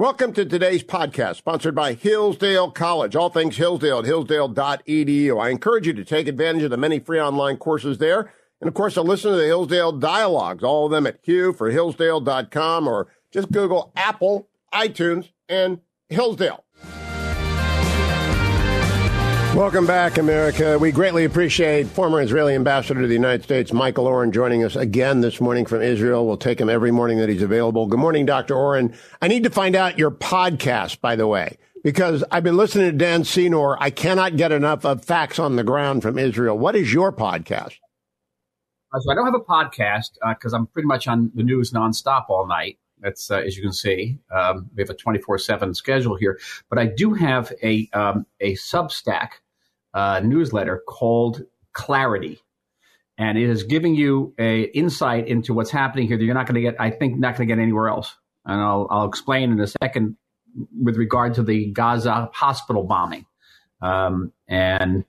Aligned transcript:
Welcome 0.00 0.32
to 0.32 0.46
today's 0.46 0.82
podcast, 0.82 1.36
sponsored 1.36 1.74
by 1.74 1.92
Hillsdale 1.92 2.70
College. 2.70 3.14
All 3.14 3.28
things 3.28 3.58
Hillsdale 3.58 3.98
at 3.98 4.06
hillsdale.edu. 4.06 5.38
I 5.38 5.50
encourage 5.50 5.86
you 5.86 5.92
to 5.92 6.06
take 6.06 6.26
advantage 6.26 6.62
of 6.62 6.70
the 6.70 6.78
many 6.78 7.00
free 7.00 7.20
online 7.20 7.58
courses 7.58 7.98
there. 7.98 8.32
And 8.62 8.68
of 8.68 8.72
course, 8.72 8.94
to 8.94 9.02
listen 9.02 9.32
to 9.32 9.36
the 9.36 9.44
Hillsdale 9.44 9.92
dialogues, 9.92 10.64
all 10.64 10.86
of 10.86 10.90
them 10.90 11.06
at 11.06 11.18
Hugh 11.20 11.52
for 11.52 11.70
Hillsdale.com 11.70 12.88
or 12.88 13.08
just 13.30 13.52
Google 13.52 13.92
Apple, 13.94 14.48
iTunes, 14.72 15.32
and 15.50 15.80
Hillsdale. 16.08 16.64
Welcome 19.54 19.84
back, 19.84 20.16
America. 20.16 20.78
We 20.78 20.92
greatly 20.92 21.24
appreciate 21.24 21.88
former 21.88 22.20
Israeli 22.20 22.54
ambassador 22.54 23.02
to 23.02 23.06
the 23.08 23.14
United 23.14 23.42
States, 23.42 23.72
Michael 23.72 24.06
Oren, 24.06 24.30
joining 24.30 24.62
us 24.62 24.76
again 24.76 25.22
this 25.22 25.40
morning 25.40 25.66
from 25.66 25.82
Israel. 25.82 26.24
We'll 26.24 26.36
take 26.36 26.60
him 26.60 26.70
every 26.70 26.92
morning 26.92 27.18
that 27.18 27.28
he's 27.28 27.42
available. 27.42 27.86
Good 27.86 27.98
morning, 27.98 28.24
Dr. 28.24 28.54
Oren. 28.54 28.94
I 29.20 29.26
need 29.26 29.42
to 29.42 29.50
find 29.50 29.74
out 29.74 29.98
your 29.98 30.12
podcast, 30.12 31.00
by 31.00 31.16
the 31.16 31.26
way, 31.26 31.58
because 31.82 32.22
I've 32.30 32.44
been 32.44 32.56
listening 32.56 32.92
to 32.92 32.96
Dan 32.96 33.24
Senor. 33.24 33.76
I 33.82 33.90
cannot 33.90 34.36
get 34.36 34.52
enough 34.52 34.84
of 34.86 35.04
facts 35.04 35.40
on 35.40 35.56
the 35.56 35.64
ground 35.64 36.02
from 36.02 36.16
Israel. 36.16 36.56
What 36.56 36.76
is 36.76 36.92
your 36.92 37.12
podcast? 37.12 37.74
Uh, 38.94 39.00
so 39.00 39.10
I 39.10 39.14
don't 39.14 39.26
have 39.26 39.34
a 39.34 39.40
podcast 39.40 40.12
because 40.36 40.54
uh, 40.54 40.58
I'm 40.58 40.68
pretty 40.68 40.86
much 40.86 41.08
on 41.08 41.32
the 41.34 41.42
news 41.42 41.72
nonstop 41.72 42.26
all 42.28 42.46
night. 42.46 42.78
That's 43.00 43.30
uh, 43.30 43.38
as 43.38 43.56
you 43.56 43.62
can 43.62 43.72
see, 43.72 44.18
um, 44.30 44.70
we 44.74 44.82
have 44.82 44.90
a 44.90 44.94
24/7 44.94 45.74
schedule 45.74 46.16
here. 46.16 46.38
But 46.68 46.78
I 46.78 46.86
do 46.86 47.14
have 47.14 47.52
a 47.62 47.88
um, 47.92 48.26
a 48.40 48.54
Substack 48.54 49.30
uh, 49.94 50.20
newsletter 50.20 50.82
called 50.86 51.42
Clarity, 51.72 52.40
and 53.18 53.38
it 53.38 53.48
is 53.48 53.64
giving 53.64 53.94
you 53.94 54.34
a 54.38 54.62
insight 54.62 55.28
into 55.28 55.54
what's 55.54 55.70
happening 55.70 56.08
here 56.08 56.16
that 56.16 56.24
you're 56.24 56.34
not 56.34 56.46
going 56.46 56.56
to 56.56 56.60
get. 56.60 56.80
I 56.80 56.90
think 56.90 57.18
not 57.18 57.36
going 57.36 57.48
to 57.48 57.54
get 57.54 57.60
anywhere 57.60 57.88
else. 57.88 58.14
And 58.44 58.60
I'll 58.60 58.86
I'll 58.90 59.06
explain 59.06 59.52
in 59.52 59.60
a 59.60 59.66
second 59.66 60.16
with 60.82 60.96
regard 60.96 61.34
to 61.34 61.42
the 61.42 61.70
Gaza 61.70 62.30
hospital 62.32 62.84
bombing. 62.84 63.26
Um, 63.82 64.32
and 64.48 65.04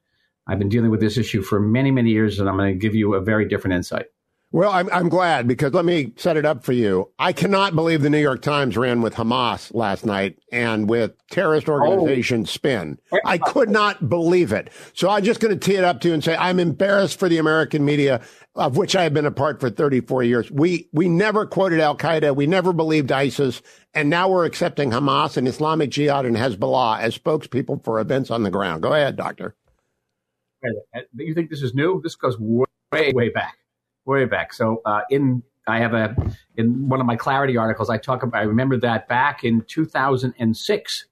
I've 0.47 0.59
been 0.59 0.69
dealing 0.69 0.91
with 0.91 0.99
this 0.99 1.17
issue 1.17 1.41
for 1.41 1.59
many 1.59 1.91
many 1.91 2.11
years, 2.11 2.39
and 2.39 2.49
I'm 2.49 2.57
going 2.57 2.73
to 2.73 2.79
give 2.79 2.95
you 2.95 3.15
a 3.15 3.21
very 3.21 3.47
different 3.47 3.75
insight. 3.75 4.07
Well, 4.53 4.71
I'm, 4.71 4.89
I'm 4.91 5.07
glad 5.07 5.47
because 5.47 5.73
let 5.73 5.85
me 5.85 6.11
set 6.17 6.35
it 6.35 6.45
up 6.45 6.65
for 6.65 6.73
you. 6.73 7.09
I 7.17 7.31
cannot 7.31 7.73
believe 7.73 8.01
the 8.01 8.09
New 8.09 8.19
York 8.19 8.41
Times 8.41 8.75
ran 8.75 9.01
with 9.01 9.15
Hamas 9.15 9.73
last 9.73 10.05
night 10.05 10.39
and 10.51 10.89
with 10.89 11.13
terrorist 11.29 11.69
oh. 11.69 11.73
organization 11.73 12.41
oh. 12.41 12.45
spin. 12.45 12.99
I 13.23 13.37
could 13.37 13.69
not 13.69 14.09
believe 14.09 14.51
it. 14.51 14.69
So 14.93 15.09
I'm 15.09 15.23
just 15.23 15.39
going 15.39 15.57
to 15.57 15.65
tee 15.65 15.77
it 15.77 15.85
up 15.85 16.01
to 16.01 16.09
you 16.09 16.13
and 16.13 16.23
say 16.23 16.35
I'm 16.35 16.59
embarrassed 16.59 17.17
for 17.17 17.29
the 17.29 17.37
American 17.37 17.85
media 17.85 18.21
of 18.55 18.75
which 18.75 18.97
I 18.97 19.03
have 19.03 19.13
been 19.13 19.25
a 19.25 19.31
part 19.31 19.61
for 19.61 19.69
34 19.69 20.23
years. 20.23 20.51
We, 20.51 20.89
we 20.91 21.07
never 21.07 21.45
quoted 21.45 21.79
Al 21.79 21.95
Qaeda. 21.95 22.35
We 22.35 22.45
never 22.45 22.73
believed 22.73 23.09
ISIS. 23.09 23.61
And 23.93 24.09
now 24.09 24.27
we're 24.27 24.43
accepting 24.43 24.91
Hamas 24.91 25.37
and 25.37 25.47
Islamic 25.47 25.91
Jihad 25.91 26.25
and 26.25 26.35
Hezbollah 26.35 26.99
as 26.99 27.17
spokespeople 27.17 27.85
for 27.85 28.01
events 28.01 28.29
on 28.29 28.43
the 28.43 28.51
ground. 28.51 28.83
Go 28.83 28.93
ahead, 28.93 29.15
doctor. 29.15 29.55
Uh, 30.65 30.99
you 31.15 31.33
think 31.33 31.49
this 31.49 31.61
is 31.61 31.73
new? 31.73 32.01
This 32.03 32.15
goes 32.15 32.37
way, 32.37 33.13
way 33.13 33.29
back 33.29 33.55
way 34.05 34.25
back. 34.25 34.53
So 34.53 34.81
uh, 34.85 35.01
in 35.09 35.43
I 35.67 35.79
have 35.79 35.93
a 35.93 36.15
in 36.55 36.89
one 36.89 36.99
of 36.99 37.05
my 37.05 37.15
clarity 37.15 37.57
articles 37.57 37.89
I 37.89 37.97
talk 37.97 38.23
about. 38.23 38.39
I 38.39 38.43
remember 38.43 38.77
that 38.77 39.07
back 39.07 39.43
in 39.43 39.63
2006, 39.67 41.05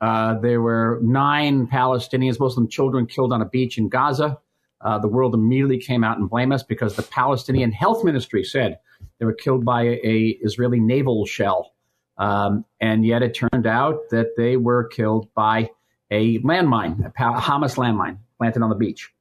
uh, 0.00 0.38
there 0.40 0.60
were 0.60 1.00
nine 1.02 1.66
Palestinians, 1.66 2.38
Muslim 2.38 2.68
children, 2.68 3.06
killed 3.06 3.32
on 3.32 3.42
a 3.42 3.44
beach 3.44 3.78
in 3.78 3.88
Gaza. 3.88 4.38
Uh, 4.80 4.98
the 4.98 5.08
world 5.08 5.34
immediately 5.34 5.78
came 5.78 6.04
out 6.04 6.18
and 6.18 6.30
blamed 6.30 6.52
us 6.52 6.62
because 6.62 6.96
the 6.96 7.02
Palestinian 7.02 7.70
Health 7.70 8.02
Ministry 8.02 8.44
said 8.44 8.78
they 9.18 9.26
were 9.26 9.34
killed 9.34 9.64
by 9.64 9.82
a, 9.82 10.00
a 10.02 10.38
Israeli 10.42 10.80
naval 10.80 11.26
shell, 11.26 11.74
um, 12.16 12.64
and 12.80 13.04
yet 13.04 13.22
it 13.22 13.34
turned 13.34 13.66
out 13.66 14.08
that 14.10 14.36
they 14.36 14.56
were 14.56 14.84
killed 14.84 15.28
by 15.34 15.70
a 16.10 16.38
landmine, 16.38 17.06
a 17.06 17.10
Hamas 17.10 17.76
landmine 17.76 18.18
planted 18.38 18.62
on 18.62 18.70
the 18.70 18.76
beach. 18.76 19.12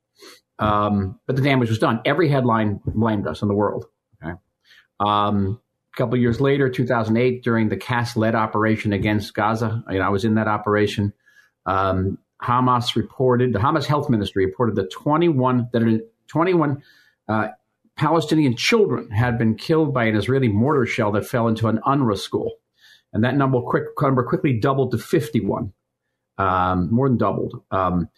Um, 0.60 1.20
but 1.26 1.36
the 1.36 1.42
damage 1.42 1.70
was 1.70 1.80
done. 1.80 2.02
Every 2.06 2.28
headline 2.28 2.82
blamed 2.86 3.28
us 3.28 3.42
in 3.42 3.48
the 3.48 3.54
world. 3.54 3.86
Okay. 4.22 4.34
Um, 5.00 5.62
a 5.94 5.98
couple 5.98 6.18
years 6.18 6.42
later, 6.42 6.70
2008, 6.70 7.44
during 7.44 7.70
the 7.70 7.78
Cast-Lead 7.78 8.36
operation 8.36 8.94
against 8.94 9.34
Gaza, 9.34 9.84
you 9.90 10.00
I 10.00 10.10
was 10.10 10.26
in 10.26 10.36
that 10.36 10.48
operation. 10.48 11.14
Um, 11.66 12.18
Hamas 12.42 12.96
reported, 12.96 13.54
the 13.54 13.60
Hamas 13.60 13.86
Health 13.86 14.10
Ministry 14.10 14.46
reported 14.46 14.76
that 14.76 14.92
21 14.92 15.70
that 15.74 16.08
21 16.28 16.84
uh, 17.28 17.48
Palestinian 17.98 18.56
children 18.56 19.12
had 19.12 19.38
been 19.38 19.56
killed 19.56 19.94
by 19.94 20.06
an 20.06 20.16
Israeli 20.16 20.48
mortar 20.48 20.86
shell 20.86 21.12
that 21.14 21.26
fell 21.26 21.48
into 21.48 21.68
an 21.68 21.80
UNRWA 21.86 22.18
school, 22.18 22.54
and 23.12 23.24
that 23.24 23.36
number, 23.36 23.60
quick, 23.62 23.86
number 24.02 24.24
quickly 24.24 24.58
doubled 24.58 24.92
to 24.92 24.98
51, 24.98 25.74
um, 26.38 26.94
more 26.94 27.10
than 27.10 27.18
doubled. 27.18 27.62
Um, 27.72 28.10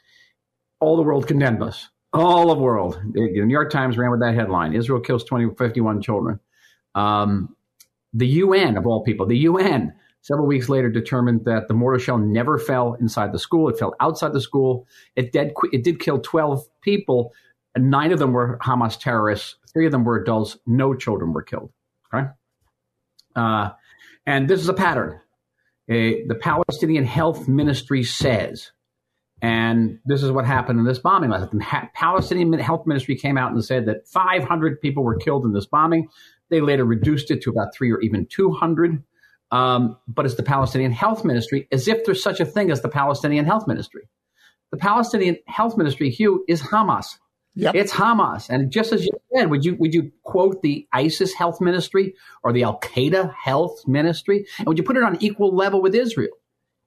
all 0.79 0.97
the 0.97 1.03
world 1.03 1.27
condemned 1.27 1.63
us 1.63 1.89
all 2.13 2.47
the 2.47 2.61
world. 2.61 2.99
The 3.11 3.21
New 3.21 3.51
York 3.51 3.71
Times 3.71 3.97
ran 3.97 4.11
with 4.11 4.19
that 4.21 4.35
headline: 4.35 4.73
Israel 4.73 4.99
kills 4.99 5.23
20, 5.23 5.55
51 5.55 6.01
children. 6.01 6.39
Um, 6.95 7.55
the 8.13 8.27
UN, 8.27 8.77
of 8.77 8.85
all 8.85 9.03
people, 9.03 9.25
the 9.25 9.37
UN, 9.37 9.93
several 10.21 10.47
weeks 10.47 10.67
later 10.67 10.89
determined 10.89 11.45
that 11.45 11.67
the 11.67 11.73
mortar 11.73 11.99
shell 11.99 12.17
never 12.17 12.57
fell 12.57 12.95
inside 12.95 13.31
the 13.31 13.39
school; 13.39 13.69
it 13.69 13.79
fell 13.79 13.95
outside 13.99 14.33
the 14.33 14.41
school. 14.41 14.87
It 15.15 15.31
did 15.31 15.53
it 15.71 15.83
did 15.83 15.99
kill 15.99 16.19
12 16.19 16.65
people. 16.81 17.33
Nine 17.77 18.11
of 18.11 18.19
them 18.19 18.33
were 18.33 18.59
Hamas 18.61 18.99
terrorists. 18.99 19.55
Three 19.71 19.85
of 19.85 19.93
them 19.93 20.03
were 20.03 20.17
adults. 20.17 20.57
No 20.65 20.93
children 20.93 21.31
were 21.31 21.43
killed. 21.43 21.71
Right? 22.11 22.27
Uh, 23.33 23.69
and 24.25 24.49
this 24.49 24.59
is 24.59 24.67
a 24.67 24.73
pattern. 24.73 25.19
The 25.87 26.37
Palestinian 26.39 27.05
Health 27.05 27.47
Ministry 27.47 28.03
says 28.03 28.71
and 29.41 29.99
this 30.05 30.21
is 30.21 30.31
what 30.31 30.45
happened 30.45 30.79
in 30.79 30.85
this 30.85 30.99
bombing 30.99 31.31
last 31.31 31.53
night. 31.53 31.67
The 31.71 31.89
Palestinian 31.95 32.53
Health 32.59 32.85
Ministry 32.85 33.15
came 33.15 33.37
out 33.37 33.51
and 33.51 33.63
said 33.63 33.87
that 33.87 34.07
500 34.07 34.79
people 34.81 35.03
were 35.03 35.17
killed 35.17 35.45
in 35.45 35.53
this 35.53 35.65
bombing. 35.65 36.09
They 36.49 36.61
later 36.61 36.85
reduced 36.85 37.31
it 37.31 37.41
to 37.43 37.49
about 37.49 37.73
three 37.73 37.91
or 37.91 37.99
even 38.01 38.27
200. 38.27 39.03
Um, 39.51 39.97
but 40.07 40.25
it's 40.25 40.35
the 40.35 40.43
Palestinian 40.43 40.91
Health 40.91 41.25
Ministry, 41.25 41.67
as 41.71 41.87
if 41.87 42.05
there's 42.05 42.23
such 42.23 42.39
a 42.39 42.45
thing 42.45 42.71
as 42.71 42.81
the 42.81 42.89
Palestinian 42.89 43.45
Health 43.45 43.67
Ministry. 43.67 44.07
The 44.71 44.77
Palestinian 44.77 45.37
Health 45.47 45.75
Ministry, 45.75 46.09
Hugh, 46.09 46.45
is 46.47 46.61
Hamas. 46.61 47.17
Yep. 47.55 47.75
It's 47.75 47.91
Hamas. 47.91 48.49
And 48.49 48.71
just 48.71 48.93
as 48.93 49.03
you 49.03 49.11
said, 49.35 49.49
would 49.49 49.65
you 49.65 49.75
would 49.75 49.93
you 49.93 50.11
quote 50.23 50.61
the 50.61 50.87
ISIS 50.93 51.33
Health 51.33 51.59
Ministry 51.59 52.13
or 52.43 52.53
the 52.53 52.63
Al 52.63 52.79
Qaeda 52.79 53.33
Health 53.33 53.85
Ministry? 53.87 54.45
And 54.57 54.67
would 54.67 54.77
you 54.77 54.85
put 54.85 54.95
it 54.95 55.03
on 55.03 55.21
equal 55.21 55.53
level 55.53 55.81
with 55.81 55.93
Israel? 55.93 56.31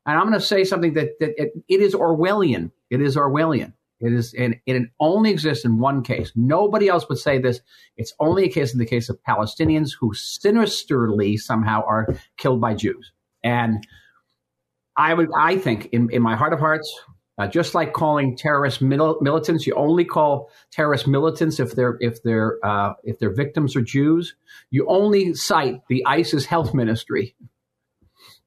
And 0.06 0.18
I'm 0.18 0.28
going 0.28 0.38
to 0.38 0.46
say 0.46 0.64
something 0.64 0.94
that, 0.94 1.18
that 1.20 1.30
it, 1.40 1.52
it 1.68 1.80
is 1.80 1.94
Orwellian. 1.94 2.70
It 2.90 3.00
is 3.00 3.16
Orwellian. 3.16 3.72
It 4.00 4.12
is, 4.12 4.34
and 4.34 4.56
it 4.66 4.90
only 5.00 5.30
exists 5.30 5.64
in 5.64 5.78
one 5.78 6.02
case. 6.02 6.32
Nobody 6.34 6.88
else 6.88 7.08
would 7.08 7.18
say 7.18 7.38
this. 7.38 7.60
It's 7.96 8.12
only 8.20 8.44
a 8.44 8.50
case 8.50 8.72
in 8.72 8.78
the 8.78 8.86
case 8.86 9.08
of 9.08 9.18
Palestinians 9.26 9.92
who 9.98 10.12
sinisterly 10.12 11.36
somehow 11.36 11.82
are 11.86 12.08
killed 12.36 12.60
by 12.60 12.74
Jews. 12.74 13.12
And 13.42 13.86
I 14.96 15.14
would, 15.14 15.30
I 15.34 15.56
think, 15.58 15.86
in, 15.86 16.10
in 16.10 16.22
my 16.22 16.36
heart 16.36 16.52
of 16.52 16.58
hearts, 16.58 17.00
uh, 17.38 17.46
just 17.46 17.74
like 17.74 17.92
calling 17.92 18.36
terrorist 18.36 18.80
mil- 18.82 19.18
militants, 19.20 19.66
you 19.66 19.74
only 19.74 20.04
call 20.04 20.50
terrorist 20.70 21.08
militants 21.08 21.58
if 21.58 21.72
they're 21.72 21.96
if 22.00 22.22
they're 22.22 22.58
uh, 22.64 22.92
if 23.02 23.18
their 23.18 23.32
victims 23.32 23.74
are 23.74 23.82
Jews. 23.82 24.36
You 24.70 24.86
only 24.88 25.34
cite 25.34 25.80
the 25.88 26.04
ISIS 26.06 26.46
health 26.46 26.74
ministry, 26.74 27.34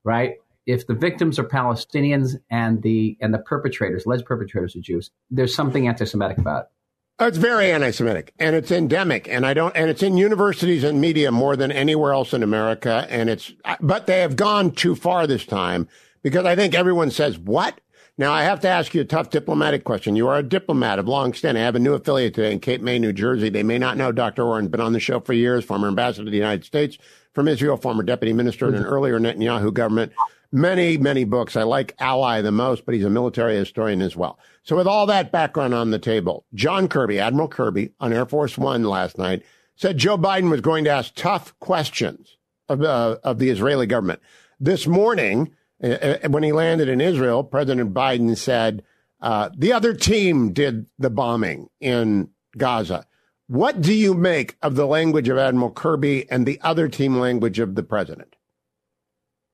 right? 0.04 0.36
If 0.68 0.86
the 0.86 0.94
victims 0.94 1.40
are 1.40 1.46
Palestinians 1.46 2.36
and 2.52 2.84
the 2.84 3.18
and 3.22 3.34
the 3.34 3.40
perpetrators, 3.40 4.06
alleged 4.06 4.26
perpetrators 4.26 4.76
are 4.76 4.82
Jews, 4.82 5.10
there's 5.32 5.56
something 5.56 5.88
anti-Semitic 5.88 6.38
about 6.38 6.66
it. 6.66 7.26
It's 7.26 7.38
very 7.38 7.72
anti-Semitic, 7.72 8.34
and 8.38 8.56
it's 8.56 8.70
endemic, 8.70 9.28
and 9.28 9.44
I 9.44 9.56
don't, 9.56 9.76
and 9.76 9.90
it's 9.90 10.04
in 10.04 10.18
universities 10.18 10.84
and 10.84 11.02
media 11.02 11.32
more 11.32 11.56
than 11.56 11.72
anywhere 11.72 12.14
else 12.14 12.32
in 12.32 12.44
America. 12.44 13.08
And 13.10 13.28
it's, 13.28 13.54
but 13.82 14.06
they 14.06 14.20
have 14.20 14.36
gone 14.36 14.72
too 14.72 14.94
far 14.94 15.26
this 15.26 15.44
time 15.44 15.88
because 16.22 16.46
I 16.46 16.56
think 16.56 16.76
everyone 16.76 17.10
says 17.10 17.40
what. 17.40 17.82
Now 18.20 18.34
I 18.34 18.44
have 18.44 18.60
to 18.62 18.68
ask 18.68 18.94
you 18.94 19.02
a 19.02 19.06
tough 19.06 19.30
diplomatic 19.30 19.84
question. 19.84 20.16
You 20.16 20.28
are 20.28 20.38
a 20.38 20.44
diplomat 20.44 21.00
of 21.00 21.08
long 21.08 21.34
standing. 21.34 21.62
I 21.62 21.66
have 21.66 21.76
a 21.76 21.80
new 21.80 21.94
affiliate 21.94 22.34
today 22.34 22.52
in 22.52 22.60
Cape 22.60 22.82
May, 22.82 23.00
New 23.00 23.14
Jersey. 23.14 23.50
They 23.50 23.64
may 23.64 23.78
not 23.78 23.96
know 23.96 24.12
Dr. 24.12 24.44
Oren, 24.44 24.68
been 24.68 24.82
on 24.82 24.94
the 24.94 25.00
show 25.00 25.20
for 25.20 25.34
years, 25.34 25.64
former 25.64 25.88
ambassador 25.88 26.26
to 26.26 26.32
the 26.32 26.38
United 26.38 26.66
States 26.66 26.98
from 27.34 27.48
Israel, 27.48 27.78
former 27.78 28.04
deputy 28.04 28.34
minister 28.34 28.68
in 28.68 28.76
an 28.76 28.84
mm-hmm. 28.84 28.92
earlier 28.92 29.20
Netanyahu 29.20 29.72
government 29.74 30.14
many, 30.52 30.98
many 30.98 31.24
books. 31.24 31.56
I 31.56 31.64
like 31.64 31.96
Ally 32.00 32.42
the 32.42 32.52
most, 32.52 32.86
but 32.86 32.96
he's 32.96 33.06
a 33.06 33.10
military 33.10 33.56
historian 33.56 34.02
as 34.02 34.16
well. 34.16 34.40
So 34.64 34.76
with 34.76 34.88
all 34.88 35.06
that 35.08 35.32
background 35.32 35.74
on 35.74 35.92
the 35.92 36.00
table, 36.00 36.46
John 36.54 36.88
Kirby, 36.88 37.20
Admiral 37.20 37.48
Kirby 37.48 37.92
on 38.00 38.14
Air 38.14 38.26
Force 38.26 38.58
One 38.58 38.84
last 38.84 39.18
night 39.18 39.44
said 39.76 39.98
Joe 39.98 40.18
Biden 40.18 40.50
was 40.50 40.62
going 40.62 40.84
to 40.86 40.90
ask 40.90 41.14
tough 41.16 41.58
questions 41.60 42.38
of, 42.68 42.82
uh, 42.82 43.18
of 43.24 43.40
the 43.40 43.50
Israeli 43.50 43.86
government. 43.86 44.22
This 44.60 44.88
morning, 44.88 45.54
uh, 45.84 45.88
uh, 45.88 46.30
when 46.30 46.44
he 46.44 46.52
landed 46.52 46.90
in 46.90 47.00
Israel, 47.00 47.44
President 47.44 47.94
Biden 47.94 48.36
said, 48.36 48.84
uh, 49.22 49.50
the 49.56 49.74
other 49.74 49.94
team 49.94 50.54
did 50.54 50.88
the 50.98 51.10
bombing 51.10 51.70
in 51.80 52.30
Gaza. 52.58 53.06
What 53.48 53.82
do 53.82 53.94
you 53.94 54.14
make 54.14 54.58
of 54.62 54.76
the 54.76 54.88
language 54.88 55.30
of 55.30 55.38
Admiral 55.38 55.72
Kirby 55.72 56.30
and 56.30 56.46
the 56.46 56.60
other 56.62 56.88
team 56.88 57.18
language 57.18 57.60
of 57.60 57.76
the 57.76 57.84
president? 57.84 58.36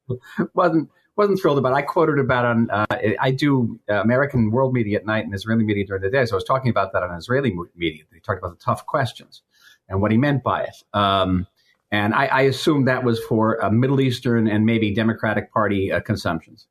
wasn't 0.53 0.89
wasn't 1.15 1.39
thrilled 1.39 1.59
about. 1.59 1.73
It. 1.73 1.75
I 1.75 1.81
quoted 1.83 2.19
about 2.19 2.45
on 2.45 2.69
uh, 2.71 2.85
I 3.19 3.31
do 3.31 3.79
American 3.88 4.51
world 4.51 4.73
media 4.73 4.97
at 4.97 5.05
night 5.05 5.25
and 5.25 5.33
Israeli 5.33 5.63
media 5.63 5.85
during 5.85 6.01
the 6.01 6.09
day. 6.09 6.25
So 6.25 6.35
I 6.35 6.38
was 6.38 6.44
talking 6.44 6.69
about 6.69 6.94
that 6.94 7.03
on 7.03 7.15
Israeli 7.15 7.53
media. 7.75 8.03
They 8.11 8.19
talked 8.19 8.39
about 8.39 8.57
the 8.57 8.63
tough 8.63 8.85
questions 8.85 9.41
and 9.88 10.01
what 10.01 10.11
he 10.11 10.17
meant 10.17 10.44
by 10.44 10.63
it. 10.63 10.83
Um, 10.94 11.47
and 11.91 12.15
I, 12.15 12.25
I 12.25 12.41
assumed 12.41 12.88
that 12.88 13.03
was 13.03 13.23
for 13.23 13.63
uh, 13.63 13.69
Middle 13.69 14.01
Eastern 14.01 14.47
and 14.47 14.65
maybe 14.65 14.91
Democratic 14.91 15.53
Party 15.53 15.91
uh, 15.91 16.00
consumptions, 16.00 16.65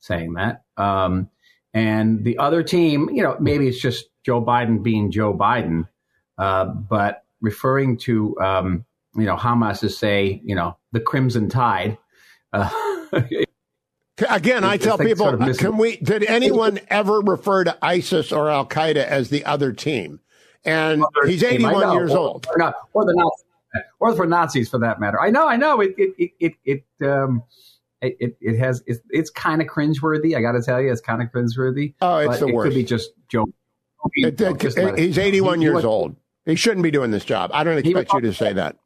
saying 0.00 0.34
that. 0.34 0.64
Um, 0.76 1.30
and 1.72 2.24
the 2.24 2.38
other 2.38 2.64
team, 2.64 3.08
you 3.12 3.22
know, 3.22 3.36
maybe 3.38 3.68
it's 3.68 3.80
just 3.80 4.06
Joe 4.24 4.44
Biden 4.44 4.82
being 4.82 5.12
Joe 5.12 5.32
Biden, 5.32 5.88
uh, 6.38 6.64
but 6.64 7.24
referring 7.40 7.98
to 7.98 8.36
um, 8.40 8.84
you 9.16 9.24
know 9.24 9.36
Hamas 9.36 9.84
as 9.84 9.96
say 9.96 10.40
you 10.44 10.54
know 10.54 10.76
the 10.92 11.00
Crimson 11.00 11.48
Tide. 11.48 11.98
Uh, 12.54 13.10
Again, 14.30 14.62
I 14.62 14.76
tell 14.76 14.96
people, 14.96 15.26
sort 15.26 15.42
of 15.42 15.58
can 15.58 15.76
we? 15.76 15.96
Did 15.96 16.24
anyone 16.28 16.78
ever 16.88 17.18
refer 17.20 17.64
to 17.64 17.76
ISIS 17.82 18.30
or 18.30 18.48
Al 18.48 18.64
Qaeda 18.64 19.04
as 19.04 19.28
the 19.30 19.44
other 19.44 19.72
team? 19.72 20.20
And 20.64 21.04
he's 21.26 21.42
81 21.42 21.92
years 21.92 22.12
or, 22.12 22.18
old, 22.18 22.46
or, 22.48 22.56
not, 22.56 22.74
or 22.92 23.04
the 23.04 23.12
Nazis, 23.14 23.90
or 23.98 24.14
for 24.14 24.26
Nazis 24.26 24.68
for 24.68 24.78
that 24.78 25.00
matter. 25.00 25.20
I 25.20 25.30
know, 25.30 25.48
I 25.48 25.56
know. 25.56 25.80
It, 25.80 25.94
it, 25.98 26.14
it, 26.16 26.54
it, 26.64 26.84
it 27.00 27.06
um, 27.06 27.42
it, 28.00 28.36
it, 28.40 28.58
has 28.58 28.82
it's, 28.86 29.00
it's 29.10 29.30
kind 29.30 29.60
of 29.60 29.68
cringeworthy. 29.68 30.36
I 30.36 30.40
got 30.40 30.52
to 30.52 30.62
tell 30.62 30.80
you, 30.80 30.92
it's 30.92 31.00
kind 31.00 31.20
of 31.20 31.28
cringeworthy. 31.30 31.94
Oh, 32.00 32.18
it's 32.18 32.38
the 32.38 32.46
it 32.46 32.54
worst. 32.54 32.70
Could 32.70 32.76
be 32.76 32.84
just 32.84 33.10
Joe. 33.28 33.46
It, 34.12 34.40
it, 34.40 34.98
he's 34.98 35.18
81 35.18 35.60
years 35.60 35.84
old. 35.84 36.14
He 36.44 36.56
shouldn't 36.56 36.82
be 36.82 36.90
doing 36.90 37.10
this 37.10 37.24
job. 37.24 37.50
I 37.54 37.64
don't 37.64 37.78
expect 37.78 38.12
you 38.12 38.20
to 38.20 38.34
say 38.34 38.52
that. 38.52 38.76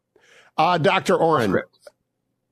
Uh, 0.57 0.79
Dr. 0.79 1.17
Oren, 1.17 1.61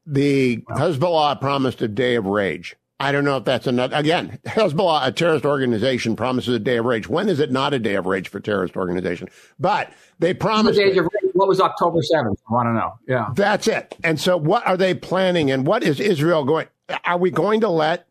the 0.06 0.58
Hezbollah 0.70 1.40
promised 1.40 1.82
a 1.82 1.88
day 1.88 2.14
of 2.14 2.26
rage. 2.26 2.76
I 2.98 3.12
don't 3.12 3.24
know 3.24 3.36
if 3.36 3.44
that's 3.44 3.66
another. 3.66 3.94
Again, 3.94 4.38
Hezbollah, 4.46 5.06
a 5.06 5.12
terrorist 5.12 5.44
organization, 5.44 6.16
promises 6.16 6.54
a 6.54 6.58
day 6.58 6.78
of 6.78 6.86
rage. 6.86 7.08
When 7.08 7.28
is 7.28 7.40
it 7.40 7.52
not 7.52 7.74
a 7.74 7.78
day 7.78 7.94
of 7.94 8.06
rage 8.06 8.28
for 8.28 8.40
terrorist 8.40 8.76
organization? 8.76 9.28
But 9.58 9.92
they 10.18 10.32
promised. 10.32 10.78
The 10.78 11.08
what 11.34 11.48
was 11.48 11.60
October 11.60 12.00
seventh? 12.00 12.40
I 12.48 12.54
want 12.54 12.68
to 12.68 12.72
know. 12.72 12.98
Yeah, 13.06 13.28
that's 13.34 13.68
it. 13.68 13.94
And 14.02 14.18
so, 14.18 14.38
what 14.38 14.66
are 14.66 14.78
they 14.78 14.94
planning? 14.94 15.50
And 15.50 15.66
what 15.66 15.82
is 15.82 16.00
Israel 16.00 16.44
going? 16.44 16.68
Are 17.04 17.18
we 17.18 17.30
going 17.30 17.60
to 17.60 17.68
let, 17.68 18.06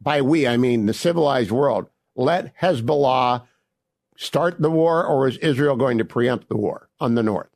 by 0.00 0.22
we 0.22 0.46
I 0.48 0.56
mean 0.56 0.86
the 0.86 0.94
civilized 0.94 1.50
world, 1.50 1.88
let 2.16 2.56
Hezbollah 2.58 3.42
start 4.16 4.60
the 4.60 4.70
war, 4.70 5.04
or 5.04 5.28
is 5.28 5.36
Israel 5.38 5.76
going 5.76 5.98
to 5.98 6.04
preempt 6.04 6.48
the 6.48 6.56
war 6.56 6.88
on 6.98 7.14
the 7.14 7.22
north? 7.22 7.49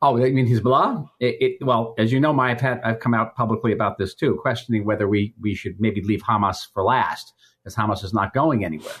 Oh, 0.00 0.16
I 0.16 0.30
mean 0.30 0.46
Hezbollah. 0.46 1.08
It, 1.18 1.36
it, 1.40 1.64
well, 1.64 1.94
as 1.98 2.12
you 2.12 2.20
know, 2.20 2.38
I've 2.38 2.60
had 2.60 2.80
I've 2.84 3.00
come 3.00 3.14
out 3.14 3.34
publicly 3.34 3.72
about 3.72 3.98
this 3.98 4.14
too, 4.14 4.38
questioning 4.40 4.84
whether 4.84 5.08
we 5.08 5.34
we 5.40 5.54
should 5.54 5.80
maybe 5.80 6.02
leave 6.02 6.22
Hamas 6.22 6.68
for 6.72 6.84
last, 6.84 7.32
because 7.62 7.74
Hamas 7.74 8.04
is 8.04 8.14
not 8.14 8.32
going 8.32 8.64
anywhere. 8.64 8.94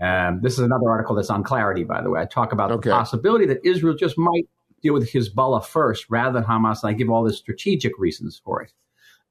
Um, 0.00 0.40
this 0.40 0.54
is 0.54 0.60
another 0.60 0.88
article 0.88 1.14
that's 1.14 1.30
on 1.30 1.42
clarity, 1.42 1.84
by 1.84 2.00
the 2.00 2.10
way. 2.10 2.20
I 2.20 2.24
talk 2.24 2.52
about 2.52 2.70
okay. 2.72 2.88
the 2.88 2.94
possibility 2.94 3.44
that 3.46 3.58
Israel 3.64 3.94
just 3.94 4.16
might 4.16 4.48
deal 4.82 4.94
with 4.94 5.10
Hezbollah 5.10 5.64
first 5.64 6.06
rather 6.08 6.40
than 6.40 6.48
Hamas, 6.48 6.82
and 6.82 6.90
I 6.90 6.92
give 6.94 7.10
all 7.10 7.24
the 7.24 7.32
strategic 7.32 7.98
reasons 7.98 8.40
for 8.42 8.62
it. 8.62 8.72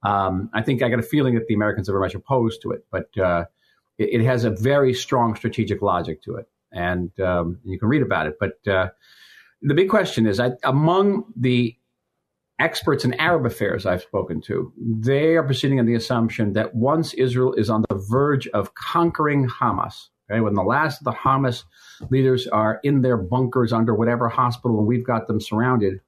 Um, 0.04 0.50
I 0.54 0.62
think 0.62 0.84
I 0.84 0.90
got 0.90 1.00
a 1.00 1.04
feeling 1.04 1.36
that 1.36 1.48
the 1.48 1.54
Americans 1.54 1.90
are 1.90 1.94
very 1.94 2.04
much 2.04 2.16
opposed 2.16 2.62
to 2.62 2.72
it, 2.72 2.86
but 2.92 3.18
uh, 3.18 3.46
it, 3.98 4.22
it, 4.22 4.26
has 4.26 4.46
a 4.46 4.50
very 4.50 4.94
strong 4.94 5.36
strategic 5.36 5.82
logic 5.82 6.22
to 6.24 6.36
it, 6.36 6.48
and 6.72 7.18
um, 7.20 7.60
you 7.66 7.78
can 7.78 7.90
read 7.90 8.02
about 8.02 8.28
it. 8.28 8.36
But 8.40 8.66
uh, 8.72 8.90
the 9.62 9.74
big 9.74 9.90
question 9.90 10.26
is 10.26 10.40
I, 10.40 10.52
among 10.64 11.26
the 11.36 11.76
experts 12.60 13.06
in 13.06 13.14
Arab 13.16 13.46
affairs 13.46 13.86
I've 13.86 14.02
spoken 14.02 14.42
to, 14.42 14.72
they 14.78 15.36
are 15.36 15.44
proceeding 15.44 15.80
on 15.80 15.86
the 15.86 15.96
assumption 15.96 16.54
that 16.54 16.76
once 16.76 17.14
Israel 17.14 17.54
is 17.54 17.70
on 17.70 17.84
the 17.90 17.96
verge 18.10 18.48
of 18.48 18.76
conquering 18.76 19.48
Hamas, 19.48 20.08
okay, 20.30 20.42
when 20.42 20.54
the 20.54 20.64
last 20.64 21.00
of 21.00 21.06
the 21.06 21.12
Hamas 21.12 21.64
leaders 22.10 22.48
are 22.48 22.80
in 22.84 23.02
their 23.02 23.18
bunkers 23.18 23.74
under 23.74 23.96
whatever 23.96 24.30
hospital 24.30 24.78
and 24.80 24.88
we've 24.88 25.06
got 25.06 25.28
them 25.28 25.40
surrounded, 25.40 26.00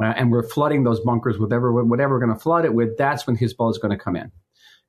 uh, 0.00 0.14
and 0.16 0.30
we're 0.30 0.48
flooding 0.48 0.84
those 0.84 1.00
bunkers 1.00 1.38
with 1.38 1.50
whatever, 1.50 1.72
whatever 1.84 2.14
we're 2.14 2.24
going 2.24 2.36
to 2.36 2.40
flood 2.40 2.64
it 2.64 2.74
with, 2.74 2.96
that's 2.96 3.26
when 3.26 3.36
Hezbollah 3.36 3.72
is 3.72 3.78
going 3.78 3.96
to 3.96 4.02
come 4.02 4.14
in. 4.14 4.30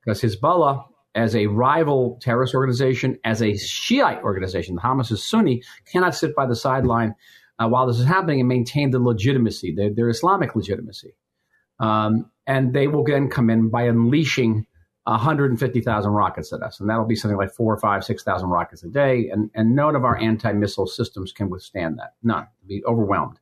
Because 0.03 0.21
Hezbollah, 0.21 0.85
as 1.15 1.35
a 1.35 1.47
rival 1.47 2.19
terrorist 2.21 2.53
organization, 2.53 3.17
as 3.23 3.41
a 3.41 3.57
Shiite 3.57 4.21
organization, 4.21 4.75
the 4.75 4.81
Hamas 4.81 5.11
is 5.11 5.23
Sunni, 5.23 5.63
cannot 5.91 6.13
sit 6.13 6.35
by 6.35 6.45
the 6.45 6.55
sideline 6.55 7.15
uh, 7.59 7.67
while 7.67 7.87
this 7.87 7.99
is 7.99 8.05
happening 8.05 8.39
and 8.39 8.49
maintain 8.49 8.91
the 8.91 8.99
legitimacy, 8.99 9.73
their, 9.75 9.93
their 9.93 10.09
Islamic 10.09 10.55
legitimacy. 10.55 11.13
Um, 11.79 12.31
and 12.47 12.73
they 12.73 12.87
will 12.87 13.03
then 13.03 13.29
come 13.29 13.49
in 13.49 13.69
by 13.69 13.83
unleashing 13.83 14.65
150,000 15.05 16.11
rockets 16.11 16.53
at 16.53 16.61
us. 16.61 16.79
And 16.79 16.89
that'll 16.89 17.05
be 17.05 17.15
something 17.15 17.37
like 17.37 17.51
four, 17.51 17.73
or 17.73 17.79
five, 17.79 18.03
6,000 18.03 18.49
rockets 18.49 18.83
a 18.83 18.89
day. 18.89 19.29
And, 19.29 19.49
and 19.53 19.75
none 19.75 19.95
of 19.95 20.03
our 20.03 20.17
anti 20.17 20.51
missile 20.53 20.87
systems 20.87 21.31
can 21.31 21.49
withstand 21.49 21.99
that. 21.99 22.15
None. 22.23 22.47
Be 22.67 22.83
overwhelmed. 22.85 23.39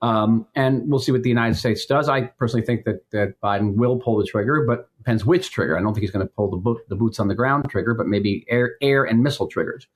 Um, 0.00 0.46
and 0.56 0.90
we'll 0.90 0.98
see 0.98 1.12
what 1.12 1.22
the 1.22 1.28
United 1.28 1.54
States 1.54 1.86
does. 1.86 2.08
I 2.08 2.22
personally 2.22 2.66
think 2.66 2.84
that, 2.86 3.08
that 3.12 3.40
Biden 3.40 3.76
will 3.76 3.98
pull 3.98 4.18
the 4.18 4.26
trigger, 4.26 4.64
but 4.66 4.88
depends 4.98 5.24
which 5.24 5.52
trigger. 5.52 5.78
I 5.78 5.82
don't 5.82 5.94
think 5.94 6.02
he's 6.02 6.10
going 6.10 6.26
to 6.26 6.32
pull 6.32 6.50
the, 6.50 6.56
bo- 6.56 6.80
the 6.88 6.96
boots 6.96 7.20
on 7.20 7.28
the 7.28 7.36
ground 7.36 7.66
trigger, 7.70 7.94
but 7.94 8.08
maybe 8.08 8.44
air, 8.48 8.72
air 8.82 9.04
and 9.04 9.22
missile 9.22 9.46
triggers. 9.46 9.86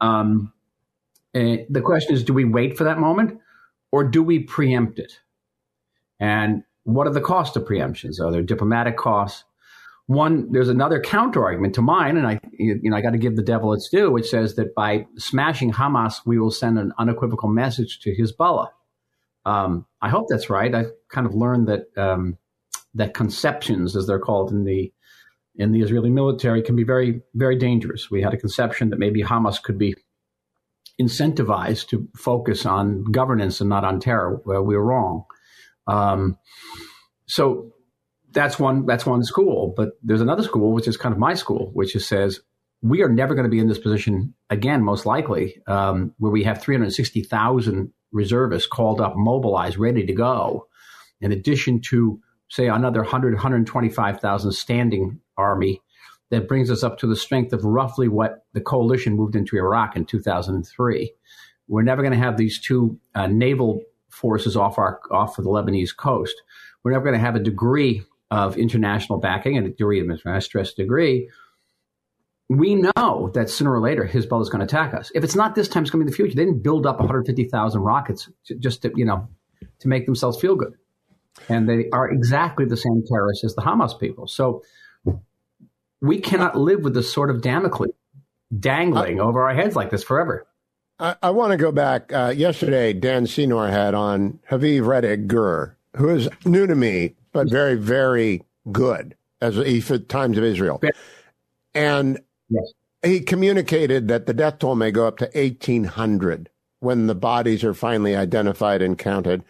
Um, 0.00 0.54
and 1.34 1.66
the 1.68 1.80
question 1.80 2.14
is, 2.14 2.24
do 2.24 2.32
we 2.32 2.44
wait 2.44 2.76
for 2.76 2.84
that 2.84 2.98
moment 2.98 3.38
or 3.92 4.04
do 4.04 4.22
we 4.22 4.40
preempt 4.40 4.98
it? 4.98 5.12
And 6.18 6.62
what 6.84 7.06
are 7.06 7.12
the 7.12 7.20
costs 7.20 7.56
of 7.56 7.64
preemptions? 7.64 8.20
Are 8.20 8.30
there 8.30 8.42
diplomatic 8.42 8.96
costs? 8.96 9.44
One, 10.06 10.50
there's 10.50 10.68
another 10.68 11.00
counter 11.00 11.44
argument 11.44 11.76
to 11.76 11.82
mine, 11.82 12.16
and 12.16 12.26
I, 12.26 12.40
you 12.52 12.80
know, 12.82 12.96
I 12.96 13.00
got 13.00 13.10
to 13.10 13.18
give 13.18 13.36
the 13.36 13.44
devil 13.44 13.72
its 13.72 13.88
due, 13.88 14.10
which 14.10 14.28
says 14.28 14.56
that 14.56 14.74
by 14.74 15.06
smashing 15.16 15.72
Hamas, 15.72 16.16
we 16.26 16.36
will 16.36 16.50
send 16.50 16.80
an 16.80 16.92
unequivocal 16.98 17.48
message 17.48 18.00
to 18.00 18.16
Hezbollah. 18.16 18.70
Um, 19.46 19.86
I 20.02 20.08
hope 20.08 20.26
that's 20.28 20.50
right. 20.50 20.74
I've 20.74 20.90
kind 21.10 21.28
of 21.28 21.34
learned 21.34 21.68
that 21.68 21.96
um, 21.96 22.38
that 22.94 23.14
conceptions, 23.14 23.94
as 23.94 24.08
they're 24.08 24.18
called 24.18 24.50
in 24.50 24.64
the 24.64 24.92
in 25.54 25.70
the 25.70 25.80
Israeli 25.80 26.10
military, 26.10 26.62
can 26.62 26.74
be 26.74 26.84
very, 26.84 27.20
very 27.34 27.56
dangerous. 27.56 28.10
We 28.10 28.20
had 28.20 28.34
a 28.34 28.36
conception 28.36 28.90
that 28.90 28.98
maybe 28.98 29.22
Hamas 29.22 29.62
could 29.62 29.78
be 29.78 29.94
incentivized 31.00 31.88
to 31.88 32.08
focus 32.16 32.66
on 32.66 33.04
governance 33.04 33.60
and 33.60 33.70
not 33.70 33.84
on 33.84 34.00
terror. 34.00 34.40
Well, 34.44 34.62
we 34.62 34.76
were 34.76 34.84
wrong. 34.84 35.24
Um, 35.86 36.36
so 37.26 37.72
that's 38.32 38.58
one 38.58 38.86
that's 38.86 39.06
one 39.06 39.24
school. 39.24 39.72
But 39.76 39.90
there's 40.02 40.20
another 40.20 40.42
school, 40.42 40.72
which 40.72 40.86
is 40.86 40.96
kind 40.96 41.12
of 41.12 41.18
my 41.18 41.34
school, 41.34 41.70
which 41.72 41.92
says 41.92 42.40
we 42.82 43.02
are 43.02 43.08
never 43.08 43.34
going 43.34 43.44
to 43.44 43.50
be 43.50 43.58
in 43.58 43.68
this 43.68 43.78
position 43.78 44.34
again, 44.48 44.82
most 44.82 45.06
likely, 45.06 45.60
um, 45.66 46.14
where 46.18 46.32
we 46.32 46.44
have 46.44 46.62
360,000 46.62 47.92
reservists 48.12 48.68
called 48.68 49.00
up, 49.00 49.14
mobilized, 49.16 49.76
ready 49.76 50.06
to 50.06 50.12
go, 50.12 50.66
in 51.20 51.30
addition 51.30 51.80
to 51.80 52.20
say 52.48 52.68
another 52.68 53.02
100, 53.02 53.34
125,000 53.34 54.52
standing 54.52 55.20
army 55.36 55.80
that 56.30 56.48
brings 56.48 56.70
us 56.70 56.82
up 56.82 56.98
to 56.98 57.06
the 57.06 57.16
strength 57.16 57.52
of 57.52 57.64
roughly 57.64 58.08
what 58.08 58.44
the 58.52 58.60
coalition 58.60 59.14
moved 59.14 59.36
into 59.36 59.56
Iraq 59.56 59.96
in 59.96 60.04
2003. 60.04 61.12
We're 61.68 61.82
never 61.82 62.02
going 62.02 62.12
to 62.12 62.18
have 62.18 62.36
these 62.36 62.60
two 62.60 62.98
uh, 63.14 63.26
naval 63.26 63.82
forces 64.08 64.56
off 64.56 64.78
our 64.78 65.00
off 65.10 65.38
of 65.38 65.44
the 65.44 65.50
Lebanese 65.50 65.96
coast. 65.96 66.34
We're 66.82 66.92
never 66.92 67.04
going 67.04 67.18
to 67.18 67.24
have 67.24 67.36
a 67.36 67.40
degree 67.40 68.02
of 68.30 68.56
international 68.56 69.18
backing 69.18 69.56
and 69.56 69.66
a 69.66 69.70
degree 69.70 70.00
of 70.00 70.20
I 70.24 70.38
stress 70.38 70.72
degree. 70.72 71.28
We 72.48 72.74
know 72.74 73.30
that 73.34 73.48
sooner 73.48 73.72
or 73.72 73.80
later 73.80 74.08
Hezbollah 74.12 74.42
is 74.42 74.48
going 74.48 74.60
to 74.60 74.64
attack 74.64 74.92
us. 74.94 75.12
If 75.14 75.22
it's 75.22 75.36
not 75.36 75.54
this 75.54 75.68
time, 75.68 75.84
it's 75.84 75.90
going 75.90 76.00
to 76.00 76.04
be 76.04 76.08
in 76.08 76.12
the 76.12 76.16
future. 76.16 76.34
They 76.34 76.44
didn't 76.44 76.62
build 76.62 76.86
up 76.86 76.98
150,000 76.98 77.80
rockets 77.80 78.28
just 78.58 78.82
to 78.82 78.92
you 78.96 79.04
know 79.04 79.28
to 79.80 79.88
make 79.88 80.06
themselves 80.06 80.40
feel 80.40 80.56
good, 80.56 80.74
and 81.48 81.68
they 81.68 81.88
are 81.92 82.10
exactly 82.10 82.64
the 82.64 82.76
same 82.76 83.02
terrorists 83.06 83.44
as 83.44 83.54
the 83.54 83.62
Hamas 83.62 83.98
people. 83.98 84.26
So 84.26 84.62
we 86.00 86.20
cannot 86.20 86.56
live 86.56 86.80
with 86.80 86.94
this 86.94 87.12
sort 87.12 87.30
of 87.30 87.42
Damocles 87.42 87.90
dangling 88.58 89.20
over 89.20 89.42
our 89.42 89.54
heads 89.54 89.76
like 89.76 89.90
this 89.90 90.02
forever. 90.02 90.46
I, 90.98 91.16
I 91.22 91.30
want 91.30 91.52
to 91.52 91.56
go 91.56 91.72
back. 91.72 92.12
Uh, 92.12 92.32
yesterday, 92.36 92.92
Dan 92.92 93.26
Senor 93.26 93.68
had 93.68 93.94
on 93.94 94.38
Haviv 94.50 94.82
Rettig 94.82 95.26
Gur, 95.26 95.76
who 95.96 96.08
is 96.10 96.28
new 96.44 96.66
to 96.66 96.74
me, 96.74 97.14
but 97.32 97.48
very, 97.48 97.74
very 97.74 98.42
good 98.70 99.14
as 99.40 99.56
a, 99.56 99.98
Times 100.00 100.36
of 100.36 100.44
Israel. 100.44 100.80
And 101.74 102.20
yes. 102.48 102.72
he 103.02 103.20
communicated 103.20 104.08
that 104.08 104.26
the 104.26 104.34
death 104.34 104.58
toll 104.58 104.74
may 104.74 104.90
go 104.90 105.06
up 105.06 105.18
to 105.18 105.30
1,800 105.34 106.50
when 106.80 107.06
the 107.06 107.14
bodies 107.14 107.62
are 107.64 107.74
finally 107.74 108.16
identified 108.16 108.82
and 108.82 108.98
counted. 108.98 109.44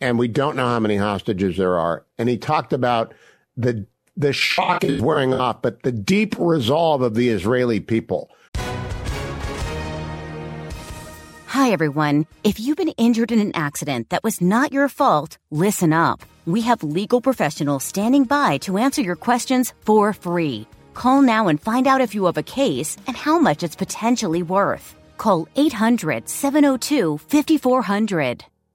And 0.00 0.18
we 0.18 0.28
don't 0.28 0.56
know 0.56 0.66
how 0.66 0.80
many 0.80 0.96
hostages 0.96 1.56
there 1.56 1.78
are. 1.78 2.04
And 2.18 2.28
he 2.28 2.36
talked 2.36 2.72
about 2.72 3.14
the 3.56 3.86
the 4.16 4.32
shock 4.32 4.84
is 4.84 5.00
wearing 5.00 5.34
off, 5.34 5.62
but 5.62 5.82
the 5.82 5.92
deep 5.92 6.34
resolve 6.38 7.02
of 7.02 7.14
the 7.14 7.28
Israeli 7.28 7.80
people. 7.80 8.30
Hi, 11.46 11.70
everyone. 11.70 12.26
If 12.44 12.60
you've 12.60 12.76
been 12.76 12.94
injured 12.96 13.32
in 13.32 13.40
an 13.40 13.52
accident 13.54 14.10
that 14.10 14.22
was 14.22 14.40
not 14.40 14.72
your 14.72 14.88
fault, 14.88 15.38
listen 15.50 15.92
up 15.92 16.22
we 16.46 16.60
have 16.60 16.82
legal 16.82 17.20
professionals 17.20 17.84
standing 17.84 18.24
by 18.24 18.58
to 18.58 18.78
answer 18.78 19.02
your 19.02 19.16
questions 19.16 19.74
for 19.84 20.12
free. 20.12 20.66
Call 20.94 21.20
now 21.20 21.48
and 21.48 21.60
find 21.60 21.86
out 21.86 22.00
if 22.00 22.14
you 22.14 22.24
have 22.24 22.38
a 22.38 22.42
case 22.42 22.96
and 23.06 23.16
how 23.16 23.38
much 23.38 23.62
it's 23.62 23.76
potentially 23.76 24.42
worth. 24.42 24.94
Call 25.18 25.48
800 25.56 26.28
702 26.28 27.18
5400. 27.18 28.44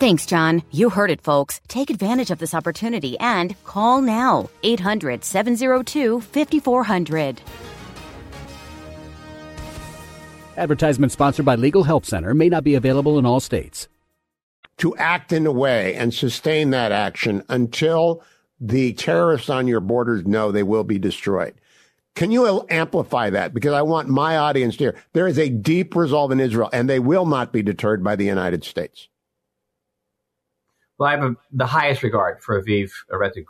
Thanks, 0.00 0.24
John. 0.24 0.62
You 0.70 0.88
heard 0.88 1.10
it, 1.10 1.20
folks. 1.20 1.60
Take 1.68 1.90
advantage 1.90 2.30
of 2.30 2.38
this 2.38 2.54
opportunity 2.54 3.18
and 3.18 3.54
call 3.64 4.00
now 4.00 4.48
800 4.62 5.22
702 5.22 6.22
5400. 6.22 7.42
Advertisement 10.56 11.12
sponsored 11.12 11.44
by 11.44 11.54
Legal 11.54 11.82
Help 11.82 12.06
Center 12.06 12.32
may 12.32 12.48
not 12.48 12.64
be 12.64 12.74
available 12.74 13.18
in 13.18 13.26
all 13.26 13.40
states. 13.40 13.88
To 14.78 14.96
act 14.96 15.32
in 15.32 15.46
a 15.46 15.52
way 15.52 15.94
and 15.96 16.14
sustain 16.14 16.70
that 16.70 16.92
action 16.92 17.42
until 17.50 18.22
the 18.58 18.94
terrorists 18.94 19.50
on 19.50 19.68
your 19.68 19.80
borders 19.80 20.24
know 20.24 20.50
they 20.50 20.62
will 20.62 20.84
be 20.84 20.98
destroyed. 20.98 21.52
Can 22.14 22.30
you 22.30 22.66
amplify 22.70 23.28
that? 23.28 23.52
Because 23.52 23.74
I 23.74 23.82
want 23.82 24.08
my 24.08 24.38
audience 24.38 24.78
to 24.78 24.84
hear. 24.84 24.96
There 25.12 25.28
is 25.28 25.38
a 25.38 25.50
deep 25.50 25.94
resolve 25.94 26.32
in 26.32 26.40
Israel, 26.40 26.70
and 26.72 26.88
they 26.88 27.00
will 27.00 27.26
not 27.26 27.52
be 27.52 27.62
deterred 27.62 28.02
by 28.02 28.16
the 28.16 28.24
United 28.24 28.64
States. 28.64 29.08
Well, 31.00 31.08
I 31.08 31.12
have 31.12 31.24
a, 31.24 31.34
the 31.50 31.66
highest 31.66 32.02
regard 32.02 32.42
for 32.42 32.62
Haviv 32.62 32.92
Rettig 33.10 33.46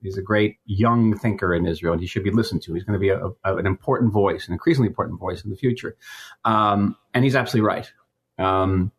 He's 0.00 0.16
a 0.16 0.22
great 0.22 0.58
young 0.64 1.18
thinker 1.18 1.52
in 1.52 1.66
Israel, 1.66 1.92
and 1.92 2.00
he 2.00 2.06
should 2.06 2.22
be 2.22 2.30
listened 2.30 2.62
to. 2.62 2.74
He's 2.74 2.84
going 2.84 2.94
to 2.94 3.00
be 3.00 3.08
a, 3.08 3.30
a, 3.44 3.56
an 3.56 3.66
important 3.66 4.12
voice, 4.12 4.46
an 4.46 4.52
increasingly 4.52 4.86
important 4.86 5.18
voice 5.18 5.42
in 5.42 5.50
the 5.50 5.56
future. 5.56 5.96
Um, 6.44 6.96
and 7.12 7.24
he's 7.24 7.34
absolutely 7.34 7.66
right. 7.66 7.92
Um, 8.38 8.92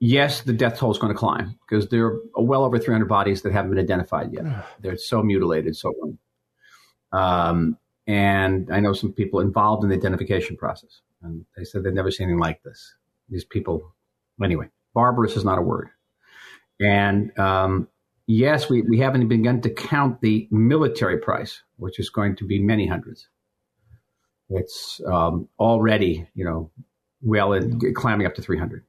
yes, 0.00 0.42
the 0.42 0.52
death 0.52 0.76
toll 0.76 0.90
is 0.90 0.98
going 0.98 1.14
to 1.14 1.18
climb 1.18 1.58
because 1.66 1.88
there 1.88 2.08
are 2.08 2.20
well 2.36 2.62
over 2.62 2.78
300 2.78 3.06
bodies 3.06 3.40
that 3.40 3.52
haven't 3.52 3.70
been 3.70 3.82
identified 3.82 4.30
yet. 4.30 4.44
They're 4.82 4.98
so 4.98 5.22
mutilated, 5.22 5.74
so 5.74 5.94
um, 7.12 7.78
and 8.06 8.68
I 8.70 8.80
know 8.80 8.92
some 8.92 9.14
people 9.14 9.40
involved 9.40 9.82
in 9.82 9.88
the 9.88 9.96
identification 9.96 10.58
process, 10.58 11.00
and 11.22 11.46
they 11.56 11.64
said 11.64 11.84
they've 11.84 11.94
never 11.94 12.10
seen 12.10 12.26
anything 12.26 12.38
like 12.38 12.62
this. 12.62 12.96
These 13.30 13.46
people, 13.46 13.94
anyway, 14.44 14.68
barbarous 14.92 15.38
is 15.38 15.44
not 15.44 15.58
a 15.58 15.62
word. 15.62 15.88
And 16.84 17.38
um, 17.38 17.88
yes, 18.26 18.68
we, 18.68 18.82
we 18.82 18.98
haven't 18.98 19.28
begun 19.28 19.60
to 19.62 19.70
count 19.70 20.20
the 20.20 20.48
military 20.50 21.18
price, 21.18 21.62
which 21.76 21.98
is 21.98 22.10
going 22.10 22.36
to 22.36 22.46
be 22.46 22.60
many 22.60 22.86
hundreds. 22.86 23.28
It's 24.48 25.00
um, 25.06 25.48
already, 25.58 26.28
you 26.34 26.44
know, 26.44 26.70
well, 27.22 27.52
in, 27.52 27.80
climbing 27.94 28.26
up 28.26 28.34
to 28.34 28.42
300. 28.42 28.84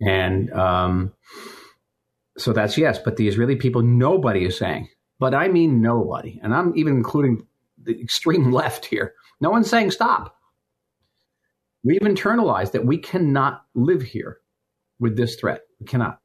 And 0.00 0.52
um, 0.52 1.12
so 2.36 2.52
that's 2.52 2.76
yes, 2.76 2.98
but 2.98 3.16
the 3.16 3.28
Israeli 3.28 3.56
people, 3.56 3.82
nobody 3.82 4.44
is 4.44 4.58
saying, 4.58 4.88
but 5.18 5.34
I 5.34 5.48
mean 5.48 5.80
nobody, 5.80 6.40
and 6.42 6.54
I'm 6.54 6.76
even 6.76 6.94
including 6.94 7.46
the 7.82 8.00
extreme 8.00 8.52
left 8.52 8.86
here. 8.86 9.14
No 9.40 9.50
one's 9.50 9.70
saying 9.70 9.90
stop. 9.90 10.36
We've 11.82 12.00
internalized 12.00 12.72
that 12.72 12.86
we 12.86 12.98
cannot 12.98 13.62
live 13.74 14.02
here 14.02 14.38
with 14.98 15.16
this 15.16 15.36
threat. 15.36 15.62
We 15.80 15.86
cannot. 15.86 16.20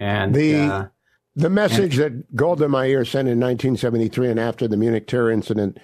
And 0.00 0.34
the 0.34 0.54
uh, 0.56 0.86
the 1.34 1.50
message 1.50 1.98
and, 1.98 2.20
that 2.20 2.36
Golda 2.36 2.68
Meir 2.68 3.04
sent 3.04 3.28
in 3.28 3.38
1973 3.38 4.30
and 4.30 4.40
after 4.40 4.66
the 4.66 4.76
Munich 4.76 5.06
terror 5.06 5.30
incident 5.30 5.78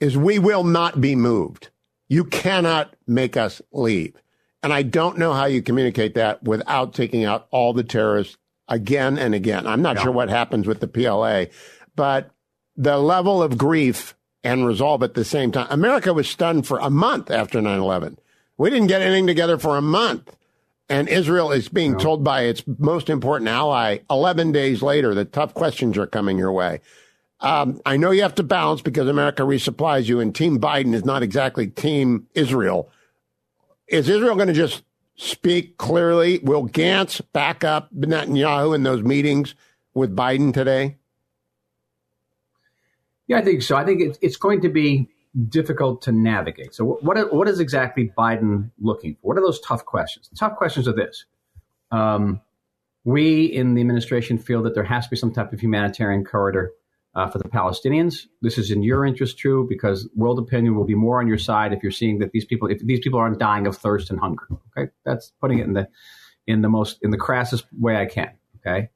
is 0.00 0.16
we 0.16 0.38
will 0.38 0.64
not 0.64 1.00
be 1.00 1.16
moved. 1.16 1.70
You 2.08 2.24
cannot 2.24 2.94
make 3.06 3.36
us 3.36 3.60
leave. 3.72 4.14
And 4.62 4.72
I 4.72 4.82
don't 4.82 5.18
know 5.18 5.32
how 5.32 5.44
you 5.44 5.62
communicate 5.62 6.14
that 6.14 6.42
without 6.42 6.94
taking 6.94 7.24
out 7.24 7.46
all 7.50 7.72
the 7.72 7.84
terrorists 7.84 8.36
again 8.68 9.18
and 9.18 9.34
again. 9.34 9.66
I'm 9.66 9.82
not 9.82 10.00
sure 10.00 10.12
what 10.12 10.28
happens 10.28 10.66
with 10.66 10.80
the 10.80 10.88
PLA, 10.88 11.46
but 11.94 12.30
the 12.76 12.98
level 12.98 13.42
of 13.42 13.58
grief 13.58 14.14
and 14.44 14.66
resolve 14.66 15.02
at 15.02 15.14
the 15.14 15.24
same 15.24 15.52
time. 15.52 15.66
America 15.70 16.12
was 16.12 16.28
stunned 16.28 16.66
for 16.66 16.78
a 16.78 16.90
month 16.90 17.30
after 17.30 17.60
9 17.60 17.78
11. 17.78 18.18
We 18.56 18.70
didn't 18.70 18.88
get 18.88 19.02
anything 19.02 19.26
together 19.26 19.58
for 19.58 19.76
a 19.76 19.82
month. 19.82 20.36
And 20.88 21.08
Israel 21.08 21.52
is 21.52 21.68
being 21.68 21.92
no. 21.92 21.98
told 21.98 22.24
by 22.24 22.42
its 22.42 22.62
most 22.78 23.10
important 23.10 23.48
ally 23.48 23.98
11 24.10 24.52
days 24.52 24.82
later 24.82 25.14
that 25.14 25.32
tough 25.32 25.52
questions 25.52 25.98
are 25.98 26.06
coming 26.06 26.38
your 26.38 26.52
way. 26.52 26.80
Um, 27.40 27.80
I 27.86 27.96
know 27.96 28.10
you 28.10 28.22
have 28.22 28.34
to 28.36 28.42
balance 28.42 28.80
because 28.82 29.06
America 29.06 29.42
resupplies 29.42 30.06
you, 30.06 30.18
and 30.18 30.34
Team 30.34 30.58
Biden 30.58 30.94
is 30.94 31.04
not 31.04 31.22
exactly 31.22 31.68
Team 31.68 32.26
Israel. 32.34 32.90
Is 33.86 34.08
Israel 34.08 34.34
going 34.34 34.48
to 34.48 34.54
just 34.54 34.82
speak 35.16 35.76
clearly? 35.76 36.40
Will 36.40 36.66
Gantz 36.68 37.20
back 37.32 37.62
up 37.62 37.92
Netanyahu 37.94 38.74
in 38.74 38.82
those 38.82 39.02
meetings 39.02 39.54
with 39.94 40.16
Biden 40.16 40.52
today? 40.52 40.96
Yeah, 43.28 43.38
I 43.38 43.42
think 43.42 43.62
so. 43.62 43.76
I 43.76 43.84
think 43.84 44.00
it's, 44.00 44.18
it's 44.20 44.36
going 44.36 44.62
to 44.62 44.68
be 44.68 45.08
difficult 45.48 46.02
to 46.02 46.12
navigate. 46.12 46.74
So, 46.74 46.84
what 46.84 47.32
what 47.32 47.48
is 47.48 47.60
exactly 47.60 48.12
Biden 48.16 48.70
looking 48.80 49.14
for? 49.14 49.28
What 49.28 49.38
are 49.38 49.42
those 49.42 49.60
tough 49.60 49.84
questions? 49.84 50.28
The 50.28 50.36
tough 50.36 50.56
questions 50.56 50.88
are 50.88 50.92
this: 50.92 51.24
um, 51.90 52.40
We 53.04 53.44
in 53.44 53.74
the 53.74 53.80
administration 53.80 54.38
feel 54.38 54.62
that 54.62 54.74
there 54.74 54.84
has 54.84 55.04
to 55.04 55.10
be 55.10 55.16
some 55.16 55.32
type 55.32 55.52
of 55.52 55.60
humanitarian 55.60 56.24
corridor 56.24 56.72
uh, 57.14 57.28
for 57.28 57.38
the 57.38 57.48
Palestinians. 57.48 58.26
This 58.42 58.58
is 58.58 58.70
in 58.70 58.82
your 58.82 59.04
interest, 59.04 59.38
too, 59.38 59.66
because 59.68 60.08
world 60.14 60.38
opinion 60.38 60.76
will 60.76 60.84
be 60.84 60.94
more 60.94 61.20
on 61.20 61.26
your 61.26 61.38
side 61.38 61.72
if 61.72 61.82
you're 61.82 61.92
seeing 61.92 62.18
that 62.20 62.32
these 62.32 62.44
people, 62.44 62.68
if 62.68 62.80
these 62.80 63.00
people 63.00 63.18
aren't 63.18 63.38
dying 63.38 63.66
of 63.66 63.76
thirst 63.76 64.10
and 64.10 64.20
hunger. 64.20 64.46
Okay, 64.76 64.90
that's 65.04 65.32
putting 65.40 65.58
it 65.58 65.66
in 65.66 65.72
the 65.72 65.88
in 66.46 66.62
the 66.62 66.68
most 66.68 66.98
in 67.02 67.10
the 67.10 67.18
crassest 67.18 67.64
way 67.78 67.96
I 67.96 68.06
can. 68.06 68.30
Okay. 68.56 68.88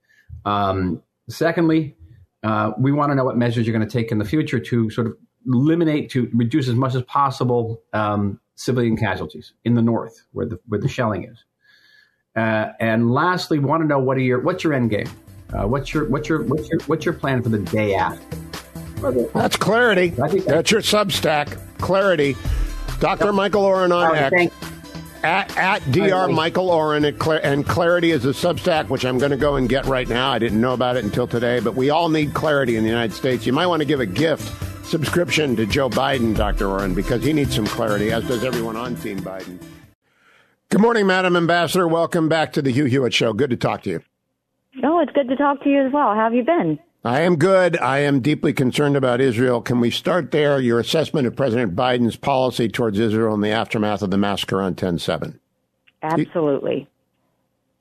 Um, 0.44 1.02
secondly, 1.28 1.96
uh, 2.42 2.72
we 2.78 2.92
want 2.92 3.10
to 3.10 3.14
know 3.14 3.24
what 3.24 3.36
measures 3.36 3.66
you're 3.66 3.76
going 3.76 3.86
to 3.86 3.92
take 3.92 4.10
in 4.10 4.18
the 4.18 4.24
future 4.24 4.58
to 4.58 4.90
sort 4.90 5.06
of 5.06 5.16
eliminate, 5.46 6.10
to 6.10 6.30
reduce 6.32 6.68
as 6.68 6.74
much 6.74 6.94
as 6.94 7.02
possible 7.02 7.82
um, 7.92 8.40
civilian 8.54 8.96
casualties 8.96 9.52
in 9.64 9.74
the 9.74 9.82
north, 9.82 10.22
where 10.32 10.46
the 10.46 10.58
where 10.66 10.80
the 10.80 10.88
shelling 10.88 11.24
is. 11.24 11.44
Uh, 12.34 12.72
and 12.80 13.12
lastly, 13.12 13.58
want 13.58 13.82
to 13.82 13.86
know 13.86 13.98
what 13.98 14.16
are 14.16 14.20
your 14.20 14.40
what's 14.40 14.64
your 14.64 14.72
end 14.72 14.90
game? 14.90 15.08
Uh, 15.52 15.66
what's 15.66 15.92
your 15.92 16.08
what's 16.08 16.28
your 16.28 16.42
what's 16.44 16.68
your 16.68 16.80
what's 16.86 17.04
your 17.04 17.14
plan 17.14 17.42
for 17.42 17.48
the 17.48 17.58
day 17.58 17.94
after? 17.94 18.24
That's 19.34 19.56
clarity. 19.56 20.08
That's, 20.10 20.44
that's 20.44 20.70
your 20.70 20.80
Substack. 20.80 21.58
Clarity. 21.78 22.36
Dr. 23.00 23.26
Yep. 23.26 23.34
Michael 23.34 23.64
Oren 23.64 23.90
on 23.90 24.14
X 24.14 24.54
at, 25.24 25.56
at 25.56 25.92
Dr. 25.92 26.32
Michael 26.32 26.70
Oren 26.70 27.04
and 27.04 27.66
Clarity 27.66 28.10
is 28.10 28.24
a 28.24 28.30
Substack, 28.30 28.88
which 28.88 29.04
I'm 29.04 29.18
going 29.18 29.30
to 29.30 29.36
go 29.36 29.56
and 29.56 29.68
get 29.68 29.86
right 29.86 30.08
now. 30.08 30.30
I 30.30 30.38
didn't 30.38 30.60
know 30.60 30.72
about 30.72 30.96
it 30.96 31.04
until 31.04 31.26
today, 31.26 31.60
but 31.60 31.74
we 31.74 31.90
all 31.90 32.08
need 32.08 32.34
clarity 32.34 32.76
in 32.76 32.82
the 32.82 32.88
United 32.88 33.14
States. 33.14 33.46
You 33.46 33.52
might 33.52 33.66
want 33.66 33.80
to 33.80 33.86
give 33.86 34.00
a 34.00 34.06
gift 34.06 34.52
subscription 34.92 35.56
to 35.56 35.64
Joe 35.64 35.88
Biden, 35.88 36.36
Dr. 36.36 36.68
Oren, 36.68 36.94
because 36.94 37.24
he 37.24 37.32
needs 37.32 37.54
some 37.54 37.66
clarity, 37.66 38.12
as 38.12 38.28
does 38.28 38.44
everyone 38.44 38.76
on 38.76 38.94
Team 38.96 39.18
Biden. 39.20 39.58
Good 40.68 40.82
morning, 40.82 41.06
Madam 41.06 41.34
Ambassador. 41.34 41.88
Welcome 41.88 42.28
back 42.28 42.52
to 42.52 42.62
the 42.62 42.70
Hugh 42.70 42.84
Hewitt 42.84 43.14
Show. 43.14 43.32
Good 43.32 43.48
to 43.48 43.56
talk 43.56 43.82
to 43.84 43.90
you. 43.90 44.02
Oh, 44.84 45.00
it's 45.00 45.12
good 45.12 45.28
to 45.30 45.36
talk 45.36 45.62
to 45.62 45.70
you 45.70 45.86
as 45.86 45.92
well. 45.94 46.14
How 46.14 46.24
have 46.24 46.34
you 46.34 46.44
been? 46.44 46.78
I 47.06 47.22
am 47.22 47.36
good. 47.36 47.78
I 47.78 48.00
am 48.00 48.20
deeply 48.20 48.52
concerned 48.52 48.94
about 48.94 49.22
Israel. 49.22 49.62
Can 49.62 49.80
we 49.80 49.90
start 49.90 50.30
there? 50.30 50.60
Your 50.60 50.78
assessment 50.78 51.26
of 51.26 51.34
President 51.34 51.74
Biden's 51.74 52.16
policy 52.16 52.68
towards 52.68 52.98
Israel 52.98 53.32
in 53.32 53.40
the 53.40 53.50
aftermath 53.50 54.02
of 54.02 54.10
the 54.10 54.18
massacre 54.18 54.60
on 54.60 54.74
10 54.74 54.98
7. 54.98 55.40
Absolutely. 56.02 56.86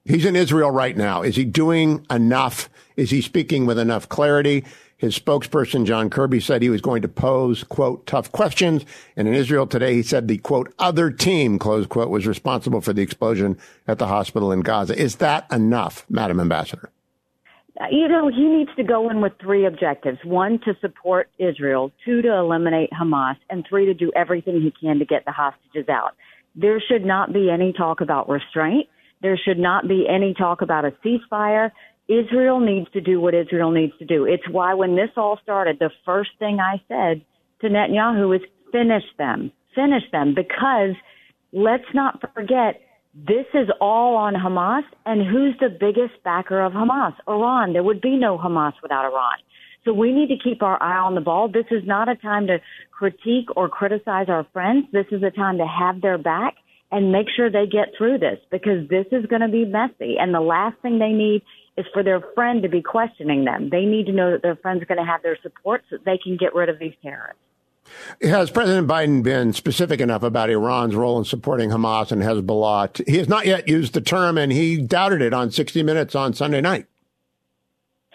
He, 0.06 0.14
he's 0.14 0.26
in 0.26 0.38
Israel 0.38 0.72
right 0.72 0.96
now. 0.96 1.24
Is 1.24 1.36
he 1.36 1.44
doing 1.44 2.06
enough? 2.10 2.70
Is 2.96 3.10
he 3.10 3.22
speaking 3.22 3.66
with 3.66 3.78
enough 3.78 4.08
clarity? 4.08 4.64
His 5.02 5.18
spokesperson, 5.18 5.88
John 5.88 6.12
Kirby, 6.12 6.40
said 6.40 6.62
he 6.62 6.70
was 6.70 6.80
going 6.80 7.02
to 7.02 7.08
pose, 7.08 7.64
quote, 7.64 8.06
tough 8.06 8.32
questions. 8.32 8.86
And 9.18 9.28
in 9.28 9.34
Israel 9.34 9.66
today, 9.66 9.96
he 9.96 10.04
said 10.04 10.28
the, 10.28 10.38
quote, 10.38 10.72
other 10.78 11.10
team, 11.10 11.58
close 11.58 11.88
quote, 11.88 12.12
was 12.12 12.28
responsible 12.28 12.82
for 12.82 12.94
the 12.94 13.02
explosion 13.02 13.58
at 13.88 13.98
the 13.98 14.06
hospital 14.06 14.52
in 14.52 14.62
Gaza. 14.62 14.96
Is 14.96 15.16
that 15.16 15.52
enough, 15.52 16.06
Madam 16.08 16.40
Ambassador? 16.40 16.92
you 17.90 18.08
know, 18.08 18.30
he 18.30 18.44
needs 18.44 18.70
to 18.76 18.84
go 18.84 19.10
in 19.10 19.22
with 19.22 19.34
three 19.42 19.66
objectives. 19.66 20.20
One, 20.24 20.60
to 20.66 20.76
support 20.82 21.32
Israel. 21.40 21.92
Two, 22.06 22.22
to 22.22 22.32
eliminate 22.32 22.92
Hamas. 22.92 23.38
And 23.50 23.66
three, 23.68 23.86
to 23.88 23.96
do 23.96 24.12
everything 24.16 24.62
he 24.62 24.72
can 24.72 25.00
to 25.00 25.06
get 25.06 25.26
the 25.26 25.32
hostages 25.32 25.90
out. 25.90 26.12
There 26.54 26.80
should 26.80 27.06
not 27.06 27.34
be 27.34 27.50
any 27.50 27.74
talk 27.74 28.02
about 28.02 28.30
restraint. 28.30 28.88
There 29.22 29.38
should 29.38 29.58
not 29.58 29.88
be 29.88 30.06
any 30.08 30.34
talk 30.34 30.62
about 30.62 30.86
a 30.86 30.94
ceasefire. 31.04 31.72
Israel 32.12 32.60
needs 32.60 32.92
to 32.92 33.02
do 33.02 33.22
what 33.22 33.34
Israel 33.34 33.72
needs 33.72 33.94
to 34.00 34.06
do. 34.06 34.26
It's 34.26 34.48
why 34.50 34.74
when 34.74 34.96
this 34.96 35.12
all 35.16 35.40
started, 35.42 35.78
the 35.80 35.92
first 36.06 36.32
thing 36.40 36.60
I 36.60 36.82
said 36.88 37.22
to 37.62 37.70
Netanyahu 37.70 38.36
is 38.36 38.42
finish 38.72 39.04
them, 39.18 39.52
finish 39.74 40.04
them, 40.12 40.36
because 40.36 40.96
let's 41.54 41.92
not 41.94 42.22
forget 42.34 42.82
this 43.14 43.46
is 43.54 43.70
all 43.80 44.16
on 44.16 44.34
Hamas. 44.34 44.84
And 45.06 45.22
who's 45.26 45.56
the 45.60 45.70
biggest 45.70 46.22
backer 46.24 46.62
of 46.62 46.74
Hamas? 46.74 47.14
Iran. 47.28 47.74
There 47.74 47.84
would 47.84 48.02
be 48.02 48.18
no 48.18 48.38
Hamas 48.38 48.74
without 48.82 49.06
Iran. 49.06 49.38
So 49.84 49.94
we 49.94 50.12
need 50.12 50.28
to 50.28 50.38
keep 50.42 50.62
our 50.62 50.82
eye 50.82 51.00
on 51.00 51.16
the 51.16 51.22
ball. 51.22 51.48
This 51.48 51.66
is 51.72 51.84
not 51.86 52.08
a 52.08 52.16
time 52.16 52.48
to 52.48 52.60
critique 52.92 53.50
or 53.56 53.68
criticize 53.68 54.28
our 54.30 54.46
friends. 54.54 54.86
This 54.92 55.08
is 55.12 55.24
a 55.24 55.32
time 55.32 55.58
to 55.58 55.66
have 55.66 56.02
their 56.02 56.18
back 56.18 56.56
and 56.92 57.12
make 57.12 57.28
sure 57.36 57.50
they 57.50 57.66
get 57.66 57.90
through 57.98 58.20
this 58.20 58.38
because 58.52 58.88
this 58.90 59.08
is 59.12 59.26
going 59.26 59.42
to 59.42 59.48
be 59.48 59.66
messy. 59.66 60.18
And 60.20 60.34
the 60.34 60.42
last 60.42 60.78
thing 60.82 61.00
they 61.00 61.14
need 61.14 61.42
is 61.78 61.86
for 61.94 62.04
their 62.04 62.22
friend 62.36 62.64
to 62.64 62.70
be 62.70 62.82
questioning 62.82 63.46
them. 63.46 63.70
They 63.70 63.86
need 63.86 64.06
to 64.08 64.12
know 64.12 64.32
that 64.32 64.42
their 64.42 64.56
friend's 64.56 64.84
going 64.86 64.98
to 64.98 65.06
have 65.06 65.24
their 65.24 65.38
support 65.42 65.84
so 65.90 65.98
that 65.98 66.06
they 66.06 66.18
can 66.18 66.38
get 66.38 66.54
rid 66.54 66.70
of 66.70 66.80
these 66.80 66.94
terrorists. 67.02 67.42
Has 68.22 68.52
President 68.52 68.88
Biden 68.88 69.24
been 69.24 69.54
specific 69.54 70.00
enough 70.00 70.24
about 70.24 70.50
Iran's 70.50 70.96
role 70.96 71.18
in 71.18 71.26
supporting 71.26 71.70
Hamas 71.70 72.12
and 72.12 72.22
Hezbollah? 72.22 73.08
He 73.08 73.18
has 73.18 73.28
not 73.28 73.46
yet 73.46 73.68
used 73.68 73.94
the 73.94 74.02
term, 74.02 74.38
and 74.38 74.52
he 74.52 74.78
doubted 74.78 75.22
it 75.22 75.34
on 75.34 75.52
60 75.52 75.84
Minutes 75.84 76.16
on 76.16 76.34
Sunday 76.34 76.62
night. 76.62 76.88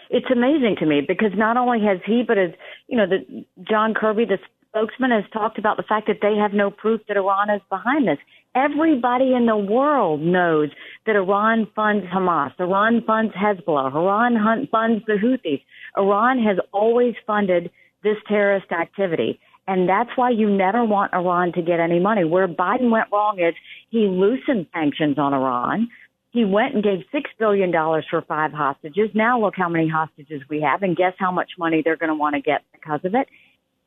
It's 0.09 0.31
amazing 0.31 0.77
to 0.79 0.85
me 0.85 1.01
because 1.05 1.31
not 1.35 1.57
only 1.57 1.81
has 1.81 1.99
he, 2.05 2.23
but 2.23 2.37
as 2.37 2.51
you 2.87 2.97
know, 2.97 3.05
the 3.07 3.45
John 3.63 3.93
Kirby, 3.93 4.25
the 4.25 4.39
spokesman, 4.77 5.11
has 5.11 5.23
talked 5.31 5.57
about 5.57 5.77
the 5.77 5.83
fact 5.83 6.07
that 6.07 6.19
they 6.21 6.35
have 6.35 6.53
no 6.53 6.69
proof 6.69 7.01
that 7.07 7.17
Iran 7.17 7.49
is 7.49 7.61
behind 7.69 8.07
this. 8.07 8.17
Everybody 8.55 9.33
in 9.33 9.45
the 9.45 9.57
world 9.57 10.21
knows 10.21 10.69
that 11.05 11.15
Iran 11.15 11.67
funds 11.75 12.05
Hamas, 12.07 12.53
Iran 12.59 13.03
funds 13.05 13.33
Hezbollah, 13.33 13.93
Iran 13.93 14.67
funds 14.71 15.03
the 15.05 15.13
Houthis. 15.13 15.61
Iran 15.97 16.39
has 16.39 16.57
always 16.73 17.13
funded 17.25 17.71
this 18.03 18.17
terrorist 18.27 18.71
activity. 18.71 19.39
And 19.67 19.87
that's 19.87 20.09
why 20.15 20.29
you 20.29 20.49
never 20.49 20.85
want 20.85 21.13
Iran 21.13 21.51
to 21.53 21.61
get 21.61 21.79
any 21.79 21.99
money. 21.99 22.23
Where 22.23 22.47
Biden 22.47 22.89
went 22.89 23.07
wrong 23.11 23.37
is 23.39 23.53
he 23.89 24.07
loosened 24.07 24.67
sanctions 24.73 25.17
on 25.17 25.33
Iran. 25.33 25.89
He 26.31 26.45
went 26.45 26.75
and 26.75 26.83
gave 26.83 26.99
$6 27.13 27.23
billion 27.37 27.71
for 28.09 28.21
five 28.21 28.53
hostages. 28.53 29.09
Now 29.13 29.41
look 29.41 29.55
how 29.57 29.67
many 29.69 29.89
hostages 29.89 30.41
we 30.49 30.61
have 30.61 30.83
and 30.83 30.95
guess 30.95 31.13
how 31.19 31.31
much 31.31 31.51
money 31.59 31.81
they're 31.83 31.97
going 31.97 32.09
to 32.09 32.15
want 32.15 32.35
to 32.35 32.41
get 32.41 32.61
because 32.71 33.01
of 33.03 33.13
it. 33.13 33.27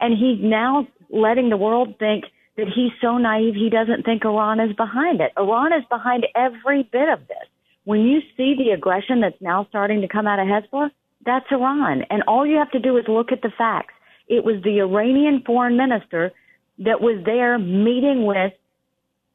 And 0.01 0.17
he's 0.17 0.39
now 0.43 0.87
letting 1.11 1.51
the 1.51 1.57
world 1.57 1.95
think 1.99 2.25
that 2.57 2.67
he's 2.75 2.93
so 3.01 3.19
naive 3.19 3.55
he 3.55 3.71
doesn't 3.71 4.05
think 4.05 4.25
Iran 4.25 4.61
is 4.61 4.75
behind 4.77 5.21
it. 5.21 5.33
Iran 5.37 5.73
is 5.73 5.85
behind 5.89 6.27
every 6.35 6.83
bit 6.85 7.09
of 7.09 7.21
this. 7.29 7.49
When 7.85 8.01
you 8.01 8.21
see 8.37 8.55
the 8.57 8.71
aggression 8.71 9.21
that's 9.21 9.41
now 9.41 9.67
starting 9.69 10.03
to 10.03 10.09
come 10.09 10.27
out 10.27 10.39
of 10.39 10.47
Hezbollah, 10.47 10.91
that's 11.25 11.47
Iran. 11.51 12.03
And 12.11 12.23
all 12.27 12.47
you 12.47 12.57
have 12.57 12.71
to 12.73 12.79
do 12.79 12.97
is 12.97 13.05
look 13.09 13.33
at 13.33 13.43
the 13.43 13.53
facts. 13.57 13.95
It 14.29 14.45
was 14.45 14.63
the 14.63 14.81
Iranian 14.81 15.43
foreign 15.45 15.77
minister 15.77 16.33
that 16.79 17.01
was 17.01 17.23
there 17.25 17.59
meeting 17.59 18.27
with 18.27 18.53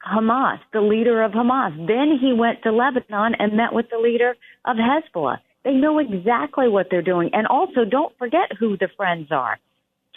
Hamas, 0.05 0.59
the 0.71 0.81
leader 0.81 1.23
of 1.23 1.31
Hamas. 1.31 1.75
Then 1.87 2.17
he 2.19 2.33
went 2.33 2.63
to 2.63 2.71
Lebanon 2.71 3.35
and 3.39 3.57
met 3.57 3.73
with 3.73 3.87
the 3.89 3.97
leader 3.97 4.35
of 4.65 4.77
Hezbollah. 4.77 5.39
They 5.63 5.73
know 5.73 5.97
exactly 5.99 6.67
what 6.67 6.87
they're 6.91 7.01
doing. 7.01 7.31
And 7.33 7.47
also, 7.47 7.85
don't 7.85 8.15
forget 8.17 8.51
who 8.59 8.77
the 8.77 8.87
friends 8.95 9.31
are. 9.31 9.57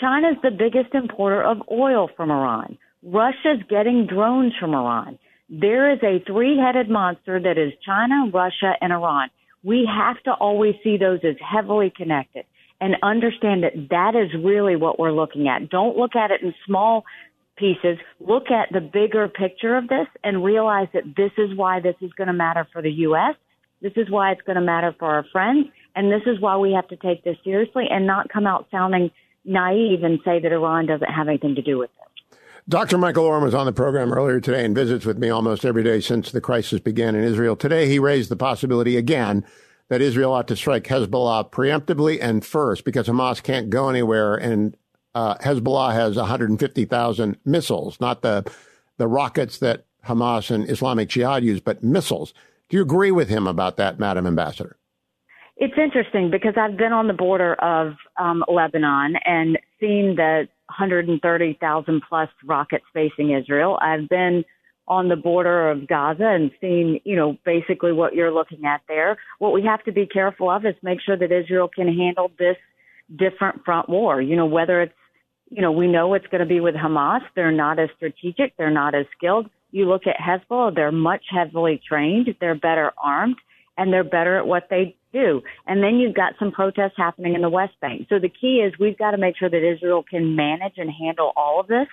China's 0.00 0.36
the 0.42 0.50
biggest 0.50 0.94
importer 0.94 1.42
of 1.42 1.62
oil 1.70 2.08
from 2.16 2.30
Iran. 2.30 2.78
Russia's 3.02 3.62
getting 3.68 4.06
drones 4.06 4.52
from 4.58 4.74
Iran. 4.74 5.18
There 5.48 5.92
is 5.92 5.98
a 6.02 6.22
three 6.26 6.58
headed 6.58 6.90
monster 6.90 7.40
that 7.40 7.58
is 7.58 7.72
China, 7.84 8.30
Russia, 8.32 8.74
and 8.80 8.92
Iran. 8.92 9.30
We 9.64 9.88
have 9.88 10.22
to 10.24 10.32
always 10.32 10.74
see 10.84 10.98
those 10.98 11.20
as 11.24 11.36
heavily 11.40 11.92
connected 11.94 12.44
and 12.80 12.96
understand 13.02 13.64
that 13.64 13.88
that 13.90 14.14
is 14.14 14.30
really 14.44 14.76
what 14.76 14.98
we're 14.98 15.12
looking 15.12 15.48
at. 15.48 15.68
Don't 15.68 15.96
look 15.96 16.14
at 16.14 16.30
it 16.30 16.42
in 16.42 16.54
small 16.66 17.04
pieces. 17.56 17.98
Look 18.20 18.50
at 18.50 18.68
the 18.72 18.80
bigger 18.80 19.28
picture 19.28 19.76
of 19.76 19.88
this 19.88 20.06
and 20.22 20.44
realize 20.44 20.88
that 20.94 21.02
this 21.16 21.32
is 21.38 21.56
why 21.56 21.80
this 21.80 21.96
is 22.00 22.12
going 22.12 22.28
to 22.28 22.32
matter 22.32 22.66
for 22.72 22.82
the 22.82 22.92
U.S. 23.08 23.34
This 23.82 23.92
is 23.96 24.08
why 24.10 24.32
it's 24.32 24.42
going 24.42 24.56
to 24.56 24.62
matter 24.62 24.94
for 24.98 25.08
our 25.08 25.24
friends. 25.32 25.68
And 25.96 26.12
this 26.12 26.22
is 26.26 26.40
why 26.40 26.56
we 26.56 26.72
have 26.72 26.86
to 26.88 26.96
take 26.96 27.24
this 27.24 27.36
seriously 27.42 27.86
and 27.90 28.06
not 28.06 28.28
come 28.28 28.46
out 28.46 28.66
sounding 28.70 29.10
naive 29.48 30.02
and 30.02 30.20
say 30.24 30.40
that 30.40 30.52
Iran 30.52 30.86
doesn't 30.86 31.10
have 31.10 31.28
anything 31.28 31.54
to 31.54 31.62
do 31.62 31.78
with 31.78 31.90
it. 31.90 32.38
Dr. 32.68 32.98
Michael 32.98 33.24
Oren 33.24 33.42
was 33.42 33.54
on 33.54 33.64
the 33.64 33.72
program 33.72 34.12
earlier 34.12 34.40
today 34.40 34.64
and 34.64 34.74
visits 34.74 35.06
with 35.06 35.18
me 35.18 35.30
almost 35.30 35.64
every 35.64 35.82
day 35.82 36.00
since 36.00 36.30
the 36.30 36.40
crisis 36.40 36.80
began 36.80 37.14
in 37.14 37.24
Israel. 37.24 37.56
Today, 37.56 37.88
he 37.88 37.98
raised 37.98 38.30
the 38.30 38.36
possibility 38.36 38.96
again 38.96 39.44
that 39.88 40.02
Israel 40.02 40.34
ought 40.34 40.48
to 40.48 40.56
strike 40.56 40.84
Hezbollah 40.84 41.50
preemptively 41.50 42.18
and 42.20 42.44
first 42.44 42.84
because 42.84 43.08
Hamas 43.08 43.42
can't 43.42 43.70
go 43.70 43.88
anywhere 43.88 44.34
and 44.34 44.76
uh, 45.14 45.36
Hezbollah 45.36 45.94
has 45.94 46.16
150,000 46.16 47.38
missiles, 47.44 47.98
not 48.00 48.22
the 48.22 48.48
the 48.98 49.08
rockets 49.08 49.58
that 49.58 49.86
Hamas 50.04 50.50
and 50.50 50.68
Islamic 50.68 51.08
Jihad 51.08 51.44
use, 51.44 51.60
but 51.60 51.82
missiles. 51.82 52.34
Do 52.68 52.76
you 52.76 52.82
agree 52.82 53.10
with 53.10 53.28
him 53.28 53.46
about 53.46 53.76
that, 53.76 53.98
Madam 53.98 54.26
Ambassador? 54.26 54.76
It's 55.60 55.74
interesting 55.76 56.30
because 56.30 56.54
I've 56.56 56.76
been 56.76 56.92
on 56.92 57.08
the 57.08 57.12
border 57.12 57.54
of 57.54 57.94
um, 58.16 58.44
Lebanon 58.46 59.16
and 59.24 59.58
seen 59.80 60.14
the 60.16 60.46
130,000 60.66 62.02
plus 62.08 62.28
rockets 62.44 62.84
facing 62.94 63.32
Israel. 63.32 63.76
I've 63.82 64.08
been 64.08 64.44
on 64.86 65.08
the 65.08 65.16
border 65.16 65.68
of 65.68 65.88
Gaza 65.88 66.26
and 66.26 66.52
seeing, 66.60 67.00
you 67.04 67.16
know, 67.16 67.36
basically 67.44 67.92
what 67.92 68.14
you're 68.14 68.30
looking 68.30 68.66
at 68.66 68.82
there. 68.86 69.16
What 69.40 69.52
we 69.52 69.64
have 69.64 69.82
to 69.84 69.92
be 69.92 70.06
careful 70.06 70.48
of 70.48 70.64
is 70.64 70.74
make 70.82 71.00
sure 71.04 71.16
that 71.16 71.32
Israel 71.32 71.68
can 71.68 71.88
handle 71.88 72.30
this 72.38 72.56
different 73.16 73.64
front 73.64 73.88
war. 73.88 74.22
You 74.22 74.36
know, 74.36 74.46
whether 74.46 74.80
it's, 74.80 74.94
you 75.50 75.60
know, 75.60 75.72
we 75.72 75.88
know 75.88 76.14
it's 76.14 76.26
going 76.28 76.40
to 76.40 76.46
be 76.46 76.60
with 76.60 76.76
Hamas. 76.76 77.22
They're 77.34 77.50
not 77.50 77.80
as 77.80 77.88
strategic. 77.96 78.56
They're 78.56 78.70
not 78.70 78.94
as 78.94 79.06
skilled. 79.16 79.50
You 79.72 79.86
look 79.86 80.02
at 80.06 80.16
Hezbollah, 80.16 80.76
they're 80.76 80.92
much 80.92 81.24
heavily 81.30 81.80
trained. 81.86 82.28
They're 82.40 82.54
better 82.54 82.92
armed 83.02 83.36
and 83.76 83.92
they're 83.92 84.04
better 84.04 84.38
at 84.38 84.46
what 84.46 84.68
they 84.70 84.96
do. 85.12 85.42
And 85.66 85.82
then 85.82 85.96
you've 85.96 86.14
got 86.14 86.34
some 86.38 86.52
protests 86.52 86.96
happening 86.96 87.34
in 87.34 87.42
the 87.42 87.48
West 87.48 87.74
Bank. 87.80 88.06
So 88.08 88.18
the 88.18 88.28
key 88.28 88.56
is 88.56 88.72
we've 88.78 88.98
got 88.98 89.12
to 89.12 89.18
make 89.18 89.36
sure 89.36 89.50
that 89.50 89.72
Israel 89.72 90.04
can 90.08 90.36
manage 90.36 90.74
and 90.76 90.90
handle 90.90 91.32
all 91.36 91.60
of 91.60 91.66
this. 91.66 91.88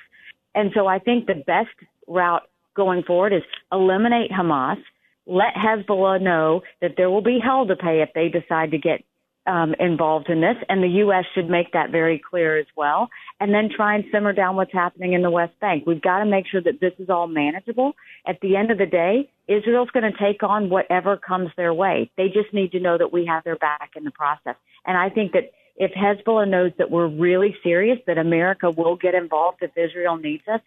And 0.54 0.72
so 0.74 0.88
I 0.88 1.00
think 1.00 1.28
the 1.28 1.36
best 1.36 1.76
route 2.08 2.44
going 2.76 3.04
forward 3.04 3.34
is 3.34 3.44
eliminate 3.72 4.32
Hamas, 4.32 4.78
let 5.26 5.54
Hezbollah 5.56 6.22
know 6.22 6.62
that 6.82 6.92
there 6.98 7.10
will 7.10 7.24
be 7.24 7.40
hell 7.44 7.66
to 7.66 7.76
pay 7.76 8.02
if 8.02 8.10
they 8.14 8.30
decide 8.30 8.72
to 8.72 8.78
get 8.78 9.04
um, 9.48 9.76
involved 9.80 10.30
in 10.30 10.42
this, 10.42 10.56
and 10.70 10.84
the 10.84 10.98
U.S. 11.00 11.26
should 11.34 11.50
make 11.50 11.74
that 11.74 11.92
very 11.92 12.20
clear 12.20 12.58
as 12.58 12.66
well, 12.76 13.10
and 13.40 13.54
then 13.54 13.70
try 13.76 13.96
and 13.96 14.04
simmer 14.12 14.34
down 14.34 14.56
what's 14.56 14.74
happening 14.74 15.14
in 15.14 15.22
the 15.22 15.30
West 15.30 15.54
Bank. 15.60 15.84
We've 15.86 16.02
got 16.02 16.20
to 16.20 16.26
make 16.26 16.46
sure 16.48 16.62
that 16.62 16.80
this 16.82 16.94
is 17.00 17.10
all 17.10 17.28
manageable. 17.28 17.94
At 18.28 18.40
the 18.42 18.56
end 18.56 18.72
of 18.72 18.78
the 18.78 18.86
day, 18.86 19.30
Israel's 19.48 19.90
going 19.92 20.12
to 20.12 20.18
take 20.18 20.42
on 20.42 20.70
whatever 20.70 21.18
comes 21.18 21.50
their 21.58 21.74
way. 21.74 22.10
They 22.18 22.28
just 22.28 22.54
need 22.54 22.72
to 22.72 22.80
know 22.80 22.98
that 22.98 23.14
we 23.14 23.26
have 23.28 23.44
their 23.44 23.58
back 23.58 23.92
in 23.96 24.04
the 24.04 24.12
process. 24.12 24.56
And 24.86 24.98
I 24.98 25.10
think 25.10 25.34
that 25.34 25.52
if 25.76 25.92
Hezbollah 25.92 26.50
knows 26.50 26.72
that 26.78 26.90
we're 26.90 27.08
really 27.08 27.56
serious, 27.62 28.00
that 28.08 28.18
America 28.18 28.72
will 28.72 28.96
get 28.96 29.14
involved 29.14 29.60
if 29.62 29.72
Israel 29.78 30.18
needs 30.18 30.44
us, 30.48 30.62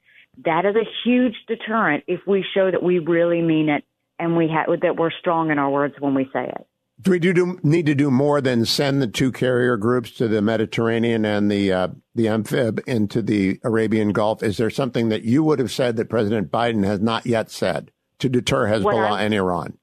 that 0.44 0.64
is 0.66 0.76
a 0.76 0.86
huge 1.04 1.34
deterrent 1.48 2.04
if 2.06 2.20
we 2.26 2.44
show 2.54 2.70
that 2.70 2.82
we 2.82 2.98
really 2.98 3.42
mean 3.42 3.68
it 3.68 3.84
and 4.18 4.36
we 4.36 4.48
ha- 4.48 4.72
that 4.82 4.96
we're 4.96 5.10
strong 5.10 5.50
in 5.50 5.58
our 5.58 5.70
words 5.70 5.94
when 5.98 6.14
we 6.14 6.24
say 6.32 6.44
it. 6.44 6.66
Do 7.00 7.12
we 7.12 7.20
do, 7.20 7.32
do, 7.32 7.58
need 7.62 7.86
to 7.86 7.94
do 7.94 8.10
more 8.10 8.40
than 8.40 8.64
send 8.64 9.00
the 9.00 9.06
two 9.06 9.30
carrier 9.30 9.76
groups 9.76 10.10
to 10.12 10.26
the 10.26 10.42
Mediterranean 10.42 11.24
and 11.24 11.50
the 11.50 11.72
uh, 11.72 11.88
the 12.16 12.26
amphib 12.26 12.80
into 12.88 13.22
the 13.22 13.60
Arabian 13.62 14.12
Gulf? 14.12 14.42
Is 14.42 14.56
there 14.56 14.70
something 14.70 15.08
that 15.08 15.22
you 15.22 15.44
would 15.44 15.60
have 15.60 15.70
said 15.70 15.96
that 15.96 16.08
President 16.08 16.50
Biden 16.50 16.84
has 16.84 17.00
not 17.00 17.24
yet 17.24 17.50
said 17.50 17.92
to 18.18 18.28
deter 18.28 18.66
Hezbollah 18.66 19.12
I, 19.12 19.22
and 19.22 19.32
Iran? 19.32 19.78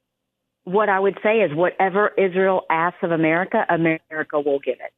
What 0.65 0.89
I 0.89 0.99
would 0.99 1.17
say 1.23 1.37
is, 1.37 1.55
whatever 1.55 2.09
Israel 2.17 2.63
asks 2.69 2.99
of 3.01 3.11
America, 3.11 3.65
America 3.69 4.41
will 4.41 4.59
give 4.59 4.75
it. 4.75 4.91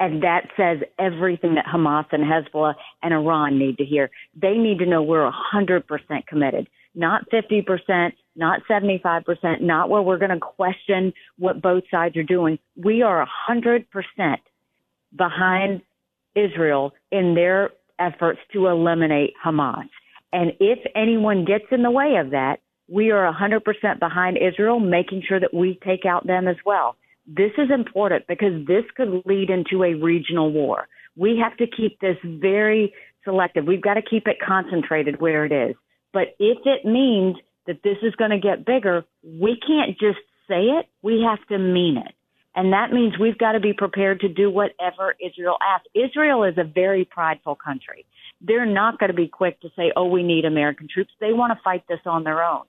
And 0.00 0.22
that 0.24 0.48
says 0.56 0.78
everything 0.98 1.54
that 1.54 1.66
Hamas 1.66 2.06
and 2.10 2.24
Hezbollah 2.24 2.74
and 3.02 3.14
Iran 3.14 3.58
need 3.58 3.76
to 3.78 3.84
hear. 3.84 4.10
They 4.34 4.54
need 4.54 4.78
to 4.78 4.86
know 4.86 5.02
we're 5.02 5.30
100% 5.30 6.26
committed, 6.26 6.68
not 6.94 7.28
50%, 7.30 8.12
not 8.36 8.60
75%, 8.68 9.60
not 9.60 9.88
where 9.88 10.02
we're 10.02 10.18
going 10.18 10.30
to 10.30 10.40
question 10.40 11.12
what 11.38 11.62
both 11.62 11.84
sides 11.90 12.16
are 12.16 12.22
doing. 12.22 12.58
We 12.76 13.02
are 13.02 13.26
100% 13.48 13.84
behind 15.16 15.82
Israel 16.34 16.92
in 17.10 17.34
their 17.34 17.70
efforts 17.98 18.40
to 18.52 18.68
eliminate 18.68 19.34
Hamas. 19.44 19.88
And 20.32 20.52
if 20.60 20.78
anyone 20.94 21.44
gets 21.44 21.64
in 21.70 21.82
the 21.82 21.90
way 21.90 22.16
of 22.16 22.30
that, 22.30 22.60
we 22.88 23.10
are 23.10 23.32
100% 23.32 23.98
behind 23.98 24.36
Israel, 24.36 24.80
making 24.80 25.22
sure 25.26 25.38
that 25.40 25.54
we 25.54 25.78
take 25.84 26.04
out 26.04 26.26
them 26.26 26.48
as 26.48 26.56
well. 26.64 26.96
This 27.26 27.52
is 27.58 27.70
important 27.72 28.26
because 28.26 28.66
this 28.66 28.84
could 28.96 29.22
lead 29.24 29.50
into 29.50 29.84
a 29.84 29.94
regional 29.94 30.50
war. 30.50 30.88
We 31.16 31.38
have 31.42 31.56
to 31.58 31.66
keep 31.66 32.00
this 32.00 32.16
very 32.24 32.92
selective. 33.24 33.64
We've 33.66 33.82
got 33.82 33.94
to 33.94 34.02
keep 34.02 34.26
it 34.26 34.38
concentrated 34.44 35.20
where 35.20 35.44
it 35.44 35.52
is. 35.52 35.76
But 36.12 36.34
if 36.38 36.58
it 36.64 36.84
means 36.84 37.36
that 37.66 37.82
this 37.82 37.98
is 38.02 38.14
going 38.16 38.30
to 38.30 38.38
get 38.38 38.64
bigger, 38.64 39.04
we 39.22 39.58
can't 39.64 39.98
just 39.98 40.18
say 40.48 40.62
it. 40.62 40.86
We 41.02 41.24
have 41.28 41.46
to 41.48 41.58
mean 41.58 41.98
it. 41.98 42.14
And 42.54 42.72
that 42.72 42.92
means 42.92 43.18
we've 43.18 43.38
got 43.38 43.52
to 43.52 43.60
be 43.60 43.72
prepared 43.72 44.20
to 44.20 44.28
do 44.28 44.50
whatever 44.50 45.14
Israel 45.24 45.56
asks. 45.64 45.86
Israel 45.94 46.42
is 46.44 46.58
a 46.58 46.64
very 46.64 47.04
prideful 47.04 47.54
country. 47.54 48.06
They're 48.40 48.66
not 48.66 48.98
going 48.98 49.10
to 49.10 49.16
be 49.16 49.28
quick 49.28 49.60
to 49.60 49.68
say, 49.76 49.92
oh, 49.94 50.06
we 50.06 50.22
need 50.24 50.44
American 50.44 50.88
troops. 50.92 51.12
They 51.20 51.32
want 51.32 51.52
to 51.56 51.62
fight 51.62 51.84
this 51.88 52.00
on 52.06 52.24
their 52.24 52.42
own. 52.42 52.64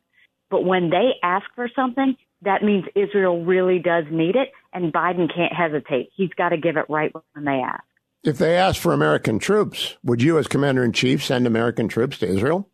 But 0.52 0.66
when 0.66 0.90
they 0.90 1.14
ask 1.24 1.46
for 1.56 1.70
something, 1.76 2.16
that 2.44 2.64
means 2.64 2.86
Israel 2.96 3.44
really 3.44 3.80
does 3.80 4.06
need 4.12 4.36
it, 4.36 4.52
and 4.74 4.92
Biden 4.92 5.34
can't 5.34 5.54
hesitate. 5.54 6.10
He's 6.16 6.32
got 6.38 6.50
to 6.50 6.58
give 6.58 6.76
it 6.78 6.86
right 6.90 7.12
when 7.34 7.46
they 7.46 7.62
ask. 7.66 7.84
If 8.24 8.38
they 8.38 8.56
ask 8.56 8.80
for 8.80 8.94
American 8.94 9.40
troops, 9.40 9.98
would 10.04 10.22
you, 10.22 10.38
as 10.38 10.48
commander 10.48 10.84
in 10.84 10.92
chief, 10.92 11.24
send 11.24 11.48
American 11.48 11.88
troops 11.88 12.20
to 12.20 12.28
Israel? 12.28 12.68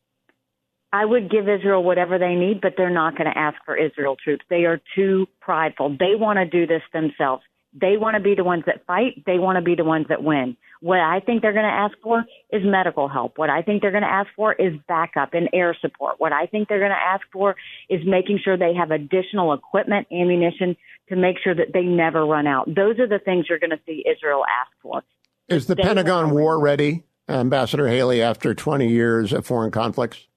I 0.97 1.05
would 1.05 1.29
give 1.29 1.47
Israel 1.47 1.83
whatever 1.83 2.17
they 2.17 2.33
need, 2.33 2.59
but 2.59 2.73
they're 2.75 2.89
not 2.89 3.15
going 3.15 3.31
to 3.31 3.37
ask 3.37 3.55
for 3.65 3.77
Israel 3.77 4.15
troops. 4.15 4.43
They 4.49 4.65
are 4.65 4.81
too 4.95 5.27
prideful. 5.39 5.89
They 5.89 6.15
want 6.15 6.37
to 6.37 6.45
do 6.45 6.65
this 6.65 6.81
themselves. 6.91 7.43
They 7.79 7.97
want 7.97 8.15
to 8.15 8.19
be 8.19 8.33
the 8.33 8.43
ones 8.43 8.63
that 8.65 8.83
fight. 8.87 9.23
They 9.27 9.37
want 9.37 9.57
to 9.57 9.61
be 9.61 9.75
the 9.75 9.83
ones 9.83 10.07
that 10.09 10.23
win. 10.23 10.57
What 10.81 10.99
I 10.99 11.19
think 11.19 11.43
they're 11.43 11.53
going 11.53 11.65
to 11.65 11.71
ask 11.71 11.95
for 12.01 12.25
is 12.51 12.63
medical 12.65 13.07
help. 13.07 13.37
What 13.37 13.51
I 13.51 13.61
think 13.61 13.83
they're 13.83 13.91
going 13.91 14.09
to 14.09 14.09
ask 14.09 14.29
for 14.35 14.53
is 14.53 14.73
backup 14.87 15.35
and 15.35 15.49
air 15.53 15.77
support. 15.79 16.15
What 16.17 16.33
I 16.33 16.47
think 16.47 16.67
they're 16.67 16.79
going 16.79 16.89
to 16.89 16.95
ask 16.95 17.21
for 17.31 17.55
is 17.89 18.01
making 18.03 18.39
sure 18.43 18.57
they 18.57 18.73
have 18.73 18.89
additional 18.89 19.53
equipment, 19.53 20.07
ammunition 20.11 20.75
to 21.09 21.15
make 21.15 21.35
sure 21.43 21.53
that 21.53 21.73
they 21.73 21.83
never 21.83 22.25
run 22.25 22.47
out. 22.47 22.73
Those 22.73 22.97
are 22.97 23.07
the 23.07 23.19
things 23.19 23.45
you're 23.47 23.59
going 23.59 23.69
to 23.69 23.81
see 23.85 24.03
Israel 24.11 24.43
ask 24.61 24.71
for. 24.81 25.03
Is 25.47 25.67
the 25.67 25.75
they 25.75 25.83
Pentagon 25.83 26.31
war 26.31 26.59
ready, 26.59 27.03
Ambassador 27.29 27.87
Haley, 27.87 28.23
after 28.23 28.55
20 28.55 28.87
years 28.87 29.31
of 29.31 29.45
foreign 29.45 29.69
conflicts? 29.69 30.27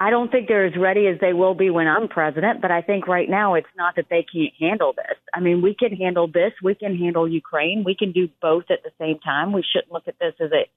I 0.00 0.10
don't 0.10 0.30
think 0.30 0.46
they're 0.46 0.66
as 0.66 0.76
ready 0.78 1.08
as 1.08 1.18
they 1.20 1.32
will 1.32 1.54
be 1.54 1.70
when 1.70 1.88
I'm 1.88 2.06
president, 2.06 2.62
but 2.62 2.70
I 2.70 2.82
think 2.82 3.08
right 3.08 3.28
now 3.28 3.54
it's 3.54 3.66
not 3.76 3.96
that 3.96 4.06
they 4.08 4.24
can't 4.32 4.54
handle 4.60 4.92
this. 4.92 5.16
I 5.34 5.40
mean, 5.40 5.60
we 5.60 5.74
can 5.74 5.92
handle 5.92 6.28
this. 6.28 6.52
We 6.62 6.76
can 6.76 6.96
handle 6.96 7.28
Ukraine. 7.28 7.82
We 7.84 7.96
can 7.96 8.12
do 8.12 8.28
both 8.40 8.64
at 8.70 8.84
the 8.84 8.92
same 9.00 9.18
time. 9.18 9.52
We 9.52 9.64
shouldn't 9.72 9.92
look 9.92 10.06
at 10.06 10.18
this 10.20 10.34
as 10.40 10.50
a 10.52 10.68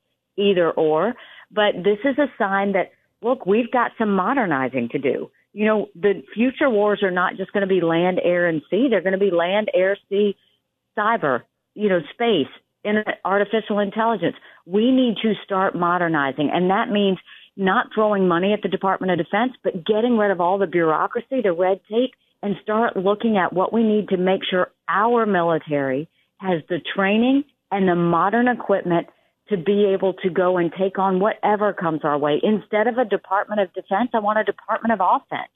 either 0.41 0.71
or, 0.71 1.13
but 1.51 1.75
this 1.83 1.99
is 2.03 2.17
a 2.17 2.31
sign 2.37 2.71
that, 2.71 2.93
look, 3.21 3.45
we've 3.45 3.69
got 3.69 3.91
some 3.99 4.15
modernizing 4.15 4.89
to 4.93 4.97
do. 4.97 5.29
You 5.53 5.65
know, 5.65 5.89
the 5.93 6.23
future 6.33 6.69
wars 6.69 7.03
are 7.03 7.11
not 7.11 7.35
just 7.37 7.51
going 7.51 7.61
to 7.61 7.67
be 7.67 7.81
land, 7.81 8.19
air, 8.23 8.47
and 8.47 8.61
sea. 8.71 8.87
They're 8.89 9.01
going 9.01 9.13
to 9.13 9.19
be 9.19 9.29
land, 9.29 9.69
air, 9.75 9.97
sea, 10.09 10.35
cyber, 10.97 11.41
you 11.75 11.89
know, 11.89 11.99
space, 12.13 12.47
in 12.83 13.03
artificial 13.23 13.79
intelligence. 13.79 14.35
We 14.65 14.89
need 14.89 15.17
to 15.21 15.33
start 15.43 15.75
modernizing, 15.75 16.49
and 16.51 16.71
that 16.71 16.89
means– 16.89 17.19
not 17.57 17.87
throwing 17.93 18.27
money 18.27 18.53
at 18.53 18.61
the 18.61 18.69
Department 18.69 19.11
of 19.11 19.25
Defense, 19.25 19.53
but 19.63 19.85
getting 19.85 20.17
rid 20.17 20.31
of 20.31 20.41
all 20.41 20.57
the 20.57 20.67
bureaucracy, 20.67 21.41
the 21.43 21.53
red 21.53 21.79
tape, 21.89 22.11
and 22.41 22.55
start 22.63 22.97
looking 22.97 23.37
at 23.37 23.53
what 23.53 23.73
we 23.73 23.83
need 23.83 24.09
to 24.09 24.17
make 24.17 24.41
sure 24.49 24.71
our 24.87 25.25
military 25.25 26.09
has 26.37 26.61
the 26.69 26.79
training 26.95 27.43
and 27.69 27.87
the 27.87 27.95
modern 27.95 28.47
equipment 28.47 29.07
to 29.49 29.57
be 29.57 29.85
able 29.93 30.13
to 30.13 30.29
go 30.29 30.57
and 30.57 30.71
take 30.77 30.97
on 30.97 31.19
whatever 31.19 31.73
comes 31.73 32.01
our 32.03 32.17
way. 32.17 32.39
Instead 32.41 32.87
of 32.87 32.97
a 32.97 33.05
Department 33.05 33.61
of 33.61 33.73
Defense, 33.73 34.09
I 34.13 34.19
want 34.19 34.39
a 34.39 34.43
Department 34.43 34.93
of 34.93 35.01
Offense. 35.01 35.51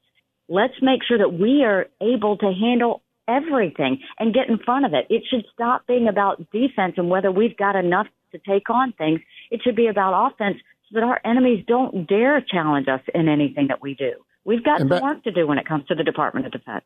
Let's 0.47 0.73
make 0.81 1.01
sure 1.07 1.17
that 1.17 1.33
we 1.33 1.63
are 1.63 1.87
able 2.01 2.37
to 2.37 2.51
handle 2.51 3.01
everything 3.27 3.99
and 4.19 4.33
get 4.33 4.49
in 4.49 4.59
front 4.59 4.85
of 4.85 4.93
it. 4.93 5.07
It 5.09 5.23
should 5.29 5.45
stop 5.51 5.87
being 5.87 6.07
about 6.07 6.51
defense 6.51 6.95
and 6.97 7.09
whether 7.09 7.31
we've 7.31 7.57
got 7.57 7.75
enough 7.75 8.07
to 8.31 8.39
take 8.39 8.69
on 8.69 8.93
things. 8.93 9.21
It 9.49 9.61
should 9.63 9.75
be 9.75 9.87
about 9.87 10.31
offense 10.31 10.57
so 10.91 10.99
that 10.99 11.03
our 11.03 11.19
enemies 11.25 11.63
don't 11.67 12.07
dare 12.07 12.41
challenge 12.41 12.87
us 12.87 13.01
in 13.13 13.27
anything 13.27 13.67
that 13.67 13.81
we 13.81 13.95
do. 13.95 14.13
We've 14.43 14.63
got 14.63 14.81
Amb- 14.81 14.89
some 14.89 15.03
work 15.03 15.23
to 15.23 15.31
do 15.31 15.47
when 15.47 15.57
it 15.57 15.67
comes 15.67 15.85
to 15.87 15.95
the 15.95 16.03
Department 16.03 16.45
of 16.45 16.51
Defense. 16.51 16.85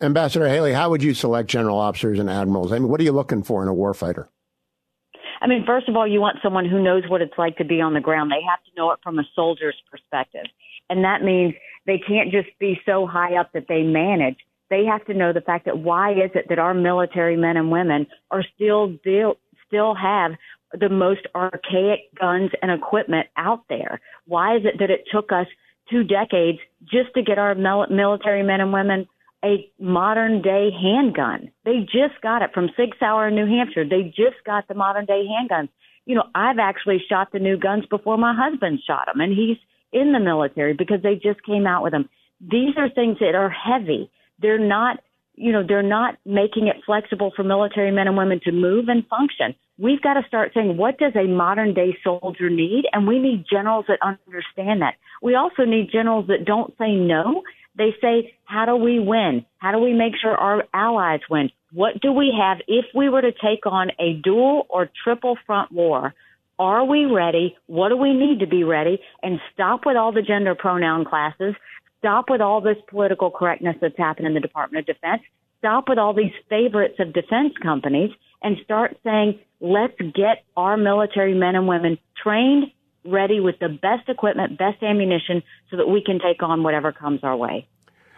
Ambassador 0.00 0.48
Haley, 0.48 0.72
how 0.72 0.90
would 0.90 1.02
you 1.02 1.14
select 1.14 1.48
general 1.48 1.78
officers 1.78 2.18
and 2.18 2.30
admirals? 2.30 2.70
I 2.70 2.78
mean, 2.78 2.88
what 2.88 3.00
are 3.00 3.04
you 3.04 3.12
looking 3.12 3.42
for 3.42 3.62
in 3.62 3.68
a 3.68 3.74
warfighter? 3.74 4.28
I 5.40 5.46
mean, 5.46 5.64
first 5.66 5.88
of 5.88 5.96
all, 5.96 6.06
you 6.06 6.20
want 6.20 6.38
someone 6.42 6.68
who 6.68 6.82
knows 6.82 7.04
what 7.08 7.22
it's 7.22 7.36
like 7.38 7.56
to 7.56 7.64
be 7.64 7.80
on 7.80 7.94
the 7.94 8.00
ground. 8.00 8.30
They 8.30 8.44
have 8.48 8.62
to 8.64 8.70
know 8.76 8.90
it 8.92 9.00
from 9.02 9.18
a 9.18 9.24
soldier's 9.34 9.80
perspective. 9.90 10.44
And 10.90 11.04
that 11.04 11.22
means 11.22 11.54
they 11.86 11.98
can't 11.98 12.30
just 12.30 12.48
be 12.58 12.80
so 12.84 13.06
high 13.06 13.36
up 13.36 13.52
that 13.52 13.66
they 13.68 13.82
manage. 13.82 14.36
They 14.70 14.84
have 14.84 15.04
to 15.06 15.14
know 15.14 15.32
the 15.32 15.40
fact 15.40 15.64
that 15.64 15.78
why 15.78 16.12
is 16.12 16.30
it 16.34 16.46
that 16.48 16.58
our 16.58 16.74
military 16.74 17.36
men 17.36 17.56
and 17.56 17.70
women 17.70 18.06
are 18.30 18.44
still 18.54 18.88
deal, 19.04 19.36
still 19.66 19.94
have 19.94 20.32
the 20.72 20.88
most 20.88 21.22
archaic 21.34 22.14
guns 22.18 22.50
and 22.62 22.70
equipment 22.70 23.26
out 23.36 23.64
there? 23.68 24.00
Why 24.26 24.56
is 24.56 24.62
it 24.64 24.78
that 24.80 24.90
it 24.90 25.04
took 25.10 25.32
us 25.32 25.46
two 25.90 26.04
decades 26.04 26.58
just 26.84 27.14
to 27.14 27.22
get 27.22 27.38
our 27.38 27.54
military 27.54 28.42
men 28.42 28.60
and 28.60 28.72
women 28.72 29.06
a 29.44 29.70
modern 29.78 30.42
day 30.42 30.70
handgun? 30.70 31.50
They 31.64 31.80
just 31.80 32.20
got 32.22 32.42
it 32.42 32.50
from 32.52 32.70
Sig 32.76 32.94
Sauer 32.98 33.28
in 33.28 33.34
New 33.34 33.46
Hampshire. 33.46 33.88
They 33.88 34.02
just 34.04 34.44
got 34.44 34.68
the 34.68 34.74
modern 34.74 35.06
day 35.06 35.24
handguns. 35.26 35.68
You 36.04 36.14
know, 36.14 36.24
I've 36.34 36.58
actually 36.58 37.02
shot 37.08 37.32
the 37.32 37.38
new 37.38 37.58
guns 37.58 37.84
before 37.86 38.16
my 38.16 38.34
husband 38.34 38.80
shot 38.86 39.06
them, 39.06 39.20
and 39.20 39.32
he's 39.32 39.58
in 39.92 40.12
the 40.12 40.20
military 40.20 40.74
because 40.74 41.02
they 41.02 41.14
just 41.14 41.42
came 41.44 41.66
out 41.66 41.82
with 41.82 41.92
them. 41.92 42.08
These 42.40 42.76
are 42.76 42.88
things 42.88 43.18
that 43.20 43.34
are 43.34 43.50
heavy. 43.50 44.10
They're 44.40 44.58
not, 44.58 45.00
you 45.34 45.52
know, 45.52 45.64
they're 45.66 45.82
not 45.82 46.16
making 46.24 46.68
it 46.68 46.76
flexible 46.86 47.32
for 47.34 47.42
military 47.42 47.90
men 47.90 48.06
and 48.06 48.16
women 48.16 48.40
to 48.44 48.52
move 48.52 48.88
and 48.88 49.06
function 49.08 49.54
we've 49.78 50.02
got 50.02 50.14
to 50.14 50.22
start 50.26 50.52
saying, 50.54 50.76
what 50.76 50.98
does 50.98 51.12
a 51.14 51.26
modern 51.26 51.72
day 51.72 51.96
soldier 52.02 52.50
need? 52.50 52.84
And 52.92 53.06
we 53.06 53.18
need 53.18 53.46
generals 53.50 53.86
that 53.88 53.98
understand 54.02 54.82
that. 54.82 54.94
We 55.22 55.34
also 55.34 55.64
need 55.64 55.90
generals 55.90 56.26
that 56.28 56.44
don't 56.44 56.74
say 56.78 56.92
no. 56.92 57.42
They 57.76 57.94
say, 58.00 58.34
how 58.44 58.66
do 58.66 58.76
we 58.76 58.98
win? 58.98 59.46
How 59.58 59.72
do 59.72 59.78
we 59.78 59.94
make 59.94 60.14
sure 60.20 60.36
our 60.36 60.64
allies 60.74 61.20
win? 61.30 61.50
What 61.72 62.00
do 62.00 62.12
we 62.12 62.34
have 62.36 62.58
if 62.66 62.86
we 62.94 63.08
were 63.08 63.22
to 63.22 63.32
take 63.32 63.66
on 63.66 63.90
a 64.00 64.14
dual 64.14 64.66
or 64.68 64.90
triple 65.04 65.38
front 65.46 65.70
war? 65.70 66.14
Are 66.58 66.84
we 66.84 67.04
ready? 67.04 67.56
What 67.66 67.90
do 67.90 67.96
we 67.96 68.12
need 68.12 68.40
to 68.40 68.46
be 68.48 68.64
ready? 68.64 68.98
And 69.22 69.38
stop 69.54 69.86
with 69.86 69.96
all 69.96 70.12
the 70.12 70.22
gender 70.22 70.56
pronoun 70.56 71.04
classes. 71.04 71.54
Stop 72.00 72.26
with 72.28 72.40
all 72.40 72.60
this 72.60 72.76
political 72.88 73.30
correctness 73.30 73.76
that's 73.80 73.96
happened 73.96 74.26
in 74.26 74.34
the 74.34 74.40
Department 74.40 74.88
of 74.88 74.96
Defense. 74.96 75.22
Stop 75.58 75.88
with 75.88 75.98
all 75.98 76.14
these 76.14 76.32
favorites 76.48 76.96
of 76.98 77.12
defense 77.12 77.52
companies 77.62 78.10
and 78.42 78.56
start 78.64 78.96
saying, 79.04 79.38
let's 79.60 79.96
get 80.14 80.44
our 80.56 80.76
military 80.76 81.34
men 81.34 81.54
and 81.54 81.66
women 81.66 81.98
trained, 82.22 82.70
ready 83.04 83.40
with 83.40 83.58
the 83.58 83.68
best 83.68 84.08
equipment, 84.08 84.58
best 84.58 84.82
ammunition, 84.82 85.42
so 85.70 85.76
that 85.76 85.88
we 85.88 86.02
can 86.02 86.18
take 86.18 86.42
on 86.42 86.62
whatever 86.62 86.92
comes 86.92 87.20
our 87.22 87.36
way. 87.36 87.66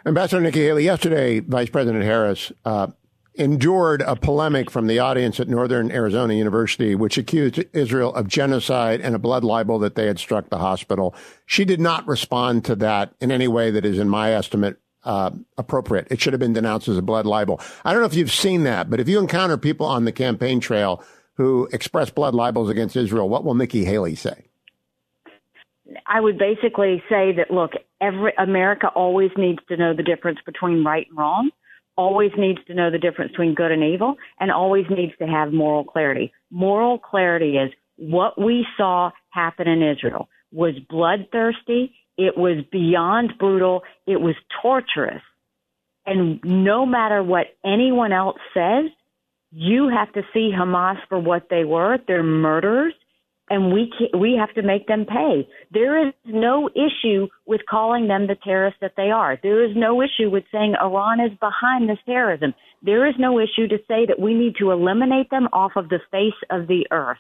Ambassador 0.06 0.40
Nikki 0.40 0.62
Haley, 0.62 0.85
yesterday, 0.85 1.40
Vice 1.40 1.68
President 1.68 2.04
Harris 2.04 2.52
uh, 2.64 2.88
endured 3.35 4.02
a 4.02 4.16
polemic 4.16 4.70
from 4.70 4.87
the 4.87 4.98
audience 4.98 5.38
at 5.38 5.48
Northern 5.48 5.90
Arizona 5.90 6.35
University, 6.35 6.94
which 6.94 7.16
accused 7.16 7.62
Israel 7.72 8.14
of 8.14 8.26
genocide 8.26 9.00
and 9.00 9.14
a 9.14 9.18
blood 9.18 9.44
libel 9.44 9.78
that 9.78 9.94
they 9.94 10.06
had 10.06 10.18
struck 10.18 10.48
the 10.48 10.59
hospital. 10.59 11.14
She 11.46 11.64
did 11.64 11.80
not 11.80 12.06
respond 12.06 12.64
to 12.66 12.74
that 12.76 13.14
in 13.20 13.30
any 13.30 13.48
way 13.48 13.70
that 13.70 13.85
is, 13.85 13.98
in 13.98 14.09
my 14.09 14.33
estimate, 14.33 14.78
uh, 15.04 15.30
appropriate. 15.56 16.08
It 16.10 16.20
should 16.20 16.32
have 16.32 16.40
been 16.40 16.52
denounced 16.52 16.88
as 16.88 16.96
a 16.96 17.02
blood 17.02 17.26
libel. 17.26 17.60
I 17.84 17.92
don't 17.92 18.02
know 18.02 18.06
if 18.06 18.14
you've 18.14 18.32
seen 18.32 18.64
that, 18.64 18.90
but 18.90 19.00
if 19.00 19.08
you 19.08 19.18
encounter 19.18 19.56
people 19.56 19.86
on 19.86 20.04
the 20.04 20.12
campaign 20.12 20.60
trail 20.60 21.02
who 21.34 21.68
express 21.72 22.10
blood 22.10 22.34
libels 22.34 22.68
against 22.68 22.96
Israel, 22.96 23.28
what 23.28 23.44
will 23.44 23.54
Nikki 23.54 23.84
Haley 23.84 24.14
say? 24.14 24.44
I 26.06 26.20
would 26.20 26.38
basically 26.38 27.02
say 27.08 27.32
that 27.32 27.50
look, 27.50 27.72
every 28.00 28.32
America 28.38 28.88
always 28.88 29.30
needs 29.36 29.60
to 29.68 29.76
know 29.76 29.94
the 29.94 30.02
difference 30.02 30.38
between 30.44 30.84
right 30.84 31.06
and 31.08 31.18
wrong, 31.18 31.50
always 31.96 32.30
needs 32.36 32.60
to 32.66 32.74
know 32.74 32.90
the 32.90 32.98
difference 32.98 33.32
between 33.32 33.54
good 33.54 33.72
and 33.72 33.82
evil, 33.82 34.16
and 34.38 34.50
always 34.50 34.84
needs 34.90 35.12
to 35.18 35.26
have 35.26 35.52
moral 35.52 35.84
clarity. 35.84 36.32
Moral 36.50 36.98
clarity 36.98 37.56
is 37.56 37.70
what 37.96 38.40
we 38.40 38.66
saw 38.76 39.10
happen 39.30 39.68
in 39.68 39.82
Israel 39.82 40.28
was 40.52 40.74
bloodthirsty 40.88 41.94
it 42.20 42.37
was 42.37 42.62
beyond 42.70 43.33
brutal. 43.38 43.83
It 44.06 44.20
was 44.20 44.35
torturous. 44.61 45.22
And 46.04 46.38
no 46.44 46.85
matter 46.85 47.22
what 47.22 47.46
anyone 47.64 48.12
else 48.12 48.37
says, 48.52 48.90
you 49.50 49.88
have 49.88 50.12
to 50.12 50.22
see 50.35 50.52
Hamas 50.54 50.96
for 51.09 51.18
what 51.18 51.48
they 51.48 51.64
were. 51.64 51.98
They're 52.06 52.22
murderers, 52.22 52.92
and 53.48 53.72
we 53.72 53.90
we 54.16 54.37
have 54.38 54.54
to 54.54 54.62
make 54.62 54.87
them 54.87 55.06
pay. 55.06 55.48
There 55.72 56.06
is 56.06 56.12
no 56.26 56.68
issue 56.68 57.28
with 57.46 57.62
calling 57.68 58.06
them 58.06 58.26
the 58.26 58.37
terrorists 58.37 58.80
that 58.83 58.94
they 58.98 59.11
are. 59.11 59.38
There 59.42 59.64
is 59.64 59.74
no 59.74 60.02
issue 60.02 60.30
with 60.30 60.44
saying 60.52 60.74
Iran 60.80 61.20
is 61.20 61.33
behind 61.40 61.88
this 61.88 61.98
terrorism. 62.04 62.54
There 62.83 63.09
is 63.09 63.14
no 63.18 63.40
issue 63.40 63.66
to 63.68 63.78
say 63.88 64.04
that 64.06 64.20
we 64.20 64.35
need 64.35 64.56
to 64.61 64.70
eliminate 64.70 65.30
them 65.30 65.48
off 65.52 65.72
of 65.74 65.88
the 65.88 66.00
face 66.11 66.40
of 66.50 66.68
the 66.68 66.87
earth. 66.90 67.18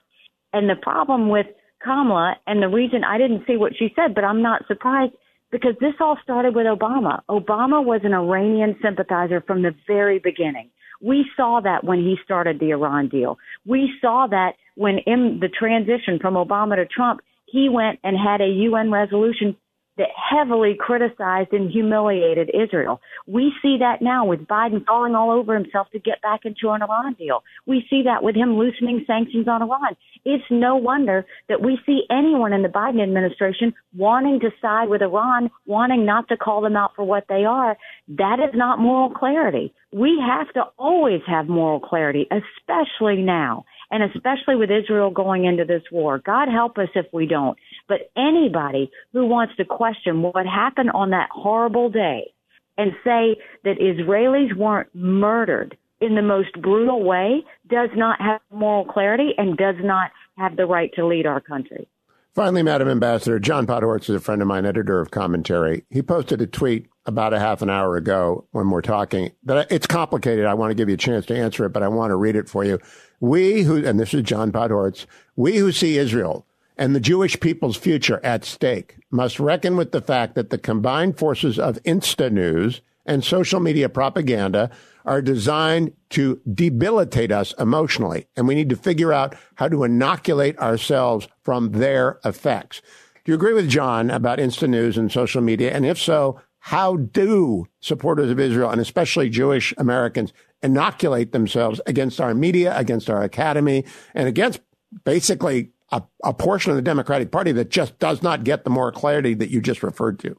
And 0.52 0.68
the 0.68 0.76
problem 0.76 1.30
with 1.30 1.46
Kamala, 1.82 2.36
and 2.46 2.62
the 2.62 2.68
reason 2.68 3.04
I 3.04 3.18
didn't 3.18 3.44
see 3.46 3.56
what 3.56 3.72
she 3.76 3.92
said, 3.96 4.14
but 4.14 4.24
I'm 4.24 4.42
not 4.42 4.66
surprised 4.66 5.14
because 5.50 5.74
this 5.80 5.94
all 6.00 6.16
started 6.22 6.54
with 6.54 6.66
Obama. 6.66 7.22
Obama 7.28 7.84
was 7.84 8.00
an 8.04 8.14
Iranian 8.14 8.76
sympathizer 8.82 9.40
from 9.40 9.62
the 9.62 9.74
very 9.86 10.18
beginning. 10.18 10.70
We 11.00 11.24
saw 11.36 11.60
that 11.64 11.82
when 11.82 12.00
he 12.00 12.16
started 12.24 12.60
the 12.60 12.70
Iran 12.70 13.08
deal. 13.08 13.38
We 13.66 13.90
saw 14.00 14.26
that 14.30 14.52
when 14.76 14.98
in 15.06 15.38
the 15.40 15.48
transition 15.48 16.18
from 16.20 16.34
Obama 16.34 16.76
to 16.76 16.86
Trump, 16.86 17.20
he 17.46 17.68
went 17.68 17.98
and 18.04 18.16
had 18.16 18.40
a 18.40 18.46
UN 18.46 18.90
resolution 18.90 19.56
that 20.00 20.08
heavily 20.16 20.74
criticized 20.78 21.52
and 21.52 21.70
humiliated 21.70 22.50
Israel. 22.54 23.02
We 23.26 23.52
see 23.60 23.76
that 23.80 24.00
now 24.00 24.24
with 24.24 24.46
Biden 24.46 24.84
falling 24.86 25.14
all 25.14 25.30
over 25.30 25.54
himself 25.54 25.88
to 25.92 25.98
get 25.98 26.22
back 26.22 26.40
into 26.46 26.70
an 26.70 26.80
Iran 26.80 27.12
deal. 27.14 27.44
We 27.66 27.84
see 27.90 28.02
that 28.04 28.22
with 28.22 28.34
him 28.34 28.56
loosening 28.56 29.04
sanctions 29.06 29.46
on 29.46 29.60
Iran. 29.60 29.96
It's 30.24 30.44
no 30.50 30.76
wonder 30.76 31.26
that 31.50 31.60
we 31.60 31.78
see 31.84 32.04
anyone 32.10 32.54
in 32.54 32.62
the 32.62 32.68
Biden 32.68 33.02
administration 33.02 33.74
wanting 33.94 34.40
to 34.40 34.50
side 34.62 34.88
with 34.88 35.02
Iran, 35.02 35.50
wanting 35.66 36.06
not 36.06 36.28
to 36.28 36.36
call 36.38 36.62
them 36.62 36.76
out 36.76 36.92
for 36.96 37.04
what 37.04 37.24
they 37.28 37.44
are. 37.44 37.76
That 38.08 38.40
is 38.40 38.54
not 38.54 38.78
moral 38.78 39.10
clarity. 39.10 39.74
We 39.92 40.18
have 40.26 40.50
to 40.54 40.62
always 40.78 41.20
have 41.26 41.46
moral 41.46 41.80
clarity, 41.80 42.26
especially 42.30 43.22
now 43.22 43.66
and 43.90 44.02
especially 44.02 44.56
with 44.56 44.70
Israel 44.70 45.10
going 45.10 45.44
into 45.44 45.64
this 45.64 45.82
war. 45.90 46.18
God 46.18 46.48
help 46.48 46.78
us 46.78 46.88
if 46.94 47.06
we 47.12 47.26
don't. 47.26 47.58
But 47.88 48.10
anybody 48.16 48.90
who 49.12 49.26
wants 49.26 49.56
to 49.56 49.64
question 49.64 50.22
what 50.22 50.46
happened 50.46 50.90
on 50.92 51.10
that 51.10 51.28
horrible 51.32 51.90
day 51.90 52.32
and 52.78 52.92
say 53.04 53.36
that 53.64 53.78
Israelis 53.78 54.56
weren't 54.56 54.88
murdered 54.94 55.76
in 56.00 56.14
the 56.14 56.22
most 56.22 56.52
brutal 56.60 57.02
way 57.04 57.44
does 57.68 57.90
not 57.94 58.20
have 58.20 58.40
moral 58.50 58.84
clarity 58.84 59.32
and 59.36 59.56
does 59.56 59.76
not 59.80 60.10
have 60.38 60.56
the 60.56 60.66
right 60.66 60.90
to 60.94 61.06
lead 61.06 61.26
our 61.26 61.40
country. 61.40 61.86
Finally, 62.32 62.62
Madam 62.62 62.88
Ambassador, 62.88 63.40
John 63.40 63.66
Podhoretz 63.66 64.08
is 64.08 64.14
a 64.14 64.20
friend 64.20 64.40
of 64.40 64.46
mine, 64.46 64.64
editor 64.64 65.00
of 65.00 65.10
commentary. 65.10 65.84
He 65.90 66.00
posted 66.00 66.40
a 66.40 66.46
tweet 66.46 66.86
about 67.04 67.34
a 67.34 67.40
half 67.40 67.60
an 67.60 67.70
hour 67.70 67.96
ago 67.96 68.46
when 68.52 68.70
we're 68.70 68.82
talking 68.82 69.32
that 69.44 69.70
it's 69.70 69.86
complicated. 69.86 70.44
I 70.44 70.54
want 70.54 70.70
to 70.70 70.76
give 70.76 70.88
you 70.88 70.94
a 70.94 70.98
chance 70.98 71.26
to 71.26 71.36
answer 71.36 71.64
it, 71.64 71.72
but 71.72 71.82
I 71.82 71.88
want 71.88 72.12
to 72.12 72.16
read 72.16 72.36
it 72.36 72.48
for 72.48 72.64
you. 72.64 72.78
We 73.18 73.62
who, 73.62 73.84
and 73.84 73.98
this 73.98 74.14
is 74.14 74.22
John 74.22 74.52
Podhoretz, 74.52 75.06
we 75.34 75.56
who 75.56 75.72
see 75.72 75.98
Israel 75.98 76.46
and 76.76 76.94
the 76.94 77.00
Jewish 77.00 77.38
people's 77.40 77.76
future 77.76 78.20
at 78.22 78.44
stake 78.44 78.96
must 79.10 79.40
reckon 79.40 79.76
with 79.76 79.90
the 79.90 80.00
fact 80.00 80.36
that 80.36 80.50
the 80.50 80.58
combined 80.58 81.18
forces 81.18 81.58
of 81.58 81.82
Insta 81.82 82.30
news 82.30 82.80
and 83.10 83.24
social 83.24 83.58
media 83.58 83.88
propaganda 83.88 84.70
are 85.04 85.20
designed 85.20 85.92
to 86.10 86.40
debilitate 86.54 87.32
us 87.32 87.52
emotionally. 87.58 88.28
And 88.36 88.46
we 88.46 88.54
need 88.54 88.68
to 88.68 88.76
figure 88.76 89.12
out 89.12 89.34
how 89.56 89.68
to 89.68 89.82
inoculate 89.82 90.56
ourselves 90.58 91.26
from 91.42 91.72
their 91.72 92.20
effects. 92.24 92.80
Do 93.24 93.32
you 93.32 93.34
agree 93.34 93.52
with 93.52 93.68
John 93.68 94.10
about 94.10 94.38
instant 94.38 94.70
news 94.70 94.96
and 94.96 95.10
social 95.10 95.42
media? 95.42 95.72
And 95.72 95.84
if 95.84 95.98
so, 95.98 96.40
how 96.60 96.98
do 96.98 97.66
supporters 97.80 98.30
of 98.30 98.38
Israel 98.38 98.70
and 98.70 98.80
especially 98.80 99.28
Jewish 99.28 99.74
Americans 99.76 100.32
inoculate 100.62 101.32
themselves 101.32 101.80
against 101.86 102.20
our 102.20 102.32
media, 102.32 102.78
against 102.78 103.10
our 103.10 103.24
academy, 103.24 103.84
and 104.14 104.28
against 104.28 104.60
basically 105.02 105.70
a, 105.90 106.00
a 106.22 106.32
portion 106.32 106.70
of 106.70 106.76
the 106.76 106.82
Democratic 106.82 107.32
Party 107.32 107.50
that 107.52 107.70
just 107.70 107.98
does 107.98 108.22
not 108.22 108.44
get 108.44 108.62
the 108.62 108.70
more 108.70 108.92
clarity 108.92 109.34
that 109.34 109.50
you 109.50 109.60
just 109.60 109.82
referred 109.82 110.20
to? 110.20 110.38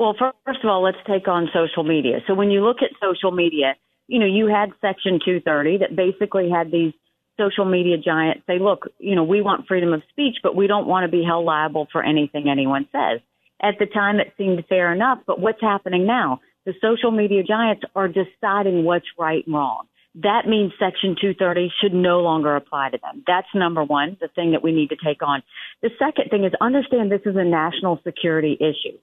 Well, 0.00 0.16
first 0.18 0.64
of 0.64 0.70
all, 0.70 0.82
let's 0.82 0.96
take 1.06 1.28
on 1.28 1.50
social 1.52 1.84
media. 1.84 2.20
So 2.26 2.32
when 2.32 2.50
you 2.50 2.64
look 2.64 2.78
at 2.80 2.88
social 3.06 3.32
media, 3.32 3.76
you 4.08 4.18
know, 4.18 4.24
you 4.24 4.46
had 4.46 4.70
Section 4.80 5.20
230 5.22 5.84
that 5.84 5.94
basically 5.94 6.48
had 6.48 6.72
these 6.72 6.94
social 7.38 7.66
media 7.66 7.98
giants 7.98 8.44
say, 8.46 8.58
look, 8.58 8.88
you 8.98 9.14
know, 9.14 9.24
we 9.24 9.42
want 9.42 9.66
freedom 9.68 9.92
of 9.92 10.00
speech, 10.08 10.36
but 10.42 10.56
we 10.56 10.66
don't 10.66 10.86
want 10.86 11.04
to 11.04 11.10
be 11.14 11.22
held 11.22 11.44
liable 11.44 11.86
for 11.92 12.02
anything 12.02 12.48
anyone 12.48 12.88
says. 12.90 13.20
At 13.60 13.74
the 13.78 13.84
time, 13.84 14.20
it 14.20 14.32
seemed 14.38 14.64
fair 14.70 14.90
enough, 14.90 15.18
but 15.26 15.38
what's 15.38 15.60
happening 15.60 16.06
now? 16.06 16.40
The 16.64 16.72
social 16.80 17.10
media 17.10 17.42
giants 17.42 17.82
are 17.94 18.08
deciding 18.08 18.84
what's 18.84 19.18
right 19.18 19.44
and 19.44 19.54
wrong. 19.54 19.84
That 20.14 20.48
means 20.48 20.72
Section 20.80 21.14
230 21.20 21.70
should 21.78 21.92
no 21.92 22.20
longer 22.20 22.56
apply 22.56 22.88
to 22.92 22.98
them. 23.02 23.22
That's 23.26 23.48
number 23.54 23.84
one, 23.84 24.16
the 24.18 24.28
thing 24.28 24.52
that 24.52 24.64
we 24.64 24.72
need 24.72 24.88
to 24.88 24.96
take 24.96 25.22
on. 25.22 25.42
The 25.82 25.90
second 25.98 26.30
thing 26.30 26.44
is 26.44 26.52
understand 26.58 27.12
this 27.12 27.20
is 27.26 27.36
a 27.36 27.44
national 27.44 28.00
security 28.02 28.56
issue 28.58 28.96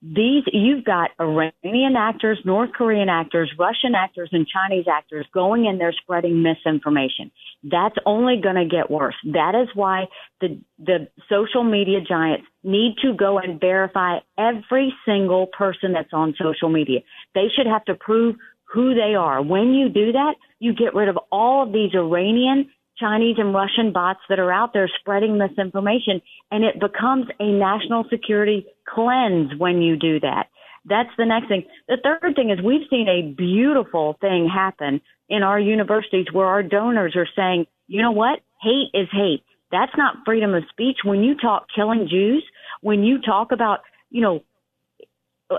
these 0.00 0.44
you've 0.52 0.84
got 0.84 1.10
Iranian 1.20 1.96
actors, 1.96 2.38
North 2.44 2.70
Korean 2.72 3.08
actors, 3.08 3.52
Russian 3.58 3.94
actors, 3.96 4.28
and 4.32 4.46
Chinese 4.46 4.86
actors 4.86 5.26
going 5.34 5.66
in 5.66 5.78
there 5.78 5.92
spreading 5.92 6.42
misinformation. 6.42 7.32
That's 7.64 7.96
only 8.06 8.40
going 8.40 8.54
to 8.54 8.64
get 8.64 8.90
worse. 8.90 9.16
That 9.24 9.54
is 9.60 9.68
why 9.74 10.04
the 10.40 10.60
the 10.78 11.08
social 11.28 11.64
media 11.64 11.98
giants 12.00 12.46
need 12.62 12.94
to 13.02 13.12
go 13.14 13.38
and 13.38 13.60
verify 13.60 14.18
every 14.38 14.94
single 15.04 15.46
person 15.46 15.92
that's 15.94 16.12
on 16.12 16.34
social 16.40 16.68
media. 16.68 17.00
They 17.34 17.46
should 17.54 17.66
have 17.66 17.84
to 17.86 17.94
prove 17.94 18.36
who 18.72 18.94
they 18.94 19.14
are. 19.14 19.42
When 19.42 19.74
you 19.74 19.88
do 19.88 20.12
that, 20.12 20.34
you 20.60 20.74
get 20.74 20.94
rid 20.94 21.08
of 21.08 21.18
all 21.32 21.64
of 21.64 21.72
these 21.72 21.90
Iranian 21.94 22.70
Chinese 23.00 23.36
and 23.38 23.54
Russian 23.54 23.92
bots 23.92 24.20
that 24.28 24.38
are 24.38 24.52
out 24.52 24.72
there 24.72 24.90
spreading 25.00 25.38
misinformation, 25.38 26.20
and 26.50 26.64
it 26.64 26.80
becomes 26.80 27.26
a 27.38 27.50
national 27.52 28.04
security 28.10 28.66
cleanse 28.86 29.52
when 29.56 29.82
you 29.82 29.96
do 29.96 30.20
that. 30.20 30.46
That's 30.84 31.10
the 31.18 31.26
next 31.26 31.48
thing. 31.48 31.64
The 31.88 31.98
third 32.02 32.34
thing 32.34 32.50
is 32.50 32.58
we've 32.64 32.88
seen 32.88 33.08
a 33.08 33.34
beautiful 33.34 34.16
thing 34.20 34.48
happen 34.52 35.00
in 35.28 35.42
our 35.42 35.60
universities 35.60 36.26
where 36.32 36.46
our 36.46 36.62
donors 36.62 37.14
are 37.16 37.28
saying, 37.36 37.66
you 37.86 38.02
know 38.02 38.12
what? 38.12 38.40
Hate 38.62 38.90
is 38.94 39.08
hate. 39.12 39.44
That's 39.70 39.92
not 39.96 40.24
freedom 40.24 40.54
of 40.54 40.64
speech. 40.70 40.98
When 41.04 41.22
you 41.22 41.34
talk 41.36 41.66
killing 41.74 42.08
Jews, 42.10 42.44
when 42.80 43.04
you 43.04 43.20
talk 43.20 43.52
about, 43.52 43.80
you 44.10 44.22
know, 44.22 44.40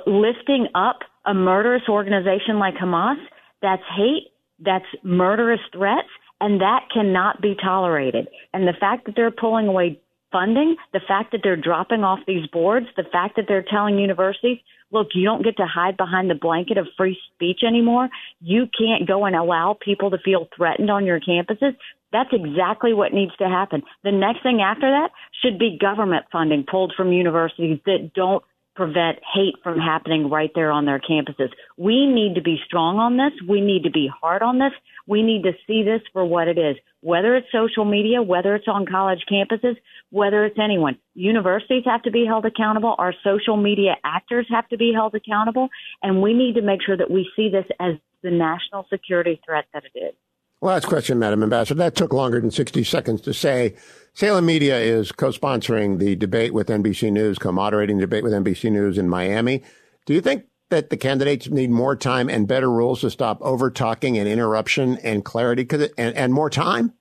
lifting 0.07 0.67
up 0.73 0.99
a 1.25 1.33
murderous 1.33 1.83
organization 1.87 2.57
like 2.57 2.75
Hamas, 2.75 3.17
that's 3.61 3.83
hate, 3.95 4.31
that's 4.59 4.85
murderous 5.03 5.59
threats, 5.71 6.07
and 6.41 6.61
that 6.61 6.87
cannot 6.93 7.41
be 7.41 7.55
tolerated. 7.61 8.27
And 8.53 8.67
the 8.67 8.73
fact 8.79 9.05
that 9.05 9.15
they're 9.15 9.31
pulling 9.31 9.67
away 9.67 9.99
funding, 10.31 10.75
the 10.93 11.01
fact 11.07 11.31
that 11.31 11.41
they're 11.43 11.57
dropping 11.57 12.03
off 12.03 12.19
these 12.27 12.47
boards, 12.47 12.87
the 12.95 13.03
fact 13.11 13.35
that 13.35 13.45
they're 13.47 13.65
telling 13.67 13.97
universities, 13.97 14.59
look, 14.91 15.07
you 15.13 15.23
don't 15.23 15.43
get 15.43 15.57
to 15.57 15.65
hide 15.65 15.97
behind 15.97 16.29
the 16.29 16.35
blanket 16.35 16.77
of 16.77 16.87
free 16.97 17.17
speech 17.33 17.61
anymore. 17.65 18.09
You 18.41 18.67
can't 18.77 19.07
go 19.07 19.25
and 19.25 19.35
allow 19.35 19.77
people 19.79 20.11
to 20.11 20.17
feel 20.17 20.47
threatened 20.55 20.89
on 20.89 21.05
your 21.05 21.19
campuses. 21.19 21.75
That's 22.11 22.29
exactly 22.31 22.93
what 22.93 23.13
needs 23.13 23.35
to 23.37 23.47
happen. 23.47 23.83
The 24.03 24.11
next 24.11 24.41
thing 24.41 24.61
after 24.61 24.89
that 24.89 25.11
should 25.43 25.59
be 25.59 25.77
government 25.79 26.25
funding 26.31 26.65
pulled 26.69 26.93
from 26.97 27.11
universities 27.11 27.79
that 27.85 28.11
don't 28.15 28.43
prevent 28.79 29.19
hate 29.35 29.55
from 29.61 29.77
happening 29.77 30.29
right 30.29 30.51
there 30.55 30.71
on 30.71 30.85
their 30.85 31.01
campuses. 31.01 31.49
We 31.75 32.05
need 32.05 32.35
to 32.35 32.41
be 32.41 32.61
strong 32.65 32.97
on 32.97 33.17
this. 33.17 33.33
We 33.45 33.59
need 33.59 33.83
to 33.83 33.91
be 33.91 34.09
hard 34.21 34.41
on 34.41 34.57
this. 34.57 34.71
We 35.05 35.21
need 35.21 35.43
to 35.43 35.51
see 35.67 35.83
this 35.83 35.99
for 36.13 36.23
what 36.23 36.47
it 36.47 36.57
is, 36.57 36.77
whether 37.01 37.35
it's 37.35 37.47
social 37.51 37.83
media, 37.83 38.21
whether 38.21 38.55
it's 38.55 38.69
on 38.69 38.85
college 38.85 39.19
campuses, 39.29 39.75
whether 40.11 40.45
it's 40.45 40.57
anyone. 40.57 40.97
Universities 41.13 41.83
have 41.85 42.03
to 42.03 42.11
be 42.11 42.25
held 42.25 42.45
accountable. 42.45 42.95
Our 42.97 43.13
social 43.21 43.57
media 43.57 43.97
actors 44.05 44.47
have 44.49 44.69
to 44.69 44.77
be 44.77 44.93
held 44.93 45.13
accountable. 45.13 45.67
And 46.01 46.21
we 46.21 46.33
need 46.33 46.55
to 46.55 46.61
make 46.61 46.79
sure 46.81 46.95
that 46.95 47.11
we 47.11 47.29
see 47.35 47.49
this 47.49 47.65
as 47.81 47.95
the 48.23 48.31
national 48.31 48.85
security 48.89 49.41
threat 49.45 49.65
that 49.73 49.83
it 49.83 49.99
is. 49.99 50.15
Last 50.61 50.87
question, 50.87 51.19
Madam 51.19 51.41
Ambassador. 51.41 51.77
That 51.77 51.95
took 51.95 52.11
longer 52.11 52.41
than 52.41 52.51
60 52.51 52.83
seconds 52.83 53.21
to 53.21 53.33
say. 53.33 53.75
Salem 54.13 54.45
Media 54.45 54.77
is 54.77 55.13
co-sponsoring 55.13 55.99
the 55.99 56.17
debate 56.17 56.53
with 56.53 56.67
NBC 56.67 57.11
News, 57.13 57.39
co-moderating 57.39 57.97
the 57.97 58.01
debate 58.01 58.23
with 58.23 58.33
NBC 58.33 58.69
News 58.69 58.97
in 58.97 59.07
Miami. 59.07 59.63
Do 60.05 60.13
you 60.13 60.19
think 60.19 60.43
that 60.69 60.89
the 60.89 60.97
candidates 60.97 61.49
need 61.49 61.69
more 61.69 61.95
time 61.95 62.29
and 62.29 62.45
better 62.45 62.69
rules 62.69 63.01
to 63.01 63.09
stop 63.09 63.41
over 63.41 63.71
talking 63.71 64.17
and 64.17 64.27
interruption 64.27 64.97
and 64.97 65.23
clarity 65.23 65.65
it, 65.69 65.93
and, 65.97 66.13
and 66.15 66.33
more 66.33 66.49
time? 66.49 66.93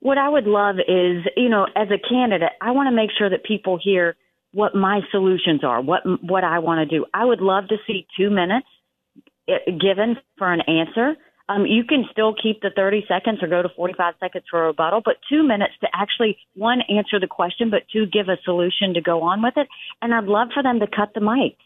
What 0.00 0.18
I 0.18 0.28
would 0.28 0.46
love 0.46 0.76
is, 0.80 1.24
you 1.36 1.48
know, 1.48 1.66
as 1.74 1.88
a 1.90 1.98
candidate, 2.08 2.50
I 2.60 2.72
want 2.72 2.88
to 2.88 2.94
make 2.94 3.10
sure 3.16 3.30
that 3.30 3.44
people 3.44 3.78
hear 3.82 4.16
what 4.52 4.74
my 4.74 5.00
solutions 5.10 5.64
are, 5.64 5.80
what 5.80 6.02
what 6.20 6.44
I 6.44 6.58
want 6.58 6.86
to 6.86 6.98
do. 6.98 7.06
I 7.14 7.24
would 7.24 7.40
love 7.40 7.68
to 7.68 7.76
see 7.86 8.06
two 8.18 8.28
minutes 8.28 8.66
eh, 9.48 9.70
given 9.80 10.18
for 10.36 10.52
an 10.52 10.60
answer 10.62 11.14
um, 11.52 11.66
you 11.66 11.84
can 11.84 12.04
still 12.10 12.34
keep 12.34 12.60
the 12.60 12.70
30 12.74 13.04
seconds 13.08 13.42
or 13.42 13.48
go 13.48 13.62
to 13.62 13.68
45 13.68 14.14
seconds 14.20 14.44
for 14.50 14.64
a 14.64 14.66
rebuttal, 14.68 15.02
but 15.04 15.16
two 15.28 15.42
minutes 15.42 15.74
to 15.80 15.88
actually, 15.92 16.38
one, 16.54 16.80
answer 16.88 17.20
the 17.20 17.26
question, 17.26 17.70
but 17.70 17.82
two, 17.92 18.06
give 18.06 18.28
a 18.28 18.36
solution 18.44 18.94
to 18.94 19.00
go 19.00 19.22
on 19.22 19.42
with 19.42 19.54
it. 19.56 19.68
And 20.00 20.14
I'd 20.14 20.24
love 20.24 20.48
for 20.54 20.62
them 20.62 20.80
to 20.80 20.86
cut 20.86 21.10
the 21.14 21.20
mic. 21.20 21.56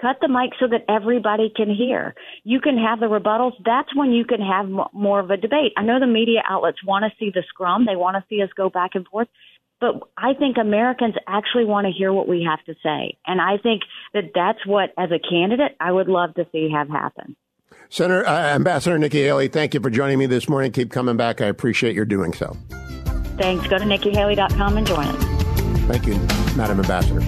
Cut 0.00 0.16
the 0.20 0.28
mic 0.28 0.52
so 0.58 0.66
that 0.68 0.84
everybody 0.88 1.52
can 1.54 1.72
hear. 1.72 2.14
You 2.42 2.60
can 2.60 2.78
have 2.78 3.00
the 3.00 3.06
rebuttals. 3.06 3.52
That's 3.64 3.94
when 3.94 4.12
you 4.12 4.24
can 4.24 4.40
have 4.40 4.66
m- 4.66 4.88
more 4.92 5.20
of 5.20 5.30
a 5.30 5.36
debate. 5.36 5.72
I 5.76 5.82
know 5.82 6.00
the 6.00 6.06
media 6.06 6.42
outlets 6.48 6.84
want 6.84 7.04
to 7.04 7.16
see 7.18 7.30
the 7.30 7.44
scrum. 7.48 7.86
They 7.86 7.96
want 7.96 8.16
to 8.16 8.24
see 8.28 8.42
us 8.42 8.50
go 8.56 8.70
back 8.70 8.90
and 8.94 9.06
forth. 9.06 9.28
But 9.80 10.00
I 10.16 10.34
think 10.34 10.56
Americans 10.56 11.14
actually 11.28 11.64
want 11.66 11.86
to 11.86 11.92
hear 11.92 12.12
what 12.12 12.28
we 12.28 12.46
have 12.48 12.64
to 12.64 12.74
say. 12.82 13.18
And 13.26 13.40
I 13.40 13.58
think 13.62 13.82
that 14.14 14.30
that's 14.34 14.64
what, 14.66 14.90
as 14.98 15.10
a 15.10 15.18
candidate, 15.18 15.76
I 15.78 15.92
would 15.92 16.08
love 16.08 16.34
to 16.34 16.46
see 16.50 16.70
have 16.72 16.88
happen. 16.88 17.36
Senator 17.88 18.26
uh, 18.26 18.54
Ambassador 18.54 18.98
Nikki 18.98 19.22
Haley, 19.22 19.48
thank 19.48 19.74
you 19.74 19.80
for 19.80 19.90
joining 19.90 20.18
me 20.18 20.26
this 20.26 20.48
morning. 20.48 20.72
Keep 20.72 20.90
coming 20.90 21.16
back. 21.16 21.40
I 21.40 21.46
appreciate 21.46 21.94
your 21.94 22.04
doing 22.04 22.32
so. 22.32 22.56
Thanks. 23.36 23.66
Go 23.66 23.78
to 23.78 23.84
nikkihaley.com 23.84 24.76
and 24.76 24.86
join 24.86 25.06
us. 25.06 25.24
Thank 25.86 26.06
you, 26.06 26.14
Madam 26.56 26.80
Ambassador. 26.80 27.20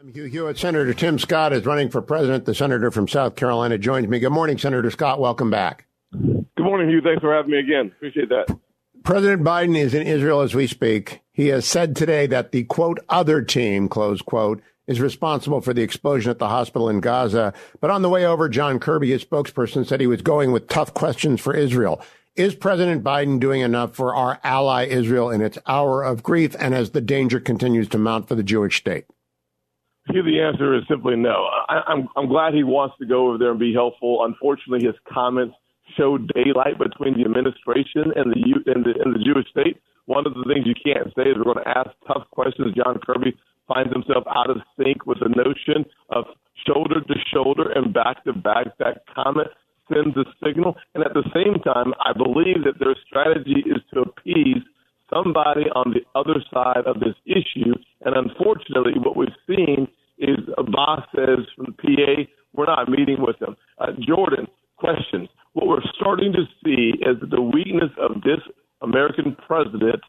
I'm 0.00 0.12
Hugh 0.12 0.24
Hewitt. 0.24 0.58
Senator 0.58 0.94
Tim 0.94 1.18
Scott 1.18 1.52
is 1.52 1.66
running 1.66 1.90
for 1.90 2.00
president. 2.00 2.44
The 2.44 2.54
senator 2.54 2.90
from 2.90 3.08
South 3.08 3.36
Carolina 3.36 3.78
joins 3.78 4.08
me. 4.08 4.18
Good 4.18 4.30
morning, 4.30 4.58
Senator 4.58 4.90
Scott. 4.90 5.20
Welcome 5.20 5.50
back. 5.50 5.86
Good 6.12 6.46
morning, 6.64 6.88
Hugh. 6.88 7.00
Thanks 7.00 7.20
for 7.20 7.34
having 7.34 7.50
me 7.50 7.58
again. 7.58 7.92
Appreciate 7.96 8.28
that. 8.28 8.56
President 9.04 9.42
Biden 9.42 9.76
is 9.76 9.94
in 9.94 10.06
Israel 10.06 10.42
as 10.42 10.54
we 10.54 10.66
speak. 10.66 11.22
He 11.32 11.48
has 11.48 11.66
said 11.66 11.96
today 11.96 12.26
that 12.28 12.52
the 12.52 12.64
quote 12.64 13.00
other 13.08 13.42
team, 13.42 13.88
close 13.88 14.22
quote, 14.22 14.62
is 14.86 15.00
responsible 15.00 15.60
for 15.60 15.72
the 15.72 15.82
explosion 15.82 16.30
at 16.30 16.38
the 16.38 16.48
hospital 16.48 16.88
in 16.88 17.00
Gaza. 17.00 17.52
But 17.80 17.90
on 17.90 18.02
the 18.02 18.08
way 18.08 18.26
over, 18.26 18.48
John 18.48 18.78
Kirby, 18.78 19.10
his 19.10 19.24
spokesperson, 19.24 19.86
said 19.86 20.00
he 20.00 20.06
was 20.06 20.22
going 20.22 20.52
with 20.52 20.68
tough 20.68 20.92
questions 20.94 21.40
for 21.40 21.54
Israel. 21.54 22.02
Is 22.34 22.54
President 22.54 23.04
Biden 23.04 23.38
doing 23.38 23.60
enough 23.60 23.94
for 23.94 24.14
our 24.14 24.40
ally 24.42 24.86
Israel 24.86 25.30
in 25.30 25.42
its 25.42 25.58
hour 25.66 26.02
of 26.02 26.22
grief 26.22 26.56
and 26.58 26.74
as 26.74 26.90
the 26.90 27.00
danger 27.00 27.38
continues 27.38 27.88
to 27.90 27.98
mount 27.98 28.26
for 28.26 28.34
the 28.34 28.42
Jewish 28.42 28.78
state? 28.78 29.04
Here, 30.10 30.22
the 30.22 30.40
answer 30.40 30.74
is 30.74 30.82
simply 30.88 31.14
no. 31.14 31.46
I, 31.68 31.82
I'm, 31.86 32.08
I'm 32.16 32.28
glad 32.28 32.54
he 32.54 32.64
wants 32.64 32.96
to 32.98 33.06
go 33.06 33.28
over 33.28 33.38
there 33.38 33.50
and 33.50 33.60
be 33.60 33.72
helpful. 33.72 34.24
Unfortunately, 34.24 34.84
his 34.84 34.96
comments 35.12 35.54
show 35.96 36.18
daylight 36.18 36.78
between 36.78 37.14
the 37.14 37.24
administration 37.24 38.10
and 38.16 38.32
the, 38.32 38.72
and 38.72 38.84
the, 38.84 38.94
and 39.04 39.14
the 39.14 39.22
Jewish 39.22 39.48
state. 39.50 39.80
One 40.06 40.26
of 40.26 40.34
the 40.34 40.42
things 40.48 40.66
you 40.66 40.74
can't 40.74 41.14
say 41.14 41.30
is 41.30 41.36
we're 41.36 41.52
going 41.52 41.64
to 41.64 41.78
ask 41.78 41.90
tough 42.08 42.24
questions. 42.32 42.74
John 42.74 42.98
Kirby 43.06 43.36
finds 43.72 43.92
himself 43.92 44.24
out 44.34 44.50
of 44.50 44.58
sync 44.76 45.06
with 45.06 45.18
the 45.20 45.28
notion 45.28 45.84
of 46.10 46.24
shoulder 46.66 47.00
to 47.00 47.14
shoulder 47.32 47.70
and 47.74 47.92
back 47.92 48.24
to 48.24 48.32
back. 48.32 48.78
That 48.78 49.04
comment 49.14 49.48
sends 49.92 50.16
a 50.16 50.24
signal. 50.44 50.76
And 50.94 51.04
at 51.04 51.14
the 51.14 51.28
same 51.34 51.62
time, 51.62 51.92
I 52.04 52.12
believe 52.12 52.64
that 52.64 52.78
their 52.78 52.96
strategy 53.06 53.64
is 53.66 53.80
to 53.94 54.02
appease 54.02 54.62
somebody 55.12 55.68
on 55.74 55.92
the 55.92 56.04
other 56.18 56.40
side 56.52 56.86
of 56.86 57.00
this 57.00 57.16
issue. 57.26 57.74
And 58.02 58.16
unfortunately, 58.16 58.94
what 58.96 59.16
we've 59.16 59.28
seen 59.46 59.88
is 60.18 60.38
Abbas 60.56 61.04
says 61.14 61.44
from 61.56 61.74
PA, 61.74 62.24
we're 62.54 62.66
not 62.66 62.88
meeting 62.88 63.18
with 63.20 63.38
them. 63.38 63.56
Uh, 63.78 63.92
Jordan, 64.06 64.46
questions. 64.76 65.28
What 65.52 65.66
we're 65.66 65.84
starting 65.94 66.32
to 66.32 66.44
see 66.64 66.92
is 67.00 67.20
that 67.20 67.30
the 67.30 67.42
weakness 67.42 67.90
of 68.00 68.22
this 68.22 68.40
American 68.80 69.36
president 69.46 70.00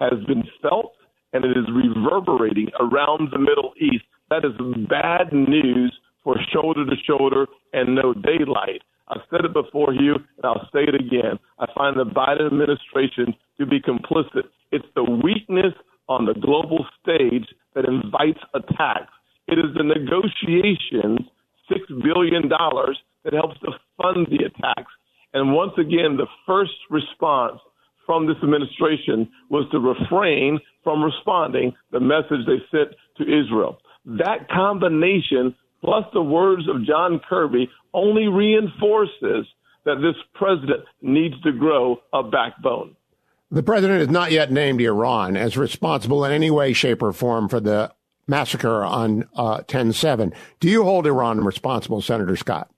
has 0.00 0.24
been 0.26 0.44
felt 0.62 0.92
and 1.32 1.44
it 1.44 1.56
is 1.56 1.66
reverberating 1.72 2.68
around 2.80 3.30
the 3.32 3.38
Middle 3.38 3.72
East. 3.80 4.04
That 4.30 4.44
is 4.44 4.52
bad 4.88 5.32
news 5.32 5.92
for 6.22 6.36
shoulder 6.52 6.84
to 6.84 6.96
shoulder 7.06 7.46
and 7.72 7.94
no 7.94 8.14
daylight. 8.14 8.82
I've 9.08 9.24
said 9.30 9.44
it 9.44 9.54
before 9.54 9.94
you, 9.94 10.14
and 10.14 10.44
I'll 10.44 10.68
say 10.72 10.84
it 10.84 10.94
again. 10.94 11.38
I 11.58 11.66
find 11.74 11.98
the 11.98 12.04
Biden 12.04 12.46
administration 12.46 13.34
to 13.58 13.66
be 13.66 13.80
complicit. 13.80 14.44
It's 14.70 14.84
the 14.94 15.04
weakness 15.04 15.72
on 16.08 16.26
the 16.26 16.34
global 16.34 16.84
stage 17.02 17.46
that 17.74 17.86
invites 17.86 18.40
attacks. 18.54 19.12
It 19.46 19.58
is 19.58 19.72
the 19.76 19.84
negotiations, 19.84 21.20
$6 21.70 22.02
billion, 22.02 22.48
that 22.48 23.32
helps 23.32 23.58
to 23.60 23.72
fund 23.96 24.26
the 24.30 24.44
attacks. 24.44 24.92
And 25.32 25.54
once 25.54 25.72
again, 25.78 26.16
the 26.16 26.26
first 26.46 26.72
response 26.90 27.60
from 28.06 28.26
this 28.26 28.36
administration 28.42 29.28
was 29.50 29.68
to 29.70 29.78
refrain 29.78 30.58
from 30.88 31.04
responding 31.04 31.74
the 31.92 32.00
message 32.00 32.46
they 32.46 32.56
sent 32.70 32.94
to 33.18 33.22
Israel. 33.24 33.76
That 34.06 34.48
combination, 34.48 35.54
plus 35.84 36.06
the 36.14 36.22
words 36.22 36.66
of 36.66 36.82
John 36.86 37.20
Kirby, 37.28 37.68
only 37.92 38.26
reinforces 38.26 39.46
that 39.84 39.96
this 39.96 40.14
president 40.34 40.84
needs 41.02 41.38
to 41.42 41.52
grow 41.52 41.98
a 42.14 42.22
backbone. 42.22 42.96
The 43.50 43.62
president 43.62 44.00
has 44.00 44.08
not 44.08 44.32
yet 44.32 44.50
named 44.50 44.80
Iran 44.80 45.36
as 45.36 45.58
responsible 45.58 46.24
in 46.24 46.32
any 46.32 46.50
way, 46.50 46.72
shape, 46.72 47.02
or 47.02 47.12
form 47.12 47.50
for 47.50 47.60
the 47.60 47.92
massacre 48.26 48.82
on 48.82 49.28
uh, 49.36 49.60
10 49.66 49.92
7. 49.92 50.32
Do 50.58 50.70
you 50.70 50.84
hold 50.84 51.06
Iran 51.06 51.44
responsible, 51.44 52.00
Senator 52.00 52.36
Scott? 52.36 52.70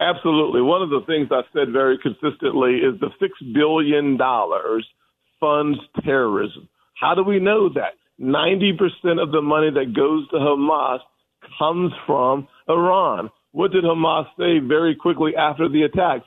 Absolutely. 0.00 0.62
One 0.62 0.82
of 0.82 0.90
the 0.90 1.02
things 1.06 1.28
I 1.30 1.42
said 1.52 1.72
very 1.72 1.96
consistently 1.96 2.78
is 2.78 2.98
the 2.98 3.10
$6 3.22 3.54
billion 3.54 4.18
funds 5.38 5.78
terrorism. 6.04 6.68
How 7.00 7.14
do 7.14 7.24
we 7.24 7.40
know 7.40 7.70
that? 7.70 7.94
90% 8.20 9.22
of 9.22 9.32
the 9.32 9.40
money 9.40 9.70
that 9.70 9.94
goes 9.94 10.28
to 10.28 10.36
Hamas 10.36 10.98
comes 11.58 11.92
from 12.06 12.46
Iran. 12.68 13.30
What 13.52 13.72
did 13.72 13.84
Hamas 13.84 14.26
say 14.38 14.58
very 14.58 14.94
quickly 14.94 15.34
after 15.34 15.66
the 15.68 15.84
attacks? 15.84 16.26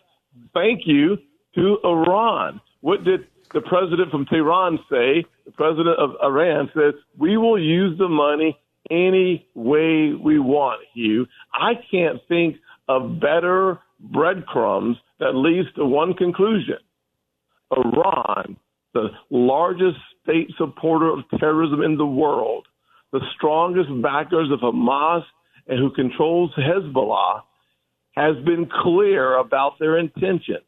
Thank 0.53 0.81
you 0.85 1.17
to 1.53 1.77
Iran. 1.83 2.59
What 2.81 3.03
did 3.03 3.27
the 3.53 3.61
president 3.61 4.09
from 4.09 4.25
Tehran 4.25 4.79
say? 4.89 5.23
The 5.45 5.51
president 5.53 5.99
of 5.99 6.15
Iran 6.23 6.71
says, 6.73 6.95
we 7.19 7.37
will 7.37 7.61
use 7.61 7.95
the 7.99 8.09
money 8.09 8.57
any 8.89 9.47
way 9.53 10.13
we 10.13 10.39
want, 10.39 10.81
Hugh. 10.95 11.27
I 11.53 11.73
can't 11.91 12.19
think 12.27 12.57
of 12.89 13.19
better 13.19 13.79
breadcrumbs 13.99 14.97
that 15.19 15.35
leads 15.35 15.71
to 15.75 15.85
one 15.85 16.15
conclusion. 16.15 16.77
Iran, 17.71 18.57
the 18.93 19.09
largest 19.29 19.99
state 20.23 20.49
supporter 20.57 21.09
of 21.09 21.19
terrorism 21.39 21.81
in 21.81 21.97
the 21.97 22.05
world, 22.05 22.65
the 23.11 23.21
strongest 23.35 23.89
backers 24.01 24.49
of 24.51 24.59
Hamas 24.59 25.23
and 25.67 25.79
who 25.79 25.91
controls 25.91 26.51
Hezbollah, 26.57 27.41
has 28.15 28.35
been 28.45 28.69
clear 28.83 29.37
about 29.37 29.79
their 29.79 29.97
intentions. 29.97 30.65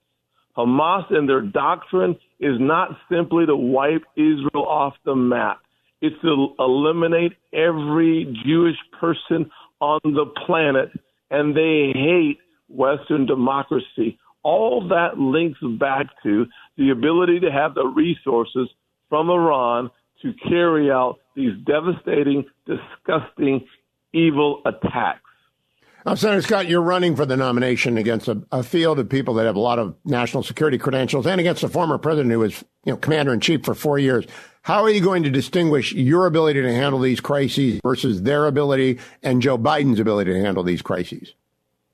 Hamas 0.58 1.12
and 1.13 1.28
their 1.28 1.41
doctrine 1.41 2.15
is 2.39 2.56
not 2.60 2.98
simply 3.12 3.46
to 3.46 3.56
wipe 3.56 4.04
Israel 4.15 4.65
off 4.68 4.94
the 5.04 5.15
map. 5.15 5.60
It's 6.02 6.15
to 6.22 6.56
eliminate 6.60 7.34
every 7.54 8.26
Jewish 8.46 8.78
person 9.00 9.50
on 9.80 10.00
the 10.04 10.26
planet, 10.46 10.89
and 11.30 11.56
they 11.56 11.91
hate 11.94 12.38
Western 12.70 13.26
democracy. 13.26 14.18
All 14.44 14.88
that 14.89 15.18
links 15.18 15.60
back 15.80 16.08
to 16.24 16.46
the 16.78 16.91
ability 16.91 17.39
to 17.41 17.52
have 17.52 17.74
the 17.74 17.86
resources 17.86 18.70
from 19.10 19.30
Iran 19.30 19.91
to 20.22 20.34
carry 20.48 20.91
out 20.91 21.20
these 21.36 21.54
devastating, 21.65 22.46
disgusting, 22.65 23.68
evil 24.13 24.62
attacks. 24.65 25.22
Now, 26.06 26.13
Senator 26.13 26.44
Scott, 26.44 26.68
you're 26.68 26.84
running 26.84 27.15
for 27.15 27.26
the 27.26 27.36
nomination 27.36 27.98
against 27.98 28.28
a, 28.28 28.39
a, 28.52 28.62
field 28.62 29.00
of 29.00 29.10
people 29.10 29.34
that 29.36 29.48
have 29.48 29.56
a 29.56 29.60
lot 29.60 29.80
of 29.80 29.96
national 30.06 30.44
security 30.44 30.78
credentials 30.78 31.26
and 31.26 31.41
against 31.41 31.63
a 31.63 31.68
former 31.68 31.98
president 31.98 32.32
who 32.32 32.39
was, 32.39 32.63
you 32.84 32.94
know, 32.94 32.98
commander 32.98 33.34
in 33.34 33.39
chief 33.39 33.65
for 33.65 33.74
four 33.74 33.98
years. 33.98 34.26
How 34.62 34.84
are 34.84 34.89
you 34.89 35.02
going 35.02 35.24
to 35.24 35.32
distinguish 35.32 35.94
your 35.94 36.28
ability 36.28 36.62
to 36.62 36.72
handle 36.72 37.00
these 37.00 37.20
crises 37.20 37.80
versus 37.84 38.22
their 38.22 38.46
ability 38.46 39.00
and 39.24 39.41
Joe 39.41 39.58
Biden's 39.58 40.00
ability 40.00 40.32
to 40.32 40.39
handle 40.39 40.63
these 40.63 40.84
crises? 40.84 41.34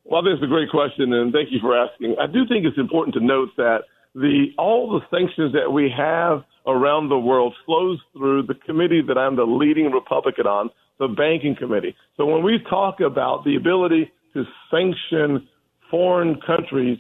Well, 0.04 0.22
that's 0.24 0.44
a 0.44 0.48
great 0.48 0.70
question, 0.70 1.14
and 1.14 1.32
thank 1.32 1.52
you 1.52 1.60
for 1.62 1.74
asking. 1.78 2.18
I 2.20 2.28
do 2.28 2.46
think 2.46 2.66
it's 2.66 2.78
important 2.78 3.14
to 3.16 3.22
note 3.22 3.50
that 3.56 3.84
the 4.16 4.48
all 4.58 4.90
the 4.90 5.02
sanctions 5.16 5.54
that 5.54 5.72
we 5.72 5.92
have 5.96 6.44
around 6.68 7.10
the 7.10 7.18
world 7.18 7.54
flows 7.66 8.00
through 8.14 8.44
the 8.44 8.56
committee 8.66 9.02
that 9.08 9.18
I'm 9.18 9.36
the 9.36 9.44
leading 9.44 9.92
Republican 9.92 10.48
on, 10.48 10.70
the 11.00 11.08
banking 11.08 11.56
committee. 11.56 11.96
So 12.18 12.26
when 12.26 12.44
we 12.44 12.60
talk 12.70 13.00
about 13.00 13.44
the 13.44 13.56
ability 13.56 14.12
to 14.34 14.44
sanction 14.70 15.48
foreign 15.90 16.40
countries, 16.46 16.98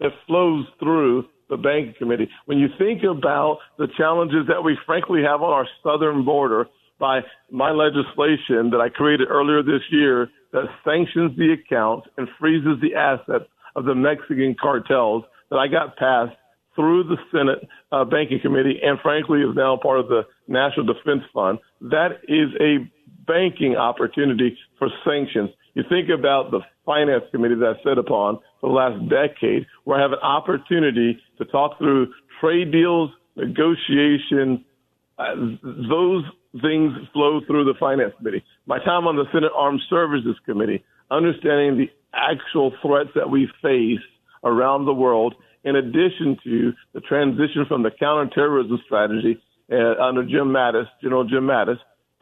it 0.00 0.12
flows 0.26 0.66
through 0.78 1.26
the 1.50 1.56
banking 1.56 1.94
committee. 1.98 2.28
When 2.46 2.58
you 2.58 2.68
think 2.78 3.02
about 3.02 3.58
the 3.78 3.88
challenges 3.96 4.46
that 4.48 4.62
we 4.64 4.76
frankly 4.86 5.20
have 5.22 5.42
on 5.42 5.52
our 5.52 5.68
southern 5.82 6.24
border 6.24 6.66
by 6.98 7.20
my 7.50 7.70
legislation 7.70 8.70
that 8.70 8.80
I 8.80 8.88
created 8.88 9.28
earlier 9.28 9.62
this 9.62 9.82
year 9.90 10.28
that 10.52 10.64
sanctions 10.84 11.36
the 11.36 11.52
accounts 11.52 12.08
and 12.16 12.28
freezes 12.38 12.80
the 12.80 12.94
assets 12.94 13.50
of 13.76 13.84
the 13.84 13.94
Mexican 13.94 14.54
cartels 14.60 15.24
that 15.50 15.56
I 15.56 15.68
got 15.68 15.96
passed 15.96 16.36
through 16.74 17.04
the 17.04 17.16
Senate 17.30 17.68
uh, 17.90 18.04
Banking 18.04 18.40
Committee 18.40 18.80
and 18.82 18.98
frankly 19.00 19.40
is 19.40 19.54
now 19.54 19.76
part 19.76 20.00
of 20.00 20.08
the 20.08 20.22
National 20.48 20.86
Defense 20.86 21.22
Fund. 21.32 21.58
That 21.80 22.20
is 22.28 22.48
a 22.60 22.88
banking 23.26 23.76
opportunity 23.76 24.56
for 24.78 24.88
sanctions. 25.04 25.50
You 25.74 25.84
think 25.88 26.08
about 26.08 26.50
the 26.50 26.60
Finance 26.84 27.24
Committee 27.30 27.54
that 27.56 27.76
I 27.78 27.82
set 27.82 27.98
upon 27.98 28.38
for 28.60 28.68
the 28.68 28.74
last 28.74 29.08
decade, 29.08 29.66
where 29.84 29.98
I 29.98 30.02
have 30.02 30.12
an 30.12 30.18
opportunity 30.22 31.18
to 31.38 31.44
talk 31.46 31.78
through 31.78 32.12
trade 32.40 32.72
deals, 32.72 33.10
negotiation. 33.36 34.64
Uh, 35.18 35.34
those 35.62 36.24
things 36.60 36.92
flow 37.12 37.40
through 37.46 37.64
the 37.64 37.74
Finance 37.78 38.12
Committee. 38.18 38.44
My 38.66 38.78
time 38.78 39.06
on 39.06 39.16
the 39.16 39.24
Senate 39.32 39.52
Armed 39.56 39.80
Services 39.88 40.36
Committee, 40.44 40.84
understanding 41.10 41.78
the 41.78 41.90
actual 42.14 42.72
threats 42.82 43.10
that 43.14 43.30
we 43.30 43.48
face 43.62 44.04
around 44.44 44.84
the 44.84 44.92
world, 44.92 45.34
in 45.64 45.76
addition 45.76 46.36
to 46.44 46.72
the 46.92 47.00
transition 47.00 47.64
from 47.66 47.82
the 47.82 47.90
counterterrorism 47.90 48.80
strategy 48.84 49.40
uh, 49.70 50.02
under 50.02 50.22
Jim 50.22 50.48
Mattis, 50.48 50.86
General 51.02 51.24
Jim 51.24 51.44
Mattis, 51.44 51.78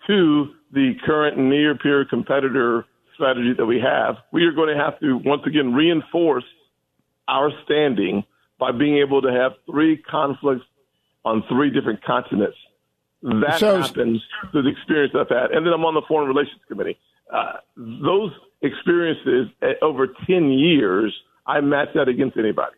to 0.06 0.46
the 0.72 0.92
current 1.04 1.38
near 1.38 1.76
peer 1.76 2.04
competitor 2.04 2.84
strategy 3.14 3.52
that 3.56 3.66
we 3.66 3.80
have, 3.80 4.16
we 4.32 4.44
are 4.44 4.52
going 4.52 4.74
to 4.74 4.82
have 4.82 4.98
to 5.00 5.20
once 5.24 5.42
again 5.46 5.74
reinforce 5.74 6.44
our 7.28 7.50
standing 7.64 8.24
by 8.58 8.72
being 8.72 8.98
able 8.98 9.22
to 9.22 9.30
have 9.32 9.52
three 9.70 9.96
conflicts 9.96 10.64
on 11.24 11.42
three 11.48 11.70
different 11.70 12.02
continents. 12.04 12.56
That 13.22 13.60
so, 13.60 13.80
happens 13.80 14.22
through 14.50 14.62
the 14.62 14.70
experience 14.70 15.14
I've 15.14 15.28
had. 15.28 15.50
And 15.50 15.66
then 15.66 15.72
I'm 15.72 15.84
on 15.84 15.94
the 15.94 16.02
Foreign 16.08 16.28
Relations 16.28 16.60
Committee. 16.68 16.98
Uh, 17.32 17.54
those 17.76 18.32
experiences 18.62 19.48
over 19.82 20.08
10 20.26 20.50
years, 20.50 21.14
I 21.46 21.60
match 21.60 21.88
that 21.94 22.08
against 22.08 22.36
anybody. 22.38 22.76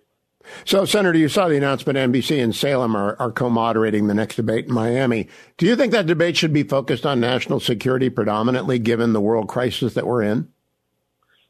So, 0.64 0.84
Senator, 0.84 1.18
you 1.18 1.28
saw 1.28 1.48
the 1.48 1.56
announcement 1.56 1.98
NBC 1.98 2.42
and 2.42 2.54
Salem 2.54 2.96
are, 2.96 3.16
are 3.18 3.30
co 3.30 3.50
moderating 3.50 4.06
the 4.06 4.14
next 4.14 4.36
debate 4.36 4.66
in 4.66 4.74
Miami. 4.74 5.28
Do 5.56 5.66
you 5.66 5.76
think 5.76 5.92
that 5.92 6.06
debate 6.06 6.36
should 6.36 6.52
be 6.52 6.62
focused 6.62 7.06
on 7.06 7.20
national 7.20 7.60
security 7.60 8.10
predominantly, 8.10 8.78
given 8.78 9.12
the 9.12 9.20
world 9.20 9.48
crisis 9.48 9.94
that 9.94 10.06
we're 10.06 10.22
in? 10.22 10.48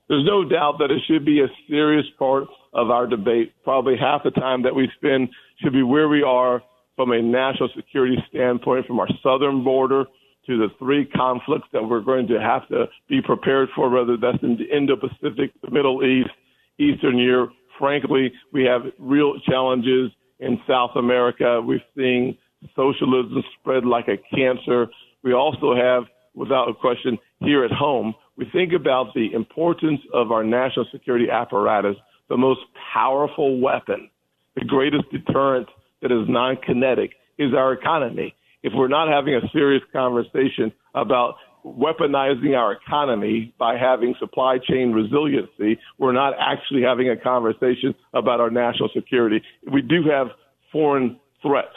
There's 0.08 0.26
no 0.26 0.44
doubt 0.44 0.78
that 0.78 0.90
it 0.90 1.02
should 1.06 1.24
be 1.24 1.40
a 1.40 1.48
serious 1.68 2.06
part 2.18 2.44
of 2.72 2.90
our 2.90 3.06
debate. 3.06 3.54
Probably 3.64 3.96
half 3.96 4.24
the 4.24 4.30
time 4.30 4.62
that 4.62 4.74
we 4.74 4.90
spend 4.96 5.28
should 5.62 5.72
be 5.72 5.82
where 5.82 6.08
we 6.08 6.22
are 6.22 6.62
from 6.96 7.12
a 7.12 7.22
national 7.22 7.70
security 7.74 8.16
standpoint, 8.28 8.86
from 8.86 9.00
our 9.00 9.08
southern 9.22 9.64
border 9.64 10.04
to 10.46 10.58
the 10.58 10.68
three 10.78 11.06
conflicts 11.06 11.68
that 11.72 11.82
we're 11.82 12.00
going 12.00 12.26
to 12.26 12.40
have 12.40 12.66
to 12.68 12.86
be 13.08 13.22
prepared 13.22 13.68
for, 13.74 13.88
whether 13.88 14.16
that's 14.16 14.42
in 14.42 14.56
the 14.56 14.76
Indo-Pacific, 14.76 15.52
the 15.62 15.70
Middle 15.70 16.04
East, 16.04 16.30
Eastern 16.78 17.18
Europe. 17.18 17.52
Frankly, 17.78 18.32
we 18.52 18.64
have 18.64 18.82
real 18.98 19.38
challenges 19.40 20.10
in 20.40 20.60
South 20.68 20.92
America. 20.96 21.60
We're 21.62 21.82
seeing 21.96 22.36
socialism 22.76 23.42
spread 23.58 23.84
like 23.84 24.08
a 24.08 24.18
cancer. 24.34 24.88
We 25.22 25.32
also 25.32 25.74
have, 25.74 26.04
without 26.34 26.68
a 26.68 26.74
question, 26.74 27.18
here 27.40 27.64
at 27.64 27.72
home, 27.72 28.14
we 28.36 28.46
think 28.52 28.72
about 28.72 29.14
the 29.14 29.32
importance 29.32 30.00
of 30.12 30.32
our 30.32 30.44
national 30.44 30.86
security 30.92 31.30
apparatus, 31.30 31.96
the 32.28 32.36
most 32.36 32.60
powerful 32.92 33.60
weapon, 33.60 34.10
the 34.54 34.64
greatest 34.64 35.04
deterrent 35.10 35.68
that 36.00 36.10
is 36.10 36.28
non 36.28 36.56
kinetic 36.56 37.12
is 37.38 37.54
our 37.54 37.72
economy. 37.72 38.34
If 38.62 38.72
we're 38.74 38.88
not 38.88 39.08
having 39.08 39.34
a 39.34 39.40
serious 39.52 39.82
conversation 39.92 40.72
about 40.94 41.34
weaponizing 41.64 42.56
our 42.56 42.72
economy 42.72 43.54
by 43.58 43.76
having 43.76 44.14
supply 44.18 44.58
chain 44.58 44.92
resiliency, 44.92 45.78
we're 45.98 46.12
not 46.12 46.34
actually 46.38 46.82
having 46.82 47.08
a 47.08 47.16
conversation 47.16 47.94
about 48.14 48.40
our 48.40 48.50
national 48.50 48.90
security. 48.94 49.42
We 49.70 49.82
do 49.82 50.02
have 50.10 50.28
foreign 50.70 51.18
threats, 51.40 51.76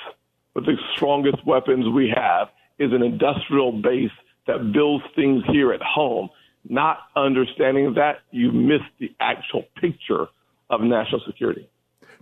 but 0.54 0.66
the 0.66 0.76
strongest 0.96 1.46
weapons 1.46 1.86
we 1.94 2.14
have 2.16 2.48
is 2.80 2.92
an 2.94 3.04
industrial 3.04 3.72
base 3.72 4.12
that 4.48 4.72
builds 4.74 5.04
things 5.16 5.44
here 5.52 5.74
at 5.74 5.82
home. 5.82 6.30
Not 6.68 6.98
understanding 7.16 7.94
that, 7.96 8.18
you 8.32 8.52
miss 8.52 8.82
the 9.00 9.14
actual 9.20 9.64
picture 9.80 10.28
of 10.70 10.82
national 10.82 11.22
security. 11.28 11.70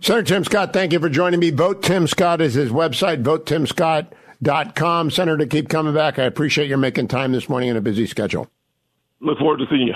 Senator 0.00 0.34
Tim 0.34 0.44
Scott, 0.44 0.72
thank 0.72 0.92
you 0.92 1.00
for 1.00 1.08
joining 1.08 1.40
me. 1.40 1.50
Vote 1.50 1.82
Tim 1.82 2.06
Scott 2.06 2.40
is 2.40 2.54
his 2.54 2.70
website, 2.70 3.22
votetimscott.com. 3.22 4.18
.Com 4.44 5.10
senator, 5.10 5.46
keep 5.46 5.68
coming 5.68 5.94
back. 5.94 6.18
I 6.18 6.24
appreciate 6.24 6.68
your 6.68 6.78
making 6.78 7.08
time 7.08 7.32
this 7.32 7.48
morning 7.48 7.70
in 7.70 7.76
a 7.76 7.80
busy 7.80 8.06
schedule. 8.06 8.48
Look 9.20 9.38
forward 9.38 9.58
to 9.58 9.66
seeing 9.70 9.88
you. 9.88 9.94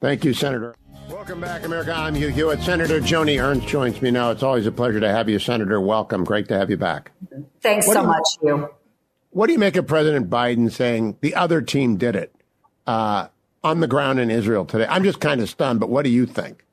Thank 0.00 0.24
you, 0.24 0.34
Senator. 0.34 0.74
Welcome 1.08 1.40
back, 1.40 1.64
America. 1.64 1.94
I'm 1.94 2.14
Hugh 2.14 2.28
Hewitt. 2.28 2.60
Senator 2.62 3.00
Joni 3.00 3.42
Ernst 3.42 3.66
joins 3.68 4.02
me 4.02 4.10
now. 4.10 4.30
It's 4.30 4.42
always 4.42 4.66
a 4.66 4.72
pleasure 4.72 5.00
to 5.00 5.08
have 5.08 5.28
you, 5.28 5.38
Senator. 5.38 5.80
Welcome. 5.80 6.24
Great 6.24 6.48
to 6.48 6.58
have 6.58 6.68
you 6.68 6.76
back. 6.76 7.12
Thanks 7.62 7.86
what 7.86 7.94
so 7.94 8.00
you, 8.02 8.06
much, 8.06 8.28
Hugh. 8.40 8.68
What 9.30 9.46
do 9.46 9.52
you 9.52 9.58
make 9.58 9.76
of 9.76 9.86
President 9.86 10.28
Biden 10.28 10.70
saying 10.70 11.18
the 11.20 11.34
other 11.34 11.62
team 11.62 11.96
did 11.96 12.16
it 12.16 12.34
uh, 12.86 13.28
on 13.62 13.80
the 13.80 13.86
ground 13.86 14.18
in 14.18 14.30
Israel 14.30 14.64
today? 14.64 14.86
I'm 14.88 15.04
just 15.04 15.20
kind 15.20 15.40
of 15.40 15.48
stunned, 15.48 15.80
but 15.80 15.88
what 15.88 16.04
do 16.04 16.10
you 16.10 16.26
think? 16.26 16.64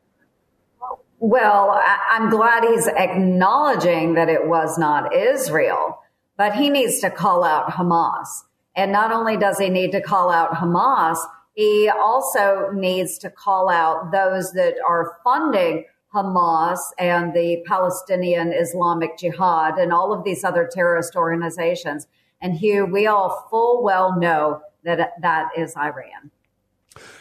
Well, 1.19 1.79
I'm 2.11 2.29
glad 2.29 2.65
he's 2.65 2.87
acknowledging 2.87 4.15
that 4.15 4.27
it 4.27 4.45
was 4.47 4.77
not 4.77 5.15
Israel, 5.15 6.02
but 6.37 6.55
he 6.55 6.69
needs 6.69 6.99
to 6.99 7.09
call 7.09 7.43
out 7.43 7.67
Hamas. 7.69 8.43
And 8.75 8.91
not 8.91 9.11
only 9.11 9.37
does 9.37 9.57
he 9.57 9.69
need 9.69 9.91
to 9.91 10.01
call 10.01 10.31
out 10.31 10.51
Hamas, 10.51 11.17
he 11.53 11.89
also 11.89 12.71
needs 12.73 13.17
to 13.19 13.29
call 13.29 13.69
out 13.69 14.11
those 14.11 14.53
that 14.53 14.75
are 14.87 15.17
funding 15.23 15.85
Hamas 16.13 16.79
and 16.97 17.33
the 17.33 17.63
Palestinian 17.65 18.51
Islamic 18.53 19.17
Jihad 19.17 19.77
and 19.77 19.91
all 19.91 20.13
of 20.13 20.23
these 20.23 20.43
other 20.43 20.69
terrorist 20.71 21.15
organizations. 21.15 22.07
And 22.41 22.55
Hugh, 22.55 22.85
we 22.85 23.07
all 23.07 23.47
full 23.49 23.83
well 23.83 24.19
know 24.19 24.61
that 24.83 25.13
that 25.21 25.49
is 25.57 25.75
Iran. 25.77 26.31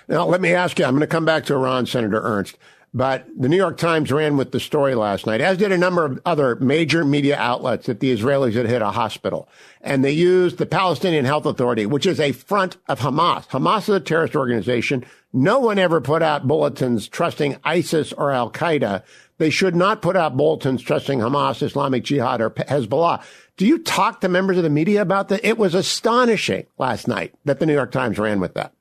Now, 0.09 0.27
let 0.27 0.41
me 0.41 0.53
ask 0.53 0.79
you, 0.79 0.85
I'm 0.85 0.93
going 0.93 1.01
to 1.01 1.07
come 1.07 1.25
back 1.25 1.45
to 1.47 1.55
Iran, 1.55 1.87
Senator 1.87 2.21
Ernst. 2.21 2.59
But 2.95 3.27
the 3.35 3.49
New 3.49 3.57
York 3.57 3.79
Times 3.79 4.13
ran 4.13 4.37
with 4.37 4.53
the 4.53 4.61
story 4.61 4.95
last 4.95 5.27
night, 5.27 5.41
as 5.41 5.57
did 5.57 5.73
a 5.73 5.79
number 5.79 6.05
of 6.05 6.21
other 6.27 6.57
major 6.57 7.07
media 7.07 7.39
outlets 7.39 7.87
that 7.87 8.01
the 8.01 8.15
Israelis 8.15 8.53
had 8.53 8.67
hit 8.67 8.83
a 8.83 8.91
hospital. 8.91 9.49
And 9.81 10.05
they 10.05 10.13
used 10.13 10.59
the 10.59 10.67
Palestinian 10.67 11.25
Health 11.25 11.47
Authority, 11.47 11.87
which 11.87 12.05
is 12.05 12.21
a 12.21 12.33
front 12.33 12.77
of 12.89 13.01
Hamas. 13.01 13.49
Hamas 13.49 13.85
is 13.85 13.89
a 13.97 14.01
terrorist 14.01 14.37
organization. 14.37 15.07
No 15.33 15.59
one 15.59 15.79
ever 15.79 16.03
put 16.03 16.23
out 16.23 16.47
bulletins 16.47 17.09
trusting 17.09 17.57
ISIS 17.65 18.13
or 18.13 18.31
Al 18.31 18.51
Qaeda. 18.51 19.03
They 19.39 19.49
should 19.49 19.75
not 19.75 20.03
put 20.03 20.15
out 20.15 20.37
bulletins 20.37 20.83
trusting 20.83 21.21
Hamas, 21.21 21.63
Islamic 21.63 22.05
Jihad, 22.05 22.43
or 22.43 22.51
Hezbollah. 22.51 23.23
Do 23.57 23.67
you 23.67 23.79
talk 23.79 24.21
to 24.21 24.29
members 24.29 24.59
of 24.59 24.65
the 24.65 24.71
media 24.71 25.01
about 25.01 25.31
that? 25.31 25.45
It 25.47 25.57
was 25.57 25.75
astonishing 25.75 26.67
last 26.77 27.09
night 27.09 27.35
that 27.47 27.59
the 27.59 27.65
New 27.65 27.73
York 27.73 27.91
Times 27.91 28.19
ran 28.19 28.39
with 28.39 28.53
that. 28.53 28.75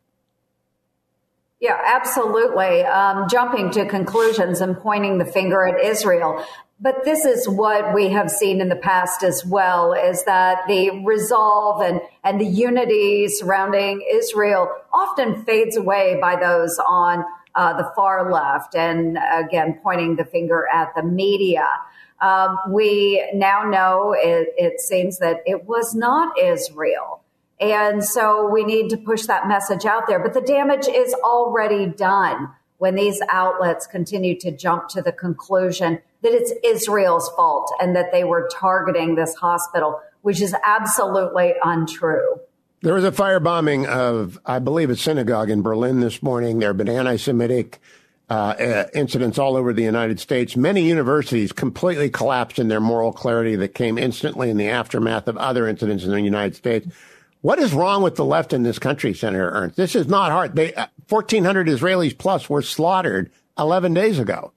Yeah, 1.61 1.79
absolutely. 1.85 2.81
Um, 2.81 3.27
jumping 3.29 3.69
to 3.71 3.85
conclusions 3.85 4.61
and 4.61 4.75
pointing 4.75 5.19
the 5.19 5.25
finger 5.25 5.63
at 5.63 5.79
Israel. 5.79 6.43
But 6.79 7.05
this 7.05 7.23
is 7.23 7.47
what 7.47 7.93
we 7.93 8.09
have 8.09 8.31
seen 8.31 8.59
in 8.61 8.69
the 8.69 8.75
past 8.75 9.21
as 9.21 9.45
well, 9.45 9.93
is 9.93 10.23
that 10.25 10.67
the 10.67 11.03
resolve 11.05 11.83
and, 11.83 12.01
and 12.23 12.41
the 12.41 12.47
unity 12.47 13.27
surrounding 13.27 14.03
Israel 14.11 14.69
often 14.91 15.45
fades 15.45 15.77
away 15.77 16.17
by 16.19 16.35
those 16.35 16.79
on 16.79 17.23
uh, 17.53 17.77
the 17.77 17.91
far 17.95 18.31
left. 18.31 18.73
And 18.73 19.19
again, 19.31 19.79
pointing 19.83 20.15
the 20.15 20.25
finger 20.25 20.67
at 20.73 20.95
the 20.95 21.03
media. 21.03 21.67
Um, 22.21 22.57
we 22.69 23.23
now 23.35 23.69
know 23.69 24.15
it, 24.17 24.49
it 24.57 24.79
seems 24.79 25.19
that 25.19 25.43
it 25.45 25.65
was 25.65 25.93
not 25.93 26.39
Israel 26.41 27.20
and 27.61 28.03
so 28.03 28.49
we 28.49 28.63
need 28.63 28.89
to 28.89 28.97
push 28.97 29.27
that 29.27 29.47
message 29.47 29.85
out 29.85 30.07
there. 30.07 30.19
But 30.19 30.33
the 30.33 30.41
damage 30.41 30.87
is 30.87 31.13
already 31.23 31.85
done 31.85 32.49
when 32.79 32.95
these 32.95 33.21
outlets 33.29 33.85
continue 33.85 34.37
to 34.39 34.51
jump 34.51 34.89
to 34.89 35.01
the 35.03 35.11
conclusion 35.11 35.99
that 36.23 36.33
it's 36.33 36.51
Israel's 36.63 37.29
fault 37.35 37.71
and 37.79 37.95
that 37.95 38.11
they 38.11 38.23
were 38.23 38.49
targeting 38.51 39.13
this 39.13 39.35
hospital, 39.35 40.01
which 40.21 40.41
is 40.41 40.55
absolutely 40.65 41.53
untrue. 41.63 42.39
There 42.81 42.95
was 42.95 43.03
a 43.03 43.11
firebombing 43.11 43.85
of, 43.85 44.39
I 44.43 44.57
believe, 44.57 44.89
a 44.89 44.95
synagogue 44.95 45.51
in 45.51 45.61
Berlin 45.61 45.99
this 45.99 46.23
morning. 46.23 46.57
There 46.57 46.69
have 46.69 46.77
been 46.77 46.89
anti 46.89 47.17
Semitic 47.17 47.79
uh, 48.31 48.33
uh, 48.33 48.87
incidents 48.95 49.37
all 49.37 49.55
over 49.55 49.71
the 49.71 49.83
United 49.83 50.19
States. 50.19 50.55
Many 50.55 50.81
universities 50.81 51.51
completely 51.51 52.09
collapsed 52.09 52.57
in 52.57 52.69
their 52.69 52.79
moral 52.79 53.13
clarity 53.13 53.55
that 53.57 53.75
came 53.75 53.99
instantly 53.99 54.49
in 54.49 54.57
the 54.57 54.69
aftermath 54.69 55.27
of 55.27 55.37
other 55.37 55.67
incidents 55.67 56.05
in 56.05 56.11
the 56.11 56.21
United 56.21 56.55
States. 56.55 56.87
What 57.41 57.57
is 57.57 57.73
wrong 57.73 58.03
with 58.03 58.15
the 58.15 58.25
left 58.25 58.53
in 58.53 58.63
this 58.63 58.77
country, 58.77 59.13
Senator 59.13 59.49
Ernst? 59.49 59.75
This 59.75 59.95
is 59.95 60.07
not 60.07 60.31
hard. 60.31 60.55
They, 60.55 60.73
uh, 60.75 60.87
1,400 61.09 61.67
Israelis 61.67 62.17
plus 62.17 62.49
were 62.49 62.61
slaughtered 62.61 63.31
11 63.57 63.93
days 63.93 64.19
ago. 64.19 64.53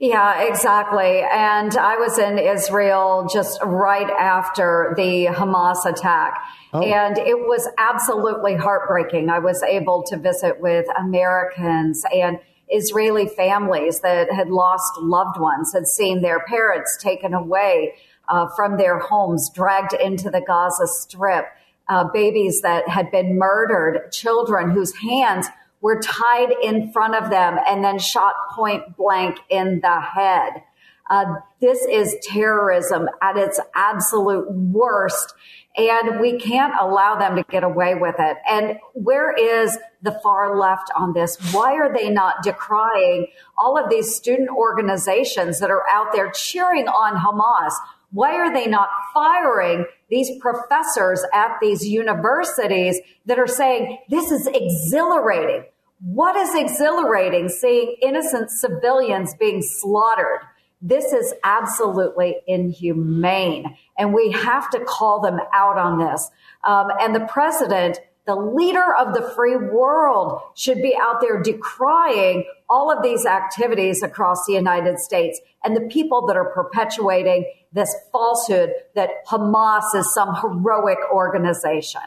Yeah, 0.00 0.42
exactly. 0.42 1.22
And 1.22 1.76
I 1.76 1.96
was 1.96 2.18
in 2.18 2.38
Israel 2.38 3.28
just 3.32 3.60
right 3.62 4.10
after 4.10 4.92
the 4.96 5.26
Hamas 5.26 5.86
attack. 5.86 6.34
Oh. 6.72 6.82
And 6.82 7.16
it 7.16 7.38
was 7.38 7.68
absolutely 7.78 8.56
heartbreaking. 8.56 9.30
I 9.30 9.38
was 9.38 9.62
able 9.62 10.02
to 10.08 10.16
visit 10.16 10.60
with 10.60 10.86
Americans 10.98 12.02
and 12.12 12.40
Israeli 12.74 13.26
families 13.26 14.00
that 14.00 14.32
had 14.32 14.50
lost 14.50 14.98
loved 15.00 15.38
ones, 15.38 15.72
had 15.72 15.86
seen 15.86 16.22
their 16.22 16.40
parents 16.40 16.98
taken 17.00 17.34
away 17.34 17.94
uh, 18.28 18.48
from 18.56 18.76
their 18.76 18.98
homes, 18.98 19.50
dragged 19.54 19.92
into 19.92 20.30
the 20.30 20.40
Gaza 20.40 20.86
Strip, 20.86 21.46
uh, 21.88 22.04
babies 22.12 22.62
that 22.62 22.88
had 22.88 23.10
been 23.10 23.38
murdered, 23.38 24.10
children 24.10 24.70
whose 24.70 24.94
hands 24.96 25.48
were 25.80 26.00
tied 26.00 26.50
in 26.62 26.90
front 26.92 27.14
of 27.14 27.30
them 27.30 27.58
and 27.68 27.84
then 27.84 27.98
shot 27.98 28.34
point 28.52 28.96
blank 28.96 29.38
in 29.50 29.80
the 29.80 30.00
head. 30.00 30.62
Uh, 31.10 31.34
this 31.60 31.84
is 31.84 32.16
terrorism 32.22 33.06
at 33.20 33.36
its 33.36 33.60
absolute 33.74 34.50
worst, 34.50 35.34
and 35.76 36.20
we 36.20 36.38
can't 36.38 36.72
allow 36.80 37.16
them 37.16 37.36
to 37.36 37.42
get 37.50 37.62
away 37.62 37.94
with 37.94 38.14
it. 38.18 38.38
And 38.48 38.78
where 38.94 39.30
is 39.32 39.76
the 40.04 40.20
far 40.22 40.56
left 40.56 40.90
on 40.94 41.14
this? 41.14 41.36
Why 41.52 41.72
are 41.74 41.92
they 41.92 42.10
not 42.10 42.44
decrying 42.44 43.26
all 43.58 43.82
of 43.82 43.90
these 43.90 44.14
student 44.14 44.50
organizations 44.50 45.58
that 45.60 45.70
are 45.70 45.84
out 45.90 46.12
there 46.12 46.30
cheering 46.30 46.86
on 46.86 47.16
Hamas? 47.16 47.72
Why 48.12 48.36
are 48.36 48.52
they 48.52 48.66
not 48.66 48.88
firing 49.12 49.86
these 50.08 50.30
professors 50.40 51.24
at 51.32 51.56
these 51.60 51.84
universities 51.84 53.00
that 53.26 53.38
are 53.38 53.48
saying 53.48 53.98
this 54.08 54.30
is 54.30 54.46
exhilarating? 54.46 55.64
What 56.00 56.36
is 56.36 56.54
exhilarating 56.54 57.48
seeing 57.48 57.96
innocent 58.02 58.50
civilians 58.50 59.34
being 59.34 59.62
slaughtered? 59.62 60.40
This 60.82 61.14
is 61.14 61.32
absolutely 61.44 62.36
inhumane. 62.46 63.74
And 63.96 64.12
we 64.12 64.32
have 64.32 64.68
to 64.70 64.84
call 64.84 65.20
them 65.20 65.40
out 65.54 65.78
on 65.78 65.98
this. 65.98 66.30
Um, 66.62 66.88
and 67.00 67.14
the 67.14 67.26
president, 67.26 68.00
the 68.26 68.36
leader 68.36 68.94
of 68.94 69.14
the 69.14 69.22
free 69.34 69.56
world, 69.56 70.40
should 70.54 70.80
be 70.80 70.96
out 71.00 71.20
there 71.20 71.42
decrying 71.42 72.44
all 72.68 72.90
of 72.90 73.02
these 73.02 73.26
activities 73.26 74.02
across 74.02 74.46
the 74.46 74.54
United 74.54 74.98
States 74.98 75.40
and 75.62 75.76
the 75.76 75.82
people 75.82 76.26
that 76.26 76.36
are 76.36 76.50
perpetuating 76.50 77.44
this 77.72 77.94
falsehood 78.12 78.72
that 78.94 79.10
Hamas 79.28 79.82
is 79.94 80.12
some 80.14 80.34
heroic 80.36 80.98
organization. 81.12 82.00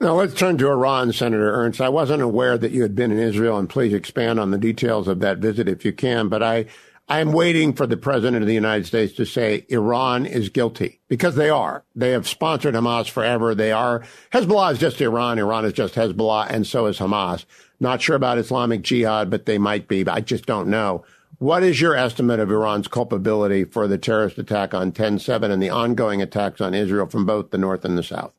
Now 0.00 0.14
let's 0.14 0.34
turn 0.34 0.56
to 0.58 0.68
Iran, 0.68 1.12
Senator 1.12 1.52
Ernst. 1.52 1.80
I 1.80 1.90
wasn't 1.90 2.22
aware 2.22 2.56
that 2.56 2.72
you 2.72 2.82
had 2.82 2.94
been 2.94 3.12
in 3.12 3.18
Israel, 3.18 3.58
and 3.58 3.68
please 3.68 3.92
expand 3.92 4.40
on 4.40 4.50
the 4.50 4.58
details 4.58 5.06
of 5.06 5.20
that 5.20 5.38
visit 5.38 5.68
if 5.68 5.84
you 5.84 5.92
can. 5.92 6.28
But 6.28 6.42
I, 6.42 6.66
I 7.10 7.18
am 7.18 7.32
waiting 7.32 7.72
for 7.72 7.88
the 7.88 7.96
president 7.96 8.40
of 8.40 8.46
the 8.46 8.54
United 8.54 8.86
States 8.86 9.14
to 9.14 9.26
say 9.26 9.66
Iran 9.68 10.26
is 10.26 10.48
guilty 10.48 11.00
because 11.08 11.34
they 11.34 11.50
are. 11.50 11.82
They 11.96 12.12
have 12.12 12.28
sponsored 12.28 12.76
Hamas 12.76 13.10
forever. 13.10 13.52
They 13.52 13.72
are. 13.72 14.04
Hezbollah 14.32 14.74
is 14.74 14.78
just 14.78 15.00
Iran. 15.00 15.40
Iran 15.40 15.64
is 15.64 15.72
just 15.72 15.96
Hezbollah, 15.96 16.48
and 16.48 16.64
so 16.64 16.86
is 16.86 16.98
Hamas. 16.98 17.46
Not 17.80 18.00
sure 18.00 18.14
about 18.14 18.38
Islamic 18.38 18.82
Jihad, 18.82 19.28
but 19.28 19.44
they 19.44 19.58
might 19.58 19.88
be. 19.88 20.04
But 20.04 20.14
I 20.14 20.20
just 20.20 20.46
don't 20.46 20.68
know. 20.68 21.04
What 21.38 21.64
is 21.64 21.80
your 21.80 21.96
estimate 21.96 22.38
of 22.38 22.48
Iran's 22.48 22.86
culpability 22.86 23.64
for 23.64 23.88
the 23.88 23.98
terrorist 23.98 24.38
attack 24.38 24.72
on 24.72 24.92
10-7 24.92 25.50
and 25.50 25.60
the 25.60 25.70
ongoing 25.70 26.22
attacks 26.22 26.60
on 26.60 26.74
Israel 26.74 27.06
from 27.06 27.26
both 27.26 27.50
the 27.50 27.58
north 27.58 27.84
and 27.84 27.98
the 27.98 28.04
south? 28.04 28.34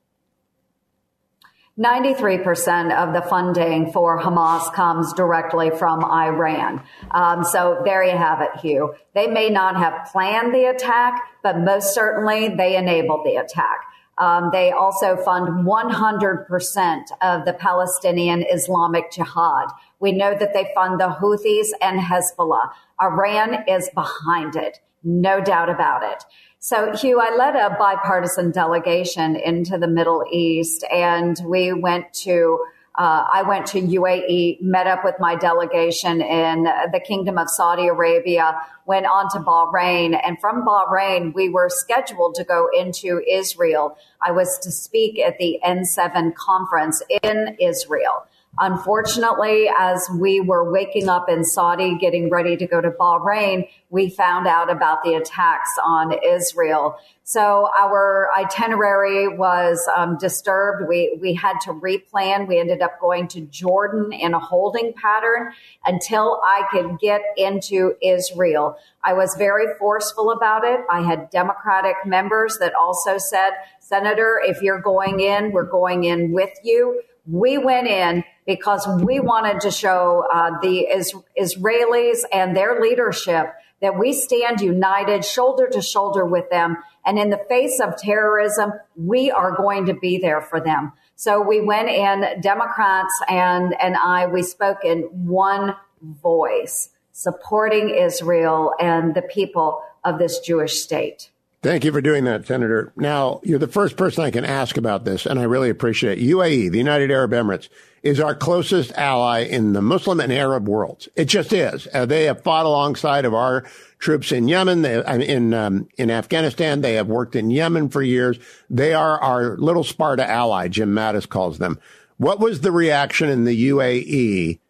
93% 1.80 2.94
of 2.94 3.14
the 3.14 3.22
funding 3.22 3.92
for 3.92 4.20
Hamas 4.20 4.74
comes 4.74 5.14
directly 5.14 5.70
from 5.70 6.04
Iran. 6.04 6.84
Um, 7.12 7.44
so 7.46 7.82
there 7.86 8.04
you 8.04 8.18
have 8.18 8.42
it, 8.42 8.60
Hugh. 8.60 8.94
They 9.16 9.28
may 9.28 9.50
not 9.50 9.78
have 9.78 10.10
planned 10.12 10.54
the 10.54 10.66
attack, 10.66 11.24
but 11.42 11.60
most 11.60 11.94
certainly 11.94 12.50
they 12.50 12.76
enabled 12.76 13.26
the 13.26 13.38
attack. 13.38 13.86
Um, 14.18 14.50
they 14.52 14.72
also 14.72 15.16
fund 15.16 15.66
100% 15.66 17.04
of 17.22 17.46
the 17.46 17.54
Palestinian 17.54 18.44
Islamic 18.52 19.12
Jihad. 19.12 19.70
We 20.00 20.12
know 20.12 20.36
that 20.38 20.54
they 20.54 20.70
fund 20.76 21.00
the 21.00 21.08
Houthis 21.08 21.70
and 21.82 22.00
Hezbollah. 22.00 22.70
Iran 23.02 23.64
is 23.68 23.90
behind 23.96 24.56
it. 24.56 24.80
No 25.04 25.42
doubt 25.42 25.70
about 25.70 26.04
it. 26.04 26.24
So, 26.64 26.96
Hugh, 26.96 27.20
I 27.20 27.36
led 27.36 27.56
a 27.56 27.76
bipartisan 27.76 28.52
delegation 28.52 29.36
into 29.36 29.80
the 29.80 29.88
Middle 29.88 30.24
East, 30.32 30.84
and 30.94 31.36
we 31.44 31.74
went 31.74 32.14
to 32.26 32.64
uh, 32.94 33.26
I 33.34 33.42
went 33.42 33.66
to 33.68 33.82
UAE, 33.82 34.62
met 34.62 34.86
up 34.86 35.04
with 35.04 35.16
my 35.18 35.36
delegation 35.36 36.22
in 36.22 36.66
the 36.92 37.00
Kingdom 37.04 37.40
of 37.40 37.50
Saudi 37.50 37.88
Arabia, 37.88 38.62
went 38.86 39.08
on 39.08 39.28
to 39.32 39.40
Bahrain, 39.40 40.20
and 40.24 40.40
from 40.40 40.64
Bahrain, 40.64 41.34
we 41.34 41.50
were 41.50 41.68
scheduled 41.68 42.36
to 42.36 42.44
go 42.44 42.70
into 42.78 43.24
Israel. 43.28 43.98
I 44.22 44.32
was 44.32 44.60
to 44.60 44.72
speak 44.72 45.18
at 45.18 45.40
the 45.40 45.60
N7 45.66 46.36
conference 46.36 47.02
in 47.24 47.58
Israel. 47.60 48.28
Unfortunately, 48.60 49.70
as 49.80 50.10
we 50.14 50.42
were 50.42 50.70
waking 50.70 51.08
up 51.08 51.30
in 51.30 51.44
Saudi, 51.44 51.98
getting 51.98 52.30
ready 52.30 52.58
to 52.58 52.68
go 52.68 52.82
to 52.82 52.92
Bahrain, 52.92 53.68
we 53.90 54.10
found 54.10 54.46
out 54.46 54.70
about 54.70 55.04
the 55.04 55.14
attacks 55.14 55.70
on 55.84 56.14
Israel. 56.24 56.98
So 57.24 57.70
our 57.80 58.30
itinerary 58.38 59.30
was 59.30 59.88
um, 59.96 60.18
disturbed. 60.18 60.88
We 60.90 61.18
we 61.22 61.34
had 61.34 61.62
to 61.62 61.72
replan. 61.72 62.46
We 62.46 62.60
ended 62.60 62.82
up 62.82 63.00
going 63.00 63.30
to 63.30 63.42
Jordan 63.42 64.12
in 64.12 64.34
a 64.34 64.40
holding 64.40 64.92
pattern 64.94 65.54
until 65.86 66.42
I 66.44 66.64
could 66.72 67.00
get 67.00 67.22
into 67.38 67.96
Israel. 68.02 68.76
I 69.02 69.14
was 69.14 69.34
very 69.38 69.68
forceful 69.80 70.32
about 70.32 70.66
it. 70.66 70.82
I 70.90 71.04
had 71.04 71.30
Democratic 71.30 71.96
members 72.06 72.58
that 72.60 72.74
also 72.76 73.18
said, 73.18 73.52
Senator, 73.80 74.42
if 74.44 74.62
you're 74.62 74.82
going 74.82 75.22
in, 75.22 75.54
we're 75.54 75.64
going 75.64 76.04
in 76.04 76.34
with 76.34 76.52
you. 76.64 77.02
We 77.26 77.58
went 77.58 77.88
in 77.88 78.26
because 78.46 78.88
we 79.04 79.20
wanted 79.20 79.62
to 79.62 79.72
show 79.72 80.26
uh, 80.32 80.60
the 80.62 80.82
is- 80.82 81.16
Israelis 81.40 82.20
and 82.32 82.56
their 82.56 82.82
leadership 82.82 83.54
that 83.82 83.98
we 83.98 84.14
stand 84.14 84.62
united 84.62 85.26
shoulder 85.26 85.68
to 85.68 85.82
shoulder 85.82 86.26
with 86.26 86.50
them. 86.50 86.78
And 87.06 87.18
in 87.18 87.32
the 87.32 87.42
face 87.50 87.80
of 87.80 87.98
terrorism, 87.98 88.74
we 88.96 89.32
are 89.32 89.56
going 89.56 89.88
to 89.88 89.96
be 89.96 90.20
there 90.20 90.42
for 90.42 90.60
them. 90.60 90.94
So 91.16 91.42
we 91.42 91.62
went 91.62 91.90
in, 91.90 92.42
Democrats 92.42 93.14
and, 93.28 93.76
and 93.82 93.96
I, 93.96 94.28
we 94.28 94.44
spoke 94.44 94.84
in 94.84 95.02
one 95.26 95.76
voice, 96.02 96.90
supporting 97.12 97.90
Israel 97.90 98.74
and 98.80 99.16
the 99.16 99.22
people 99.24 99.82
of 100.04 100.20
this 100.20 100.40
Jewish 100.40 100.80
state. 100.80 101.31
Thank 101.64 101.86
you 101.86 101.92
for 101.92 102.02
doing 102.02 102.24
that, 102.24 102.48
Senator. 102.48 102.92
Now, 102.96 103.40
you're 103.44 103.60
the 103.60 103.68
first 103.68 103.96
person 103.96 104.24
I 104.24 104.32
can 104.32 104.46
ask 104.46 104.78
about 104.78 105.06
this, 105.06 105.28
and 105.28 105.38
I 105.38 105.44
really 105.44 105.70
appreciate 105.70 106.18
it. 106.18 106.28
UAE, 106.28 106.72
the 106.72 106.80
United 106.80 107.12
Arab 107.12 107.32
Emirates, 107.32 107.70
is 108.02 108.20
our 108.20 108.34
closest 108.34 108.92
ally 108.94 109.42
in 109.44 109.74
the 109.74 109.82
Muslim 109.82 110.20
and 110.20 110.34
Arab 110.34 110.68
worlds. 110.68 111.08
It 111.16 111.26
just 111.26 111.54
is. 111.54 111.88
Uh, 111.94 112.08
they 112.08 112.24
have 112.24 112.42
fought 112.42 112.66
alongside 112.66 113.26
of 113.26 113.36
our 113.36 113.64
troops 114.00 114.32
in 114.32 114.48
Yemen, 114.48 114.82
they, 114.82 115.04
in 115.24 115.54
um, 115.54 115.88
in 116.00 116.10
Afghanistan. 116.10 116.82
They 116.82 116.96
have 116.96 117.08
worked 117.08 117.36
in 117.36 117.52
Yemen 117.52 117.90
for 117.90 118.02
years. 118.02 118.40
They 118.68 118.96
are 118.96 119.20
our 119.22 119.56
little 119.58 119.84
Sparta 119.84 120.28
ally. 120.28 120.68
Jim 120.68 120.96
Mattis 120.96 121.30
calls 121.30 121.60
them. 121.60 121.80
What 122.18 122.40
was 122.40 122.62
the 122.62 122.72
reaction 122.72 123.30
in 123.30 123.44
the 123.44 123.70
UAE 123.70 124.61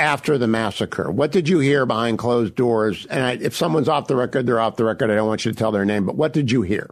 after 0.00 0.38
the 0.38 0.48
massacre? 0.48 1.10
What 1.10 1.30
did 1.30 1.48
you 1.48 1.60
hear 1.60 1.86
behind 1.86 2.18
closed 2.18 2.56
doors? 2.56 3.06
And 3.06 3.22
I, 3.22 3.32
if 3.32 3.54
someone's 3.54 3.88
off 3.88 4.08
the 4.08 4.16
record, 4.16 4.46
they're 4.46 4.58
off 4.58 4.76
the 4.76 4.84
record. 4.84 5.10
I 5.10 5.14
don't 5.14 5.28
want 5.28 5.44
you 5.44 5.52
to 5.52 5.56
tell 5.56 5.70
their 5.70 5.84
name, 5.84 6.06
but 6.06 6.16
what 6.16 6.32
did 6.32 6.50
you 6.50 6.62
hear? 6.62 6.90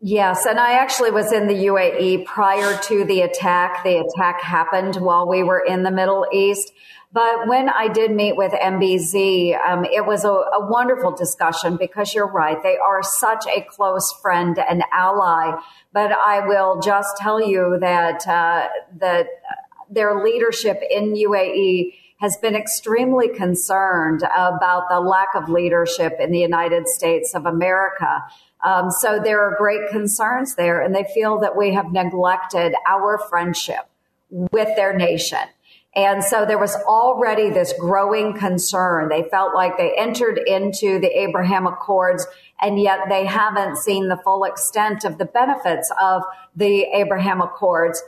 Yes, 0.00 0.44
and 0.44 0.60
I 0.60 0.72
actually 0.72 1.10
was 1.10 1.32
in 1.32 1.48
the 1.48 1.54
UAE 1.54 2.26
prior 2.26 2.78
to 2.82 3.04
the 3.06 3.22
attack. 3.22 3.82
The 3.84 3.96
attack 4.06 4.42
happened 4.42 4.96
while 4.96 5.26
we 5.26 5.42
were 5.42 5.60
in 5.60 5.82
the 5.82 5.90
Middle 5.90 6.26
East. 6.30 6.70
But 7.14 7.46
when 7.46 7.68
I 7.68 7.86
did 7.88 8.10
meet 8.10 8.36
with 8.36 8.52
MBZ, 8.52 9.56
um, 9.66 9.84
it 9.84 10.04
was 10.04 10.24
a, 10.24 10.30
a, 10.30 10.66
wonderful 10.68 11.12
discussion 11.12 11.76
because 11.76 12.12
you're 12.12 12.30
right. 12.30 12.60
They 12.60 12.76
are 12.76 13.04
such 13.04 13.46
a 13.46 13.60
close 13.70 14.12
friend 14.20 14.58
and 14.58 14.82
ally. 14.92 15.56
But 15.92 16.10
I 16.10 16.44
will 16.44 16.80
just 16.80 17.16
tell 17.16 17.40
you 17.40 17.78
that, 17.80 18.26
uh, 18.26 18.66
that 18.98 19.28
their 19.90 20.22
leadership 20.22 20.82
in 20.90 21.14
UAE 21.14 21.94
has 22.18 22.36
been 22.36 22.54
extremely 22.54 23.28
concerned 23.28 24.22
about 24.22 24.88
the 24.88 25.00
lack 25.00 25.28
of 25.34 25.48
leadership 25.48 26.16
in 26.20 26.30
the 26.30 26.38
United 26.38 26.88
States 26.88 27.34
of 27.34 27.44
America. 27.44 28.24
Um, 28.64 28.90
so 28.90 29.20
there 29.22 29.42
are 29.42 29.56
great 29.58 29.90
concerns 29.90 30.54
there, 30.54 30.80
and 30.80 30.94
they 30.94 31.04
feel 31.12 31.38
that 31.40 31.56
we 31.56 31.74
have 31.74 31.92
neglected 31.92 32.74
our 32.88 33.18
friendship 33.28 33.90
with 34.30 34.74
their 34.76 34.96
nation. 34.96 35.40
And 35.96 36.24
so 36.24 36.44
there 36.44 36.58
was 36.58 36.74
already 36.74 37.50
this 37.50 37.72
growing 37.78 38.34
concern. 38.34 39.08
They 39.08 39.22
felt 39.22 39.54
like 39.54 39.76
they 39.76 39.94
entered 39.96 40.38
into 40.38 40.98
the 40.98 41.20
Abraham 41.20 41.66
Accords 41.66 42.26
and 42.60 42.80
yet 42.80 43.00
they 43.08 43.26
haven't 43.26 43.76
seen 43.76 44.08
the 44.08 44.16
full 44.16 44.44
extent 44.44 45.04
of 45.04 45.18
the 45.18 45.24
benefits 45.24 45.92
of 46.00 46.22
the 46.56 46.82
Abraham 46.94 47.40
Accords 47.40 48.02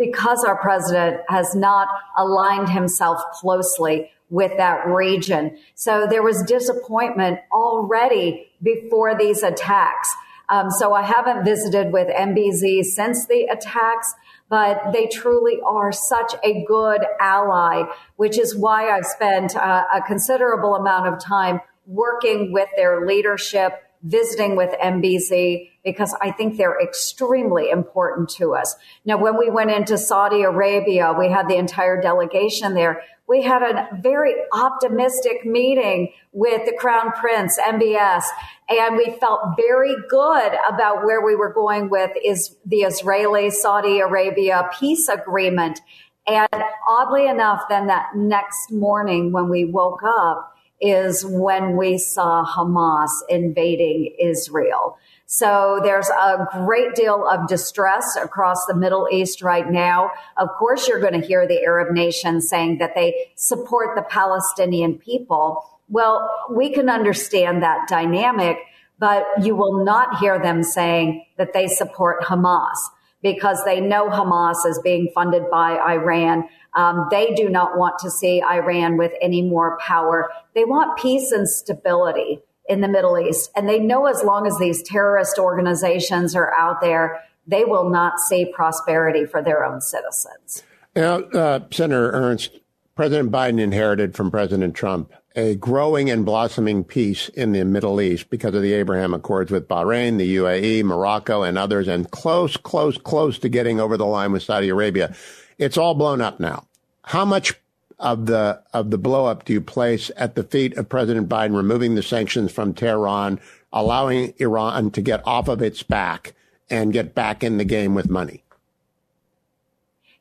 because 0.00 0.42
our 0.44 0.56
president 0.56 1.20
has 1.28 1.54
not 1.54 1.86
aligned 2.16 2.70
himself 2.70 3.20
closely 3.34 4.10
with 4.30 4.56
that 4.56 4.86
region. 4.86 5.58
So 5.74 6.06
there 6.08 6.22
was 6.22 6.42
disappointment 6.44 7.40
already 7.52 8.48
before 8.62 9.16
these 9.16 9.42
attacks. 9.42 10.16
Um, 10.48 10.70
so 10.70 10.94
I 10.94 11.02
haven't 11.02 11.44
visited 11.44 11.92
with 11.92 12.08
MBZ 12.08 12.82
since 12.84 13.26
the 13.26 13.44
attacks, 13.44 14.14
but 14.48 14.92
they 14.92 15.06
truly 15.06 15.58
are 15.64 15.92
such 15.92 16.34
a 16.42 16.64
good 16.64 17.02
ally, 17.20 17.84
which 18.16 18.38
is 18.38 18.56
why 18.56 18.90
I've 18.90 19.04
spent 19.04 19.54
uh, 19.54 19.84
a 19.94 20.00
considerable 20.00 20.76
amount 20.76 21.08
of 21.08 21.20
time 21.22 21.60
working 21.86 22.52
with 22.52 22.68
their 22.74 23.06
leadership, 23.06 23.74
visiting 24.02 24.56
with 24.56 24.70
MBZ, 24.82 25.68
because 25.84 26.16
I 26.20 26.30
think 26.30 26.56
they're 26.56 26.80
extremely 26.80 27.70
important 27.70 28.28
to 28.30 28.54
us. 28.54 28.76
Now, 29.04 29.18
when 29.18 29.38
we 29.38 29.50
went 29.50 29.70
into 29.70 29.98
Saudi 29.98 30.42
Arabia, 30.42 31.14
we 31.18 31.30
had 31.30 31.48
the 31.48 31.56
entire 31.56 32.00
delegation 32.00 32.74
there. 32.74 33.02
We 33.26 33.42
had 33.42 33.62
a 33.62 33.88
very 34.00 34.34
optimistic 34.52 35.44
meeting 35.44 36.12
with 36.32 36.66
the 36.66 36.76
Crown 36.76 37.12
Prince, 37.12 37.58
MBS, 37.58 38.24
and 38.68 38.96
we 38.96 39.16
felt 39.20 39.40
very 39.56 39.94
good 40.08 40.52
about 40.68 41.04
where 41.04 41.24
we 41.24 41.36
were 41.36 41.52
going 41.52 41.90
with 41.90 42.10
is 42.24 42.56
the 42.64 42.78
Israeli 42.78 43.50
Saudi 43.50 44.00
Arabia 44.00 44.68
peace 44.78 45.08
agreement. 45.08 45.80
And 46.26 46.48
oddly 46.88 47.26
enough, 47.26 47.62
then 47.68 47.86
that 47.88 48.14
next 48.14 48.70
morning 48.70 49.32
when 49.32 49.48
we 49.48 49.64
woke 49.64 50.02
up 50.04 50.56
is 50.80 51.24
when 51.26 51.76
we 51.76 51.98
saw 51.98 52.44
Hamas 52.44 53.10
invading 53.28 54.14
Israel. 54.18 54.96
So 55.26 55.80
there's 55.84 56.08
a 56.08 56.48
great 56.64 56.94
deal 56.94 57.24
of 57.28 57.46
distress 57.46 58.16
across 58.16 58.66
the 58.66 58.74
Middle 58.74 59.06
East 59.12 59.42
right 59.42 59.70
now. 59.70 60.10
Of 60.36 60.48
course, 60.58 60.88
you're 60.88 61.00
going 61.00 61.20
to 61.20 61.24
hear 61.24 61.46
the 61.46 61.62
Arab 61.62 61.92
nations 61.92 62.48
saying 62.48 62.78
that 62.78 62.94
they 62.96 63.28
support 63.36 63.94
the 63.94 64.02
Palestinian 64.02 64.98
people. 64.98 65.62
Well, 65.88 66.28
we 66.50 66.72
can 66.72 66.88
understand 66.88 67.62
that 67.62 67.86
dynamic, 67.88 68.58
but 68.98 69.24
you 69.42 69.54
will 69.54 69.84
not 69.84 70.18
hear 70.18 70.38
them 70.40 70.62
saying 70.62 71.24
that 71.38 71.52
they 71.52 71.68
support 71.68 72.22
Hamas. 72.22 72.78
because 73.22 73.62
they 73.64 73.80
know 73.80 74.08
Hamas 74.08 74.66
is 74.66 74.80
being 74.82 75.10
funded 75.14 75.50
by 75.50 75.78
Iran. 75.78 76.48
Um, 76.74 77.06
they 77.10 77.34
do 77.34 77.48
not 77.48 77.76
want 77.76 77.98
to 78.00 78.10
see 78.10 78.42
Iran 78.42 78.96
with 78.96 79.12
any 79.20 79.42
more 79.42 79.78
power. 79.78 80.30
They 80.54 80.64
want 80.64 80.98
peace 80.98 81.32
and 81.32 81.48
stability 81.48 82.40
in 82.68 82.80
the 82.80 82.88
Middle 82.88 83.18
East. 83.18 83.50
And 83.56 83.68
they 83.68 83.80
know 83.80 84.06
as 84.06 84.22
long 84.22 84.46
as 84.46 84.56
these 84.58 84.82
terrorist 84.82 85.38
organizations 85.38 86.36
are 86.36 86.54
out 86.56 86.80
there, 86.80 87.20
they 87.46 87.64
will 87.64 87.90
not 87.90 88.20
see 88.20 88.52
prosperity 88.54 89.26
for 89.26 89.42
their 89.42 89.64
own 89.64 89.80
citizens. 89.80 90.62
Now, 90.94 91.16
uh, 91.16 91.60
Senator 91.72 92.10
Ernst, 92.12 92.60
President 92.94 93.32
Biden 93.32 93.60
inherited 93.60 94.14
from 94.14 94.30
President 94.30 94.74
Trump 94.74 95.12
a 95.36 95.54
growing 95.54 96.10
and 96.10 96.24
blossoming 96.24 96.82
peace 96.82 97.28
in 97.30 97.52
the 97.52 97.64
Middle 97.64 98.00
East 98.00 98.30
because 98.30 98.54
of 98.54 98.62
the 98.62 98.72
Abraham 98.72 99.14
Accords 99.14 99.50
with 99.50 99.68
Bahrain, 99.68 100.18
the 100.18 100.36
UAE, 100.36 100.82
Morocco, 100.82 101.42
and 101.42 101.56
others, 101.56 101.86
and 101.86 102.10
close, 102.10 102.56
close, 102.56 102.98
close 102.98 103.38
to 103.38 103.48
getting 103.48 103.80
over 103.80 103.96
the 103.96 104.06
line 104.06 104.32
with 104.32 104.42
Saudi 104.42 104.68
Arabia. 104.68 105.14
It's 105.60 105.76
all 105.76 105.94
blown 105.94 106.22
up 106.22 106.40
now. 106.40 106.64
How 107.02 107.26
much 107.26 107.54
of 107.98 108.24
the 108.24 108.62
of 108.72 108.90
the 108.90 108.98
blowup 108.98 109.44
do 109.44 109.52
you 109.52 109.60
place 109.60 110.10
at 110.16 110.34
the 110.34 110.42
feet 110.42 110.74
of 110.78 110.88
President 110.88 111.28
Biden 111.28 111.54
removing 111.54 111.94
the 111.94 112.02
sanctions 112.02 112.50
from 112.50 112.72
Tehran, 112.72 113.38
allowing 113.70 114.32
Iran 114.38 114.90
to 114.92 115.02
get 115.02 115.20
off 115.26 115.48
of 115.48 115.60
its 115.60 115.82
back 115.82 116.32
and 116.70 116.94
get 116.94 117.14
back 117.14 117.44
in 117.44 117.58
the 117.58 117.66
game 117.66 117.94
with 117.94 118.08
money? 118.08 118.42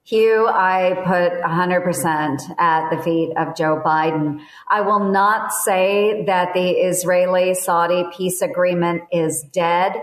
Hugh, 0.03 0.47
I 0.47 0.95
put 1.05 1.39
100% 1.39 2.59
at 2.59 2.89
the 2.89 3.01
feet 3.01 3.31
of 3.37 3.55
Joe 3.55 3.81
Biden. 3.85 4.41
I 4.67 4.81
will 4.81 5.11
not 5.11 5.53
say 5.53 6.25
that 6.25 6.53
the 6.53 6.71
Israeli 6.71 7.53
Saudi 7.53 8.03
peace 8.11 8.41
agreement 8.41 9.03
is 9.11 9.45
dead. 9.53 9.93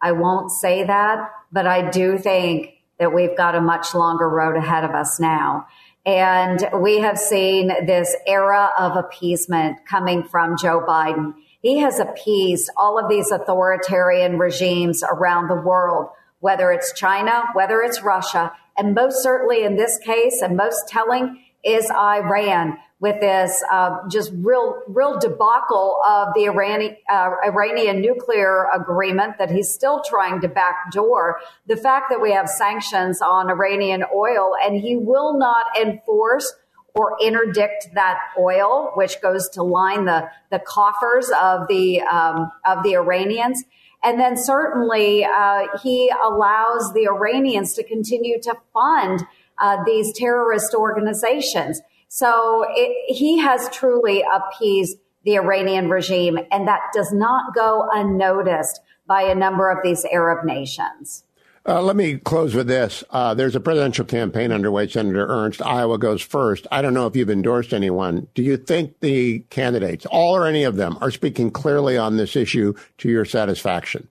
I 0.00 0.12
won't 0.12 0.52
say 0.52 0.84
that, 0.84 1.30
but 1.52 1.66
I 1.66 1.90
do 1.90 2.16
think 2.16 2.75
that 2.98 3.14
we've 3.14 3.36
got 3.36 3.54
a 3.54 3.60
much 3.60 3.94
longer 3.94 4.28
road 4.28 4.56
ahead 4.56 4.84
of 4.84 4.90
us 4.90 5.20
now. 5.20 5.66
And 6.04 6.68
we 6.80 7.00
have 7.00 7.18
seen 7.18 7.68
this 7.86 8.14
era 8.26 8.70
of 8.78 8.96
appeasement 8.96 9.84
coming 9.86 10.22
from 10.22 10.56
Joe 10.56 10.84
Biden. 10.86 11.34
He 11.62 11.78
has 11.78 11.98
appeased 11.98 12.70
all 12.76 12.98
of 12.98 13.08
these 13.08 13.30
authoritarian 13.32 14.38
regimes 14.38 15.02
around 15.02 15.48
the 15.48 15.60
world, 15.60 16.08
whether 16.38 16.70
it's 16.70 16.92
China, 16.92 17.42
whether 17.54 17.80
it's 17.80 18.02
Russia, 18.02 18.52
and 18.76 18.94
most 18.94 19.22
certainly 19.22 19.64
in 19.64 19.76
this 19.76 19.98
case, 19.98 20.42
and 20.42 20.56
most 20.56 20.88
telling 20.88 21.42
is 21.64 21.90
Iran 21.90 22.78
with 22.98 23.20
this 23.20 23.62
uh, 23.70 23.98
just 24.10 24.32
real, 24.36 24.80
real 24.88 25.18
debacle 25.18 25.98
of 26.08 26.28
the 26.34 26.44
Iranian, 26.46 26.96
uh, 27.10 27.32
Iranian 27.44 28.00
nuclear 28.00 28.68
agreement 28.74 29.36
that 29.38 29.50
he's 29.50 29.70
still 29.70 30.02
trying 30.02 30.40
to 30.40 30.48
backdoor. 30.48 31.40
The 31.66 31.76
fact 31.76 32.06
that 32.10 32.22
we 32.22 32.32
have 32.32 32.48
sanctions 32.48 33.20
on 33.20 33.50
Iranian 33.50 34.04
oil 34.14 34.52
and 34.62 34.80
he 34.80 34.96
will 34.96 35.38
not 35.38 35.66
enforce 35.78 36.54
or 36.94 37.14
interdict 37.20 37.88
that 37.92 38.18
oil, 38.38 38.92
which 38.94 39.20
goes 39.20 39.50
to 39.50 39.62
line 39.62 40.06
the, 40.06 40.30
the 40.50 40.58
coffers 40.58 41.30
of 41.38 41.68
the, 41.68 42.00
um, 42.00 42.50
of 42.64 42.82
the 42.82 42.94
Iranians. 42.94 43.62
And 44.02 44.18
then 44.18 44.38
certainly 44.38 45.22
uh, 45.22 45.66
he 45.82 46.10
allows 46.24 46.94
the 46.94 47.06
Iranians 47.08 47.74
to 47.74 47.84
continue 47.84 48.40
to 48.40 48.54
fund 48.72 49.26
uh, 49.58 49.84
these 49.84 50.12
terrorist 50.14 50.74
organizations. 50.74 51.82
So 52.08 52.64
it, 52.70 53.14
he 53.14 53.38
has 53.38 53.68
truly 53.70 54.24
appeased 54.32 54.98
the 55.24 55.38
Iranian 55.38 55.90
regime, 55.90 56.38
and 56.52 56.68
that 56.68 56.80
does 56.94 57.12
not 57.12 57.54
go 57.54 57.88
unnoticed 57.92 58.80
by 59.06 59.22
a 59.22 59.34
number 59.34 59.70
of 59.70 59.78
these 59.82 60.04
Arab 60.06 60.44
nations. 60.44 61.24
Uh, 61.68 61.82
let 61.82 61.96
me 61.96 62.16
close 62.16 62.54
with 62.54 62.68
this. 62.68 63.02
Uh, 63.10 63.34
there's 63.34 63.56
a 63.56 63.60
presidential 63.60 64.04
campaign 64.04 64.52
underway, 64.52 64.86
Senator 64.86 65.26
Ernst. 65.26 65.60
Iowa 65.60 65.98
goes 65.98 66.22
first. 66.22 66.64
I 66.70 66.80
don't 66.80 66.94
know 66.94 67.08
if 67.08 67.16
you've 67.16 67.28
endorsed 67.28 67.72
anyone. 67.72 68.28
Do 68.36 68.42
you 68.44 68.56
think 68.56 69.00
the 69.00 69.40
candidates, 69.50 70.06
all 70.06 70.36
or 70.36 70.46
any 70.46 70.62
of 70.62 70.76
them, 70.76 70.96
are 71.00 71.10
speaking 71.10 71.50
clearly 71.50 71.98
on 71.98 72.18
this 72.18 72.36
issue 72.36 72.74
to 72.98 73.08
your 73.08 73.24
satisfaction? 73.24 74.06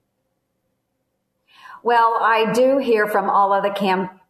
Well, 1.82 2.18
I 2.20 2.52
do 2.52 2.76
hear 2.76 3.06
from 3.06 3.30
all 3.30 3.54
of 3.54 3.62
the 3.62 3.70
campaigns 3.70 4.20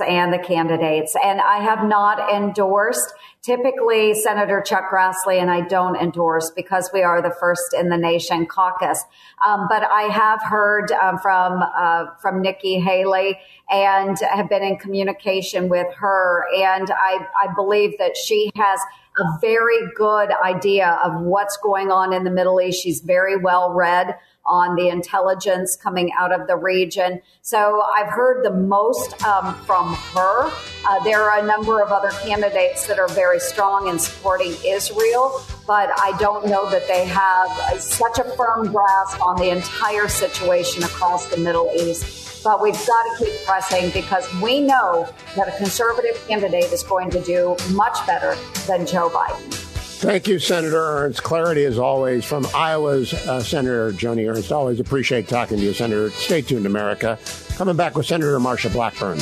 and 0.00 0.32
the 0.32 0.38
candidates, 0.38 1.14
and 1.22 1.40
I 1.40 1.58
have 1.58 1.86
not 1.86 2.32
endorsed. 2.32 3.12
Typically, 3.42 4.14
Senator 4.14 4.62
Chuck 4.62 4.84
Grassley 4.90 5.38
and 5.40 5.50
I 5.50 5.60
don't 5.60 5.96
endorse 5.96 6.50
because 6.56 6.90
we 6.94 7.02
are 7.02 7.20
the 7.20 7.34
first 7.38 7.74
in 7.78 7.90
the 7.90 7.96
nation 7.98 8.46
caucus. 8.46 9.04
Um, 9.46 9.66
but 9.68 9.82
I 9.82 10.04
have 10.04 10.42
heard 10.42 10.90
um, 10.92 11.18
from 11.18 11.62
uh, 11.62 12.06
from 12.22 12.40
Nikki 12.40 12.80
Haley 12.80 13.38
and 13.70 14.16
have 14.18 14.48
been 14.48 14.62
in 14.62 14.78
communication 14.78 15.68
with 15.68 15.92
her, 15.96 16.46
and 16.56 16.90
I, 16.90 17.26
I 17.42 17.54
believe 17.54 17.98
that 17.98 18.16
she 18.16 18.50
has 18.56 18.80
a 19.18 19.38
very 19.40 19.78
good 19.94 20.30
idea 20.42 20.98
of 21.04 21.20
what's 21.20 21.56
going 21.58 21.90
on 21.90 22.12
in 22.12 22.24
the 22.24 22.30
Middle 22.30 22.60
East. 22.60 22.82
She's 22.82 23.00
very 23.00 23.36
well 23.36 23.72
read 23.72 24.16
on 24.46 24.76
the 24.76 24.88
intelligence 24.88 25.76
coming 25.76 26.10
out 26.18 26.32
of 26.32 26.46
the 26.46 26.56
region. 26.56 27.20
So 27.42 27.82
I've 27.96 28.10
heard 28.10 28.44
the 28.44 28.52
most 28.52 29.22
um, 29.24 29.54
from 29.64 29.94
her. 29.94 30.50
Uh, 30.86 31.02
there 31.04 31.22
are 31.22 31.38
a 31.42 31.46
number 31.46 31.82
of 31.82 31.92
other 31.92 32.10
candidates 32.24 32.86
that 32.86 32.98
are 32.98 33.08
very 33.08 33.40
strong 33.40 33.88
in 33.88 33.98
supporting 33.98 34.54
Israel, 34.66 35.42
but 35.66 35.90
I 35.98 36.16
don't 36.18 36.46
know 36.46 36.68
that 36.70 36.86
they 36.88 37.04
have 37.06 37.80
such 37.80 38.18
a 38.18 38.24
firm 38.36 38.72
grasp 38.72 39.20
on 39.20 39.36
the 39.36 39.50
entire 39.50 40.08
situation 40.08 40.82
across 40.82 41.26
the 41.26 41.38
Middle 41.38 41.70
East. 41.74 42.42
But 42.44 42.60
we've 42.60 42.74
got 42.74 43.18
to 43.18 43.24
keep 43.24 43.46
pressing 43.46 43.90
because 43.90 44.28
we 44.42 44.60
know 44.60 45.08
that 45.34 45.48
a 45.48 45.56
conservative 45.56 46.22
candidate 46.28 46.70
is 46.72 46.82
going 46.82 47.08
to 47.10 47.22
do 47.22 47.56
much 47.70 48.06
better 48.06 48.36
than 48.66 48.86
Joe 48.86 49.08
Biden. 49.08 49.63
Thank 50.04 50.28
you, 50.28 50.38
Senator 50.38 50.76
Ernst. 50.76 51.22
Clarity 51.22 51.64
as 51.64 51.78
always 51.78 52.26
from 52.26 52.46
Iowa's 52.54 53.14
uh, 53.14 53.42
Senator 53.42 53.90
Joni 53.90 54.30
Ernst. 54.30 54.52
Always 54.52 54.78
appreciate 54.78 55.28
talking 55.28 55.56
to 55.56 55.62
you, 55.62 55.72
Senator. 55.72 56.10
Stay 56.10 56.42
tuned, 56.42 56.66
America. 56.66 57.18
Coming 57.56 57.74
back 57.74 57.96
with 57.96 58.04
Senator 58.04 58.38
Marsha 58.38 58.70
Blackburn. 58.70 59.16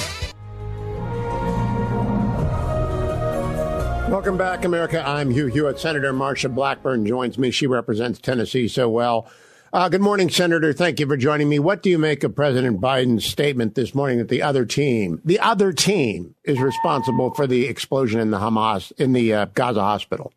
Welcome 4.10 4.36
back, 4.36 4.64
America. 4.64 5.06
I'm 5.06 5.30
Hugh 5.30 5.46
Hewitt. 5.46 5.78
Senator 5.78 6.12
Marsha 6.12 6.52
Blackburn 6.52 7.06
joins 7.06 7.38
me. 7.38 7.52
She 7.52 7.68
represents 7.68 8.18
Tennessee 8.18 8.66
so 8.66 8.88
well. 8.88 9.30
Uh, 9.72 9.88
good 9.88 10.02
morning, 10.02 10.30
Senator. 10.30 10.72
Thank 10.72 10.98
you 10.98 11.06
for 11.06 11.16
joining 11.16 11.48
me. 11.48 11.60
What 11.60 11.84
do 11.84 11.90
you 11.90 11.98
make 11.98 12.24
of 12.24 12.34
President 12.34 12.80
Biden's 12.80 13.24
statement 13.24 13.76
this 13.76 13.94
morning 13.94 14.18
that 14.18 14.28
the 14.28 14.42
other 14.42 14.64
team, 14.64 15.20
the 15.24 15.38
other 15.38 15.72
team, 15.72 16.34
is 16.42 16.58
responsible 16.58 17.32
for 17.34 17.46
the 17.46 17.66
explosion 17.66 18.18
in 18.18 18.32
the 18.32 18.40
Hamas 18.40 18.90
in 18.98 19.12
the 19.12 19.32
uh, 19.32 19.44
Gaza 19.54 19.80
hospital? 19.80 20.32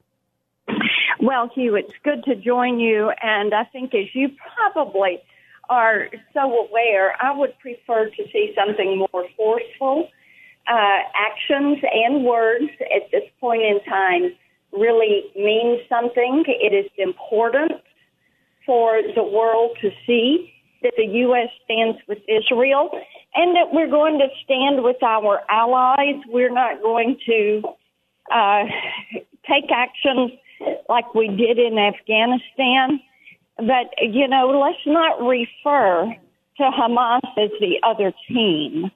Well, 1.26 1.50
Hugh, 1.56 1.74
it's 1.74 1.92
good 2.04 2.24
to 2.26 2.36
join 2.36 2.80
you. 2.80 3.12
And 3.24 3.52
I 3.52 3.64
think, 3.64 3.96
as 3.96 4.14
you 4.14 4.30
probably 4.56 5.18
are 5.70 6.08
so 6.36 6.68
aware, 6.68 7.16
I 7.20 7.36
would 7.36 7.58
prefer 7.58 8.12
to 8.12 8.24
see 8.32 8.54
something 8.56 9.00
more 9.00 9.26
forceful. 9.36 10.08
Uh, 10.68 11.00
actions 11.16 11.80
and 11.92 12.24
words 12.24 12.70
at 12.96 13.10
this 13.12 13.24
point 13.40 13.64
in 13.64 13.84
time 13.86 14.36
really 14.72 15.24
mean 15.36 15.80
something. 15.90 16.44
It 16.48 16.76
is 16.76 16.92
important 16.96 17.72
for 18.64 19.02
the 19.16 19.24
world 19.24 19.80
to 19.82 19.90
see 20.06 20.54
that 20.84 20.94
the 20.98 21.06
U.S. 21.06 21.50
stands 21.64 21.98
with 22.08 22.20
Israel 22.28 22.92
and 23.34 23.56
that 23.56 23.74
we're 23.74 23.90
going 23.90 24.20
to 24.20 24.28
stand 24.44 24.84
with 24.84 25.02
our 25.02 25.42
allies. 25.50 26.22
We're 26.28 26.54
not 26.54 26.84
going 26.84 27.18
to 27.26 27.64
uh, 28.32 28.66
take 29.50 29.72
actions 29.72 30.34
like 30.90 31.14
we 31.14 31.28
did 31.28 31.58
in 31.58 31.78
Afghanistan. 31.78 33.00
But, 33.58 33.94
you 34.02 34.28
know, 34.28 34.60
let's 34.60 34.86
not 34.86 35.22
refer 35.22 36.14
to 36.58 36.64
Hamas 36.64 37.22
as 37.38 37.52
the 37.60 37.80
other 37.84 38.14
team. 38.28 38.92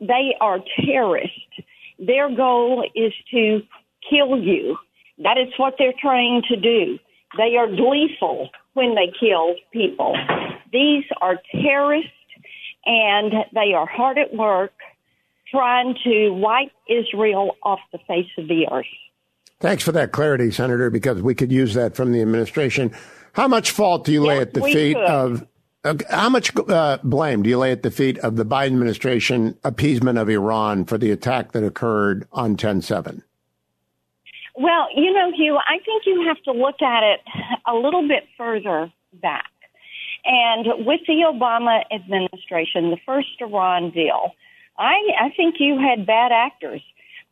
They 0.00 0.34
are 0.40 0.60
terrorists. 0.84 1.34
Their 1.98 2.34
goal 2.34 2.84
is 2.94 3.12
to 3.32 3.62
kill 4.08 4.38
you. 4.38 4.76
That 5.18 5.36
is 5.36 5.52
what 5.56 5.74
they're 5.78 5.94
trying 6.00 6.42
to 6.48 6.56
do. 6.56 6.98
They 7.36 7.56
are 7.56 7.66
gleeful 7.66 8.50
when 8.74 8.94
they 8.94 9.12
kill 9.18 9.56
people. 9.72 10.16
These 10.72 11.04
are 11.20 11.38
terrorists 11.60 12.10
and 12.86 13.32
they 13.52 13.74
are 13.74 13.86
hard 13.86 14.18
at 14.18 14.34
work 14.34 14.72
trying 15.50 15.94
to 16.04 16.30
wipe 16.30 16.72
Israel 16.88 17.56
off 17.62 17.80
the 17.92 17.98
face 18.06 18.30
of 18.36 18.48
the 18.48 18.66
earth. 18.70 18.86
Thanks 19.60 19.82
for 19.82 19.92
that 19.92 20.12
clarity, 20.12 20.50
Senator, 20.50 20.88
because 20.90 21.20
we 21.20 21.34
could 21.34 21.50
use 21.50 21.74
that 21.74 21.96
from 21.96 22.12
the 22.12 22.22
administration. 22.22 22.92
How 23.32 23.48
much 23.48 23.72
fault 23.72 24.04
do 24.04 24.12
you 24.12 24.24
lay 24.24 24.38
at 24.38 24.54
the 24.54 24.62
feet 24.62 24.96
could. 24.96 25.04
of 25.04 25.46
how 26.10 26.28
much 26.28 26.52
uh, 26.56 26.98
blame 27.02 27.42
do 27.42 27.50
you 27.50 27.58
lay 27.58 27.72
at 27.72 27.82
the 27.82 27.90
feet 27.90 28.18
of 28.18 28.36
the 28.36 28.44
Biden 28.44 28.66
administration 28.66 29.56
appeasement 29.64 30.18
of 30.18 30.28
Iran 30.28 30.84
for 30.84 30.98
the 30.98 31.10
attack 31.10 31.52
that 31.52 31.64
occurred 31.64 32.26
on 32.32 32.56
10 32.56 32.82
7? 32.82 33.22
Well, 34.56 34.88
you 34.94 35.12
know, 35.12 35.30
Hugh, 35.36 35.56
I 35.56 35.78
think 35.84 36.02
you 36.04 36.24
have 36.26 36.42
to 36.42 36.52
look 36.52 36.82
at 36.82 37.04
it 37.04 37.20
a 37.66 37.74
little 37.74 38.06
bit 38.06 38.24
further 38.36 38.92
back. 39.14 39.50
And 40.24 40.84
with 40.84 41.00
the 41.06 41.24
Obama 41.32 41.82
administration, 41.92 42.90
the 42.90 42.98
first 43.06 43.28
Iran 43.40 43.90
deal, 43.90 44.32
I, 44.76 44.94
I 45.20 45.30
think 45.36 45.56
you 45.58 45.78
had 45.78 46.06
bad 46.06 46.32
actors 46.32 46.82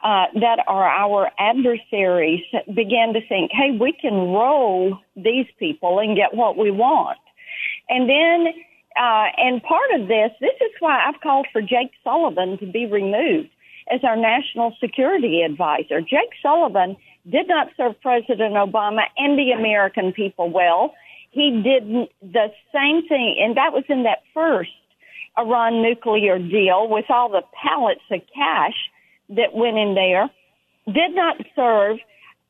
uh, 0.03 0.27
that 0.35 0.59
are 0.69 0.87
our 0.87 1.31
adversaries 1.39 2.45
began 2.75 3.15
to 3.15 3.21
think, 3.29 3.51
hey, 3.53 3.77
we 3.79 3.93
can 3.93 4.13
roll 4.13 4.99
these 5.17 5.47
people 5.59 5.99
and 5.99 6.17
get 6.17 6.35
what 6.35 6.57
we 6.57 6.71
want. 6.71 7.19
And 7.89 8.09
then, 8.09 8.53
uh, 9.01 9.27
and 9.37 9.63
part 9.63 9.91
of 9.95 10.09
this, 10.09 10.31
this 10.41 10.55
is 10.61 10.73
why 10.81 11.05
I've 11.07 11.21
called 11.21 11.47
for 11.53 11.63
Jake 11.63 11.93
Sullivan 12.05 12.59
to 12.59 12.67
be 12.67 12.87
removed 12.87 13.49
as 13.91 14.01
our 14.05 14.17
national 14.17 14.77
security 14.81 15.43
advisor. 15.43 16.01
Jake 16.01 16.33
Sullivan 16.43 16.97
did 17.31 17.49
not 17.49 17.69
serve 17.77 18.01
President 18.03 18.55
Obama 18.55 19.03
and 19.17 19.39
the 19.39 19.53
American 19.53 20.13
people 20.13 20.51
well. 20.51 20.95
He 21.31 21.63
did 21.63 22.09
the 22.23 22.53
same 22.73 23.07
thing, 23.09 23.37
and 23.41 23.57
that 23.57 23.73
was 23.73 23.85
in 23.89 24.05
that 24.05 24.23
first 24.35 24.71
Iran 25.39 25.83
nuclear 25.83 26.39
deal 26.39 26.89
with 26.89 27.07
all 27.09 27.29
the 27.29 27.43
pallets 27.63 28.03
of 28.11 28.21
cash 28.35 28.75
that 29.31 29.55
went 29.55 29.77
in 29.77 29.95
there. 29.95 30.31
Did 30.87 31.14
not 31.14 31.37
serve 31.55 31.99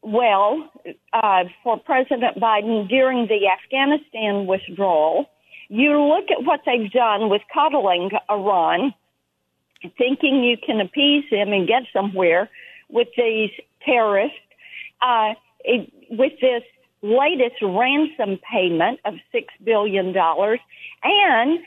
well 0.02 0.70
uh, 1.12 1.44
for 1.62 1.78
President 1.78 2.38
Biden 2.38 2.88
during 2.88 3.26
the 3.26 3.48
Afghanistan 3.48 4.46
withdrawal. 4.46 5.26
You 5.68 6.00
look 6.00 6.30
at 6.30 6.44
what 6.44 6.60
they've 6.64 6.90
done 6.90 7.28
with 7.28 7.42
coddling 7.52 8.10
Iran, 8.30 8.94
thinking 9.98 10.44
you 10.44 10.56
can 10.64 10.80
appease 10.80 11.24
them 11.30 11.52
and 11.52 11.66
get 11.66 11.82
somewhere 11.92 12.48
with 12.88 13.08
these 13.16 13.50
terrorists. 13.84 14.38
Uh, 15.02 15.34
it, 15.64 15.92
with 16.10 16.32
this 16.40 16.62
latest 17.02 17.56
ransom 17.62 18.38
payment 18.50 19.00
of 19.04 19.14
$6 19.34 19.44
billion. 19.64 20.14
And 21.02 21.58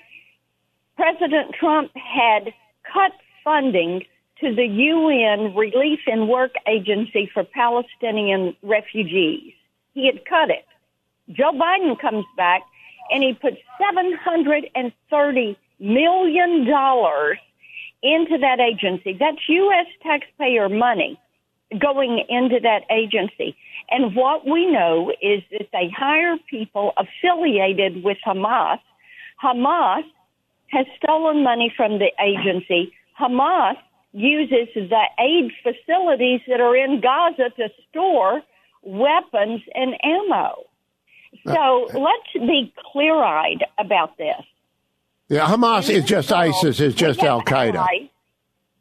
President 0.95 1.55
Trump 1.59 1.91
had 1.95 2.53
cut 2.91 3.11
funding 3.43 4.03
to 4.41 4.55
the 4.55 4.65
UN 4.65 5.53
Relief 5.55 5.99
and 6.07 6.29
Work 6.29 6.53
Agency 6.67 7.29
for 7.33 7.43
Palestinian 7.43 8.55
refugees. 8.63 9.53
He 9.93 10.05
had 10.05 10.25
cut 10.25 10.49
it. 10.49 10.65
Joe 11.31 11.51
Biden 11.51 11.99
comes 11.99 12.25
back 12.37 12.61
and 13.11 13.23
he 13.23 13.33
puts 13.33 13.57
$730 13.81 15.55
million 15.79 16.67
into 18.01 18.37
that 18.37 18.59
agency. 18.59 19.13
That's 19.19 19.37
U.S. 19.47 19.87
taxpayer 20.01 20.69
money 20.69 21.19
going 21.77 22.25
into 22.29 22.59
that 22.61 22.83
agency. 22.89 23.55
And 23.91 24.15
what 24.15 24.47
we 24.47 24.65
know 24.65 25.11
is 25.21 25.43
that 25.51 25.67
they 25.71 25.89
hire 25.89 26.37
people 26.49 26.93
affiliated 26.97 28.03
with 28.03 28.17
Hamas. 28.25 28.79
Hamas 29.43 30.03
has 30.67 30.85
stolen 31.01 31.43
money 31.43 31.73
from 31.75 31.99
the 31.99 32.11
agency. 32.21 32.93
Hamas 33.19 33.77
uses 34.11 34.67
the 34.73 35.03
aid 35.19 35.51
facilities 35.63 36.41
that 36.47 36.59
are 36.59 36.75
in 36.75 37.01
Gaza 37.01 37.49
to 37.57 37.69
store 37.89 38.41
weapons 38.81 39.61
and 39.75 39.95
ammo. 40.03 40.63
So 41.45 41.89
uh, 41.89 41.99
let's 41.99 42.33
be 42.33 42.73
clear 42.91 43.15
eyed 43.15 43.63
about 43.77 44.17
this. 44.17 44.41
Yeah, 45.27 45.45
Hamas 45.47 45.89
is 45.89 46.05
just 46.05 46.31
ISIS, 46.31 46.79
is 46.79 46.95
just 46.95 47.21
Al 47.21 47.43
Qaeda. 47.43 48.09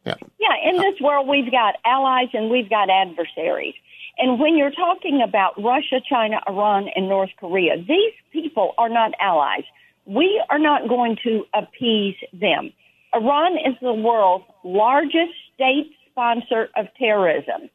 Yeah. 0.07 0.15
Yeah, 0.39 0.71
in 0.71 0.77
this 0.77 0.99
world, 1.01 1.29
we've 1.29 1.51
got 1.51 1.75
allies 1.85 2.29
and 2.33 2.49
we've 2.49 2.71
got 2.71 2.89
adversaries. 2.89 3.75
And 4.17 4.41
when 4.41 4.57
you're 4.57 4.71
talking 4.73 5.23
about 5.23 5.63
Russia, 5.63 6.01
China, 6.09 6.41
Iran, 6.49 6.89
and 6.97 7.09
North 7.09 7.31
Korea, 7.39 7.77
these 7.77 8.15
people 8.33 8.75
are 8.79 8.89
not 8.89 9.13
allies. 9.21 9.65
We 10.07 10.43
are 10.49 10.59
not 10.59 10.89
going 10.89 11.19
to 11.25 11.45
appease 11.55 12.17
them. 12.33 12.73
Iran 13.15 13.55
is 13.55 13.75
the 13.81 13.93
world's 13.93 14.45
largest 14.65 15.33
state 15.55 15.93
sponsor 16.11 16.69
of 16.77 16.87
terrorism. 16.99 17.71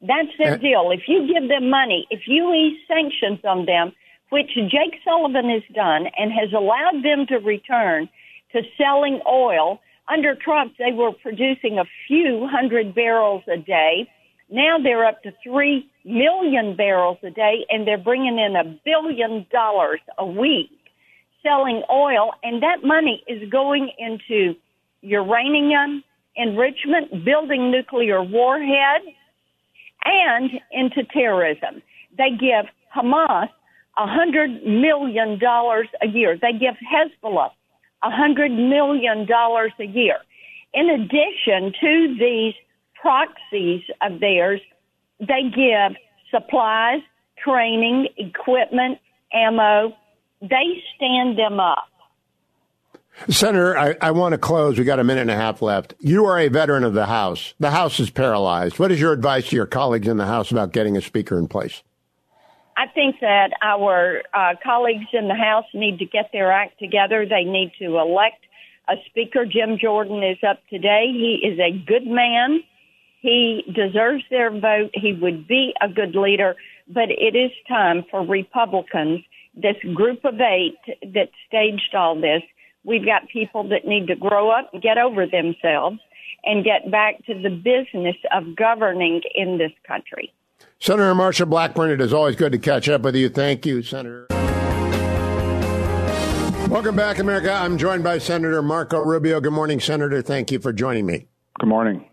That's 0.00 0.28
their 0.38 0.54
uh, 0.54 0.56
deal. 0.58 0.90
If 0.92 1.02
you 1.08 1.26
give 1.32 1.48
them 1.48 1.70
money, 1.70 2.06
if 2.10 2.22
you 2.26 2.52
ease 2.52 2.78
sanctions 2.86 3.40
on 3.44 3.66
them, 3.66 3.92
which 4.30 4.50
Jake 4.54 5.00
Sullivan 5.04 5.48
has 5.50 5.62
done 5.74 6.06
and 6.18 6.32
has 6.32 6.52
allowed 6.52 7.02
them 7.02 7.26
to 7.28 7.36
return 7.38 8.08
to 8.52 8.62
selling 8.76 9.20
oil, 9.26 9.80
under 10.08 10.34
Trump, 10.34 10.74
they 10.78 10.92
were 10.92 11.12
producing 11.12 11.78
a 11.78 11.84
few 12.06 12.48
hundred 12.50 12.94
barrels 12.94 13.42
a 13.52 13.58
day. 13.58 14.08
Now 14.50 14.78
they're 14.82 15.04
up 15.04 15.22
to 15.22 15.32
three 15.42 15.90
million 16.04 16.76
barrels 16.76 17.18
a 17.22 17.30
day, 17.30 17.66
and 17.68 17.86
they're 17.86 17.98
bringing 17.98 18.38
in 18.38 18.56
a 18.56 18.64
billion 18.84 19.46
dollars 19.52 20.00
a 20.16 20.26
week 20.26 20.70
selling 21.42 21.82
oil, 21.90 22.32
and 22.42 22.62
that 22.62 22.84
money 22.84 23.22
is 23.26 23.48
going 23.50 23.90
into 23.98 24.54
uranium 25.02 26.02
enrichment, 26.36 27.24
building 27.24 27.70
nuclear 27.70 28.22
warheads, 28.22 29.04
and 30.04 30.50
into 30.72 31.04
terrorism. 31.12 31.82
They 32.16 32.30
give 32.30 32.66
Hamas 32.94 33.48
a 33.98 34.06
hundred 34.06 34.64
million 34.64 35.38
dollars 35.38 35.88
a 36.02 36.06
year. 36.06 36.38
They 36.40 36.52
give 36.52 36.74
Hezbollah 36.92 37.50
a 38.02 38.10
hundred 38.10 38.52
million 38.52 39.26
dollars 39.26 39.72
a 39.80 39.84
year. 39.84 40.18
In 40.72 40.88
addition 40.90 41.72
to 41.80 42.16
these 42.18 42.54
proxies 43.00 43.82
of 44.02 44.20
theirs, 44.20 44.60
they 45.18 45.42
give 45.54 45.96
supplies, 46.30 47.00
training, 47.42 48.08
equipment, 48.16 48.98
ammo. 49.32 49.96
They 50.40 50.82
stand 50.96 51.38
them 51.38 51.60
up. 51.60 51.88
Senator, 53.28 53.76
I, 53.76 53.96
I, 54.00 54.10
want 54.12 54.32
to 54.32 54.38
close. 54.38 54.78
We 54.78 54.84
got 54.84 55.00
a 55.00 55.04
minute 55.04 55.22
and 55.22 55.30
a 55.30 55.36
half 55.36 55.60
left. 55.60 55.94
You 55.98 56.26
are 56.26 56.38
a 56.38 56.48
veteran 56.48 56.84
of 56.84 56.94
the 56.94 57.06
House. 57.06 57.52
The 57.58 57.72
House 57.72 57.98
is 57.98 58.10
paralyzed. 58.10 58.78
What 58.78 58.92
is 58.92 59.00
your 59.00 59.12
advice 59.12 59.48
to 59.48 59.56
your 59.56 59.66
colleagues 59.66 60.06
in 60.06 60.18
the 60.18 60.26
House 60.26 60.52
about 60.52 60.72
getting 60.72 60.96
a 60.96 61.00
speaker 61.00 61.36
in 61.36 61.48
place? 61.48 61.82
I 62.76 62.86
think 62.86 63.16
that 63.20 63.50
our 63.60 64.22
uh, 64.32 64.54
colleagues 64.62 65.08
in 65.12 65.26
the 65.26 65.34
House 65.34 65.64
need 65.74 65.98
to 65.98 66.04
get 66.04 66.30
their 66.32 66.52
act 66.52 66.78
together. 66.78 67.26
They 67.26 67.42
need 67.42 67.72
to 67.80 67.98
elect 67.98 68.44
a 68.88 68.94
speaker. 69.06 69.44
Jim 69.44 69.78
Jordan 69.80 70.22
is 70.22 70.38
up 70.48 70.60
today. 70.70 71.06
He 71.10 71.40
is 71.44 71.58
a 71.58 71.76
good 71.76 72.06
man. 72.06 72.60
He 73.20 73.64
deserves 73.66 74.22
their 74.30 74.50
vote. 74.50 74.90
He 74.94 75.12
would 75.12 75.48
be 75.48 75.74
a 75.82 75.88
good 75.88 76.14
leader, 76.14 76.54
but 76.86 77.10
it 77.10 77.34
is 77.34 77.50
time 77.66 78.04
for 78.10 78.24
Republicans, 78.24 79.24
this 79.60 79.76
group 79.94 80.24
of 80.24 80.40
eight 80.40 80.78
that 81.02 81.30
staged 81.46 81.94
all 81.94 82.20
this. 82.20 82.42
We've 82.84 83.04
got 83.04 83.28
people 83.28 83.68
that 83.68 83.84
need 83.84 84.06
to 84.06 84.16
grow 84.16 84.50
up, 84.50 84.70
get 84.80 84.98
over 84.98 85.26
themselves, 85.26 85.98
and 86.44 86.64
get 86.64 86.90
back 86.90 87.24
to 87.26 87.34
the 87.34 87.50
business 87.50 88.16
of 88.32 88.56
governing 88.56 89.20
in 89.34 89.58
this 89.58 89.72
country. 89.86 90.32
Senator 90.78 91.14
Marsha 91.14 91.48
Blackburn, 91.48 91.90
it 91.90 92.00
is 92.00 92.12
always 92.12 92.36
good 92.36 92.52
to 92.52 92.58
catch 92.58 92.88
up 92.88 93.02
with 93.02 93.16
you. 93.16 93.28
Thank 93.28 93.66
you, 93.66 93.82
Senator. 93.82 94.26
Welcome 96.68 96.96
back, 96.96 97.18
America. 97.18 97.52
I'm 97.52 97.78
joined 97.78 98.04
by 98.04 98.18
Senator 98.18 98.62
Marco 98.62 99.00
Rubio. 99.00 99.40
Good 99.40 99.52
morning, 99.52 99.80
Senator. 99.80 100.22
Thank 100.22 100.52
you 100.52 100.58
for 100.58 100.72
joining 100.72 101.06
me. 101.06 101.26
Good 101.58 101.68
morning. 101.68 102.04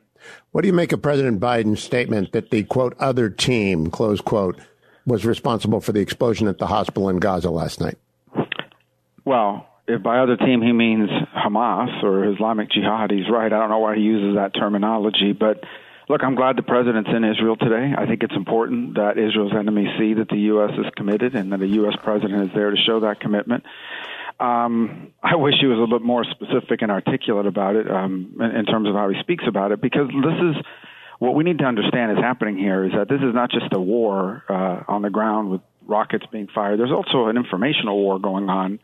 What 0.52 0.62
do 0.62 0.68
you 0.68 0.74
make 0.74 0.92
of 0.92 1.02
President 1.02 1.40
Biden's 1.40 1.84
statement 1.84 2.32
that 2.32 2.50
the 2.50 2.64
quote 2.64 2.96
other 3.00 3.30
team 3.30 3.92
close 3.92 4.22
quote 4.22 4.60
was 5.06 5.26
responsible 5.26 5.82
for 5.82 5.92
the 5.92 6.00
explosion 6.00 6.48
at 6.48 6.58
the 6.58 6.68
hospital 6.68 7.10
in 7.10 7.18
Gaza 7.18 7.50
last 7.50 7.80
night? 7.80 7.98
Well, 9.24 9.68
if 9.88 10.02
by 10.02 10.20
other 10.20 10.38
team 10.38 10.62
he 10.62 10.72
means 10.72 11.10
Hamas 11.36 12.04
or 12.04 12.32
Islamic 12.32 12.72
Jihad, 12.72 13.12
he's 13.12 13.30
right. 13.30 13.52
I 13.52 13.60
don't 13.60 13.70
know 13.70 13.80
why 13.80 13.96
he 13.96 14.02
uses 14.02 14.36
that 14.36 14.54
terminology, 14.54 15.34
but 15.34 15.64
Look, 16.08 16.24
I'm 16.24 16.36
glad 16.36 16.56
the 16.56 16.62
president's 16.62 17.10
in 17.10 17.24
Israel 17.24 17.56
today. 17.56 17.94
I 17.98 18.06
think 18.06 18.22
it's 18.22 18.36
important 18.36 18.96
that 18.96 19.18
Israel's 19.18 19.54
enemies 19.58 19.90
see 19.98 20.14
that 20.14 20.30
the 20.30 20.38
U.S. 20.54 20.72
is 20.78 20.86
committed 20.96 21.36
and 21.36 21.52
that 21.52 21.62
a 21.62 21.68
U.S. 21.82 21.96
president 22.04 22.44
is 22.44 22.54
there 22.54 22.70
to 22.70 22.78
show 22.78 23.00
that 23.00 23.20
commitment. 23.20 23.64
Um, 24.40 25.14
I 25.24 25.36
wish 25.36 25.56
he 25.60 25.66
was 25.66 25.78
a 25.78 25.82
little 25.82 25.98
bit 25.98 26.06
more 26.06 26.24
specific 26.24 26.84
and 26.84 26.92
articulate 26.92 27.48
about 27.48 27.76
it 27.76 27.90
um, 27.90 28.36
in, 28.40 28.52
in 28.52 28.66
terms 28.66 28.88
of 28.88 28.94
how 28.94 29.10
he 29.10 29.20
speaks 29.22 29.46
about 29.48 29.72
it, 29.72 29.82
because 29.82 30.08
this 30.10 30.58
is 30.58 30.64
what 31.20 31.36
we 31.36 31.44
need 31.44 31.60
to 31.60 31.66
understand 31.66 32.12
is 32.12 32.18
happening 32.18 32.58
here 32.58 32.86
is 32.86 32.92
that 32.92 33.08
this 33.10 33.22
is 33.22 33.34
not 33.34 33.52
just 33.52 33.74
a 33.74 33.80
war 33.80 34.44
uh, 34.50 34.84
on 34.88 35.02
the 35.02 35.10
ground 35.10 35.50
with 35.50 35.62
rockets 35.86 36.26
being 36.32 36.48
fired. 36.54 36.80
There's 36.80 36.92
also 36.92 37.28
an 37.28 37.38
informational 37.38 37.98
war 37.98 38.20
going 38.20 38.50
on 38.50 38.80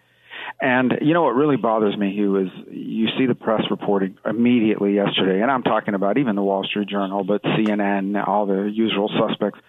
and 0.60 0.94
you 1.02 1.14
know 1.14 1.24
what 1.24 1.36
really 1.36 1.58
bothers 1.58 1.98
me, 1.98 2.14
Hugh, 2.14 2.38
is 2.38 2.50
you 2.70 3.08
see 3.18 3.26
the 3.26 3.36
press 3.36 3.62
reporting 3.70 4.18
immediately 4.26 4.94
yesterday, 4.94 5.42
and 5.42 5.50
I'm 5.50 5.64
talking 5.64 5.94
about 5.94 6.18
even 6.18 6.36
the 6.36 6.44
Wall 6.44 6.64
Street 6.64 6.88
Journal, 6.88 7.24
but 7.24 7.42
CNN, 7.44 8.28
all 8.28 8.46
the 8.46 8.70
usual 8.72 9.10
suspects. 9.20 9.60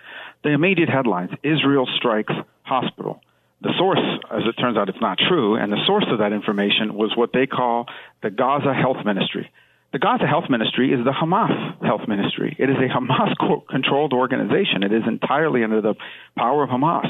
The 0.44 0.50
immediate 0.50 0.88
headlines: 0.88 1.30
Israel 1.42 1.88
strikes 1.96 2.34
hospital. 2.62 3.20
The 3.62 3.72
source, 3.78 4.00
as 4.30 4.42
it 4.46 4.60
turns 4.60 4.76
out, 4.76 4.88
it's 4.88 5.00
not 5.00 5.18
true, 5.18 5.54
and 5.54 5.72
the 5.72 5.84
source 5.86 6.06
of 6.10 6.18
that 6.18 6.32
information 6.32 6.94
was 6.94 7.16
what 7.16 7.32
they 7.32 7.46
call 7.46 7.86
the 8.22 8.30
Gaza 8.30 8.74
Health 8.74 9.04
Ministry. 9.04 9.50
The 9.92 9.98
Gaza 9.98 10.26
Health 10.26 10.48
Ministry 10.48 10.90
is 10.90 11.04
the 11.04 11.12
Hamas 11.12 11.84
Health 11.84 12.08
Ministry. 12.08 12.56
It 12.58 12.70
is 12.70 12.76
a 12.76 12.88
Hamas 12.88 13.36
controlled 13.68 14.14
organization. 14.14 14.82
It 14.82 14.92
is 14.92 15.02
entirely 15.06 15.62
under 15.64 15.82
the 15.82 15.94
power 16.34 16.62
of 16.62 16.70
Hamas. 16.70 17.06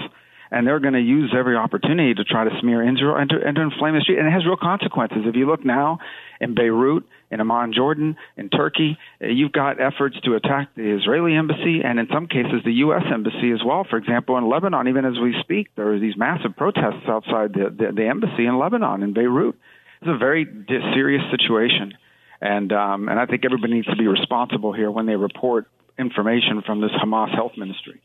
and 0.51 0.67
they're 0.67 0.81
going 0.81 0.95
to 0.95 1.01
use 1.01 1.33
every 1.33 1.55
opportunity 1.55 2.13
to 2.13 2.25
try 2.25 2.43
to 2.43 2.51
smear 2.61 2.83
Israel 2.83 3.15
and 3.15 3.31
to, 3.31 3.37
and 3.37 3.55
to 3.55 3.63
inflame 3.63 3.95
the 3.95 4.01
street. 4.01 4.19
And 4.19 4.27
it 4.27 4.33
has 4.33 4.45
real 4.45 4.57
consequences. 4.57 5.19
If 5.27 5.37
you 5.37 5.47
look 5.47 5.65
now 5.65 5.99
in 6.41 6.57
Beirut, 6.57 7.05
in 7.31 7.41
Amman, 7.41 7.73
Jordan, 7.73 8.17
in 8.37 8.51
Turkey, 8.51 8.99
uh, 9.23 9.29
you've 9.29 9.53
got 9.53 9.81
efforts 9.81 10.21
to 10.25 10.35
attack 10.35 10.75
the 10.75 10.91
Israeli 10.99 11.37
embassy 11.37 11.83
and 11.85 12.01
in 12.01 12.09
some 12.13 12.27
cases 12.27 12.63
the 12.65 12.83
U.S. 12.87 13.05
embassy 13.15 13.53
as 13.53 13.61
well. 13.65 13.87
For 13.89 13.97
example, 13.97 14.37
in 14.39 14.49
Lebanon, 14.49 14.89
even 14.89 15.05
as 15.05 15.21
we 15.23 15.37
speak, 15.41 15.69
there 15.77 15.95
are 15.95 16.01
these 16.01 16.17
massive 16.17 16.57
protests 16.57 17.07
outside 17.07 17.55
the, 17.55 17.71
the, 17.71 17.93
the 17.95 18.07
embassy 18.09 18.45
in 18.45 18.59
Lebanon, 18.59 19.05
in 19.05 19.15
Beirut. 19.15 19.55
It's 20.01 20.11
a 20.11 20.19
very 20.19 20.45
serious 20.93 21.23
situation. 21.31 21.95
And, 22.43 22.73
um, 22.73 23.09
and 23.09 23.21
I 23.21 23.27
think 23.27 23.45
everybody 23.45 23.75
needs 23.75 23.87
to 23.87 23.97
be 23.97 24.09
responsible 24.09 24.73
here 24.73 24.91
when 24.91 25.07
they 25.07 25.15
report 25.15 25.69
information 25.97 26.61
from 26.67 26.81
this 26.81 26.91
Hamas 26.91 27.33
health 27.33 27.53
ministry. 27.57 28.03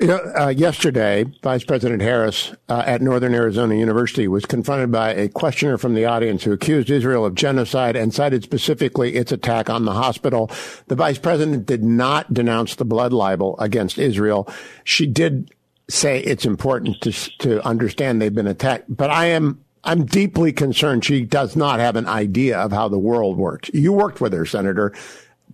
You 0.00 0.06
know, 0.06 0.20
uh, 0.38 0.48
yesterday, 0.48 1.24
Vice 1.42 1.64
President 1.64 2.00
Harris 2.00 2.54
uh, 2.68 2.84
at 2.86 3.02
Northern 3.02 3.34
Arizona 3.34 3.74
University 3.74 4.28
was 4.28 4.46
confronted 4.46 4.92
by 4.92 5.12
a 5.12 5.28
questioner 5.28 5.76
from 5.76 5.94
the 5.94 6.04
audience 6.04 6.44
who 6.44 6.52
accused 6.52 6.88
Israel 6.88 7.26
of 7.26 7.34
genocide 7.34 7.96
and 7.96 8.14
cited 8.14 8.42
specifically 8.44 9.16
its 9.16 9.32
attack 9.32 9.68
on 9.68 9.84
the 9.84 9.92
hospital. 9.92 10.50
The 10.86 10.94
Vice 10.94 11.18
President 11.18 11.66
did 11.66 11.82
not 11.82 12.32
denounce 12.32 12.76
the 12.76 12.84
blood 12.84 13.12
libel 13.12 13.58
against 13.58 13.98
Israel. 13.98 14.48
She 14.84 15.06
did 15.06 15.52
say 15.88 16.20
it's 16.20 16.46
important 16.46 17.00
to 17.02 17.12
to 17.38 17.64
understand 17.66 18.22
they've 18.22 18.34
been 18.34 18.46
attacked, 18.46 18.84
but 18.88 19.10
I 19.10 19.26
am 19.26 19.64
I'm 19.86 20.04
deeply 20.04 20.52
concerned 20.52 21.04
she 21.04 21.24
does 21.24 21.54
not 21.54 21.78
have 21.78 21.96
an 21.96 22.06
idea 22.06 22.58
of 22.58 22.72
how 22.72 22.88
the 22.88 22.98
world 22.98 23.36
works. 23.38 23.70
You 23.72 23.92
worked 23.92 24.20
with 24.20 24.32
her, 24.32 24.44
Senator. 24.44 24.92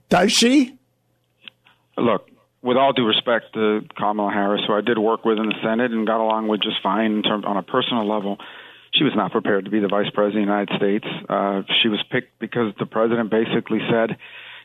Does 0.09 0.33
she? 0.33 0.79
Look, 1.99 2.29
with 2.63 2.77
all 2.77 2.93
due 2.93 3.07
respect 3.07 3.53
to 3.55 3.83
Kamala 3.97 4.33
Harris, 4.33 4.63
who 4.67 4.73
I 4.73 4.81
did 4.81 4.99
work 4.99 5.25
with 5.25 5.39
in 5.39 5.47
the 5.47 5.55
Senate 5.63 5.91
and 5.93 6.07
got 6.07 6.21
along 6.21 6.49
with 6.49 6.63
just 6.63 6.77
fine 6.83 7.13
in 7.13 7.23
terms 7.23 7.45
on 7.47 7.57
a 7.57 7.63
personal 7.63 8.09
level, 8.09 8.39
she 8.95 9.05
was 9.05 9.13
not 9.15 9.33
prepared 9.33 9.67
to 9.67 9.71
be 9.71 9.81
the 9.81 9.89
vice 9.89 10.11
president 10.15 10.49
of 10.49 10.49
the 10.49 10.53
United 10.53 10.77
States. 10.77 11.07
Uh, 11.29 11.63
she 11.83 11.89
was 11.89 12.03
picked 12.11 12.39
because 12.39 12.73
the 12.79 12.87
president 12.87 13.31
basically 13.31 13.81
said, 13.91 14.17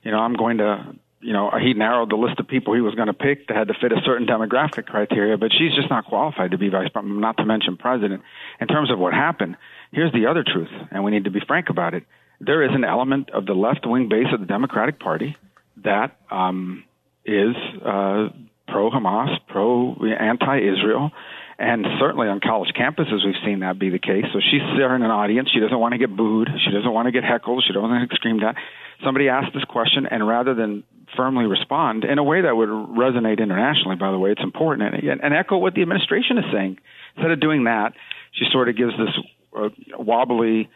you 0.03 0.11
know, 0.11 0.19
I'm 0.19 0.33
going 0.33 0.59
to, 0.59 0.95
you 1.19 1.33
know, 1.33 1.51
he 1.59 1.73
narrowed 1.73 2.11
the 2.11 2.15
list 2.15 2.39
of 2.39 2.47
people 2.47 2.75
he 2.75 2.81
was 2.81 2.95
going 2.95 3.07
to 3.07 3.13
pick 3.13 3.47
that 3.47 3.57
had 3.57 3.67
to 3.69 3.73
fit 3.73 3.91
a 3.91 4.01
certain 4.05 4.27
demographic 4.27 4.85
criteria, 4.85 5.37
but 5.37 5.51
she's 5.51 5.73
just 5.75 5.89
not 5.89 6.05
qualified 6.05 6.51
to 6.51 6.57
be 6.57 6.69
vice 6.69 6.89
president, 6.89 7.19
not 7.19 7.37
to 7.37 7.45
mention 7.45 7.77
president. 7.77 8.21
In 8.61 8.67
terms 8.67 8.91
of 8.91 8.99
what 8.99 9.13
happened, 9.13 9.57
here's 9.91 10.13
the 10.13 10.27
other 10.27 10.43
truth, 10.43 10.69
and 10.91 11.03
we 11.03 11.11
need 11.11 11.23
to 11.23 11.31
be 11.31 11.41
frank 11.47 11.69
about 11.69 11.93
it. 11.93 12.03
There 12.39 12.63
is 12.63 12.71
an 12.73 12.83
element 12.83 13.31
of 13.31 13.45
the 13.47 13.53
left 13.53 13.85
wing 13.85 14.09
base 14.09 14.27
of 14.31 14.39
the 14.39 14.45
Democratic 14.45 14.99
Party 14.99 15.35
that 15.83 16.17
um, 16.29 16.83
is 17.25 17.55
uh, 17.83 18.29
pro 18.67 18.91
Hamas, 18.91 19.39
pro 19.47 19.95
anti 20.05 20.59
Israel. 20.59 21.11
And 21.59 21.85
certainly 21.99 22.27
on 22.27 22.39
college 22.39 22.69
campuses, 22.77 23.25
we've 23.25 23.41
seen 23.43 23.61
that 23.61 23.79
be 23.79 23.89
the 23.89 23.97
case. 23.97 24.25
So 24.31 24.39
she's 24.39 24.61
there 24.77 24.95
in 24.95 25.01
an 25.01 25.09
audience. 25.09 25.49
She 25.51 25.59
doesn't 25.59 25.79
want 25.79 25.93
to 25.93 25.97
get 25.97 26.15
booed. 26.15 26.49
She 26.63 26.71
doesn't 26.71 26.91
want 26.91 27.07
to 27.07 27.11
get 27.11 27.23
heckled. 27.23 27.63
She 27.65 27.73
doesn't 27.73 27.89
want 27.89 28.03
to 28.03 28.07
get 28.07 28.15
screamed 28.15 28.43
at. 28.43 28.55
Somebody 29.03 29.29
asked 29.29 29.53
this 29.55 29.63
question, 29.63 30.05
and 30.05 30.27
rather 30.27 30.53
than 30.53 30.83
firmly 31.15 31.45
respond 31.45 32.03
in 32.03 32.19
a 32.19 32.23
way 32.23 32.41
that 32.41 32.55
would 32.55 32.69
resonate 32.69 33.39
internationally, 33.39 33.95
by 33.95 34.11
the 34.11 34.19
way, 34.19 34.31
it's 34.31 34.43
important, 34.43 34.93
and, 34.93 35.21
and 35.21 35.33
echo 35.33 35.57
what 35.57 35.73
the 35.73 35.81
administration 35.81 36.37
is 36.37 36.45
saying. 36.51 36.77
Instead 37.15 37.31
of 37.31 37.39
doing 37.39 37.63
that, 37.63 37.93
she 38.33 38.45
sort 38.51 38.69
of 38.69 38.77
gives 38.77 38.93
this 38.97 39.15
uh, 39.57 39.69
wobbly, 39.97 40.69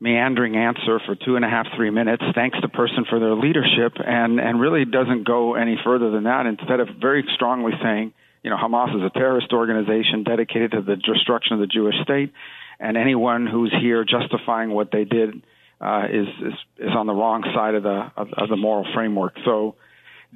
meandering 0.00 0.56
answer 0.56 1.00
for 1.04 1.14
two 1.14 1.36
and 1.36 1.44
a 1.44 1.48
half, 1.48 1.66
three 1.76 1.90
minutes, 1.90 2.22
thanks 2.34 2.58
the 2.62 2.68
person 2.68 3.04
for 3.08 3.18
their 3.18 3.34
leadership, 3.34 3.94
and, 3.98 4.40
and 4.40 4.60
really 4.60 4.84
doesn't 4.84 5.24
go 5.26 5.54
any 5.54 5.78
further 5.84 6.10
than 6.10 6.24
that. 6.24 6.46
Instead 6.46 6.80
of 6.80 6.88
very 7.00 7.24
strongly 7.34 7.72
saying, 7.82 8.12
you 8.44 8.50
know, 8.50 8.56
Hamas 8.56 8.94
is 8.94 9.02
a 9.02 9.10
terrorist 9.10 9.52
organization 9.52 10.22
dedicated 10.22 10.72
to 10.72 10.82
the 10.82 10.96
destruction 10.96 11.54
of 11.54 11.60
the 11.60 11.66
Jewish 11.66 11.94
state, 12.02 12.32
and 12.78 12.96
anyone 12.96 13.46
who's 13.46 13.74
here 13.80 14.04
justifying 14.04 14.70
what 14.70 14.92
they 14.92 15.04
did 15.04 15.42
uh, 15.80 16.04
is, 16.10 16.28
is 16.40 16.52
is 16.78 16.90
on 16.94 17.06
the 17.06 17.14
wrong 17.14 17.42
side 17.54 17.74
of 17.74 17.82
the 17.82 18.12
of, 18.16 18.28
of 18.34 18.48
the 18.50 18.56
moral 18.56 18.86
framework. 18.94 19.36
So 19.44 19.76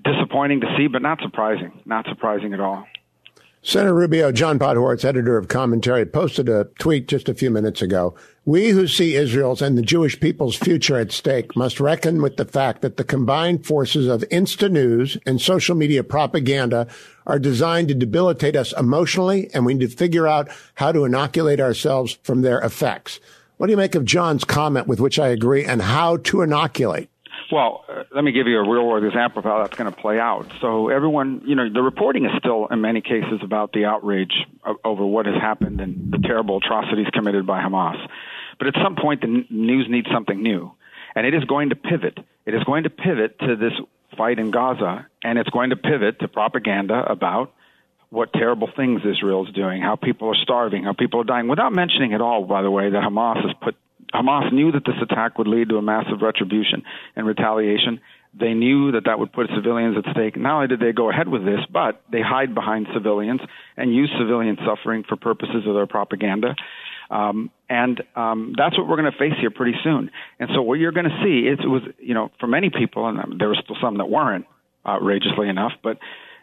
disappointing 0.03 0.63
to 0.63 0.75
see, 0.77 0.87
but 0.87 1.03
not 1.03 1.21
surprising. 1.21 1.81
Not 1.85 2.07
surprising 2.07 2.55
at 2.55 2.61
all. 2.61 2.87
Senator 3.61 3.95
Rubio, 3.95 4.33
John 4.33 4.59
Podhoretz, 4.59 5.05
editor 5.05 5.37
of 5.37 5.49
Commentary, 5.49 6.07
posted 6.07 6.49
a 6.49 6.65
tweet 6.79 7.09
just 7.09 7.29
a 7.29 7.35
few 7.35 7.51
minutes 7.51 7.83
ago. 7.83 8.15
We 8.49 8.71
who 8.71 8.87
see 8.87 9.15
Israel's 9.15 9.61
and 9.61 9.77
the 9.77 9.83
Jewish 9.83 10.19
people's 10.19 10.57
future 10.57 10.97
at 10.97 11.13
stake 11.13 11.55
must 11.55 11.81
reckon 11.81 12.23
with 12.23 12.39
the 12.39 12.47
fact 12.47 12.81
that 12.81 12.97
the 12.97 13.05
combined 13.05 13.67
forces 13.67 14.07
of 14.07 14.23
Insta 14.31 14.71
News 14.71 15.19
and 15.27 15.39
social 15.39 15.77
media 15.77 16.03
propaganda 16.03 16.87
are 17.27 17.39
designed 17.39 17.89
to 17.89 17.95
debilitate 17.95 18.57
us 18.57 18.73
emotionally, 18.73 19.51
and 19.53 19.67
we 19.67 19.75
need 19.75 19.91
to 19.91 19.95
figure 19.95 20.27
out 20.27 20.49
how 20.77 20.93
to 20.93 21.05
inoculate 21.05 21.61
ourselves 21.61 22.19
from 22.23 22.41
their 22.41 22.59
effects. 22.61 23.21
What 23.59 23.67
do 23.67 23.73
you 23.73 23.77
make 23.77 23.95
of 23.95 24.07
John's 24.07 24.45
comment, 24.45 24.87
with 24.87 24.99
which 24.99 25.19
I 25.19 25.29
agree, 25.29 25.67
and 25.67 25.83
how 25.83 26.17
to 26.17 26.41
inoculate? 26.41 27.11
Well, 27.53 27.85
uh, 27.87 28.05
let 28.15 28.25
me 28.25 28.33
give 28.33 28.47
you 28.47 28.57
a 28.59 28.63
real 28.63 28.87
world 28.87 29.05
example 29.05 29.41
of 29.41 29.45
how 29.45 29.59
that's 29.63 29.77
going 29.77 29.93
to 29.93 30.01
play 30.01 30.19
out. 30.19 30.51
So, 30.63 30.89
everyone, 30.89 31.43
you 31.47 31.55
know, 31.55 31.71
the 31.71 31.83
reporting 31.83 32.25
is 32.25 32.31
still, 32.39 32.67
in 32.71 32.81
many 32.81 33.03
cases, 33.03 33.41
about 33.43 33.73
the 33.73 33.85
outrage 33.85 34.33
over 34.87 35.05
what 35.05 35.27
has 35.27 35.35
happened 35.35 35.83
and 35.83 36.13
the 36.13 36.19
terrible 36.27 36.57
atrocities 36.59 37.09
committed 37.13 37.47
by 37.47 37.63
Hamas. 37.63 37.99
But 38.59 38.69
at 38.69 38.75
some 38.83 38.97
point, 38.97 39.21
the 39.21 39.45
news 39.51 39.87
needs 39.89 40.09
something 40.13 40.43
new. 40.43 40.73
And 41.15 41.27
it 41.27 41.35
is 41.35 41.45
going 41.45 41.71
to 41.71 41.77
pivot. 41.77 42.19
It 42.47 42.55
is 42.55 42.63
going 42.65 42.85
to 42.85 42.91
pivot 42.91 43.39
to 43.41 43.57
this 43.57 43.73
fight 44.17 44.39
in 44.39 44.51
Gaza, 44.51 45.07
and 45.23 45.39
it's 45.39 45.51
going 45.51 45.71
to 45.71 45.77
pivot 45.77 46.21
to 46.21 46.29
propaganda 46.29 47.05
about 47.09 47.53
what 48.11 48.33
terrible 48.33 48.69
things 48.75 49.03
Israel 49.05 49.47
is 49.47 49.53
doing, 49.55 49.83
how 49.83 49.97
people 49.97 50.29
are 50.29 50.35
starving, 50.43 50.85
how 50.85 50.95
people 50.95 51.21
are 51.21 51.25
dying, 51.25 51.49
without 51.49 51.73
mentioning 51.73 52.15
at 52.15 52.21
all, 52.21 52.45
by 52.45 52.63
the 52.63 52.71
way, 52.71 52.91
that 52.91 53.03
Hamas 53.03 53.45
has 53.45 53.55
put 53.63 53.77
Hamas 54.15 54.51
knew 54.53 54.73
that 54.73 54.87
this 54.87 54.95
attack 55.03 55.37
would 55.39 55.47
lead 55.47 55.69
to 55.69 55.77
a 55.77 55.83
massive 55.83 56.23
retribution 56.23 56.83
and 57.15 57.27
retaliation. 57.27 58.01
They 58.39 58.55
knew 58.55 58.93
that 58.93 59.05
that 59.05 59.19
would 59.19 59.33
put 59.33 59.49
civilians 59.55 59.97
at 59.99 60.11
stake. 60.13 60.37
Not 60.37 60.55
only 60.55 60.69
did 60.69 60.81
they 60.81 60.93
go 60.93 61.11
ahead 61.11 61.29
with 61.29 61.45
this, 61.45 61.61
but 61.71 62.01
they 62.11 62.23
hide 62.23 62.55
behind 62.55 62.87
civilians 62.95 63.41
and 63.77 63.95
use 63.95 64.11
civilian 64.19 64.57
suffering 64.65 65.05
for 65.07 65.17
purposes 65.17 65.67
of 65.67 65.75
their 65.75 65.87
propaganda. 65.87 66.55
Um, 67.11 67.51
and 67.69 68.03
um, 68.17 68.55
that's 68.57 68.77
what 68.77 68.87
we're 68.89 68.97
going 68.97 69.11
to 69.11 69.19
face 69.19 69.39
here 69.41 69.51
pretty 69.51 69.79
soon. 69.83 70.11
And 70.39 70.51
so 70.55 70.63
what 70.63 70.79
you're 70.79 70.93
going 70.93 71.09
to 71.09 71.21
see 71.23 71.49
is, 71.49 71.59
it 71.63 71.69
was, 71.69 71.83
you 71.99 72.15
know, 72.15 72.31
for 72.39 72.47
many 72.47 72.71
people, 72.71 73.07
and 73.07 73.41
there 73.41 73.49
were 73.49 73.57
still 73.63 73.77
some 73.81 73.99
that 73.99 74.11
weren't, 74.11 74.47
outrageously 74.87 75.49
enough, 75.49 75.73
but 75.83 75.99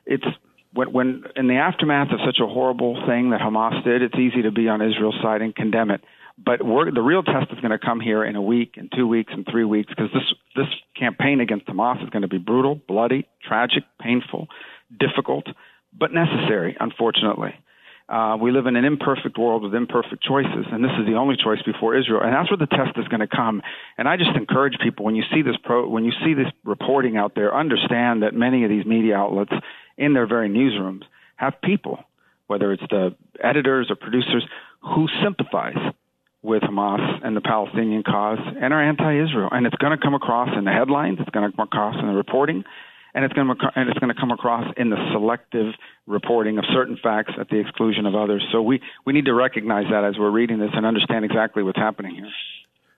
it's 0.05 0.25
when, 0.73 0.91
when 0.91 1.23
in 1.35 1.47
the 1.47 1.55
aftermath 1.55 2.11
of 2.11 2.19
such 2.25 2.37
a 2.39 2.45
horrible 2.47 2.95
thing 3.07 3.31
that 3.31 3.39
Hamas 3.39 3.83
did, 3.83 4.01
it's 4.01 4.15
easy 4.15 4.43
to 4.43 4.51
be 4.51 4.67
on 4.67 4.81
Israel's 4.81 5.15
side 5.21 5.41
and 5.41 5.55
condemn 5.55 5.89
it. 5.89 6.01
But 6.37 6.59
the 6.59 7.01
real 7.01 7.23
test 7.23 7.51
is 7.53 7.59
going 7.61 7.71
to 7.71 7.79
come 7.79 8.01
here 8.01 8.23
in 8.23 8.35
a 8.35 8.41
week, 8.41 8.73
in 8.75 8.89
two 8.93 9.07
weeks, 9.07 9.31
in 9.33 9.45
three 9.45 9.63
weeks, 9.63 9.89
because 9.89 10.11
this 10.13 10.33
this 10.55 10.67
campaign 10.99 11.39
against 11.39 11.65
Hamas 11.67 12.03
is 12.03 12.09
going 12.09 12.23
to 12.23 12.27
be 12.27 12.37
brutal, 12.37 12.75
bloody, 12.75 13.25
tragic, 13.41 13.83
painful, 14.01 14.47
difficult, 14.99 15.45
but 15.97 16.11
necessary. 16.11 16.75
Unfortunately, 16.77 17.55
uh, 18.07 18.37
we 18.39 18.51
live 18.51 18.67
in 18.67 18.75
an 18.75 18.85
imperfect 18.85 19.37
world 19.37 19.63
with 19.63 19.73
imperfect 19.73 20.21
choices, 20.21 20.65
and 20.71 20.83
this 20.83 20.91
is 20.99 21.07
the 21.07 21.15
only 21.15 21.35
choice 21.35 21.61
before 21.65 21.95
Israel. 21.97 22.21
And 22.23 22.33
that's 22.33 22.51
where 22.51 22.57
the 22.57 22.67
test 22.67 22.97
is 22.97 23.07
going 23.07 23.21
to 23.21 23.27
come. 23.27 23.63
And 23.97 24.07
I 24.07 24.15
just 24.15 24.35
encourage 24.35 24.77
people 24.81 25.05
when 25.05 25.15
you 25.15 25.23
see 25.33 25.41
this 25.41 25.55
pro, 25.63 25.87
when 25.87 26.05
you 26.05 26.11
see 26.23 26.33
this 26.33 26.47
reporting 26.63 27.17
out 27.17 27.33
there, 27.33 27.55
understand 27.55 28.21
that 28.21 28.33
many 28.33 28.63
of 28.63 28.69
these 28.69 28.85
media 28.85 29.15
outlets, 29.15 29.53
in 29.97 30.13
their 30.13 30.27
very 30.27 30.49
newsrooms, 30.49 31.03
have 31.37 31.53
people, 31.63 31.99
whether 32.47 32.71
it's 32.73 32.83
the 32.89 33.15
editors 33.43 33.87
or 33.89 33.95
producers, 33.95 34.45
who 34.81 35.07
sympathize 35.23 35.93
with 36.43 36.61
Hamas 36.61 37.25
and 37.25 37.35
the 37.35 37.41
Palestinian 37.41 38.03
cause 38.03 38.37
and 38.61 38.71
are 38.71 38.83
anti-Israel. 38.83 39.49
And 39.51 39.65
it's 39.65 39.75
going 39.77 39.97
to 39.97 40.03
come 40.03 40.13
across 40.13 40.49
in 40.55 40.63
the 40.63 40.71
headlines. 40.71 41.17
It's 41.19 41.29
going 41.31 41.49
to 41.49 41.57
come 41.57 41.65
across 41.65 41.95
in 41.99 42.05
the 42.05 42.13
reporting, 42.13 42.63
and 43.15 43.23
it's 43.23 43.33
going 43.33 43.47
to 43.47 43.55
and 43.75 43.89
it's 43.89 43.97
going 43.97 44.13
to 44.13 44.19
come 44.19 44.31
across 44.31 44.71
in 44.77 44.89
the 44.89 44.97
selective 45.13 45.73
reporting 46.05 46.57
of 46.57 46.65
certain 46.71 46.97
facts 47.01 47.31
at 47.39 47.49
the 47.49 47.57
exclusion 47.59 48.05
of 48.05 48.13
others. 48.13 48.45
So 48.51 48.61
we 48.61 48.81
we 49.05 49.13
need 49.13 49.25
to 49.25 49.33
recognize 49.33 49.85
that 49.89 50.03
as 50.03 50.19
we're 50.19 50.29
reading 50.29 50.59
this 50.59 50.71
and 50.73 50.85
understand 50.85 51.23
exactly 51.23 51.63
what's 51.63 51.79
happening 51.79 52.15
here. 52.15 52.29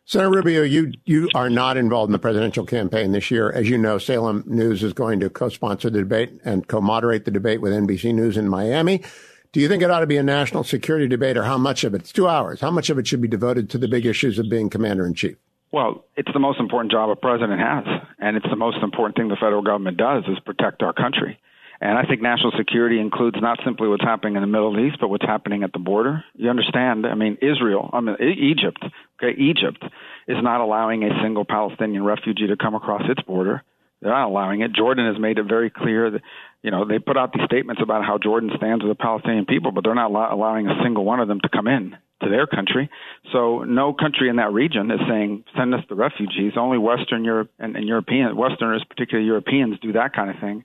Senator 0.05 0.31
Rubio, 0.31 0.63
you 0.63 0.91
you 1.05 1.29
are 1.35 1.49
not 1.49 1.77
involved 1.77 2.09
in 2.09 2.13
the 2.13 2.19
presidential 2.19 2.65
campaign 2.65 3.11
this 3.11 3.29
year. 3.29 3.51
As 3.51 3.69
you 3.69 3.77
know, 3.77 3.99
Salem 3.99 4.43
News 4.47 4.81
is 4.81 4.93
going 4.93 5.19
to 5.19 5.29
co-sponsor 5.29 5.89
the 5.91 5.99
debate 5.99 6.41
and 6.43 6.67
co-moderate 6.67 7.25
the 7.25 7.31
debate 7.31 7.61
with 7.61 7.71
NBC 7.71 8.13
News 8.15 8.37
in 8.37 8.49
Miami. 8.49 9.03
Do 9.51 9.59
you 9.59 9.67
think 9.67 9.83
it 9.83 9.91
ought 9.91 10.01
to 10.01 10.07
be 10.07 10.17
a 10.17 10.23
national 10.23 10.63
security 10.63 11.07
debate 11.07 11.37
or 11.37 11.43
how 11.43 11.57
much 11.57 11.83
of 11.83 11.93
it? 11.93 12.01
It's 12.01 12.11
two 12.11 12.27
hours. 12.27 12.59
How 12.61 12.71
much 12.71 12.89
of 12.89 12.97
it 12.97 13.07
should 13.07 13.21
be 13.21 13.27
devoted 13.27 13.69
to 13.69 13.77
the 13.77 13.87
big 13.87 14.05
issues 14.05 14.39
of 14.39 14.49
being 14.49 14.69
commander 14.69 15.05
in 15.05 15.13
chief? 15.13 15.37
Well, 15.71 16.05
it's 16.15 16.31
the 16.31 16.39
most 16.39 16.59
important 16.59 16.91
job 16.91 17.09
a 17.09 17.15
president 17.15 17.59
has, 17.59 17.85
and 18.19 18.37
it's 18.37 18.49
the 18.49 18.55
most 18.55 18.77
important 18.81 19.17
thing 19.17 19.27
the 19.27 19.35
federal 19.35 19.61
government 19.61 19.97
does 19.97 20.23
is 20.27 20.39
protect 20.39 20.81
our 20.81 20.93
country. 20.93 21.39
And 21.79 21.97
I 21.97 22.05
think 22.05 22.21
national 22.21 22.53
security 22.57 22.99
includes 22.99 23.37
not 23.39 23.59
simply 23.63 23.87
what's 23.87 24.03
happening 24.03 24.35
in 24.35 24.41
the 24.41 24.47
Middle 24.47 24.79
East, 24.79 24.97
but 24.99 25.09
what's 25.09 25.25
happening 25.25 25.63
at 25.63 25.73
the 25.73 25.79
border. 25.79 26.23
You 26.33 26.49
understand? 26.49 27.05
I 27.05 27.13
mean, 27.13 27.37
Israel, 27.41 27.89
I 27.93 27.99
mean, 27.99 28.15
Egypt, 28.19 28.83
okay, 29.21 29.39
Egypt 29.39 29.83
is 30.27 30.37
not 30.41 30.61
allowing 30.61 31.03
a 31.03 31.21
single 31.21 31.45
Palestinian 31.45 32.03
refugee 32.03 32.47
to 32.47 32.57
come 32.57 32.73
across 32.73 33.03
its 33.07 33.21
border. 33.21 33.63
They're 34.01 34.11
not 34.11 34.27
allowing 34.27 34.61
it. 34.61 34.73
Jordan 34.73 35.11
has 35.11 35.19
made 35.19 35.39
it 35.39 35.45
very 35.47 35.69
clear 35.69 36.11
that 36.11 36.21
you 36.63 36.71
know, 36.71 36.85
they 36.85 36.99
put 36.99 37.17
out 37.17 37.33
these 37.33 37.45
statements 37.45 37.81
about 37.81 38.03
how 38.03 38.17
Jordan 38.17 38.51
stands 38.57 38.83
with 38.83 38.91
the 38.91 39.01
Palestinian 39.01 39.45
people, 39.45 39.71
but 39.71 39.83
they're 39.83 39.95
not 39.95 40.11
allowing 40.11 40.67
a 40.67 40.75
single 40.83 41.05
one 41.05 41.19
of 41.19 41.27
them 41.27 41.39
to 41.41 41.49
come 41.49 41.67
in 41.67 41.95
to 42.23 42.29
their 42.29 42.47
country. 42.47 42.89
So 43.31 43.63
no 43.63 43.93
country 43.93 44.27
in 44.27 44.37
that 44.37 44.51
region 44.51 44.89
is 44.89 44.99
saying 45.07 45.43
send 45.55 45.73
us 45.73 45.81
the 45.87 45.95
refugees. 45.95 46.53
Only 46.57 46.79
Western 46.79 47.23
Europe 47.23 47.51
and, 47.59 47.75
and 47.75 47.87
European 47.87 48.35
Westerners, 48.35 48.83
particularly 48.89 49.27
Europeans, 49.27 49.77
do 49.81 49.93
that 49.93 50.13
kind 50.13 50.31
of 50.31 50.37
thing. 50.41 50.63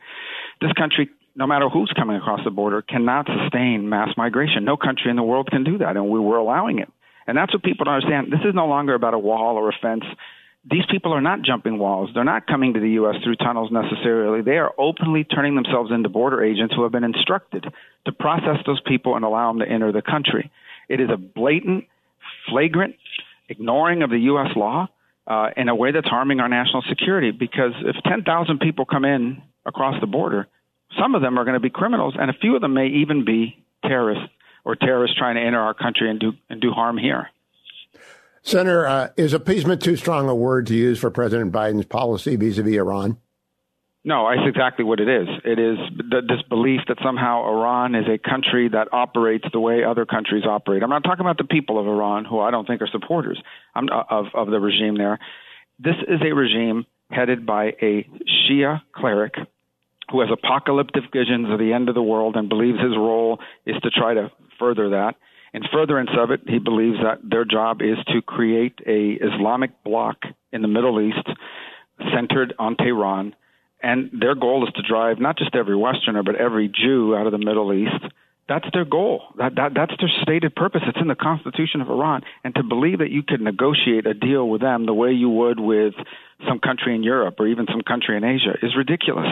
This 0.60 0.72
country, 0.72 1.10
no 1.36 1.46
matter 1.46 1.68
who's 1.68 1.92
coming 1.94 2.16
across 2.16 2.40
the 2.42 2.50
border, 2.50 2.80
cannot 2.80 3.26
sustain 3.26 3.88
mass 3.88 4.08
migration. 4.16 4.64
No 4.64 4.78
country 4.78 5.10
in 5.10 5.16
the 5.16 5.22
world 5.22 5.50
can 5.50 5.62
do 5.62 5.78
that, 5.78 5.96
and 5.96 6.08
we 6.08 6.18
were 6.18 6.38
allowing 6.38 6.78
it. 6.78 6.90
And 7.26 7.36
that's 7.36 7.52
what 7.52 7.62
people 7.62 7.84
don't 7.84 7.94
understand. 7.94 8.32
This 8.32 8.40
is 8.44 8.54
no 8.54 8.66
longer 8.66 8.94
about 8.94 9.14
a 9.14 9.18
wall 9.18 9.56
or 9.56 9.68
a 9.68 9.78
fence 9.80 10.04
these 10.70 10.84
people 10.90 11.12
are 11.12 11.20
not 11.20 11.42
jumping 11.42 11.78
walls. 11.78 12.10
They're 12.14 12.24
not 12.24 12.46
coming 12.46 12.74
to 12.74 12.80
the 12.80 12.90
U.S. 12.90 13.16
through 13.24 13.36
tunnels 13.36 13.70
necessarily. 13.72 14.42
They 14.42 14.58
are 14.58 14.72
openly 14.78 15.24
turning 15.24 15.56
themselves 15.56 15.90
into 15.90 16.08
border 16.08 16.42
agents 16.42 16.74
who 16.74 16.84
have 16.84 16.92
been 16.92 17.04
instructed 17.04 17.66
to 18.06 18.12
process 18.12 18.58
those 18.64 18.80
people 18.86 19.16
and 19.16 19.24
allow 19.24 19.50
them 19.50 19.60
to 19.60 19.68
enter 19.68 19.90
the 19.90 20.02
country. 20.02 20.50
It 20.88 21.00
is 21.00 21.10
a 21.12 21.16
blatant, 21.16 21.86
flagrant 22.48 22.94
ignoring 23.48 24.02
of 24.02 24.10
the 24.10 24.18
U.S. 24.18 24.50
law 24.54 24.88
uh, 25.26 25.50
in 25.56 25.68
a 25.68 25.74
way 25.74 25.90
that's 25.90 26.08
harming 26.08 26.40
our 26.40 26.48
national 26.48 26.82
security 26.88 27.32
because 27.32 27.72
if 27.84 27.96
10,000 28.04 28.58
people 28.60 28.84
come 28.84 29.04
in 29.04 29.42
across 29.66 30.00
the 30.00 30.06
border, 30.06 30.46
some 31.00 31.14
of 31.14 31.22
them 31.22 31.38
are 31.38 31.44
going 31.44 31.54
to 31.54 31.60
be 31.60 31.70
criminals, 31.70 32.14
and 32.18 32.30
a 32.30 32.34
few 32.34 32.54
of 32.54 32.60
them 32.60 32.74
may 32.74 32.86
even 32.86 33.24
be 33.24 33.64
terrorists 33.84 34.28
or 34.64 34.76
terrorists 34.76 35.16
trying 35.16 35.36
to 35.36 35.40
enter 35.40 35.58
our 35.58 35.74
country 35.74 36.10
and 36.10 36.20
do, 36.20 36.32
and 36.48 36.60
do 36.60 36.70
harm 36.70 36.98
here. 36.98 37.28
Senator, 38.42 38.86
uh, 38.86 39.08
is 39.16 39.32
appeasement 39.32 39.82
too 39.82 39.96
strong 39.96 40.28
a 40.28 40.34
word 40.34 40.66
to 40.66 40.74
use 40.74 40.98
for 40.98 41.10
President 41.10 41.52
Biden's 41.52 41.86
policy 41.86 42.36
vis-a-vis 42.36 42.74
Iran? 42.74 43.18
No, 44.04 44.28
that's 44.28 44.48
exactly 44.48 44.84
what 44.84 44.98
it 44.98 45.08
is. 45.08 45.28
It 45.44 45.60
is 45.60 45.78
this 46.10 46.42
belief 46.48 46.80
that 46.88 46.98
somehow 47.04 47.44
Iran 47.46 47.94
is 47.94 48.06
a 48.08 48.18
country 48.18 48.68
that 48.68 48.88
operates 48.92 49.44
the 49.52 49.60
way 49.60 49.84
other 49.84 50.06
countries 50.06 50.42
operate. 50.44 50.82
I'm 50.82 50.90
not 50.90 51.04
talking 51.04 51.20
about 51.20 51.38
the 51.38 51.44
people 51.44 51.78
of 51.78 51.86
Iran, 51.86 52.24
who 52.24 52.40
I 52.40 52.50
don't 52.50 52.66
think 52.66 52.82
are 52.82 52.88
supporters 52.88 53.40
uh, 53.76 54.02
of, 54.10 54.26
of 54.34 54.50
the 54.50 54.58
regime 54.58 54.98
there. 54.98 55.20
This 55.78 55.94
is 56.08 56.20
a 56.20 56.34
regime 56.34 56.84
headed 57.10 57.46
by 57.46 57.66
a 57.80 58.08
Shia 58.26 58.80
cleric 58.92 59.34
who 60.10 60.20
has 60.20 60.30
apocalyptic 60.32 61.04
visions 61.12 61.48
of 61.48 61.60
the 61.60 61.72
end 61.72 61.88
of 61.88 61.94
the 61.94 62.02
world 62.02 62.34
and 62.34 62.48
believes 62.48 62.80
his 62.80 62.96
role 62.96 63.38
is 63.66 63.76
to 63.82 63.90
try 63.90 64.14
to 64.14 64.32
further 64.58 64.90
that. 64.90 65.14
In 65.54 65.62
furtherance 65.70 66.10
of 66.16 66.30
it, 66.30 66.40
he 66.46 66.58
believes 66.58 66.98
that 67.02 67.18
their 67.22 67.44
job 67.44 67.82
is 67.82 67.98
to 68.06 68.22
create 68.22 68.78
a 68.86 69.18
Islamic 69.20 69.84
bloc 69.84 70.16
in 70.50 70.62
the 70.62 70.68
Middle 70.68 71.00
East 71.00 71.28
centered 72.14 72.54
on 72.58 72.76
Tehran, 72.76 73.34
and 73.82 74.10
their 74.18 74.34
goal 74.34 74.66
is 74.66 74.72
to 74.74 74.82
drive 74.82 75.18
not 75.18 75.36
just 75.36 75.54
every 75.54 75.76
Westerner 75.76 76.22
but 76.22 76.36
every 76.36 76.68
Jew 76.68 77.14
out 77.14 77.26
of 77.26 77.32
the 77.32 77.38
Middle 77.38 77.72
East. 77.72 78.12
That's 78.48 78.66
their 78.72 78.84
goal. 78.84 79.22
That, 79.38 79.54
that 79.56 79.72
that's 79.74 79.92
their 80.00 80.10
stated 80.22 80.54
purpose. 80.56 80.82
It's 80.86 80.98
in 81.00 81.06
the 81.08 81.14
Constitution 81.14 81.80
of 81.80 81.88
Iran. 81.88 82.22
And 82.44 82.54
to 82.56 82.62
believe 82.62 82.98
that 82.98 83.10
you 83.10 83.22
could 83.22 83.40
negotiate 83.40 84.06
a 84.06 84.14
deal 84.14 84.48
with 84.48 84.60
them 84.60 84.84
the 84.84 84.94
way 84.94 85.12
you 85.12 85.30
would 85.30 85.60
with 85.60 85.94
some 86.48 86.58
country 86.58 86.94
in 86.94 87.02
Europe 87.02 87.36
or 87.38 87.46
even 87.46 87.66
some 87.70 87.82
country 87.82 88.16
in 88.16 88.24
Asia 88.24 88.56
is 88.62 88.76
ridiculous. 88.76 89.28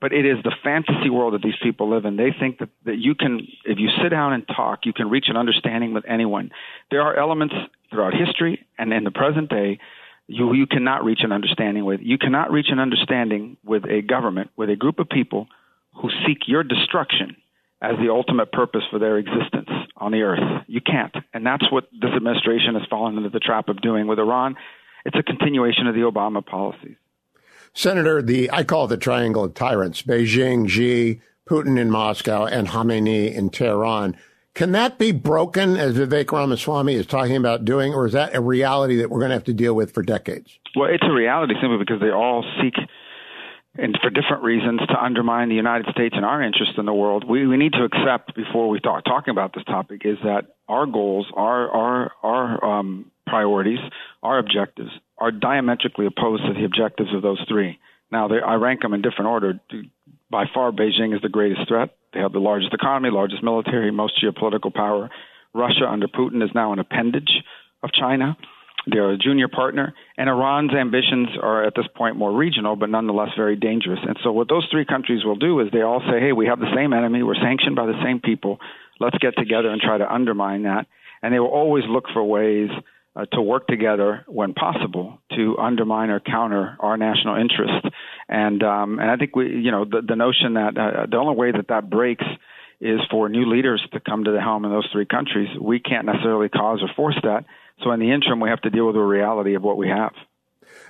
But 0.00 0.12
it 0.12 0.24
is 0.24 0.38
the 0.42 0.54
fantasy 0.64 1.10
world 1.10 1.34
that 1.34 1.42
these 1.42 1.58
people 1.62 1.90
live 1.90 2.04
in. 2.04 2.16
They 2.16 2.34
think 2.38 2.58
that, 2.58 2.70
that 2.86 2.98
you 2.98 3.14
can, 3.14 3.46
if 3.64 3.78
you 3.78 3.90
sit 4.02 4.08
down 4.08 4.32
and 4.32 4.46
talk, 4.48 4.80
you 4.84 4.92
can 4.92 5.10
reach 5.10 5.26
an 5.28 5.36
understanding 5.36 5.92
with 5.92 6.04
anyone. 6.08 6.50
There 6.90 7.02
are 7.02 7.16
elements 7.16 7.54
throughout 7.90 8.14
history 8.14 8.66
and 8.78 8.92
in 8.92 9.04
the 9.04 9.10
present 9.10 9.50
day 9.50 9.78
you, 10.26 10.54
you 10.54 10.66
cannot 10.66 11.04
reach 11.04 11.20
an 11.22 11.32
understanding 11.32 11.84
with. 11.84 12.00
You 12.02 12.16
cannot 12.16 12.50
reach 12.50 12.68
an 12.70 12.78
understanding 12.78 13.56
with 13.64 13.84
a 13.84 14.00
government, 14.00 14.50
with 14.56 14.70
a 14.70 14.76
group 14.76 15.00
of 15.00 15.08
people 15.08 15.48
who 16.00 16.08
seek 16.26 16.46
your 16.46 16.62
destruction 16.62 17.36
as 17.82 17.96
the 17.98 18.10
ultimate 18.10 18.52
purpose 18.52 18.82
for 18.90 18.98
their 18.98 19.18
existence 19.18 19.68
on 19.96 20.12
the 20.12 20.22
earth. 20.22 20.64
You 20.66 20.80
can't. 20.80 21.14
And 21.34 21.44
that's 21.44 21.70
what 21.72 21.88
this 21.92 22.12
administration 22.14 22.74
has 22.74 22.88
fallen 22.88 23.16
into 23.16 23.28
the 23.28 23.40
trap 23.40 23.68
of 23.68 23.82
doing 23.82 24.06
with 24.06 24.18
Iran 24.18 24.56
it's 25.04 25.16
a 25.16 25.22
continuation 25.22 25.86
of 25.86 25.94
the 25.94 26.02
Obama 26.02 26.44
policies. 26.44 26.96
Senator, 27.72 28.20
the 28.20 28.50
I 28.52 28.64
call 28.64 28.84
it 28.84 28.88
the 28.88 28.96
triangle 28.96 29.44
of 29.44 29.54
tyrants: 29.54 30.02
Beijing, 30.02 30.68
Xi, 30.68 31.20
Putin 31.48 31.78
in 31.78 31.90
Moscow, 31.90 32.44
and 32.46 32.68
Khamenei 32.68 33.34
in 33.34 33.50
Tehran. 33.50 34.16
Can 34.54 34.72
that 34.72 34.98
be 34.98 35.12
broken, 35.12 35.76
as 35.76 35.96
Vivek 35.96 36.32
Ramaswamy 36.32 36.94
is 36.94 37.06
talking 37.06 37.36
about 37.36 37.64
doing, 37.64 37.94
or 37.94 38.06
is 38.06 38.12
that 38.12 38.34
a 38.34 38.40
reality 38.40 38.96
that 38.96 39.08
we're 39.08 39.20
going 39.20 39.30
to 39.30 39.36
have 39.36 39.44
to 39.44 39.54
deal 39.54 39.74
with 39.74 39.92
for 39.92 40.02
decades? 40.02 40.58
Well, 40.74 40.90
it's 40.90 41.04
a 41.06 41.12
reality 41.12 41.54
simply 41.60 41.78
because 41.78 42.00
they 42.00 42.10
all 42.10 42.44
seek, 42.60 42.74
and 43.76 43.96
for 44.02 44.10
different 44.10 44.42
reasons, 44.42 44.80
to 44.88 45.02
undermine 45.02 45.48
the 45.48 45.54
United 45.54 45.86
States 45.92 46.16
and 46.16 46.24
our 46.24 46.42
interest 46.42 46.72
in 46.78 46.84
the 46.84 46.92
world. 46.92 47.24
We, 47.28 47.46
we 47.46 47.56
need 47.56 47.74
to 47.74 47.84
accept 47.84 48.34
before 48.34 48.68
we 48.68 48.80
start 48.80 49.04
talking 49.04 49.30
about 49.30 49.54
this 49.54 49.64
topic 49.64 50.02
is 50.04 50.18
that 50.24 50.56
our 50.68 50.86
goals, 50.86 51.26
our 51.34 51.70
our 51.70 52.12
our 52.22 52.64
um, 52.80 53.10
priorities, 53.26 53.78
our 54.24 54.38
objectives, 54.38 54.90
are 55.20 55.30
diametrically 55.30 56.06
opposed 56.06 56.42
to 56.46 56.54
the 56.54 56.64
objectives 56.64 57.14
of 57.14 57.22
those 57.22 57.40
three. 57.48 57.78
Now, 58.10 58.28
they, 58.28 58.40
I 58.44 58.54
rank 58.54 58.80
them 58.80 58.94
in 58.94 59.02
different 59.02 59.28
order. 59.28 59.60
By 60.30 60.46
far, 60.52 60.72
Beijing 60.72 61.14
is 61.14 61.22
the 61.22 61.28
greatest 61.28 61.68
threat. 61.68 61.90
They 62.12 62.20
have 62.20 62.32
the 62.32 62.40
largest 62.40 62.74
economy, 62.74 63.10
largest 63.10 63.42
military, 63.42 63.90
most 63.92 64.14
geopolitical 64.22 64.74
power. 64.74 65.10
Russia 65.54 65.86
under 65.88 66.08
Putin 66.08 66.42
is 66.42 66.50
now 66.54 66.72
an 66.72 66.78
appendage 66.78 67.30
of 67.82 67.90
China. 67.92 68.36
They're 68.86 69.10
a 69.10 69.18
junior 69.18 69.48
partner, 69.48 69.92
and 70.16 70.28
Iran's 70.28 70.72
ambitions 70.72 71.28
are 71.40 71.64
at 71.64 71.74
this 71.76 71.86
point 71.94 72.16
more 72.16 72.32
regional, 72.32 72.76
but 72.76 72.88
nonetheless 72.88 73.28
very 73.36 73.54
dangerous. 73.54 73.98
And 74.06 74.16
so, 74.24 74.32
what 74.32 74.48
those 74.48 74.66
three 74.70 74.86
countries 74.86 75.22
will 75.22 75.36
do 75.36 75.60
is 75.60 75.68
they 75.70 75.82
all 75.82 76.00
say, 76.00 76.18
"Hey, 76.18 76.32
we 76.32 76.46
have 76.46 76.60
the 76.60 76.74
same 76.74 76.94
enemy. 76.94 77.22
We're 77.22 77.34
sanctioned 77.34 77.76
by 77.76 77.84
the 77.84 78.02
same 78.02 78.20
people. 78.20 78.58
Let's 78.98 79.18
get 79.18 79.36
together 79.36 79.68
and 79.68 79.82
try 79.82 79.98
to 79.98 80.10
undermine 80.10 80.62
that." 80.62 80.86
And 81.22 81.34
they 81.34 81.40
will 81.40 81.48
always 81.48 81.84
look 81.86 82.08
for 82.08 82.24
ways 82.24 82.70
uh, 83.20 83.26
to 83.36 83.42
work 83.42 83.66
together 83.66 84.24
when 84.26 84.54
possible 84.54 85.18
to 85.36 85.56
undermine 85.58 86.10
or 86.10 86.20
counter 86.20 86.76
our 86.80 86.96
national 86.96 87.36
interest. 87.36 87.86
And 88.28 88.62
um, 88.62 88.98
and 88.98 89.10
I 89.10 89.16
think 89.16 89.34
we, 89.36 89.48
you 89.48 89.70
know, 89.70 89.84
the, 89.84 90.02
the 90.06 90.16
notion 90.16 90.54
that 90.54 90.76
uh, 90.76 91.06
the 91.10 91.16
only 91.16 91.36
way 91.36 91.52
that 91.52 91.68
that 91.68 91.90
breaks 91.90 92.24
is 92.80 93.00
for 93.10 93.28
new 93.28 93.50
leaders 93.50 93.86
to 93.92 94.00
come 94.00 94.24
to 94.24 94.32
the 94.32 94.40
helm 94.40 94.64
in 94.64 94.70
those 94.70 94.88
three 94.92 95.06
countries. 95.06 95.48
We 95.60 95.80
can't 95.80 96.06
necessarily 96.06 96.48
cause 96.48 96.80
or 96.82 96.88
force 96.96 97.18
that. 97.22 97.44
So 97.82 97.90
in 97.92 98.00
the 98.00 98.10
interim, 98.10 98.40
we 98.40 98.48
have 98.48 98.62
to 98.62 98.70
deal 98.70 98.86
with 98.86 98.94
the 98.94 99.00
reality 99.00 99.54
of 99.54 99.62
what 99.62 99.76
we 99.76 99.88
have. 99.88 100.12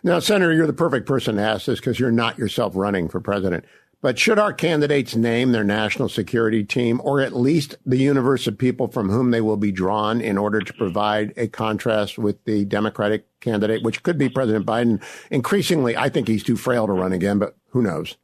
Now, 0.02 0.18
Senator, 0.18 0.52
you're 0.52 0.66
the 0.66 0.72
perfect 0.72 1.06
person 1.06 1.36
to 1.36 1.42
ask 1.42 1.66
this 1.66 1.80
because 1.80 1.98
you're 1.98 2.12
not 2.12 2.38
yourself 2.38 2.74
running 2.76 3.08
for 3.08 3.20
president. 3.20 3.64
But 4.03 4.18
should 4.18 4.38
our 4.38 4.53
candidates 4.53 5.14
name 5.14 5.53
their 5.53 5.64
national 5.64 6.09
security 6.09 6.64
team 6.64 7.01
or 7.05 7.20
at 7.20 7.36
least 7.36 7.76
the 7.84 7.98
universe 7.98 8.46
of 8.46 8.57
people 8.57 8.88
from 8.88 9.11
whom 9.11 9.30
they 9.30 9.42
will 9.42 9.59
be 9.59 9.72
drawn 9.72 10.22
in 10.22 10.38
order 10.38 10.61
to 10.61 10.72
provide 10.72 11.34
a 11.36 11.48
contrast 11.48 12.16
with 12.16 12.42
the 12.44 12.64
Democratic 12.64 13.26
candidate, 13.40 13.82
which 13.82 14.03
could 14.03 14.16
be 14.16 14.30
President 14.30 14.64
Biden? 14.64 15.03
Increasingly, 15.30 15.96
I 15.96 16.09
think 16.09 16.28
he's 16.28 16.42
too 16.42 16.57
frail 16.57 16.86
to 16.86 16.92
run 16.94 17.12
again, 17.12 17.38
but 17.38 17.57
who 17.70 17.82
knows? 17.82 18.16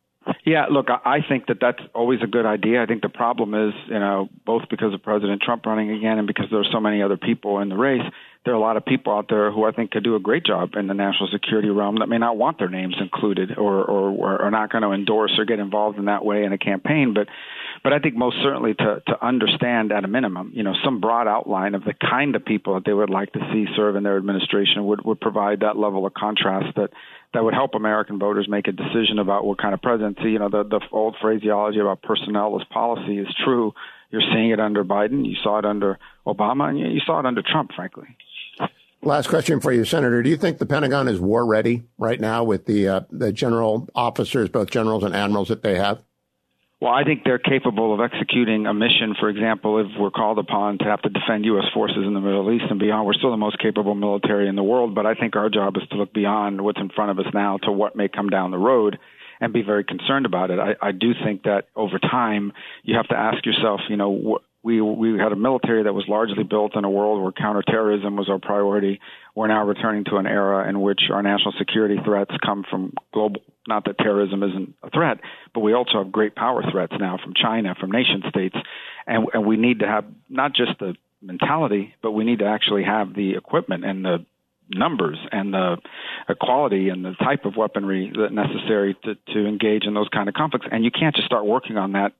Yeah, 0.44 0.66
look, 0.70 0.88
I 0.88 1.20
think 1.28 1.46
that 1.46 1.58
that's 1.60 1.82
always 1.94 2.20
a 2.22 2.26
good 2.26 2.46
idea. 2.46 2.82
I 2.82 2.86
think 2.86 3.02
the 3.02 3.08
problem 3.08 3.54
is, 3.54 3.74
you 3.86 3.98
know, 3.98 4.28
both 4.44 4.62
because 4.68 4.92
of 4.92 5.02
President 5.02 5.42
Trump 5.42 5.66
running 5.66 5.90
again 5.92 6.18
and 6.18 6.26
because 6.26 6.46
there 6.50 6.60
are 6.60 6.72
so 6.72 6.80
many 6.80 7.02
other 7.02 7.16
people 7.16 7.60
in 7.60 7.68
the 7.68 7.76
race, 7.76 8.02
there 8.46 8.54
are 8.54 8.56
a 8.56 8.60
lot 8.60 8.76
of 8.76 8.84
people 8.84 9.12
out 9.12 9.26
there 9.28 9.50
who 9.50 9.64
I 9.64 9.72
think 9.72 9.90
could 9.90 10.04
do 10.04 10.14
a 10.14 10.20
great 10.20 10.46
job 10.46 10.74
in 10.76 10.86
the 10.86 10.94
national 10.94 11.28
security 11.32 11.68
realm 11.68 11.96
that 11.98 12.06
may 12.06 12.18
not 12.18 12.36
want 12.36 12.60
their 12.60 12.68
names 12.68 12.94
included 13.00 13.58
or 13.58 13.84
or 13.84 14.40
are 14.40 14.52
not 14.52 14.70
going 14.70 14.82
to 14.82 14.92
endorse 14.92 15.32
or 15.36 15.44
get 15.44 15.58
involved 15.58 15.98
in 15.98 16.04
that 16.04 16.24
way 16.24 16.44
in 16.44 16.52
a 16.52 16.58
campaign. 16.58 17.12
But 17.12 17.26
but 17.82 17.92
I 17.92 17.98
think 17.98 18.14
most 18.14 18.36
certainly 18.44 18.74
to 18.74 19.02
to 19.04 19.26
understand 19.26 19.90
at 19.90 20.04
a 20.04 20.08
minimum, 20.08 20.52
you 20.54 20.62
know, 20.62 20.74
some 20.84 21.00
broad 21.00 21.26
outline 21.26 21.74
of 21.74 21.82
the 21.82 21.92
kind 21.92 22.36
of 22.36 22.44
people 22.44 22.74
that 22.74 22.84
they 22.84 22.92
would 22.92 23.10
like 23.10 23.32
to 23.32 23.40
see 23.52 23.66
serve 23.74 23.96
in 23.96 24.04
their 24.04 24.16
administration 24.16 24.86
would 24.86 25.04
would 25.04 25.20
provide 25.20 25.60
that 25.60 25.76
level 25.76 26.06
of 26.06 26.14
contrast 26.14 26.76
that 26.76 26.90
that 27.34 27.42
would 27.42 27.54
help 27.54 27.74
American 27.74 28.20
voters 28.20 28.46
make 28.48 28.68
a 28.68 28.72
decision 28.72 29.18
about 29.18 29.44
what 29.44 29.58
kind 29.58 29.74
of 29.74 29.82
presidency. 29.82 30.30
You 30.30 30.38
know, 30.38 30.48
the 30.48 30.62
the 30.62 30.80
old 30.92 31.16
phraseology 31.20 31.80
about 31.80 32.00
personnel 32.00 32.56
as 32.60 32.64
policy 32.72 33.18
is 33.18 33.26
true. 33.44 33.74
You're 34.12 34.22
seeing 34.32 34.50
it 34.50 34.60
under 34.60 34.84
Biden. 34.84 35.26
You 35.26 35.34
saw 35.42 35.58
it 35.58 35.64
under 35.64 35.98
Obama, 36.24 36.68
and 36.68 36.78
you 36.78 37.00
saw 37.04 37.18
it 37.18 37.26
under 37.26 37.42
Trump, 37.42 37.72
frankly. 37.74 38.06
Last 39.06 39.28
question 39.28 39.60
for 39.60 39.70
you, 39.70 39.84
Senator. 39.84 40.20
Do 40.20 40.28
you 40.28 40.36
think 40.36 40.58
the 40.58 40.66
Pentagon 40.66 41.06
is 41.06 41.20
war 41.20 41.46
ready 41.46 41.84
right 41.96 42.20
now 42.20 42.42
with 42.42 42.66
the 42.66 42.88
uh, 42.88 43.00
the 43.08 43.32
general 43.32 43.88
officers, 43.94 44.48
both 44.48 44.68
generals 44.68 45.04
and 45.04 45.14
admirals 45.14 45.46
that 45.46 45.62
they 45.62 45.76
have? 45.76 46.02
Well, 46.80 46.92
I 46.92 47.04
think 47.04 47.22
they're 47.24 47.38
capable 47.38 47.94
of 47.94 48.00
executing 48.00 48.66
a 48.66 48.74
mission. 48.74 49.14
For 49.20 49.28
example, 49.28 49.78
if 49.78 49.86
we're 49.96 50.10
called 50.10 50.40
upon 50.40 50.78
to 50.78 50.84
have 50.86 51.02
to 51.02 51.08
defend 51.08 51.44
U.S. 51.44 51.66
forces 51.72 51.98
in 52.04 52.14
the 52.14 52.20
Middle 52.20 52.50
East 52.50 52.64
and 52.68 52.80
beyond, 52.80 53.06
we're 53.06 53.14
still 53.14 53.30
the 53.30 53.36
most 53.36 53.60
capable 53.60 53.94
military 53.94 54.48
in 54.48 54.56
the 54.56 54.64
world. 54.64 54.96
But 54.96 55.06
I 55.06 55.14
think 55.14 55.36
our 55.36 55.50
job 55.50 55.76
is 55.76 55.88
to 55.90 55.96
look 55.96 56.12
beyond 56.12 56.60
what's 56.60 56.80
in 56.80 56.88
front 56.90 57.12
of 57.12 57.24
us 57.24 57.32
now 57.32 57.58
to 57.58 57.70
what 57.70 57.94
may 57.94 58.08
come 58.08 58.28
down 58.28 58.50
the 58.50 58.58
road 58.58 58.98
and 59.40 59.52
be 59.52 59.62
very 59.62 59.84
concerned 59.84 60.26
about 60.26 60.50
it. 60.50 60.58
I, 60.58 60.74
I 60.82 60.90
do 60.90 61.12
think 61.24 61.44
that 61.44 61.68
over 61.76 62.00
time, 62.00 62.52
you 62.82 62.96
have 62.96 63.06
to 63.08 63.16
ask 63.16 63.46
yourself, 63.46 63.82
you 63.88 63.96
know, 63.96 64.40
we 64.66 64.80
we 64.80 65.16
had 65.16 65.30
a 65.30 65.36
military 65.36 65.84
that 65.84 65.94
was 65.94 66.06
largely 66.08 66.42
built 66.42 66.74
in 66.74 66.84
a 66.84 66.90
world 66.90 67.22
where 67.22 67.30
counterterrorism 67.30 68.16
was 68.16 68.28
our 68.28 68.40
priority. 68.40 69.00
We're 69.36 69.46
now 69.46 69.64
returning 69.64 70.02
to 70.06 70.16
an 70.16 70.26
era 70.26 70.68
in 70.68 70.80
which 70.80 71.02
our 71.12 71.22
national 71.22 71.54
security 71.56 71.98
threats 72.04 72.32
come 72.44 72.64
from 72.68 72.94
global. 73.14 73.42
Not 73.68 73.84
that 73.84 73.96
terrorism 73.98 74.42
isn't 74.42 74.74
a 74.82 74.90
threat, 74.90 75.20
but 75.54 75.60
we 75.60 75.72
also 75.72 75.98
have 75.98 76.10
great 76.10 76.34
power 76.34 76.64
threats 76.68 76.94
now 76.98 77.16
from 77.22 77.34
China, 77.40 77.76
from 77.78 77.92
nation 77.92 78.24
states, 78.28 78.56
and 79.06 79.28
and 79.32 79.46
we 79.46 79.56
need 79.56 79.78
to 79.80 79.86
have 79.86 80.04
not 80.28 80.52
just 80.52 80.80
the 80.80 80.96
mentality, 81.22 81.94
but 82.02 82.10
we 82.10 82.24
need 82.24 82.40
to 82.40 82.46
actually 82.46 82.82
have 82.82 83.14
the 83.14 83.36
equipment 83.36 83.84
and 83.84 84.04
the 84.04 84.26
numbers 84.68 85.18
and 85.30 85.54
the 85.54 85.76
quality 86.40 86.88
and 86.88 87.04
the 87.04 87.14
type 87.22 87.44
of 87.44 87.54
weaponry 87.56 88.12
that 88.16 88.32
necessary 88.32 88.96
to, 89.04 89.14
to 89.32 89.46
engage 89.46 89.84
in 89.84 89.94
those 89.94 90.08
kind 90.08 90.28
of 90.28 90.34
conflicts. 90.34 90.66
And 90.72 90.84
you 90.84 90.90
can't 90.90 91.14
just 91.14 91.26
start 91.26 91.46
working 91.46 91.76
on 91.76 91.92
that 91.92 92.14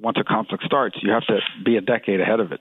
once 0.00 0.18
a 0.20 0.24
conflict 0.24 0.64
starts. 0.64 0.96
You 1.02 1.12
have 1.12 1.26
to 1.26 1.38
be 1.64 1.76
a 1.76 1.80
decade 1.80 2.20
ahead 2.20 2.40
of 2.40 2.52
it. 2.52 2.60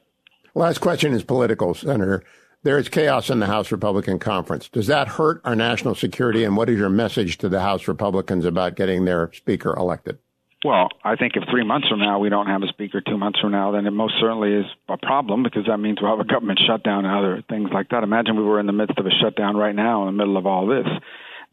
Last 0.56 0.80
question 0.80 1.14
is 1.14 1.24
political, 1.24 1.74
Senator. 1.74 2.24
There 2.64 2.78
is 2.78 2.90
chaos 2.90 3.30
in 3.30 3.40
the 3.40 3.46
House 3.46 3.72
Republican 3.72 4.20
Conference. 4.20 4.68
Does 4.68 4.88
that 4.88 5.08
hurt 5.08 5.42
our 5.46 5.56
national 5.56 5.96
security? 5.96 6.44
And 6.44 6.58
what 6.58 6.70
is 6.70 6.80
your 6.80 6.90
message 6.90 7.38
to 7.38 7.50
the 7.50 7.62
House 7.62 7.88
Republicans 7.88 8.46
about 8.46 8.76
getting 8.76 9.06
their 9.06 9.32
speaker 9.34 9.76
elected? 9.76 10.18
Well, 10.66 10.90
I 11.04 11.16
think 11.16 11.34
if 11.36 11.44
three 11.50 11.64
months 11.64 11.88
from 11.88 12.00
now 12.00 12.18
we 12.18 12.30
don't 12.30 12.48
have 12.48 12.64
a 12.64 12.68
speaker, 12.68 13.00
two 13.00 13.18
months 13.18 13.40
from 13.40 13.52
now, 13.52 13.72
then 13.72 13.86
it 13.86 13.92
most 13.92 14.16
certainly 14.20 14.54
is 14.54 14.66
a 14.90 14.98
problem 14.98 15.44
because 15.44 15.66
that 15.68 15.78
means 15.78 16.00
we'll 16.02 16.10
have 16.10 16.20
a 16.20 16.28
government 16.28 16.60
shutdown 16.66 17.06
and 17.06 17.16
other 17.16 17.44
things 17.48 17.70
like 17.72 17.90
that. 17.90 18.04
Imagine 18.04 18.36
we 18.36 18.44
were 18.44 18.60
in 18.60 18.66
the 18.66 18.74
midst 18.74 18.98
of 18.98 19.06
a 19.06 19.12
shutdown 19.22 19.56
right 19.56 19.76
now 19.76 20.08
in 20.08 20.16
the 20.16 20.18
middle 20.18 20.36
of 20.36 20.48
all 20.48 20.66
this. 20.66 20.88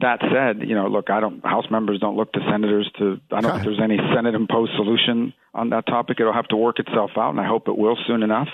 That 0.01 0.21
said, 0.21 0.69
you 0.69 0.75
know, 0.75 0.89
look, 0.89 1.09
I 1.09 1.21
don't. 1.21 1.45
House 1.45 1.67
members 1.71 2.01
don't 2.01 2.17
look 2.17 2.33
to 2.33 2.41
senators 2.51 2.91
to. 2.99 3.21
I 3.31 3.41
don't 3.41 3.53
think 3.53 3.65
there's 3.65 3.81
any 3.81 3.97
Senate 4.15 4.35
imposed 4.35 4.73
solution 4.75 5.33
on 5.55 5.71
that 5.71 5.87
topic. 5.87 6.19
It'll 6.19 6.33
have 6.33 6.49
to 6.49 6.57
work 6.57 6.81
itself 6.81 7.13
out, 7.17 7.31
and 7.31 7.41
I 7.41 7.47
hope 7.47 7.69
it 7.69 7.79
will 7.79 7.97
soon 8.07 8.23
enough. 8.23 8.49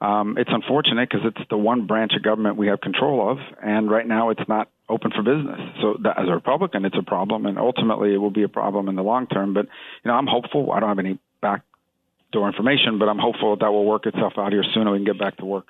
Um, 0.00 0.36
it's 0.36 0.50
unfortunate 0.52 1.08
because 1.08 1.24
it's 1.24 1.48
the 1.48 1.56
one 1.56 1.86
branch 1.86 2.12
of 2.16 2.24
government 2.24 2.56
we 2.56 2.66
have 2.66 2.80
control 2.80 3.30
of, 3.30 3.38
and 3.62 3.88
right 3.88 4.06
now 4.06 4.30
it's 4.30 4.48
not 4.48 4.68
open 4.88 5.12
for 5.12 5.22
business. 5.22 5.60
So 5.80 5.96
that, 6.02 6.18
as 6.18 6.28
a 6.28 6.32
Republican, 6.32 6.84
it's 6.84 6.96
a 6.98 7.04
problem, 7.04 7.46
and 7.46 7.56
ultimately 7.56 8.12
it 8.12 8.16
will 8.16 8.32
be 8.32 8.42
a 8.42 8.48
problem 8.48 8.88
in 8.88 8.96
the 8.96 9.02
long 9.02 9.28
term. 9.28 9.54
But 9.54 9.66
you 10.02 10.10
know, 10.10 10.14
I'm 10.14 10.26
hopeful. 10.26 10.72
I 10.72 10.80
don't 10.80 10.88
have 10.88 10.98
any 10.98 11.20
backdoor 11.40 12.48
information, 12.48 12.98
but 12.98 13.08
I'm 13.08 13.20
hopeful 13.20 13.54
that, 13.54 13.64
that 13.64 13.70
will 13.70 13.84
work 13.84 14.06
itself 14.06 14.32
out 14.36 14.50
here 14.50 14.64
soon, 14.74 14.82
and 14.82 14.90
we 14.90 14.98
can 14.98 15.04
get 15.04 15.20
back 15.20 15.36
to 15.36 15.44
work. 15.44 15.68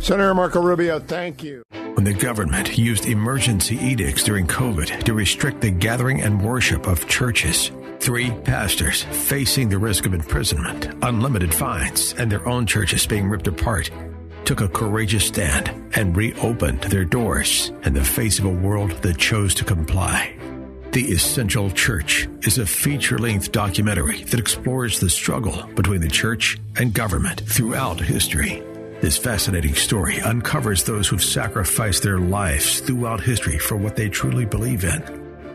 Senator 0.00 0.34
Marco 0.34 0.62
Rubio, 0.62 0.98
thank 0.98 1.42
you. 1.42 1.62
When 1.94 2.04
the 2.04 2.14
government 2.14 2.78
used 2.78 3.04
emergency 3.04 3.76
edicts 3.76 4.22
during 4.24 4.46
COVID 4.46 5.04
to 5.04 5.12
restrict 5.12 5.60
the 5.60 5.70
gathering 5.70 6.22
and 6.22 6.42
worship 6.42 6.86
of 6.86 7.06
churches, 7.06 7.70
three 8.00 8.30
pastors 8.30 9.02
facing 9.02 9.68
the 9.68 9.78
risk 9.78 10.06
of 10.06 10.14
imprisonment, 10.14 10.88
unlimited 11.02 11.54
fines, 11.54 12.14
and 12.16 12.32
their 12.32 12.48
own 12.48 12.66
churches 12.66 13.06
being 13.06 13.28
ripped 13.28 13.46
apart 13.46 13.90
took 14.46 14.62
a 14.62 14.68
courageous 14.68 15.26
stand 15.26 15.68
and 15.94 16.16
reopened 16.16 16.80
their 16.84 17.04
doors 17.04 17.70
in 17.84 17.92
the 17.92 18.02
face 18.02 18.38
of 18.38 18.46
a 18.46 18.48
world 18.48 18.92
that 19.02 19.18
chose 19.18 19.54
to 19.56 19.64
comply. 19.64 20.34
The 20.92 21.04
Essential 21.12 21.70
Church 21.70 22.26
is 22.42 22.56
a 22.56 22.66
feature 22.66 23.18
length 23.18 23.52
documentary 23.52 24.24
that 24.24 24.40
explores 24.40 24.98
the 24.98 25.10
struggle 25.10 25.62
between 25.74 26.00
the 26.00 26.08
church 26.08 26.58
and 26.76 26.94
government 26.94 27.42
throughout 27.42 28.00
history. 28.00 28.62
This 29.00 29.16
fascinating 29.16 29.74
story 29.76 30.20
uncovers 30.20 30.84
those 30.84 31.08
who've 31.08 31.24
sacrificed 31.24 32.02
their 32.02 32.18
lives 32.18 32.80
throughout 32.80 33.22
history 33.22 33.56
for 33.56 33.78
what 33.78 33.96
they 33.96 34.10
truly 34.10 34.44
believe 34.44 34.84
in. 34.84 35.02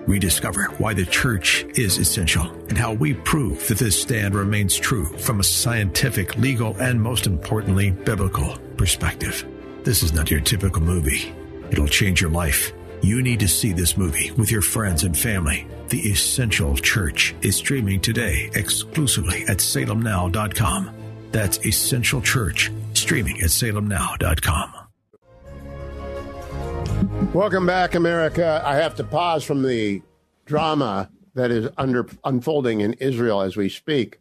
Rediscover 0.07 0.63
why 0.79 0.95
the 0.95 1.05
church 1.05 1.63
is 1.75 1.99
essential 1.99 2.51
and 2.69 2.77
how 2.77 2.93
we 2.93 3.13
prove 3.13 3.67
that 3.67 3.77
this 3.77 4.01
stand 4.01 4.33
remains 4.33 4.75
true 4.75 5.05
from 5.19 5.39
a 5.39 5.43
scientific, 5.43 6.35
legal, 6.37 6.75
and 6.77 6.99
most 6.99 7.27
importantly, 7.27 7.91
biblical 7.91 8.57
perspective. 8.77 9.45
This 9.83 10.01
is 10.01 10.11
not 10.11 10.31
your 10.31 10.41
typical 10.41 10.81
movie. 10.81 11.31
It'll 11.69 11.87
change 11.87 12.21
your 12.21 12.31
life. 12.31 12.73
You 13.03 13.21
need 13.21 13.41
to 13.41 13.47
see 13.47 13.73
this 13.73 13.95
movie 13.95 14.31
with 14.31 14.49
your 14.49 14.63
friends 14.63 15.03
and 15.03 15.15
family. 15.15 15.67
The 15.89 15.99
Essential 15.99 16.75
Church 16.77 17.35
is 17.43 17.55
streaming 17.57 18.01
today 18.01 18.49
exclusively 18.55 19.43
at 19.43 19.57
salemnow.com. 19.57 20.89
That's 21.31 21.63
Essential 21.63 22.21
Church 22.21 22.71
streaming 23.05 23.39
at 23.41 23.49
salemnow.com. 23.49 24.73
Welcome 27.35 27.67
back, 27.67 27.93
America. 27.93 28.63
I 28.65 28.77
have 28.77 28.95
to 28.95 29.03
pause 29.03 29.43
from 29.43 29.61
the 29.61 30.01
drama 30.47 31.11
that 31.35 31.51
is 31.51 31.69
under 31.77 32.07
unfolding 32.23 32.81
in 32.81 32.93
Israel 32.93 33.41
as 33.41 33.55
we 33.55 33.69
speak. 33.69 34.19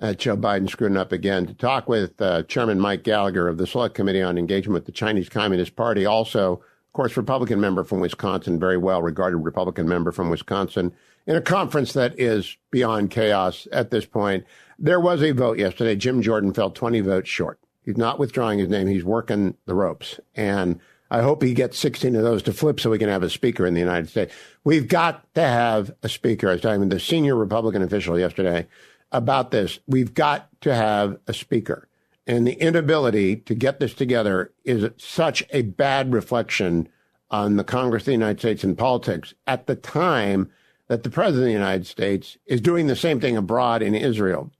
Uh, 0.00 0.14
Joe 0.14 0.34
Biden 0.34 0.70
screwing 0.70 0.96
up 0.96 1.12
again 1.12 1.44
to 1.46 1.52
talk 1.52 1.90
with 1.90 2.18
uh, 2.22 2.44
Chairman 2.44 2.80
Mike 2.80 3.02
Gallagher 3.02 3.48
of 3.48 3.58
the 3.58 3.66
Select 3.66 3.94
Committee 3.94 4.22
on 4.22 4.38
Engagement 4.38 4.72
with 4.72 4.86
the 4.86 4.92
Chinese 4.92 5.28
Communist 5.28 5.76
Party. 5.76 6.06
Also, 6.06 6.52
of 6.54 6.92
course, 6.94 7.18
Republican 7.18 7.60
member 7.60 7.84
from 7.84 8.00
Wisconsin, 8.00 8.58
very 8.58 8.78
well 8.78 9.02
regarded 9.02 9.36
Republican 9.38 9.86
member 9.86 10.10
from 10.10 10.30
Wisconsin, 10.30 10.90
in 11.26 11.36
a 11.36 11.42
conference 11.42 11.92
that 11.92 12.18
is 12.18 12.56
beyond 12.70 13.10
chaos 13.10 13.68
at 13.72 13.90
this 13.90 14.06
point. 14.06 14.46
There 14.78 15.00
was 15.00 15.22
a 15.22 15.32
vote 15.32 15.58
yesterday. 15.58 15.96
Jim 15.96 16.22
Jordan 16.22 16.54
fell 16.54 16.70
20 16.70 17.00
votes 17.00 17.28
short. 17.28 17.60
He's 17.86 17.96
not 17.96 18.18
withdrawing 18.18 18.58
his 18.58 18.68
name. 18.68 18.88
He's 18.88 19.04
working 19.04 19.56
the 19.64 19.74
ropes. 19.74 20.20
And 20.34 20.80
I 21.10 21.22
hope 21.22 21.42
he 21.42 21.54
gets 21.54 21.78
16 21.78 22.16
of 22.16 22.22
those 22.22 22.42
to 22.42 22.52
flip 22.52 22.80
so 22.80 22.90
we 22.90 22.98
can 22.98 23.08
have 23.08 23.22
a 23.22 23.30
speaker 23.30 23.64
in 23.64 23.74
the 23.74 23.80
United 23.80 24.08
States. 24.08 24.34
We've 24.64 24.88
got 24.88 25.32
to 25.34 25.42
have 25.42 25.94
a 26.02 26.08
speaker. 26.08 26.48
I 26.48 26.52
was 26.52 26.60
talking 26.60 26.80
with 26.80 26.90
the 26.90 27.00
senior 27.00 27.36
Republican 27.36 27.82
official 27.82 28.18
yesterday 28.18 28.66
about 29.12 29.52
this. 29.52 29.78
We've 29.86 30.12
got 30.12 30.48
to 30.62 30.74
have 30.74 31.18
a 31.28 31.32
speaker. 31.32 31.88
And 32.26 32.44
the 32.44 32.54
inability 32.54 33.36
to 33.36 33.54
get 33.54 33.78
this 33.78 33.94
together 33.94 34.52
is 34.64 34.90
such 34.98 35.44
a 35.50 35.62
bad 35.62 36.12
reflection 36.12 36.88
on 37.30 37.56
the 37.56 37.64
Congress 37.64 38.02
of 38.02 38.06
the 38.06 38.12
United 38.12 38.40
States 38.40 38.64
and 38.64 38.76
politics 38.76 39.32
at 39.46 39.68
the 39.68 39.76
time 39.76 40.50
that 40.88 41.04
the 41.04 41.10
President 41.10 41.42
of 41.42 41.46
the 41.46 41.52
United 41.52 41.86
States 41.86 42.36
is 42.46 42.60
doing 42.60 42.88
the 42.88 42.96
same 42.96 43.20
thing 43.20 43.36
abroad 43.36 43.82
in 43.82 43.94
Israel. 43.94 44.50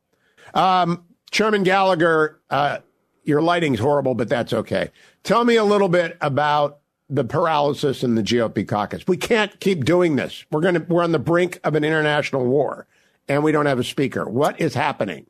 Um, 0.54 1.04
Chairman 1.30 1.64
Gallagher, 1.64 2.40
uh, 2.50 2.78
your 3.26 3.42
lighting's 3.42 3.80
horrible, 3.80 4.14
but 4.14 4.28
that's 4.28 4.52
okay. 4.52 4.90
Tell 5.22 5.44
me 5.44 5.56
a 5.56 5.64
little 5.64 5.88
bit 5.88 6.16
about 6.20 6.78
the 7.08 7.24
paralysis 7.24 8.02
in 8.02 8.14
the 8.14 8.22
GOP 8.22 8.66
caucus. 8.66 9.06
We 9.06 9.16
can't 9.16 9.58
keep 9.60 9.84
doing 9.84 10.16
this. 10.16 10.44
We're 10.50 10.60
going 10.60 10.74
to, 10.74 10.80
we're 10.80 11.04
on 11.04 11.12
the 11.12 11.18
brink 11.18 11.60
of 11.62 11.74
an 11.74 11.84
international 11.84 12.44
war 12.44 12.86
and 13.28 13.44
we 13.44 13.52
don't 13.52 13.66
have 13.66 13.78
a 13.78 13.84
speaker. 13.84 14.28
What 14.28 14.60
is 14.60 14.74
happening? 14.74 15.26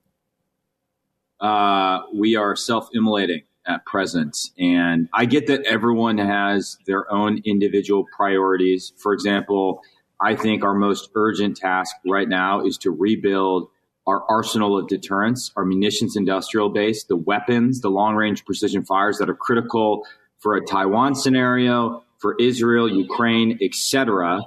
Uh, 1.40 2.00
we 2.14 2.36
are 2.36 2.56
self-immolating 2.56 3.42
at 3.66 3.84
present. 3.84 4.36
And 4.58 5.08
I 5.12 5.26
get 5.26 5.46
that 5.48 5.64
everyone 5.64 6.18
has 6.18 6.78
their 6.86 7.12
own 7.12 7.42
individual 7.44 8.06
priorities. 8.16 8.92
For 8.96 9.12
example, 9.12 9.82
I 10.20 10.34
think 10.34 10.64
our 10.64 10.74
most 10.74 11.10
urgent 11.14 11.58
task 11.58 11.94
right 12.06 12.28
now 12.28 12.64
is 12.64 12.78
to 12.78 12.90
rebuild 12.90 13.68
our 14.06 14.24
arsenal 14.28 14.78
of 14.78 14.88
deterrence, 14.88 15.50
our 15.56 15.64
munitions 15.64 16.16
industrial 16.16 16.68
base, 16.68 17.04
the 17.04 17.16
weapons, 17.16 17.80
the 17.80 17.88
long 17.88 18.14
range 18.14 18.44
precision 18.44 18.84
fires 18.84 19.18
that 19.18 19.28
are 19.28 19.34
critical 19.34 20.06
for 20.38 20.54
a 20.56 20.64
Taiwan 20.64 21.14
scenario, 21.14 22.04
for 22.18 22.36
Israel, 22.38 22.88
Ukraine, 22.88 23.58
etc. 23.60 24.42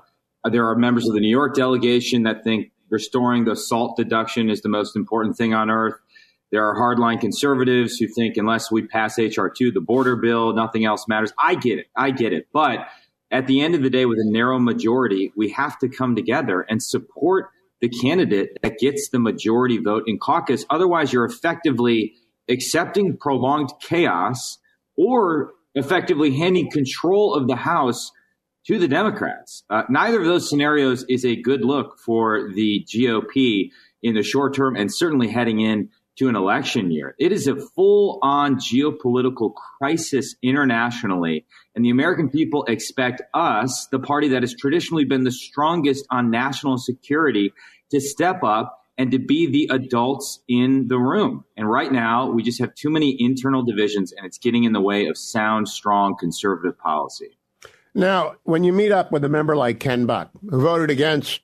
There 0.50 0.68
are 0.68 0.76
members 0.76 1.08
of 1.08 1.14
the 1.14 1.20
New 1.20 1.30
York 1.30 1.56
delegation 1.56 2.24
that 2.24 2.44
think 2.44 2.72
restoring 2.90 3.46
the 3.46 3.56
SALT 3.56 3.98
deduction 3.98 4.50
is 4.50 4.62
the 4.62 4.70
most 4.70 4.96
important 4.96 5.38
thing 5.38 5.54
on 5.54 5.70
earth. 5.70 5.96
There 6.52 6.66
are 6.66 6.76
hardline 6.76 7.20
conservatives 7.20 7.98
who 7.98 8.08
think 8.08 8.38
unless 8.38 8.72
we 8.72 8.88
pass 8.88 9.18
HR2, 9.18 9.74
the 9.74 9.82
border 9.82 10.16
bill, 10.16 10.54
nothing 10.54 10.86
else 10.86 11.08
matters. 11.08 11.32
I 11.38 11.56
get 11.56 11.78
it. 11.78 11.88
I 11.96 12.12
get 12.12 12.34
it. 12.34 12.48
But 12.52 12.88
at 13.30 13.46
the 13.46 13.62
end 13.62 13.76
of 13.76 13.84
the 13.84 13.92
day, 13.92 14.06
with 14.06 14.18
a 14.18 14.26
narrow 14.26 14.58
majority, 14.58 15.32
we 15.36 15.50
have 15.52 15.78
to 15.80 15.90
come 15.90 16.16
together 16.16 16.62
and 16.62 16.82
support 16.82 17.50
the 17.82 17.90
candidate 17.90 18.58
that 18.62 18.78
gets 18.80 19.10
the 19.10 19.20
majority 19.20 19.78
vote 19.78 20.04
in 20.08 20.18
caucus. 20.18 20.66
Otherwise, 20.70 21.14
you're 21.14 21.26
effectively 21.26 22.14
accepting 22.50 23.18
prolonged 23.18 23.70
chaos 23.82 24.58
or 24.98 25.54
effectively 25.76 26.36
handing 26.36 26.70
control 26.70 27.34
of 27.34 27.48
the 27.48 27.56
House 27.56 28.12
to 28.68 28.78
the 28.78 28.88
Democrats. 28.88 29.64
Uh, 29.70 29.84
neither 29.90 30.20
of 30.20 30.26
those 30.26 30.50
scenarios 30.50 31.06
is 31.08 31.26
a 31.26 31.42
good 31.42 31.64
look 31.64 31.98
for 32.00 32.52
the 32.54 32.86
GOP 32.94 33.72
in 34.04 34.16
the 34.16 34.24
short 34.24 34.56
term 34.56 34.76
and 34.76 34.94
certainly 34.94 35.28
heading 35.28 35.60
in 35.60 35.90
to 36.20 36.28
an 36.28 36.36
election 36.36 36.92
year. 36.92 37.16
It 37.18 37.32
is 37.32 37.48
a 37.48 37.56
full 37.56 38.20
on 38.22 38.58
geopolitical 38.58 39.54
crisis 39.80 40.36
internationally. 40.44 41.46
And 41.76 41.84
the 41.84 41.90
American 41.90 42.30
people 42.30 42.66
expect 42.66 43.22
us, 43.34 43.88
the 43.90 44.00
party 44.00 44.28
that 44.30 44.44
has 44.44 44.54
traditionally 44.54 45.06
been 45.06 45.24
the 45.24 45.32
strongest 45.32 46.06
on 46.12 46.30
national 46.30 46.78
security, 46.78 47.54
to 47.92 48.02
step 48.02 48.44
up 48.44 48.86
and 48.98 49.12
to 49.12 49.18
be 49.18 49.50
the 49.50 49.74
adults 49.74 50.42
in 50.50 50.90
the 50.90 50.98
room. 50.98 51.46
And 51.56 51.70
right 51.70 51.92
now, 51.92 52.30
we 52.30 52.44
just 52.44 52.60
have 52.60 52.76
too 52.76 52.90
many 52.90 53.16
internal 53.18 53.64
divisions, 53.64 54.12
and 54.12 54.26
it's 54.26 54.38
getting 54.38 54.66
in 54.66 54.74
the 54.74 54.82
way 54.82 55.08
of 55.08 55.18
sound, 55.18 55.70
strong 55.70 56.18
conservative 56.20 56.78
policy. 56.78 57.38
Now, 57.96 58.36
when 58.44 58.66
you 58.66 58.74
meet 58.74 58.92
up 58.92 59.14
with 59.14 59.24
a 59.24 59.30
member 59.30 59.56
like 59.56 59.80
Ken 59.80 60.06
Buck, 60.06 60.32
who 60.50 60.62
voted 60.62 60.90
against 60.90 61.40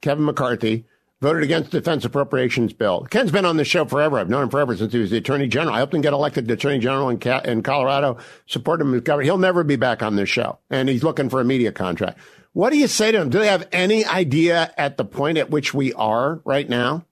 Kevin 0.00 0.24
McCarthy, 0.24 0.86
voted 1.22 1.44
against 1.44 1.70
defense 1.70 2.04
appropriations 2.04 2.72
bill. 2.72 3.06
Ken's 3.08 3.30
been 3.30 3.44
on 3.44 3.56
the 3.56 3.64
show 3.64 3.84
forever. 3.84 4.18
I've 4.18 4.28
known 4.28 4.42
him 4.42 4.50
forever 4.50 4.76
since 4.76 4.92
he 4.92 4.98
was 4.98 5.10
the 5.10 5.18
attorney 5.18 5.46
general. 5.46 5.74
I 5.74 5.78
helped 5.78 5.94
him 5.94 6.00
get 6.00 6.12
elected 6.12 6.48
the 6.48 6.54
attorney 6.54 6.80
general 6.80 7.08
in, 7.08 7.22
in 7.44 7.62
Colorado, 7.62 8.18
support 8.46 8.80
him 8.80 8.92
as 8.92 9.02
governor. 9.02 9.24
He'll 9.24 9.38
never 9.38 9.62
be 9.62 9.76
back 9.76 10.02
on 10.02 10.16
this 10.16 10.28
show, 10.28 10.58
and 10.68 10.88
he's 10.88 11.04
looking 11.04 11.30
for 11.30 11.40
a 11.40 11.44
media 11.44 11.70
contract. 11.70 12.18
What 12.54 12.70
do 12.70 12.76
you 12.76 12.88
say 12.88 13.12
to 13.12 13.20
him? 13.20 13.30
Do 13.30 13.38
they 13.38 13.46
have 13.46 13.68
any 13.70 14.04
idea 14.04 14.74
at 14.76 14.96
the 14.96 15.04
point 15.04 15.38
at 15.38 15.48
which 15.48 15.72
we 15.72 15.92
are 15.94 16.42
right 16.44 16.68
now? 16.68 17.06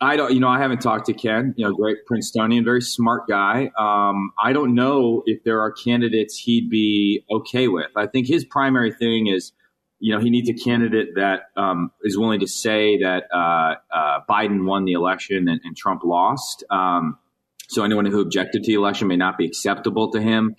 I 0.00 0.16
don't, 0.16 0.32
you 0.32 0.40
know, 0.40 0.48
I 0.48 0.58
haven't 0.58 0.82
talked 0.82 1.06
to 1.06 1.14
Ken, 1.14 1.52
you 1.56 1.64
know, 1.64 1.74
great 1.74 2.06
Princetonian, 2.06 2.64
very 2.64 2.82
smart 2.82 3.26
guy. 3.26 3.70
Um, 3.76 4.30
I 4.40 4.52
don't 4.52 4.74
know 4.74 5.24
if 5.26 5.42
there 5.42 5.60
are 5.62 5.72
candidates 5.72 6.38
he'd 6.38 6.70
be 6.70 7.24
okay 7.30 7.66
with. 7.66 7.90
I 7.96 8.06
think 8.06 8.28
his 8.28 8.44
primary 8.44 8.92
thing 8.92 9.26
is, 9.26 9.52
you 9.98 10.14
know, 10.14 10.20
he 10.20 10.30
needs 10.30 10.48
a 10.48 10.54
candidate 10.54 11.14
that 11.16 11.44
um, 11.56 11.90
is 12.02 12.18
willing 12.18 12.40
to 12.40 12.46
say 12.46 12.98
that 12.98 13.24
uh, 13.32 13.76
uh, 13.94 14.20
Biden 14.28 14.66
won 14.66 14.84
the 14.84 14.92
election 14.92 15.48
and, 15.48 15.60
and 15.64 15.76
Trump 15.76 16.02
lost. 16.04 16.64
Um, 16.70 17.18
so 17.68 17.82
anyone 17.82 18.06
who 18.06 18.20
objected 18.20 18.62
to 18.64 18.66
the 18.66 18.74
election 18.74 19.08
may 19.08 19.16
not 19.16 19.38
be 19.38 19.46
acceptable 19.46 20.12
to 20.12 20.20
him. 20.20 20.54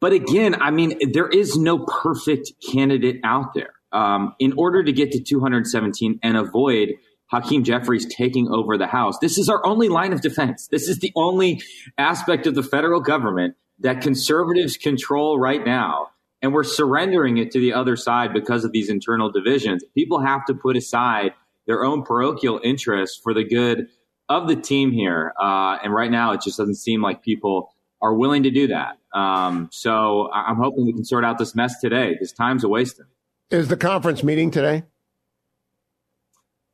But 0.00 0.12
again, 0.12 0.60
I 0.60 0.70
mean, 0.70 0.98
there 1.12 1.28
is 1.28 1.56
no 1.56 1.78
perfect 1.78 2.52
candidate 2.72 3.20
out 3.24 3.54
there. 3.54 3.70
Um, 3.92 4.34
in 4.38 4.52
order 4.58 4.82
to 4.82 4.92
get 4.92 5.12
to 5.12 5.22
217 5.22 6.20
and 6.22 6.36
avoid 6.36 6.90
Hakeem 7.28 7.64
Jeffries 7.64 8.06
taking 8.14 8.48
over 8.48 8.78
the 8.78 8.86
House. 8.86 9.18
This 9.18 9.38
is 9.38 9.48
our 9.48 9.64
only 9.66 9.88
line 9.88 10.12
of 10.12 10.20
defense. 10.20 10.68
This 10.70 10.88
is 10.88 10.98
the 10.98 11.12
only 11.16 11.60
aspect 11.98 12.46
of 12.46 12.54
the 12.54 12.62
federal 12.62 13.00
government 13.00 13.54
that 13.80 14.00
conservatives 14.00 14.76
control 14.76 15.38
right 15.38 15.64
now. 15.64 16.08
And 16.42 16.52
we're 16.52 16.64
surrendering 16.64 17.38
it 17.38 17.50
to 17.52 17.60
the 17.60 17.72
other 17.72 17.96
side 17.96 18.32
because 18.32 18.64
of 18.64 18.72
these 18.72 18.88
internal 18.90 19.30
divisions. 19.30 19.84
People 19.94 20.20
have 20.20 20.44
to 20.46 20.54
put 20.54 20.76
aside 20.76 21.32
their 21.66 21.84
own 21.84 22.02
parochial 22.02 22.60
interests 22.62 23.18
for 23.22 23.34
the 23.34 23.44
good 23.44 23.88
of 24.28 24.48
the 24.48 24.56
team 24.56 24.92
here. 24.92 25.32
Uh, 25.40 25.78
and 25.82 25.92
right 25.92 26.10
now, 26.10 26.32
it 26.32 26.42
just 26.42 26.58
doesn't 26.58 26.76
seem 26.76 27.02
like 27.02 27.22
people 27.22 27.72
are 28.02 28.14
willing 28.14 28.42
to 28.42 28.50
do 28.50 28.68
that. 28.68 28.98
Um, 29.12 29.68
so 29.72 30.30
I'm 30.32 30.56
hoping 30.56 30.84
we 30.84 30.92
can 30.92 31.04
sort 31.04 31.24
out 31.24 31.38
this 31.38 31.54
mess 31.54 31.80
today 31.80 32.12
because 32.12 32.32
time's 32.32 32.64
a 32.64 32.68
wasting. 32.68 33.06
Is 33.50 33.68
the 33.68 33.76
conference 33.76 34.22
meeting 34.22 34.50
today? 34.50 34.84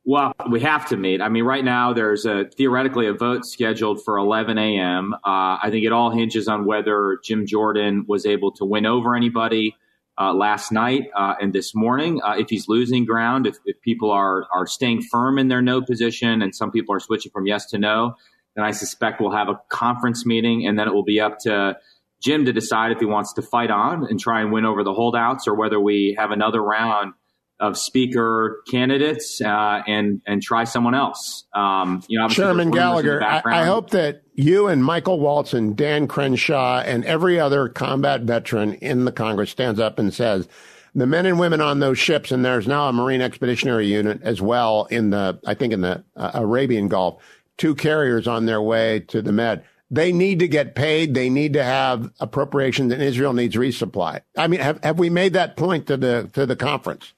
Well, 0.05 0.33
we 0.51 0.59
have 0.59 0.89
to 0.89 0.97
meet. 0.97 1.21
I 1.21 1.29
mean, 1.29 1.45
right 1.45 1.63
now 1.63 1.93
there's 1.93 2.25
a 2.25 2.45
theoretically 2.57 3.07
a 3.07 3.13
vote 3.13 3.45
scheduled 3.45 4.03
for 4.03 4.17
11 4.17 4.57
a.m. 4.57 5.13
Uh, 5.13 5.17
I 5.63 5.69
think 5.71 5.85
it 5.85 5.93
all 5.93 6.11
hinges 6.11 6.49
on 6.49 6.65
whether 6.65 7.19
Jim 7.23 7.45
Jordan 7.45 8.03
was 8.05 8.25
able 8.25 8.51
to 8.55 8.65
win 8.65 8.85
over 8.85 9.15
anybody 9.15 9.77
uh, 10.19 10.33
last 10.33 10.73
night 10.73 11.03
uh, 11.15 11.35
and 11.39 11.53
this 11.53 11.73
morning. 11.73 12.21
Uh, 12.21 12.35
if 12.37 12.49
he's 12.49 12.67
losing 12.67 13.05
ground, 13.05 13.47
if, 13.47 13.57
if, 13.65 13.79
people 13.81 14.11
are 14.11 14.45
are 14.53 14.67
staying 14.67 15.01
firm 15.03 15.39
in 15.39 15.47
their 15.47 15.61
no 15.61 15.81
position, 15.81 16.41
and 16.41 16.53
some 16.53 16.69
people 16.69 16.93
are 16.93 16.99
switching 16.99 17.31
from 17.31 17.47
yes 17.47 17.67
to 17.67 17.77
no, 17.77 18.15
then 18.57 18.65
I 18.65 18.71
suspect 18.71 19.21
we'll 19.21 19.31
have 19.31 19.47
a 19.47 19.59
conference 19.69 20.25
meeting, 20.25 20.67
and 20.67 20.77
then 20.77 20.87
it 20.87 20.93
will 20.93 21.05
be 21.05 21.21
up 21.21 21.39
to 21.39 21.77
Jim 22.21 22.43
to 22.45 22.51
decide 22.51 22.91
if 22.91 22.99
he 22.99 23.05
wants 23.05 23.33
to 23.33 23.41
fight 23.41 23.71
on 23.71 24.05
and 24.07 24.19
try 24.19 24.41
and 24.41 24.51
win 24.51 24.65
over 24.65 24.83
the 24.83 24.93
holdouts, 24.93 25.47
or 25.47 25.55
whether 25.55 25.79
we 25.79 26.15
have 26.19 26.31
another 26.31 26.61
round 26.61 27.13
of 27.59 27.77
speaker 27.77 28.61
candidates 28.69 29.41
uh, 29.41 29.81
and 29.87 30.21
and 30.25 30.41
try 30.41 30.63
someone 30.63 30.95
else. 30.95 31.45
Um, 31.53 32.03
you 32.07 32.19
know, 32.19 32.27
Chairman 32.27 32.71
Gallagher, 32.71 33.23
I, 33.23 33.41
I, 33.45 33.65
hope 33.65 33.91
that 33.91 34.23
you 34.33 34.67
and 34.67 34.83
Michael 34.83 35.19
Waltz 35.19 35.53
and 35.53 35.75
Dan 35.75 36.07
Crenshaw 36.07 36.81
and 36.81 37.05
every 37.05 37.39
other 37.39 37.69
combat 37.69 38.21
veteran 38.21 38.73
in 38.75 39.05
the 39.05 39.11
Congress 39.11 39.49
stands 39.49 39.79
up 39.79 39.99
and 39.99 40.13
says. 40.13 40.47
The 40.95 41.07
men 41.07 41.25
and 41.25 41.39
women 41.39 41.59
on 41.59 41.79
those 41.79 41.97
ships, 41.97 42.31
and 42.31 42.45
there's 42.45 42.67
now 42.67 42.87
a 42.87 42.93
Marine 42.93 43.19
Expeditionary 43.19 43.87
Unit 43.87 44.21
as 44.21 44.43
well 44.43 44.85
in 44.91 45.09
the, 45.09 45.39
I 45.43 45.55
think 45.55 45.73
in 45.73 45.81
the 45.81 46.03
uh, 46.15 46.29
Arabian 46.35 46.87
Gulf, 46.87 47.15
two 47.57 47.73
carriers 47.73 48.27
on 48.27 48.45
their 48.45 48.61
way 48.61 48.99
to 49.07 49.23
the 49.23 49.31
Med 49.31 49.63
they 49.93 50.11
need 50.11 50.39
to 50.39 50.47
get 50.47 50.73
paid. 50.73 51.13
They 51.13 51.29
need 51.29 51.53
to 51.53 51.63
have 51.63 52.11
appropriations, 52.19 52.91
and 52.91 53.01
Israel 53.01 53.33
needs 53.33 53.55
resupply. 53.55 54.21
I 54.35 54.47
mean, 54.47 54.59
have, 54.59 54.83
have 54.83 54.97
we 54.97 55.11
made 55.11 55.33
that 55.33 55.55
point 55.55 55.85
to 55.85 55.97
the 55.97 56.31
to 56.33 56.47
the 56.47 56.55
conference? 56.55 57.13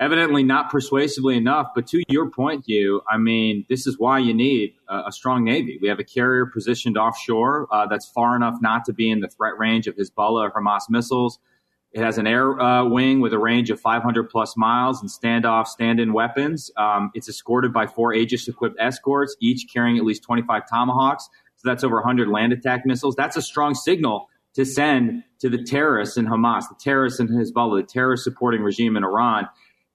Evidently 0.00 0.42
not 0.42 0.70
persuasively 0.70 1.36
enough. 1.36 1.68
But 1.74 1.86
to 1.88 2.02
your 2.08 2.30
point, 2.30 2.64
you, 2.66 3.02
I 3.08 3.18
mean, 3.18 3.66
this 3.68 3.86
is 3.86 3.98
why 3.98 4.18
you 4.18 4.32
need 4.32 4.74
a, 4.88 5.04
a 5.08 5.12
strong 5.12 5.44
Navy. 5.44 5.78
We 5.80 5.88
have 5.88 6.00
a 6.00 6.04
carrier 6.04 6.46
positioned 6.46 6.96
offshore 6.96 7.68
uh, 7.70 7.86
that's 7.86 8.08
far 8.08 8.34
enough 8.34 8.56
not 8.60 8.86
to 8.86 8.92
be 8.94 9.10
in 9.10 9.20
the 9.20 9.28
threat 9.28 9.58
range 9.58 9.86
of 9.86 9.96
Hezbollah 9.96 10.50
or 10.50 10.52
Hamas 10.52 10.84
missiles. 10.88 11.38
It 11.92 12.02
has 12.02 12.18
an 12.18 12.26
air 12.26 12.58
uh, 12.58 12.84
wing 12.84 13.20
with 13.20 13.32
a 13.32 13.38
range 13.38 13.68
of 13.68 13.80
500 13.80 14.30
plus 14.30 14.56
miles 14.56 15.00
and 15.00 15.10
standoff 15.10 15.66
stand 15.66 16.00
in 16.00 16.12
weapons. 16.12 16.70
Um, 16.76 17.10
it's 17.14 17.28
escorted 17.28 17.72
by 17.72 17.86
four 17.86 18.14
Aegis 18.14 18.48
equipped 18.48 18.76
escorts, 18.78 19.36
each 19.40 19.66
carrying 19.72 19.98
at 19.98 20.04
least 20.04 20.22
25 20.22 20.62
Tomahawks. 20.70 21.28
So 21.56 21.68
that's 21.68 21.84
over 21.84 21.96
100 21.96 22.28
land 22.28 22.52
attack 22.52 22.86
missiles. 22.86 23.16
That's 23.16 23.36
a 23.36 23.42
strong 23.42 23.74
signal 23.74 24.28
to 24.54 24.64
send 24.64 25.24
to 25.40 25.48
the 25.48 25.62
terrorists 25.62 26.16
in 26.16 26.26
Hamas, 26.26 26.68
the 26.68 26.76
terrorists 26.78 27.20
in 27.20 27.28
Hezbollah, 27.28 27.82
the 27.82 27.86
terrorist 27.86 28.24
supporting 28.24 28.62
regime 28.62 28.96
in 28.96 29.04
Iran 29.04 29.48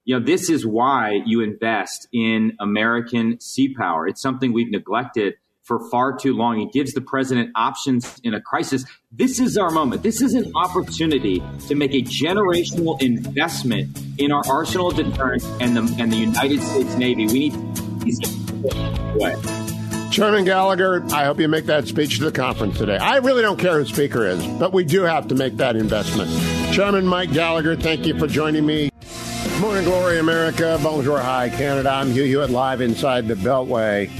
you 0.06 0.18
know, 0.18 0.24
this 0.24 0.48
is 0.48 0.64
why 0.64 1.20
you 1.26 1.42
invest 1.42 2.06
in 2.12 2.56
American 2.60 3.40
sea 3.40 3.74
power. 3.74 4.06
It's 4.06 4.22
something 4.22 4.52
we've 4.52 4.70
neglected 4.70 5.34
for 5.64 5.90
far 5.90 6.16
too 6.16 6.32
long. 6.32 6.60
It 6.60 6.72
gives 6.72 6.94
the 6.94 7.00
president 7.00 7.50
options 7.56 8.20
in 8.22 8.32
a 8.32 8.40
crisis. 8.40 8.84
This 9.10 9.40
is 9.40 9.58
our 9.58 9.70
moment. 9.70 10.04
This 10.04 10.22
is 10.22 10.34
an 10.34 10.52
opportunity 10.54 11.42
to 11.66 11.74
make 11.74 11.92
a 11.92 12.02
generational 12.02 13.02
investment 13.02 13.98
in 14.16 14.30
our 14.30 14.44
arsenal 14.48 14.90
of 14.90 14.96
deterrence 14.96 15.44
and 15.60 15.76
the 15.76 15.96
and 15.98 16.12
the 16.12 16.16
United 16.16 16.62
States 16.62 16.94
Navy. 16.94 17.26
We 17.26 17.48
need 18.04 18.14
way. 19.16 19.34
Chairman 20.12 20.44
Gallagher, 20.44 21.04
I 21.12 21.24
hope 21.24 21.40
you 21.40 21.48
make 21.48 21.66
that 21.66 21.88
speech 21.88 22.18
to 22.18 22.24
the 22.24 22.32
conference 22.32 22.78
today. 22.78 22.96
I 22.96 23.16
really 23.16 23.42
don't 23.42 23.58
care 23.58 23.76
who 23.80 23.84
speaker 23.84 24.24
is, 24.24 24.46
but 24.46 24.72
we 24.72 24.84
do 24.84 25.02
have 25.02 25.26
to 25.28 25.34
make 25.34 25.56
that 25.56 25.74
investment. 25.74 26.30
Chairman 26.72 27.06
Mike 27.06 27.32
Gallagher, 27.32 27.74
thank 27.74 28.06
you 28.06 28.16
for 28.16 28.28
joining 28.28 28.64
me. 28.64 28.88
Morning 29.60 29.84
Glory 29.84 30.18
America, 30.18 30.78
Bonjour 30.82 31.18
Hi 31.18 31.48
Canada. 31.48 31.88
I'm 31.88 32.10
Hugh 32.10 32.24
Hewitt 32.24 32.50
live 32.50 32.82
inside 32.82 33.26
the 33.26 33.34
Beltway. 33.34 34.10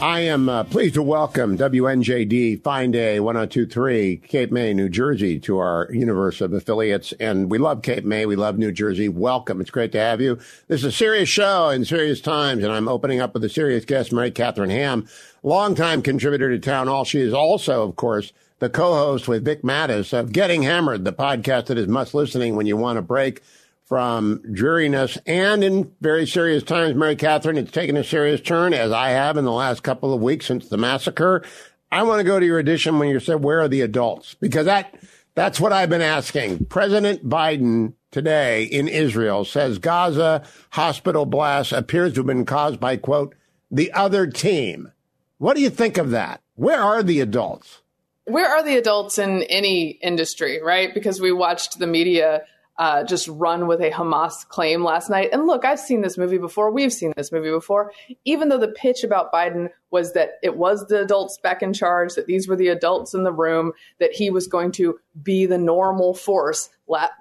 I 0.00 0.20
am 0.20 0.48
uh, 0.48 0.64
pleased 0.64 0.94
to 0.94 1.04
welcome 1.04 1.56
WNJD 1.56 2.64
Fine 2.64 2.90
Day 2.90 3.20
1023 3.20 4.16
Cape 4.26 4.50
May, 4.50 4.74
New 4.74 4.88
Jersey 4.88 5.38
to 5.40 5.58
our 5.58 5.88
universe 5.92 6.40
of 6.40 6.52
affiliates. 6.52 7.12
And 7.20 7.48
we 7.48 7.58
love 7.58 7.82
Cape 7.82 8.04
May. 8.04 8.26
We 8.26 8.34
love 8.34 8.58
New 8.58 8.72
Jersey. 8.72 9.08
Welcome. 9.08 9.60
It's 9.60 9.70
great 9.70 9.92
to 9.92 10.00
have 10.00 10.20
you. 10.20 10.34
This 10.66 10.80
is 10.80 10.86
a 10.86 10.92
serious 10.92 11.28
show 11.28 11.68
in 11.68 11.84
serious 11.84 12.20
times. 12.20 12.64
And 12.64 12.72
I'm 12.72 12.88
opening 12.88 13.20
up 13.20 13.34
with 13.34 13.44
a 13.44 13.48
serious 13.48 13.84
guest, 13.84 14.12
Mary 14.12 14.32
Katharine 14.32 14.70
Ham, 14.70 15.06
longtime 15.44 16.02
contributor 16.02 16.50
to 16.50 16.58
Town 16.58 16.88
Hall. 16.88 17.04
She 17.04 17.20
is 17.20 17.32
also, 17.32 17.88
of 17.88 17.94
course, 17.94 18.32
the 18.58 18.68
co-host 18.68 19.28
with 19.28 19.44
Vic 19.44 19.62
Matus 19.62 20.12
of 20.12 20.32
Getting 20.32 20.64
Hammered, 20.64 21.04
the 21.04 21.12
podcast 21.12 21.66
that 21.66 21.78
is 21.78 21.86
must 21.86 22.14
listening 22.14 22.56
when 22.56 22.66
you 22.66 22.76
want 22.76 22.98
a 22.98 23.02
break 23.02 23.42
from 23.84 24.42
dreariness 24.52 25.18
and 25.26 25.62
in 25.62 25.92
very 26.00 26.26
serious 26.26 26.62
times. 26.62 26.94
Mary 26.94 27.16
Katharine, 27.16 27.58
it's 27.58 27.70
taken 27.70 27.96
a 27.96 28.04
serious 28.04 28.40
turn, 28.40 28.72
as 28.72 28.92
I 28.92 29.10
have 29.10 29.36
in 29.36 29.44
the 29.44 29.52
last 29.52 29.82
couple 29.82 30.14
of 30.14 30.22
weeks 30.22 30.46
since 30.46 30.68
the 30.68 30.76
massacre. 30.76 31.44
I 31.90 32.02
want 32.04 32.20
to 32.20 32.24
go 32.24 32.40
to 32.40 32.46
your 32.46 32.58
edition 32.58 32.98
when 32.98 33.08
you 33.08 33.20
said, 33.20 33.44
where 33.44 33.60
are 33.60 33.68
the 33.68 33.82
adults? 33.82 34.34
Because 34.34 34.64
that, 34.64 34.94
that's 35.34 35.60
what 35.60 35.72
I've 35.72 35.90
been 35.90 36.00
asking. 36.00 36.66
President 36.66 37.28
Biden 37.28 37.92
today 38.10 38.64
in 38.64 38.88
Israel 38.88 39.44
says 39.44 39.78
Gaza 39.78 40.42
hospital 40.70 41.26
blast 41.26 41.72
appears 41.72 42.14
to 42.14 42.20
have 42.20 42.26
been 42.26 42.46
caused 42.46 42.80
by, 42.80 42.96
quote, 42.96 43.34
the 43.70 43.92
other 43.92 44.26
team. 44.26 44.92
What 45.38 45.54
do 45.54 45.62
you 45.62 45.70
think 45.70 45.98
of 45.98 46.10
that? 46.10 46.40
Where 46.54 46.80
are 46.80 47.02
the 47.02 47.20
adults? 47.20 47.80
Where 48.24 48.48
are 48.48 48.62
the 48.62 48.76
adults 48.76 49.18
in 49.18 49.42
any 49.44 49.98
industry, 50.02 50.62
right? 50.62 50.94
Because 50.94 51.20
we 51.20 51.32
watched 51.32 51.78
the 51.78 51.86
media 51.86 52.42
uh, 52.78 53.04
just 53.04 53.28
run 53.28 53.66
with 53.66 53.80
a 53.80 53.90
Hamas 53.90 54.46
claim 54.48 54.82
last 54.82 55.10
night. 55.10 55.28
And 55.32 55.46
look, 55.46 55.64
I've 55.64 55.78
seen 55.78 56.00
this 56.00 56.16
movie 56.16 56.38
before. 56.38 56.70
We've 56.70 56.92
seen 56.92 57.12
this 57.16 57.30
movie 57.30 57.50
before. 57.50 57.92
Even 58.24 58.48
though 58.48 58.58
the 58.58 58.68
pitch 58.68 59.04
about 59.04 59.32
Biden 59.32 59.68
was 59.90 60.14
that 60.14 60.38
it 60.42 60.56
was 60.56 60.86
the 60.86 61.00
adults 61.00 61.38
back 61.38 61.62
in 61.62 61.74
charge, 61.74 62.14
that 62.14 62.26
these 62.26 62.48
were 62.48 62.56
the 62.56 62.68
adults 62.68 63.12
in 63.12 63.24
the 63.24 63.32
room, 63.32 63.72
that 64.00 64.12
he 64.12 64.30
was 64.30 64.46
going 64.46 64.72
to 64.72 64.98
be 65.22 65.44
the 65.44 65.58
normal 65.58 66.14
force. 66.14 66.70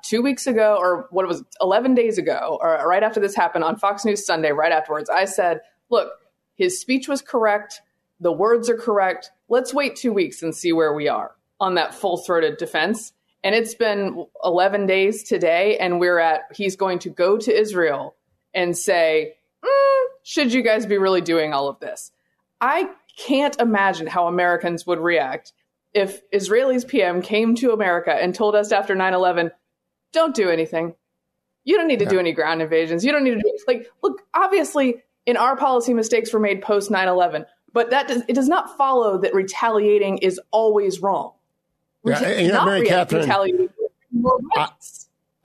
Two 0.03 0.22
weeks 0.22 0.48
ago, 0.48 0.78
or 0.80 1.07
what 1.11 1.23
it 1.23 1.28
was, 1.28 1.44
11 1.61 1.95
days 1.95 2.18
ago, 2.18 2.57
or 2.61 2.88
right 2.88 3.03
after 3.03 3.19
this 3.19 3.36
happened 3.36 3.64
on 3.64 3.78
Fox 3.78 4.03
News 4.03 4.26
Sunday, 4.26 4.52
right 4.52 4.72
afterwards, 4.72 5.10
I 5.10 5.26
said, 5.26 5.61
look, 5.90 6.11
his 6.56 6.80
speech 6.80 7.07
was 7.07 7.22
correct. 7.22 7.82
The 8.19 8.32
words 8.32 8.69
are 8.69 8.78
correct. 8.78 9.32
Let's 9.49 9.73
wait 9.73 9.95
two 9.95 10.14
weeks 10.14 10.44
and 10.44 10.56
see 10.56 10.73
where 10.73 10.94
we 10.94 11.07
are 11.07 11.36
on 11.60 11.76
that 11.76 11.94
full 11.94 12.18
throated 12.18 12.57
defense. 12.57 13.14
And 13.43 13.55
it's 13.55 13.73
been 13.73 14.26
11 14.43 14.85
days 14.85 15.23
today, 15.23 15.77
and 15.77 15.99
we're 15.99 16.19
at, 16.19 16.41
he's 16.53 16.76
going 16.76 16.99
to 16.99 17.09
go 17.09 17.38
to 17.38 17.51
Israel 17.51 18.15
and 18.53 18.77
say, 18.77 19.34
mm, 19.65 20.03
should 20.23 20.53
you 20.53 20.61
guys 20.61 20.85
be 20.85 20.97
really 20.97 21.22
doing 21.22 21.53
all 21.53 21.68
of 21.68 21.80
this? 21.80 22.11
I 22.59 22.89
can't 23.18 23.59
imagine 23.59 24.07
how 24.07 24.27
Americans 24.27 24.85
would 24.85 24.99
react 24.99 25.53
if 25.93 26.30
Israelis 26.31 26.88
PM 26.88 27.22
came 27.22 27.55
to 27.55 27.72
America 27.72 28.13
and 28.13 28.34
told 28.34 28.55
us 28.55 28.72
after 28.72 28.95
9 28.95 29.13
11, 29.13 29.51
don't 30.13 30.35
do 30.35 30.49
anything. 30.49 30.95
You 31.63 31.77
don't 31.77 31.88
need 31.88 31.99
to 31.99 32.05
yeah. 32.05 32.11
do 32.11 32.19
any 32.19 32.31
ground 32.31 32.61
invasions. 32.61 33.05
You 33.05 33.11
don't 33.11 33.23
need 33.23 33.35
to 33.35 33.41
do 33.41 33.57
like 33.68 33.88
look. 34.01 34.22
Obviously, 34.34 35.03
in 35.26 35.38
our 35.38 35.55
policy, 35.55 35.93
mistakes 35.93 36.34
were 36.34 36.39
made 36.39 36.61
post 36.61 36.89
9-11, 36.89 37.45
but 37.72 37.91
that 37.91 38.07
does, 38.07 38.23
it 38.27 38.34
does 38.34 38.49
not 38.49 38.77
follow 38.77 39.19
that 39.19 39.34
retaliating 39.34 40.18
is 40.19 40.39
always 40.51 41.01
wrong. 41.01 41.34
Yeah, 42.06 42.40
you 42.40 42.52
know, 42.52 42.65
Mary 42.65 42.86
Katharine, 42.88 43.30
I, 44.56 44.69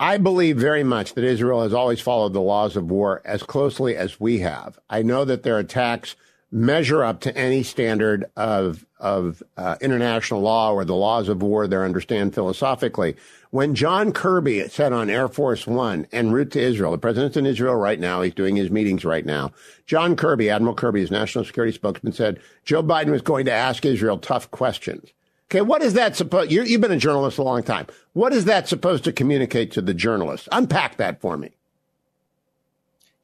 I 0.00 0.18
believe 0.18 0.58
very 0.58 0.84
much 0.84 1.14
that 1.14 1.24
Israel 1.24 1.62
has 1.62 1.74
always 1.74 2.00
followed 2.00 2.32
the 2.32 2.40
laws 2.40 2.76
of 2.76 2.90
war 2.90 3.22
as 3.24 3.42
closely 3.42 3.96
as 3.96 4.20
we 4.20 4.40
have. 4.40 4.78
I 4.90 5.02
know 5.02 5.24
that 5.24 5.42
their 5.42 5.58
attacks 5.58 6.16
measure 6.52 7.04
up 7.04 7.20
to 7.20 7.36
any 7.36 7.62
standard 7.62 8.24
of 8.36 8.86
of 8.98 9.42
uh, 9.58 9.76
international 9.82 10.40
law 10.40 10.72
or 10.72 10.84
the 10.84 10.94
laws 10.94 11.28
of 11.28 11.42
war 11.42 11.66
they 11.66 11.76
understand 11.76 12.34
philosophically. 12.34 13.14
When 13.50 13.74
John 13.74 14.12
Kirby 14.12 14.68
said 14.68 14.92
on 14.92 15.10
Air 15.10 15.28
Force 15.28 15.66
One 15.66 16.06
en 16.12 16.30
route 16.30 16.52
to 16.52 16.60
Israel, 16.60 16.92
the 16.92 16.98
president's 16.98 17.36
in 17.36 17.46
Israel 17.46 17.74
right 17.74 18.00
now. 18.00 18.22
He's 18.22 18.34
doing 18.34 18.56
his 18.56 18.70
meetings 18.70 19.04
right 19.04 19.26
now. 19.26 19.52
John 19.86 20.16
Kirby, 20.16 20.50
Admiral 20.50 20.74
Kirby, 20.74 21.00
his 21.00 21.10
national 21.10 21.44
security 21.44 21.72
spokesman, 21.72 22.12
said 22.12 22.40
Joe 22.64 22.82
Biden 22.82 23.10
was 23.10 23.22
going 23.22 23.44
to 23.46 23.52
ask 23.52 23.84
Israel 23.84 24.18
tough 24.18 24.50
questions. 24.50 25.12
Okay, 25.50 25.60
what 25.60 25.82
is 25.82 25.94
that 25.94 26.16
supposed? 26.16 26.50
You've 26.50 26.80
been 26.80 26.90
a 26.90 26.96
journalist 26.96 27.38
a 27.38 27.42
long 27.42 27.62
time. 27.62 27.86
What 28.14 28.32
is 28.32 28.46
that 28.46 28.68
supposed 28.68 29.04
to 29.04 29.12
communicate 29.12 29.70
to 29.72 29.80
the 29.80 29.94
journalists? 29.94 30.48
Unpack 30.50 30.96
that 30.96 31.20
for 31.20 31.36
me. 31.36 31.52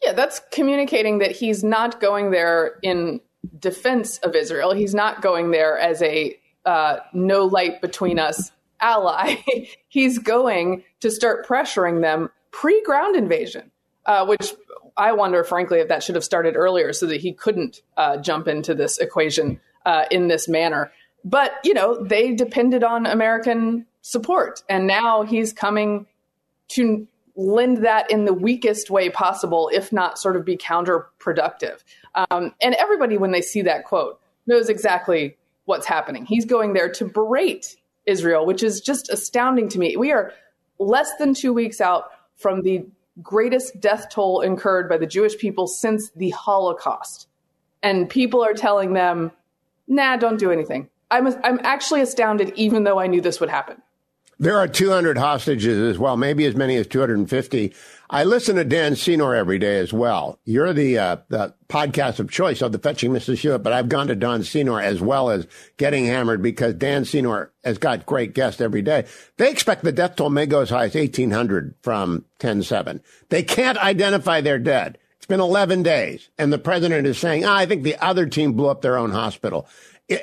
Yeah, 0.03 0.13
that's 0.13 0.41
communicating 0.53 1.19
that 1.19 1.33
he's 1.33 1.65
not 1.65 2.01
going 2.01 2.31
there 2.31 2.79
in 2.83 3.21
defense 3.59 4.19
of 4.19 4.37
Israel. 4.37 4.73
He's 4.73 4.95
not 4.95 5.21
going 5.21 5.51
there 5.51 5.79
as 5.79 6.01
a 6.03 6.39
uh, 6.65 6.99
no 7.13 7.45
light 7.47 7.81
between 7.81 8.19
us 8.21 8.53
ally. 8.81 9.37
he's 9.89 10.19
going 10.19 10.85
to 11.01 11.11
start 11.11 11.47
pressuring 11.47 12.03
them 12.03 12.31
pre 12.53 12.83
ground 12.85 13.17
invasion, 13.17 13.71
uh, 14.07 14.27
which 14.27 14.53
I 14.97 15.13
wonder, 15.13 15.43
frankly, 15.43 15.81
if 15.81 15.89
that 15.89 16.03
should 16.03 16.15
have 16.15 16.25
started 16.25 16.57
earlier 16.57 16.93
so 16.93 17.07
that 17.07 17.21
he 17.21 17.33
couldn't 17.33 17.83
uh, 17.97 18.19
jump 18.19 18.47
into 18.47 18.75
this 18.75 18.99
equation 18.99 19.61
uh, 19.87 20.05
in 20.11 20.29
this 20.29 20.49
manner. 20.49 20.93
But, 21.25 21.53
you 21.65 21.75
know, 21.75 22.03
they 22.03 22.35
depended 22.35 22.83
on 22.83 23.07
American 23.07 23.87
support. 24.01 24.63
And 24.69 24.87
now 24.87 25.23
he's 25.23 25.53
coming 25.53 26.07
to 26.69 27.07
lend 27.37 27.85
that 27.85 28.11
in 28.11 28.25
the 28.25 28.35
weakest 28.35 28.91
way 28.91 29.09
possible, 29.09 29.71
if 29.73 29.93
not 29.93 30.19
sort 30.19 30.37
of 30.37 30.45
be 30.45 30.57
counterproductive. 30.57 31.83
Um, 32.15 32.53
and 32.61 32.75
everybody, 32.75 33.17
when 33.17 33.31
they 33.31 33.43
see 33.43 33.63
that 33.63 33.85
quote, 33.85 34.21
knows 34.47 34.69
exactly 34.69 35.37
what's 35.65 35.87
happening. 35.87 36.27
He's 36.27 36.45
going 36.45 36.73
there 36.73 36.91
to 36.93 37.07
berate 37.07 37.77
Israel, 38.05 38.45
which 38.45 38.63
is 38.63 38.81
just 38.81 39.09
astounding 39.11 39.69
to 39.71 39.79
me. 39.79 39.97
We 39.97 40.13
are 40.13 40.33
less 40.79 41.11
than 41.19 41.35
two 41.35 41.53
weeks 41.53 41.81
out 41.81 42.11
from 42.37 42.63
the 42.63 42.85
greatest 43.23 43.81
death 43.81 44.09
toll 44.11 44.41
incurred 44.41 44.89
by 44.89 44.99
the 44.99 45.07
Jewish 45.07 45.39
people 45.39 45.67
since 45.67 46.11
the 46.17 46.31
Holocaust. 46.31 47.29
And 47.83 48.09
people 48.09 48.45
are 48.45 48.55
telling 48.55 48.95
them, 48.95 49.31
nah, 49.87 50.17
don't 50.17 50.39
do 50.39 50.51
anything. 50.51 50.89
I'm, 51.13 51.29
I'm 51.45 51.61
actually 51.63 52.01
astounded, 52.01 52.53
even 52.57 52.85
though 52.85 52.99
I 52.99 53.07
knew 53.07 53.21
this 53.21 53.39
would 53.39 53.51
happen. 53.51 53.81
There 54.39 54.59
are 54.59 54.67
200 54.67 55.19
hostages 55.19 55.79
as 55.79 55.99
well, 56.01 56.17
maybe 56.17 56.47
as 56.47 56.57
many 56.57 56.75
as 56.77 56.89
250. 56.89 57.73
I 58.11 58.25
listen 58.25 58.57
to 58.57 58.65
Dan 58.65 58.97
Senor 58.97 59.37
every 59.37 59.59
day 59.59 59.79
as 59.79 59.93
well. 59.93 60.41
You're 60.45 60.73
the, 60.73 60.99
uh, 60.99 61.17
the 61.29 61.55
podcast 61.69 62.19
of 62.19 62.31
choice 62.31 62.61
of 62.61 62.73
the 62.73 62.79
Fetching 62.79 63.13
Mrs. 63.13 63.39
Hewitt, 63.39 63.63
but 63.63 63.73
I've 63.73 63.89
gone 63.89 64.09
to 64.09 64.17
Dan 64.17 64.43
Senor 64.43 64.81
as 64.81 65.01
well 65.01 65.31
as 65.31 65.47
Getting 65.77 66.07
Hammered 66.07 66.43
because 66.43 66.75
Dan 66.75 67.05
Senor 67.05 67.53
has 67.63 67.79
got 67.79 68.05
great 68.05 68.35
guests 68.35 68.61
every 68.61 68.83
day. 68.83 69.05
They 69.37 69.51
expect 69.51 69.85
the 69.85 69.93
death 69.93 70.17
toll 70.17 70.31
may 70.31 70.47
go 70.47 70.61
as 70.63 70.71
high 70.71 70.87
as 70.87 70.95
1800 70.95 71.77
from 71.83 72.25
10-7. 72.41 73.01
They 73.29 73.45
can't 73.45 73.79
identify 73.79 74.41
their 74.41 74.59
dead. 74.59 74.99
It's 75.19 75.27
been 75.29 75.39
11 75.39 75.85
days 75.85 76.31
and 76.37 76.53
the 76.53 76.59
president 76.59 77.07
is 77.07 77.17
saying, 77.17 77.45
oh, 77.45 77.53
I 77.53 77.65
think 77.65 77.85
the 77.85 77.97
other 78.05 78.27
team 78.27 78.55
blew 78.55 78.67
up 78.67 78.83
their 78.83 78.99
own 78.99 79.13
hospital. 79.13 79.69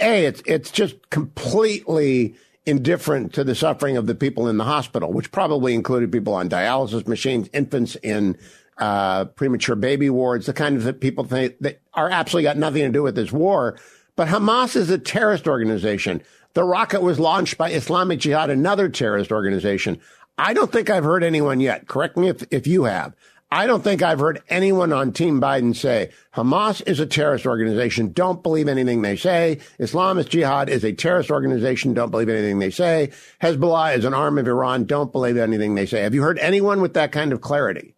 A, 0.01 0.25
it's, 0.25 0.41
it's 0.45 0.71
just 0.71 1.09
completely 1.09 2.35
indifferent 2.65 3.33
to 3.33 3.43
the 3.43 3.55
suffering 3.55 3.97
of 3.97 4.05
the 4.07 4.15
people 4.15 4.47
in 4.47 4.57
the 4.57 4.63
hospital, 4.63 5.11
which 5.11 5.31
probably 5.31 5.73
included 5.73 6.11
people 6.11 6.33
on 6.33 6.49
dialysis 6.49 7.07
machines, 7.07 7.49
infants 7.53 7.95
in 7.97 8.37
uh, 8.77 9.25
premature 9.25 9.75
baby 9.75 10.09
wards, 10.09 10.45
the 10.45 10.53
kind 10.53 10.81
of 10.81 10.99
people 10.99 11.23
think 11.23 11.57
that 11.59 11.81
are 11.93 12.09
absolutely 12.09 12.43
got 12.43 12.57
nothing 12.57 12.83
to 12.83 12.89
do 12.89 13.03
with 13.03 13.15
this 13.15 13.31
war. 13.31 13.77
But 14.15 14.27
Hamas 14.27 14.75
is 14.75 14.89
a 14.89 14.97
terrorist 14.97 15.47
organization. 15.47 16.21
The 16.53 16.63
rocket 16.63 17.01
was 17.01 17.19
launched 17.19 17.57
by 17.57 17.71
Islamic 17.71 18.19
Jihad, 18.19 18.49
another 18.49 18.89
terrorist 18.89 19.31
organization. 19.31 19.99
I 20.37 20.53
don't 20.53 20.71
think 20.71 20.89
I've 20.89 21.03
heard 21.03 21.23
anyone 21.23 21.59
yet. 21.59 21.87
Correct 21.87 22.17
me 22.17 22.29
if, 22.29 22.43
if 22.51 22.65
you 22.65 22.85
have. 22.85 23.13
I 23.51 23.65
don't 23.65 23.83
think 23.83 24.03
I've 24.03 24.19
heard 24.19 24.43
anyone 24.47 24.93
on 24.93 25.11
Team 25.11 25.41
Biden 25.41 25.75
say 25.75 26.11
Hamas 26.35 26.87
is 26.87 26.99
a 26.99 27.07
terrorist 27.07 27.47
organization. 27.47 28.11
Don't 28.11 28.43
believe 28.43 28.67
anything 28.67 29.01
they 29.01 29.15
say. 29.15 29.59
Islamist 29.79 30.29
Jihad 30.29 30.69
is 30.69 30.83
a 30.83 30.93
terrorist 30.93 31.31
organization. 31.31 31.95
Don't 31.95 32.11
believe 32.11 32.29
anything 32.29 32.59
they 32.59 32.69
say. 32.69 33.11
Hezbollah 33.41 33.97
is 33.97 34.05
an 34.05 34.13
arm 34.13 34.37
of 34.37 34.47
Iran. 34.47 34.85
Don't 34.85 35.11
believe 35.11 35.35
anything 35.35 35.73
they 35.73 35.87
say. 35.87 36.01
Have 36.01 36.13
you 36.13 36.21
heard 36.21 36.37
anyone 36.37 36.79
with 36.79 36.93
that 36.93 37.11
kind 37.11 37.33
of 37.33 37.41
clarity? 37.41 37.95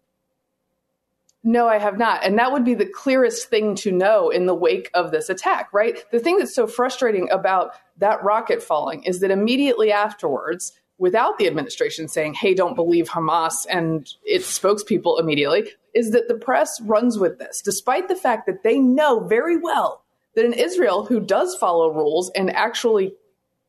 No, 1.44 1.68
I 1.68 1.78
have 1.78 1.98
not. 1.98 2.24
And 2.24 2.38
that 2.38 2.52
would 2.52 2.64
be 2.64 2.74
the 2.74 2.86
clearest 2.86 3.50
thing 3.50 3.74
to 3.76 3.92
know 3.92 4.30
in 4.30 4.46
the 4.46 4.54
wake 4.54 4.90
of 4.94 5.10
this 5.10 5.28
attack, 5.28 5.72
right? 5.72 6.02
The 6.12 6.20
thing 6.20 6.38
that's 6.38 6.54
so 6.54 6.66
frustrating 6.66 7.28
about 7.30 7.74
that 7.98 8.22
rocket 8.22 8.62
falling 8.62 9.02
is 9.02 9.20
that 9.20 9.30
immediately 9.30 9.92
afterwards, 9.92 10.72
without 11.02 11.36
the 11.36 11.48
administration 11.48 12.06
saying, 12.06 12.32
hey, 12.32 12.54
don't 12.54 12.76
believe 12.76 13.08
Hamas 13.08 13.66
and 13.68 14.08
its 14.24 14.56
spokespeople 14.56 15.18
immediately, 15.18 15.68
is 15.96 16.12
that 16.12 16.28
the 16.28 16.36
press 16.36 16.80
runs 16.82 17.18
with 17.18 17.40
this, 17.40 17.60
despite 17.60 18.06
the 18.06 18.14
fact 18.14 18.46
that 18.46 18.62
they 18.62 18.78
know 18.78 19.18
very 19.18 19.56
well 19.56 20.04
that 20.36 20.44
in 20.44 20.52
Israel, 20.52 21.04
who 21.04 21.18
does 21.18 21.56
follow 21.56 21.92
rules 21.92 22.30
and 22.36 22.54
actually 22.54 23.16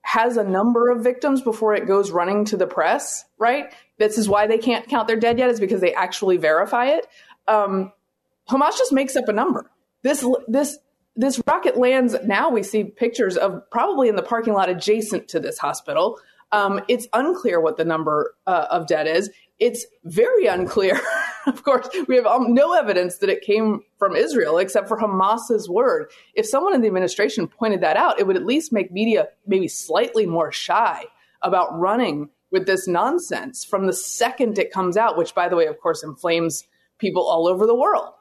has 0.03 0.38
a 0.38 0.43
number 0.43 0.91
of 0.91 1.03
victims 1.03 1.41
before 1.41 1.73
it 1.73 1.88
goes 1.88 2.11
running 2.11 2.45
to 2.45 2.55
the 2.55 2.68
press, 2.68 3.26
right? 3.39 3.73
This 3.97 4.19
is 4.19 4.30
why 4.30 4.45
they 4.45 4.60
can't 4.60 4.88
count 4.88 5.07
their 5.07 5.19
dead 5.19 5.39
yet, 5.39 5.49
is 5.49 5.60
because 5.60 5.81
they 5.81 5.95
actually 5.95 6.38
verify 6.38 6.85
it. 6.89 7.07
Um, 7.47 7.91
Hamas 8.47 8.77
just 8.77 8.93
makes 8.93 9.15
up 9.15 9.27
a 9.27 9.34
number. 9.34 9.72
This, 10.03 10.23
this, 10.47 10.77
this 11.15 11.41
rocket 11.47 11.77
lands. 11.77 12.15
Now 12.26 12.51
we 12.51 12.61
see 12.61 12.84
pictures 12.84 13.38
of 13.38 13.72
probably 13.72 14.07
in 14.07 14.15
the 14.15 14.22
parking 14.22 14.53
lot 14.53 14.69
adjacent 14.69 15.30
to 15.30 15.39
this 15.39 15.57
hospital 15.57 16.19
um, 16.54 16.80
it's 16.88 17.08
unclear 17.14 17.60
what 17.60 17.78
the 17.78 17.84
number 17.84 18.36
uh, 18.48 18.68
of 18.70 18.88
dead 18.88 19.08
is. 19.08 19.30
It's 19.60 19.86
very 20.06 20.46
unclear. 20.46 21.02
of 21.48 21.64
course, 21.64 21.90
we 22.08 22.16
have 22.16 22.28
um, 22.28 22.54
no 22.54 22.74
evidence 22.74 23.18
that 23.18 23.30
it 23.30 23.42
came 23.42 23.82
from 23.98 24.16
Israel 24.16 24.60
except 24.60 24.88
for 24.88 24.98
Hamas's 24.98 25.68
word. 25.68 26.12
If 26.36 26.46
someone 26.46 26.76
in 26.76 26.82
the 26.82 26.88
administration 26.88 27.48
pointed 27.48 27.82
that 27.82 27.98
out, 27.98 28.20
it 28.20 28.28
would 28.28 28.38
at 28.38 28.46
least 28.46 28.72
make 28.72 28.92
media 28.92 29.28
maybe 29.48 29.68
slightly 29.68 30.28
more 30.28 30.52
shy 30.52 31.04
about 31.42 31.78
running 31.78 32.30
with 32.52 32.68
this 32.68 32.88
nonsense 32.88 33.66
from 33.66 33.88
the 33.88 33.94
second 33.94 34.60
it 34.60 34.72
comes 34.72 34.96
out, 34.96 35.18
which, 35.18 35.34
by 35.34 35.50
the 35.50 35.56
way, 35.56 35.66
of 35.66 35.80
course, 35.80 36.04
inflames 36.04 36.66
people 37.00 37.24
all 37.24 37.48
over 37.48 37.66
the 37.66 37.76
world. 37.76 38.12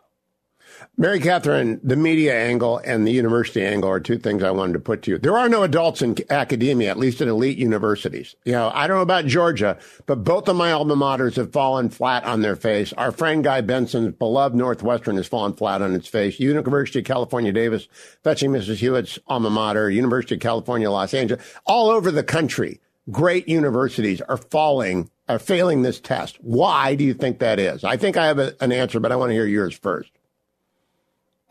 Mary 0.97 1.21
Katharine, 1.21 1.81
the 1.83 1.97
media 1.97 2.35
angle 2.35 2.79
and 2.85 3.07
the 3.07 3.13
university 3.13 3.65
angle 3.65 3.91
are 3.91 4.01
two 4.01 4.19
things 4.19 4.43
I 4.43 4.51
wanted 4.51 4.75
to 4.75 4.79
put 4.81 5.03
to 5.03 5.13
you. 5.13 5.19
There 5.19 5.37
are 5.37 5.49
no 5.49 5.63
adults 5.63 6.03
in 6.03 6.17
academia, 6.31 6.91
at 6.91 6.99
least 6.99 7.21
in 7.21 7.29
elite 7.29 7.59
universities. 7.59 8.37
You 8.45 8.53
know, 8.53 8.71
I 8.75 8.87
don't 8.87 8.97
know 8.97 9.03
about 9.03 9.27
Georgia, 9.27 9.79
but 10.07 10.25
both 10.25 10.49
of 10.49 10.57
my 10.57 10.73
alma 10.73 10.97
maters 10.97 11.37
have 11.37 11.53
fallen 11.53 11.91
flat 11.91 12.25
on 12.25 12.43
their 12.43 12.57
face. 12.57 12.93
Our 12.95 13.13
friend 13.13 13.43
Guy 13.43 13.61
Benson's 13.61 14.15
beloved 14.15 14.55
Northwestern 14.55 15.17
has 15.17 15.27
fallen 15.27 15.55
flat 15.55 15.83
on 15.83 15.95
its 15.95 16.09
face. 16.09 16.39
University 16.41 17.01
of 17.01 17.05
California, 17.05 17.53
Davis, 17.53 17.89
fetching 18.23 18.51
Mrs. 18.51 18.77
Hewitt's 18.77 19.19
alma 19.27 19.51
mater, 19.51 19.91
University 19.91 20.35
of 20.37 20.41
California, 20.41 20.91
Los 20.91 21.15
Angeles, 21.15 21.43
all 21.67 21.91
over 21.91 22.11
the 22.11 22.23
country. 22.23 22.81
Great 23.11 23.49
universities 23.49 24.21
are 24.23 24.37
falling, 24.37 25.11
are 25.29 25.41
failing 25.41 25.83
this 25.83 25.99
test. 25.99 26.37
Why 26.41 26.95
do 26.95 27.03
you 27.03 27.15
think 27.15 27.41
that 27.41 27.59
is? 27.59 27.83
I 27.83 27.97
think 27.97 28.17
I 28.17 28.27
have 28.27 28.39
a, 28.39 28.55
an 28.61 28.71
answer, 28.71 29.01
but 29.01 29.11
I 29.11 29.17
want 29.17 29.31
to 29.31 29.35
hear 29.35 29.47
yours 29.47 29.77
first. 29.77 30.11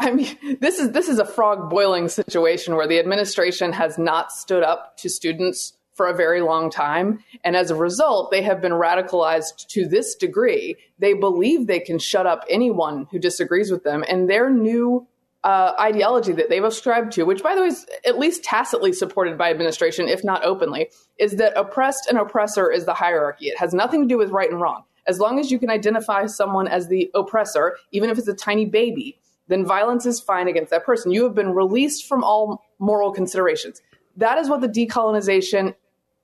I 0.02 0.12
mean, 0.12 0.58
this 0.60 0.80
is 0.80 0.92
this 0.92 1.08
is 1.08 1.20
a 1.20 1.26
frog 1.26 1.70
boiling 1.70 2.10
situation 2.10 2.76
where 2.76 2.88
the 2.88 2.98
administration 2.98 3.72
has 3.74 4.00
not 4.00 4.32
stood 4.32 4.64
up 4.64 4.98
to 4.98 5.10
students 5.10 5.74
for 5.94 6.08
a 6.08 6.16
very 6.16 6.42
long 6.42 6.72
time, 6.72 7.24
and 7.44 7.56
as 7.56 7.70
a 7.70 7.76
result, 7.76 8.32
they 8.32 8.42
have 8.42 8.62
been 8.62 8.72
radicalized 8.72 9.68
to 9.68 9.88
this 9.88 10.16
degree. 10.16 10.76
They 10.98 11.14
believe 11.14 11.68
they 11.68 11.80
can 11.80 12.00
shut 12.00 12.26
up 12.26 12.44
anyone 12.50 13.08
who 13.12 13.20
disagrees 13.20 13.70
with 13.70 13.84
them, 13.84 14.04
and 14.10 14.28
their 14.28 14.50
new 14.50 15.08
uh, 15.44 15.74
ideology 15.80 16.32
that 16.32 16.50
they've 16.50 16.64
ascribed 16.64 17.12
to, 17.14 17.24
which 17.24 17.44
by 17.44 17.54
the 17.54 17.62
way 17.62 17.68
is 17.68 17.86
at 18.04 18.18
least 18.18 18.44
tacitly 18.44 18.94
supported 18.94 19.38
by 19.38 19.52
administration, 19.52 20.08
if 20.08 20.24
not 20.24 20.44
openly, 20.44 20.90
is 21.20 21.36
that 21.36 21.54
oppressed 21.56 22.08
and 22.10 22.18
oppressor 22.18 22.72
is 22.72 22.86
the 22.86 22.94
hierarchy. 22.96 23.48
It 23.50 23.60
has 23.60 23.72
nothing 23.72 24.02
to 24.02 24.08
do 24.08 24.18
with 24.18 24.32
right 24.32 24.50
and 24.50 24.60
wrong. 24.60 24.84
As 25.08 25.20
long 25.20 25.40
as 25.40 25.52
you 25.52 25.60
can 25.60 25.70
identify 25.70 26.26
someone 26.28 26.68
as 26.68 26.88
the 26.88 27.12
oppressor, 27.14 27.78
even 27.92 28.10
if 28.10 28.18
it's 28.18 28.28
a 28.28 28.36
tiny 28.36 28.66
baby, 28.66 29.20
then 29.52 29.66
violence 29.66 30.06
is 30.06 30.20
fine 30.20 30.48
against 30.48 30.72
that 30.72 30.86
person. 30.86 31.12
You 31.12 31.24
have 31.24 31.36
been 31.36 31.54
released 31.54 32.08
from 32.08 32.24
all 32.24 32.64
moral 32.80 33.12
considerations. 33.12 33.82
That 34.18 34.38
is 34.38 34.50
what 34.50 34.62
the 34.62 34.68
decolonization 34.68 35.76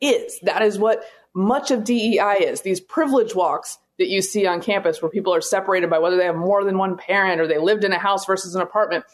is. 0.01 0.39
That 0.41 0.61
is 0.61 0.79
what 0.79 1.03
much 1.33 1.71
of 1.71 1.83
DEI 1.83 2.37
is. 2.39 2.61
These 2.61 2.79
privilege 2.79 3.35
walks 3.35 3.79
that 3.97 4.07
you 4.07 4.21
see 4.21 4.45
on 4.45 4.61
campus 4.61 5.01
where 5.01 5.09
people 5.09 5.33
are 5.33 5.41
separated 5.41 5.89
by 5.89 5.99
whether 5.99 6.17
they 6.17 6.25
have 6.25 6.35
more 6.35 6.63
than 6.63 6.77
one 6.77 6.97
parent 6.97 7.41
or 7.41 7.47
they 7.47 7.57
lived 7.57 7.83
in 7.83 7.91
a 7.91 7.99
house 7.99 8.25
versus 8.25 8.55
an 8.55 8.61
apartment. 8.61 9.05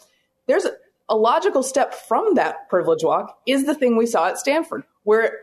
There's 0.45 0.68
a 1.10 1.15
logical 1.15 1.64
step 1.64 1.94
from 1.94 2.35
that 2.35 2.69
privilege 2.69 3.03
walk 3.03 3.38
is 3.45 3.65
the 3.65 3.76
thing 3.76 3.95
we 3.95 4.06
saw 4.06 4.27
at 4.27 4.38
Stanford, 4.38 4.84
where 5.03 5.40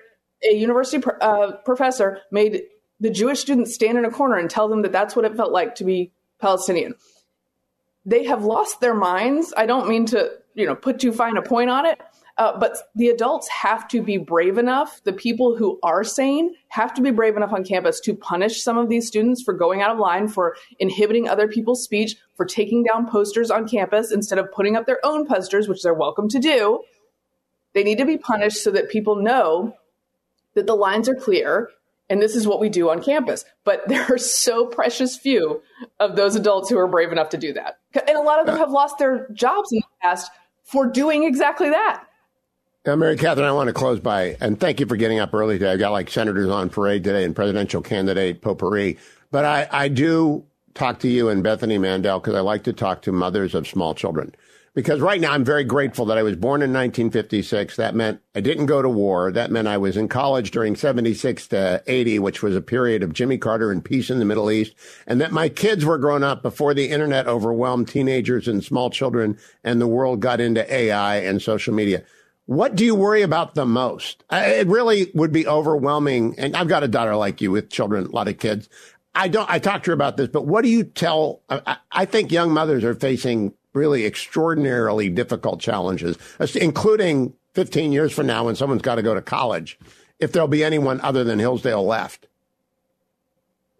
a 0.48 0.54
university 0.54 1.02
uh, 1.20 1.52
professor 1.64 2.20
made 2.30 2.62
the 2.98 3.10
Jewish 3.10 3.40
students 3.40 3.74
stand 3.74 3.98
in 3.98 4.04
a 4.04 4.10
corner 4.10 4.36
and 4.36 4.50
tell 4.50 4.68
them 4.68 4.82
that 4.82 4.92
that's 4.92 5.16
what 5.16 5.24
it 5.24 5.34
felt 5.34 5.52
like 5.52 5.74
to 5.76 5.84
be 5.84 6.12
Palestinian. 6.38 6.94
They 8.06 8.24
have 8.24 8.44
lost 8.44 8.80
their 8.80 8.94
minds. 8.94 9.52
I 9.56 9.66
don't 9.66 9.88
mean 9.88 10.06
to, 10.06 10.30
you 10.54 10.66
know, 10.66 10.74
put 10.74 10.98
too 10.98 11.12
fine 11.12 11.36
a 11.36 11.42
point 11.42 11.70
on 11.70 11.84
it, 11.86 12.00
uh, 12.38 12.58
but 12.58 12.78
the 12.94 13.08
adults 13.08 13.46
have 13.48 13.86
to 13.88 14.02
be 14.02 14.16
brave 14.16 14.56
enough. 14.56 15.02
The 15.04 15.12
people 15.12 15.56
who 15.56 15.78
are 15.82 16.02
sane 16.02 16.54
have 16.68 16.94
to 16.94 17.02
be 17.02 17.10
brave 17.10 17.36
enough 17.36 17.52
on 17.52 17.64
campus 17.64 18.00
to 18.00 18.14
punish 18.14 18.62
some 18.62 18.78
of 18.78 18.88
these 18.88 19.06
students 19.06 19.42
for 19.42 19.52
going 19.52 19.82
out 19.82 19.90
of 19.90 19.98
line, 19.98 20.28
for 20.28 20.56
inhibiting 20.78 21.28
other 21.28 21.46
people's 21.46 21.84
speech, 21.84 22.16
for 22.36 22.46
taking 22.46 22.82
down 22.82 23.06
posters 23.06 23.50
on 23.50 23.68
campus 23.68 24.10
instead 24.10 24.38
of 24.38 24.50
putting 24.52 24.76
up 24.76 24.86
their 24.86 25.04
own 25.04 25.26
posters, 25.26 25.68
which 25.68 25.82
they're 25.82 25.92
welcome 25.92 26.28
to 26.30 26.38
do. 26.38 26.82
They 27.74 27.84
need 27.84 27.98
to 27.98 28.06
be 28.06 28.16
punished 28.16 28.64
so 28.64 28.70
that 28.70 28.88
people 28.88 29.16
know 29.16 29.76
that 30.54 30.66
the 30.66 30.74
lines 30.74 31.08
are 31.08 31.14
clear 31.14 31.68
and 32.10 32.20
this 32.20 32.34
is 32.34 32.46
what 32.46 32.60
we 32.60 32.68
do 32.68 32.90
on 32.90 33.02
campus. 33.02 33.44
But 33.64 33.82
there 33.88 34.04
are 34.12 34.18
so 34.18 34.66
precious 34.66 35.16
few 35.16 35.62
of 35.98 36.16
those 36.16 36.36
adults 36.36 36.68
who 36.68 36.76
are 36.76 36.88
brave 36.88 37.12
enough 37.12 37.30
to 37.30 37.38
do 37.38 37.54
that. 37.54 37.78
And 37.94 38.16
a 38.16 38.22
lot 38.22 38.40
of 38.40 38.46
them 38.46 38.58
have 38.58 38.70
lost 38.70 38.98
their 38.98 39.28
jobs 39.32 39.72
in 39.72 39.78
the 39.78 39.86
past 40.02 40.30
for 40.64 40.86
doing 40.86 41.24
exactly 41.24 41.70
that. 41.70 42.04
Now, 42.86 42.96
Mary 42.96 43.16
Katharine, 43.16 43.46
I 43.46 43.52
want 43.52 43.68
to 43.68 43.74
close 43.74 44.00
by, 44.00 44.38
and 44.40 44.58
thank 44.58 44.80
you 44.80 44.86
for 44.86 44.96
getting 44.96 45.18
up 45.18 45.34
early 45.34 45.58
today. 45.58 45.72
I've 45.72 45.78
got 45.78 45.92
like 45.92 46.10
senators 46.10 46.48
on 46.48 46.70
parade 46.70 47.04
today 47.04 47.24
and 47.24 47.36
presidential 47.36 47.82
candidate 47.82 48.40
potpourri. 48.40 48.96
But 49.30 49.44
I, 49.44 49.68
I 49.70 49.88
do 49.88 50.44
talk 50.72 51.00
to 51.00 51.08
you 51.08 51.28
and 51.28 51.42
Bethany 51.42 51.76
Mandel 51.76 52.20
because 52.20 52.34
I 52.34 52.40
like 52.40 52.64
to 52.64 52.72
talk 52.72 53.02
to 53.02 53.12
mothers 53.12 53.54
of 53.54 53.68
small 53.68 53.94
children 53.94 54.34
because 54.80 55.02
right 55.02 55.20
now 55.20 55.32
I'm 55.32 55.44
very 55.44 55.62
grateful 55.62 56.06
that 56.06 56.16
I 56.16 56.22
was 56.22 56.36
born 56.36 56.62
in 56.62 56.70
1956. 56.70 57.76
That 57.76 57.94
meant 57.94 58.22
I 58.34 58.40
didn't 58.40 58.64
go 58.64 58.80
to 58.80 58.88
war. 58.88 59.30
That 59.30 59.50
meant 59.50 59.68
I 59.68 59.76
was 59.76 59.94
in 59.94 60.08
college 60.08 60.52
during 60.52 60.74
76 60.74 61.48
to 61.48 61.82
80, 61.86 62.18
which 62.20 62.42
was 62.42 62.56
a 62.56 62.62
period 62.62 63.02
of 63.02 63.12
Jimmy 63.12 63.36
Carter 63.36 63.70
and 63.70 63.84
peace 63.84 64.08
in 64.08 64.20
the 64.20 64.24
Middle 64.24 64.50
East. 64.50 64.74
And 65.06 65.20
that 65.20 65.32
my 65.32 65.50
kids 65.50 65.84
were 65.84 65.98
grown 65.98 66.22
up 66.22 66.40
before 66.40 66.72
the 66.72 66.88
internet 66.88 67.26
overwhelmed 67.26 67.88
teenagers 67.88 68.48
and 68.48 68.64
small 68.64 68.88
children 68.88 69.38
and 69.62 69.82
the 69.82 69.86
world 69.86 70.20
got 70.20 70.40
into 70.40 70.72
AI 70.72 71.16
and 71.16 71.42
social 71.42 71.74
media. 71.74 72.02
What 72.46 72.74
do 72.74 72.82
you 72.82 72.94
worry 72.94 73.20
about 73.20 73.54
the 73.54 73.66
most? 73.66 74.24
It 74.32 74.66
really 74.66 75.10
would 75.12 75.30
be 75.30 75.46
overwhelming. 75.46 76.36
And 76.38 76.56
I've 76.56 76.68
got 76.68 76.84
a 76.84 76.88
daughter 76.88 77.16
like 77.16 77.42
you 77.42 77.50
with 77.50 77.68
children, 77.68 78.06
a 78.06 78.10
lot 78.10 78.28
of 78.28 78.38
kids. 78.38 78.70
I 79.14 79.28
don't, 79.28 79.50
I 79.50 79.58
talked 79.58 79.84
to 79.84 79.90
her 79.90 79.94
about 79.94 80.16
this, 80.16 80.28
but 80.28 80.46
what 80.46 80.62
do 80.62 80.70
you 80.70 80.84
tell? 80.84 81.42
I, 81.50 81.76
I 81.92 82.04
think 82.06 82.32
young 82.32 82.52
mothers 82.52 82.82
are 82.82 82.94
facing 82.94 83.52
really 83.72 84.04
extraordinarily 84.06 85.08
difficult 85.08 85.60
challenges, 85.60 86.16
including 86.54 87.34
15 87.54 87.92
years 87.92 88.12
from 88.12 88.26
now 88.26 88.44
when 88.44 88.56
someone's 88.56 88.82
got 88.82 88.96
to 88.96 89.02
go 89.02 89.14
to 89.14 89.22
college, 89.22 89.78
if 90.18 90.32
there'll 90.32 90.48
be 90.48 90.64
anyone 90.64 91.00
other 91.00 91.24
than 91.24 91.38
Hillsdale 91.38 91.84
left. 91.84 92.26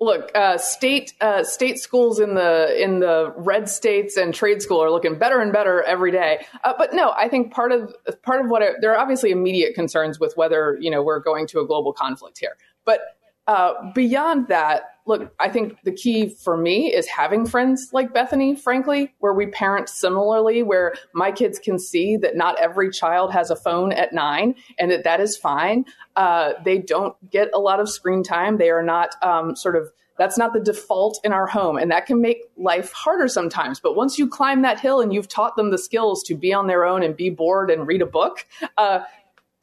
Look, 0.02 0.30
uh, 0.34 0.56
state 0.56 1.12
uh, 1.20 1.44
state 1.44 1.78
schools 1.78 2.20
in 2.20 2.34
the 2.34 2.82
in 2.82 3.00
the 3.00 3.34
red 3.36 3.68
states 3.68 4.16
and 4.16 4.32
trade 4.32 4.62
school 4.62 4.82
are 4.82 4.90
looking 4.90 5.18
better 5.18 5.40
and 5.40 5.52
better 5.52 5.82
every 5.82 6.10
day. 6.10 6.46
Uh, 6.64 6.72
but 6.78 6.94
no, 6.94 7.10
I 7.10 7.28
think 7.28 7.52
part 7.52 7.70
of 7.70 7.94
part 8.22 8.42
of 8.42 8.50
what 8.50 8.62
there 8.80 8.92
are 8.92 8.98
obviously 8.98 9.30
immediate 9.30 9.74
concerns 9.74 10.18
with 10.18 10.34
whether 10.38 10.78
you 10.80 10.90
know 10.90 11.02
we're 11.02 11.20
going 11.20 11.46
to 11.48 11.60
a 11.60 11.66
global 11.66 11.92
conflict 11.92 12.38
here. 12.38 12.56
But 12.86 13.00
uh, 13.46 13.92
beyond 13.92 14.48
that, 14.48 14.99
look, 15.10 15.34
I 15.40 15.48
think 15.48 15.76
the 15.82 15.90
key 15.90 16.28
for 16.28 16.56
me 16.56 16.94
is 16.94 17.06
having 17.08 17.44
friends 17.44 17.90
like 17.92 18.14
Bethany, 18.14 18.54
frankly, 18.54 19.12
where 19.18 19.34
we 19.34 19.46
parent 19.46 19.88
similarly, 19.88 20.62
where 20.62 20.94
my 21.12 21.32
kids 21.32 21.58
can 21.58 21.80
see 21.80 22.16
that 22.18 22.36
not 22.36 22.58
every 22.60 22.90
child 22.90 23.32
has 23.32 23.50
a 23.50 23.56
phone 23.56 23.92
at 23.92 24.12
nine 24.12 24.54
and 24.78 24.88
that 24.92 25.02
that 25.02 25.20
is 25.20 25.36
fine. 25.36 25.84
Uh, 26.14 26.52
they 26.64 26.78
don't 26.78 27.16
get 27.28 27.50
a 27.52 27.58
lot 27.58 27.80
of 27.80 27.90
screen 27.90 28.22
time. 28.22 28.58
They 28.58 28.70
are 28.70 28.84
not 28.84 29.10
um, 29.22 29.56
sort 29.56 29.74
of 29.74 29.90
that's 30.16 30.36
not 30.36 30.52
the 30.52 30.60
default 30.60 31.18
in 31.24 31.32
our 31.32 31.46
home 31.46 31.78
and 31.78 31.90
that 31.90 32.04
can 32.04 32.20
make 32.20 32.42
life 32.58 32.92
harder 32.92 33.26
sometimes 33.26 33.80
but 33.80 33.96
once 33.96 34.18
you 34.18 34.28
climb 34.28 34.60
that 34.60 34.78
hill 34.78 35.00
and 35.00 35.14
you've 35.14 35.28
taught 35.28 35.56
them 35.56 35.70
the 35.70 35.78
skills 35.78 36.22
to 36.22 36.34
be 36.34 36.52
on 36.52 36.66
their 36.66 36.84
own 36.84 37.02
and 37.02 37.16
be 37.16 37.30
bored 37.30 37.70
and 37.70 37.86
read 37.86 38.02
a 38.02 38.06
book 38.06 38.44
uh, 38.76 39.00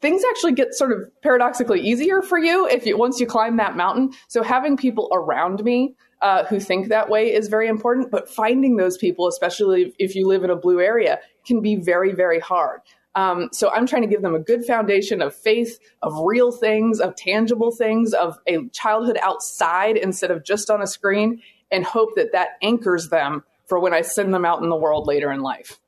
things 0.00 0.22
actually 0.30 0.52
get 0.52 0.74
sort 0.74 0.92
of 0.92 1.10
paradoxically 1.22 1.80
easier 1.80 2.22
for 2.22 2.38
you 2.38 2.66
if 2.68 2.86
you 2.86 2.96
once 2.96 3.20
you 3.20 3.26
climb 3.26 3.56
that 3.56 3.76
mountain. 3.76 4.12
So 4.28 4.42
having 4.42 4.76
people 4.76 5.08
around 5.12 5.62
me 5.64 5.94
uh, 6.20 6.44
who 6.44 6.60
think 6.60 6.88
that 6.88 7.08
way 7.08 7.32
is 7.32 7.48
very 7.48 7.68
important. 7.68 8.10
But 8.10 8.28
finding 8.28 8.76
those 8.76 8.96
people, 8.96 9.28
especially 9.28 9.94
if 9.98 10.14
you 10.14 10.26
live 10.26 10.44
in 10.44 10.50
a 10.50 10.56
blue 10.56 10.80
area, 10.80 11.20
can 11.46 11.60
be 11.60 11.76
very 11.76 12.12
very 12.12 12.40
hard. 12.40 12.80
Um, 13.14 13.48
so 13.52 13.70
I'm 13.70 13.86
trying 13.86 14.02
to 14.02 14.08
give 14.08 14.22
them 14.22 14.34
a 14.34 14.38
good 14.38 14.64
foundation 14.64 15.22
of 15.22 15.34
faith, 15.34 15.80
of 16.02 16.12
real 16.20 16.52
things, 16.52 17.00
of 17.00 17.16
tangible 17.16 17.72
things, 17.72 18.12
of 18.12 18.38
a 18.46 18.68
childhood 18.68 19.18
outside 19.22 19.96
instead 19.96 20.30
of 20.30 20.44
just 20.44 20.70
on 20.70 20.82
a 20.82 20.86
screen, 20.86 21.42
and 21.70 21.84
hope 21.84 22.10
that 22.14 22.32
that 22.32 22.50
anchors 22.62 23.08
them 23.08 23.42
for 23.66 23.80
when 23.80 23.92
I 23.92 24.02
send 24.02 24.32
them 24.32 24.44
out 24.44 24.62
in 24.62 24.68
the 24.68 24.76
world 24.76 25.06
later 25.06 25.32
in 25.32 25.40
life. 25.40 25.80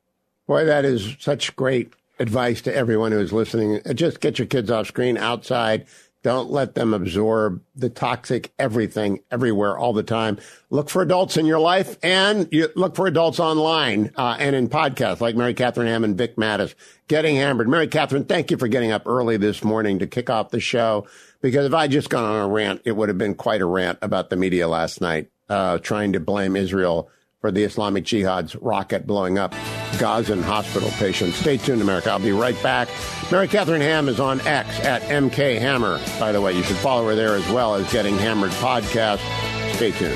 Boy, 0.45 0.65
that 0.65 0.83
is 0.83 1.15
such 1.19 1.55
great 1.55 1.93
advice 2.21 2.61
to 2.61 2.73
everyone 2.73 3.11
who's 3.11 3.33
listening. 3.33 3.81
Just 3.95 4.21
get 4.21 4.39
your 4.39 4.45
kids 4.45 4.71
off 4.71 4.87
screen 4.87 5.17
outside. 5.17 5.87
Don't 6.23 6.51
let 6.51 6.75
them 6.75 6.93
absorb 6.93 7.63
the 7.75 7.89
toxic 7.89 8.53
everything 8.59 9.21
everywhere 9.31 9.75
all 9.75 9.91
the 9.91 10.03
time. 10.03 10.37
Look 10.69 10.87
for 10.87 11.01
adults 11.01 11.35
in 11.35 11.47
your 11.47 11.59
life 11.59 11.97
and 12.03 12.47
you 12.51 12.69
look 12.75 12.95
for 12.95 13.07
adults 13.07 13.39
online 13.39 14.11
uh, 14.15 14.37
and 14.39 14.55
in 14.55 14.69
podcasts 14.69 15.19
like 15.19 15.35
Mary 15.35 15.55
Katharine 15.55 15.87
Ham 15.87 16.03
and 16.03 16.15
Vic 16.15 16.35
Matus, 16.35 16.75
Getting 17.07 17.37
Hammered. 17.37 17.67
Mary 17.67 17.87
Katharine, 17.87 18.25
thank 18.25 18.51
you 18.51 18.57
for 18.57 18.67
getting 18.67 18.91
up 18.91 19.07
early 19.07 19.37
this 19.37 19.63
morning 19.63 19.97
to 19.97 20.05
kick 20.05 20.29
off 20.29 20.51
the 20.51 20.59
show 20.59 21.07
because 21.41 21.65
if 21.65 21.73
I 21.73 21.87
just 21.87 22.11
gone 22.11 22.23
on 22.23 22.41
a 22.41 22.47
rant, 22.47 22.83
it 22.85 22.91
would 22.91 23.09
have 23.09 23.17
been 23.17 23.33
quite 23.33 23.61
a 23.61 23.65
rant 23.65 23.97
about 24.03 24.29
the 24.29 24.35
media 24.35 24.67
last 24.67 25.01
night, 25.01 25.31
uh, 25.49 25.79
trying 25.79 26.13
to 26.13 26.19
blame 26.19 26.55
Israel 26.55 27.09
for 27.41 27.51
the 27.51 27.63
Islamic 27.63 28.05
Jihad's 28.05 28.55
rocket 28.55 29.05
blowing 29.05 29.37
up 29.37 29.53
Gazan 29.99 30.41
hospital 30.43 30.89
patients. 30.91 31.35
Stay 31.35 31.57
tuned, 31.57 31.81
America. 31.81 32.11
I'll 32.11 32.19
be 32.19 32.31
right 32.31 32.61
back. 32.63 32.87
Mary 33.31 33.47
Katharine 33.47 33.81
Ham 33.81 34.07
is 34.07 34.19
on 34.19 34.39
X 34.41 34.79
at 34.81 35.01
MK 35.03 35.59
Hammer. 35.59 35.99
By 36.19 36.31
the 36.31 36.39
way, 36.39 36.53
you 36.53 36.63
should 36.63 36.77
follow 36.77 37.05
her 37.07 37.15
there 37.15 37.35
as 37.35 37.47
well 37.49 37.75
as 37.75 37.91
Getting 37.91 38.15
Hammered 38.17 38.51
podcast. 38.51 39.19
Stay 39.75 39.91
tuned. 39.91 40.15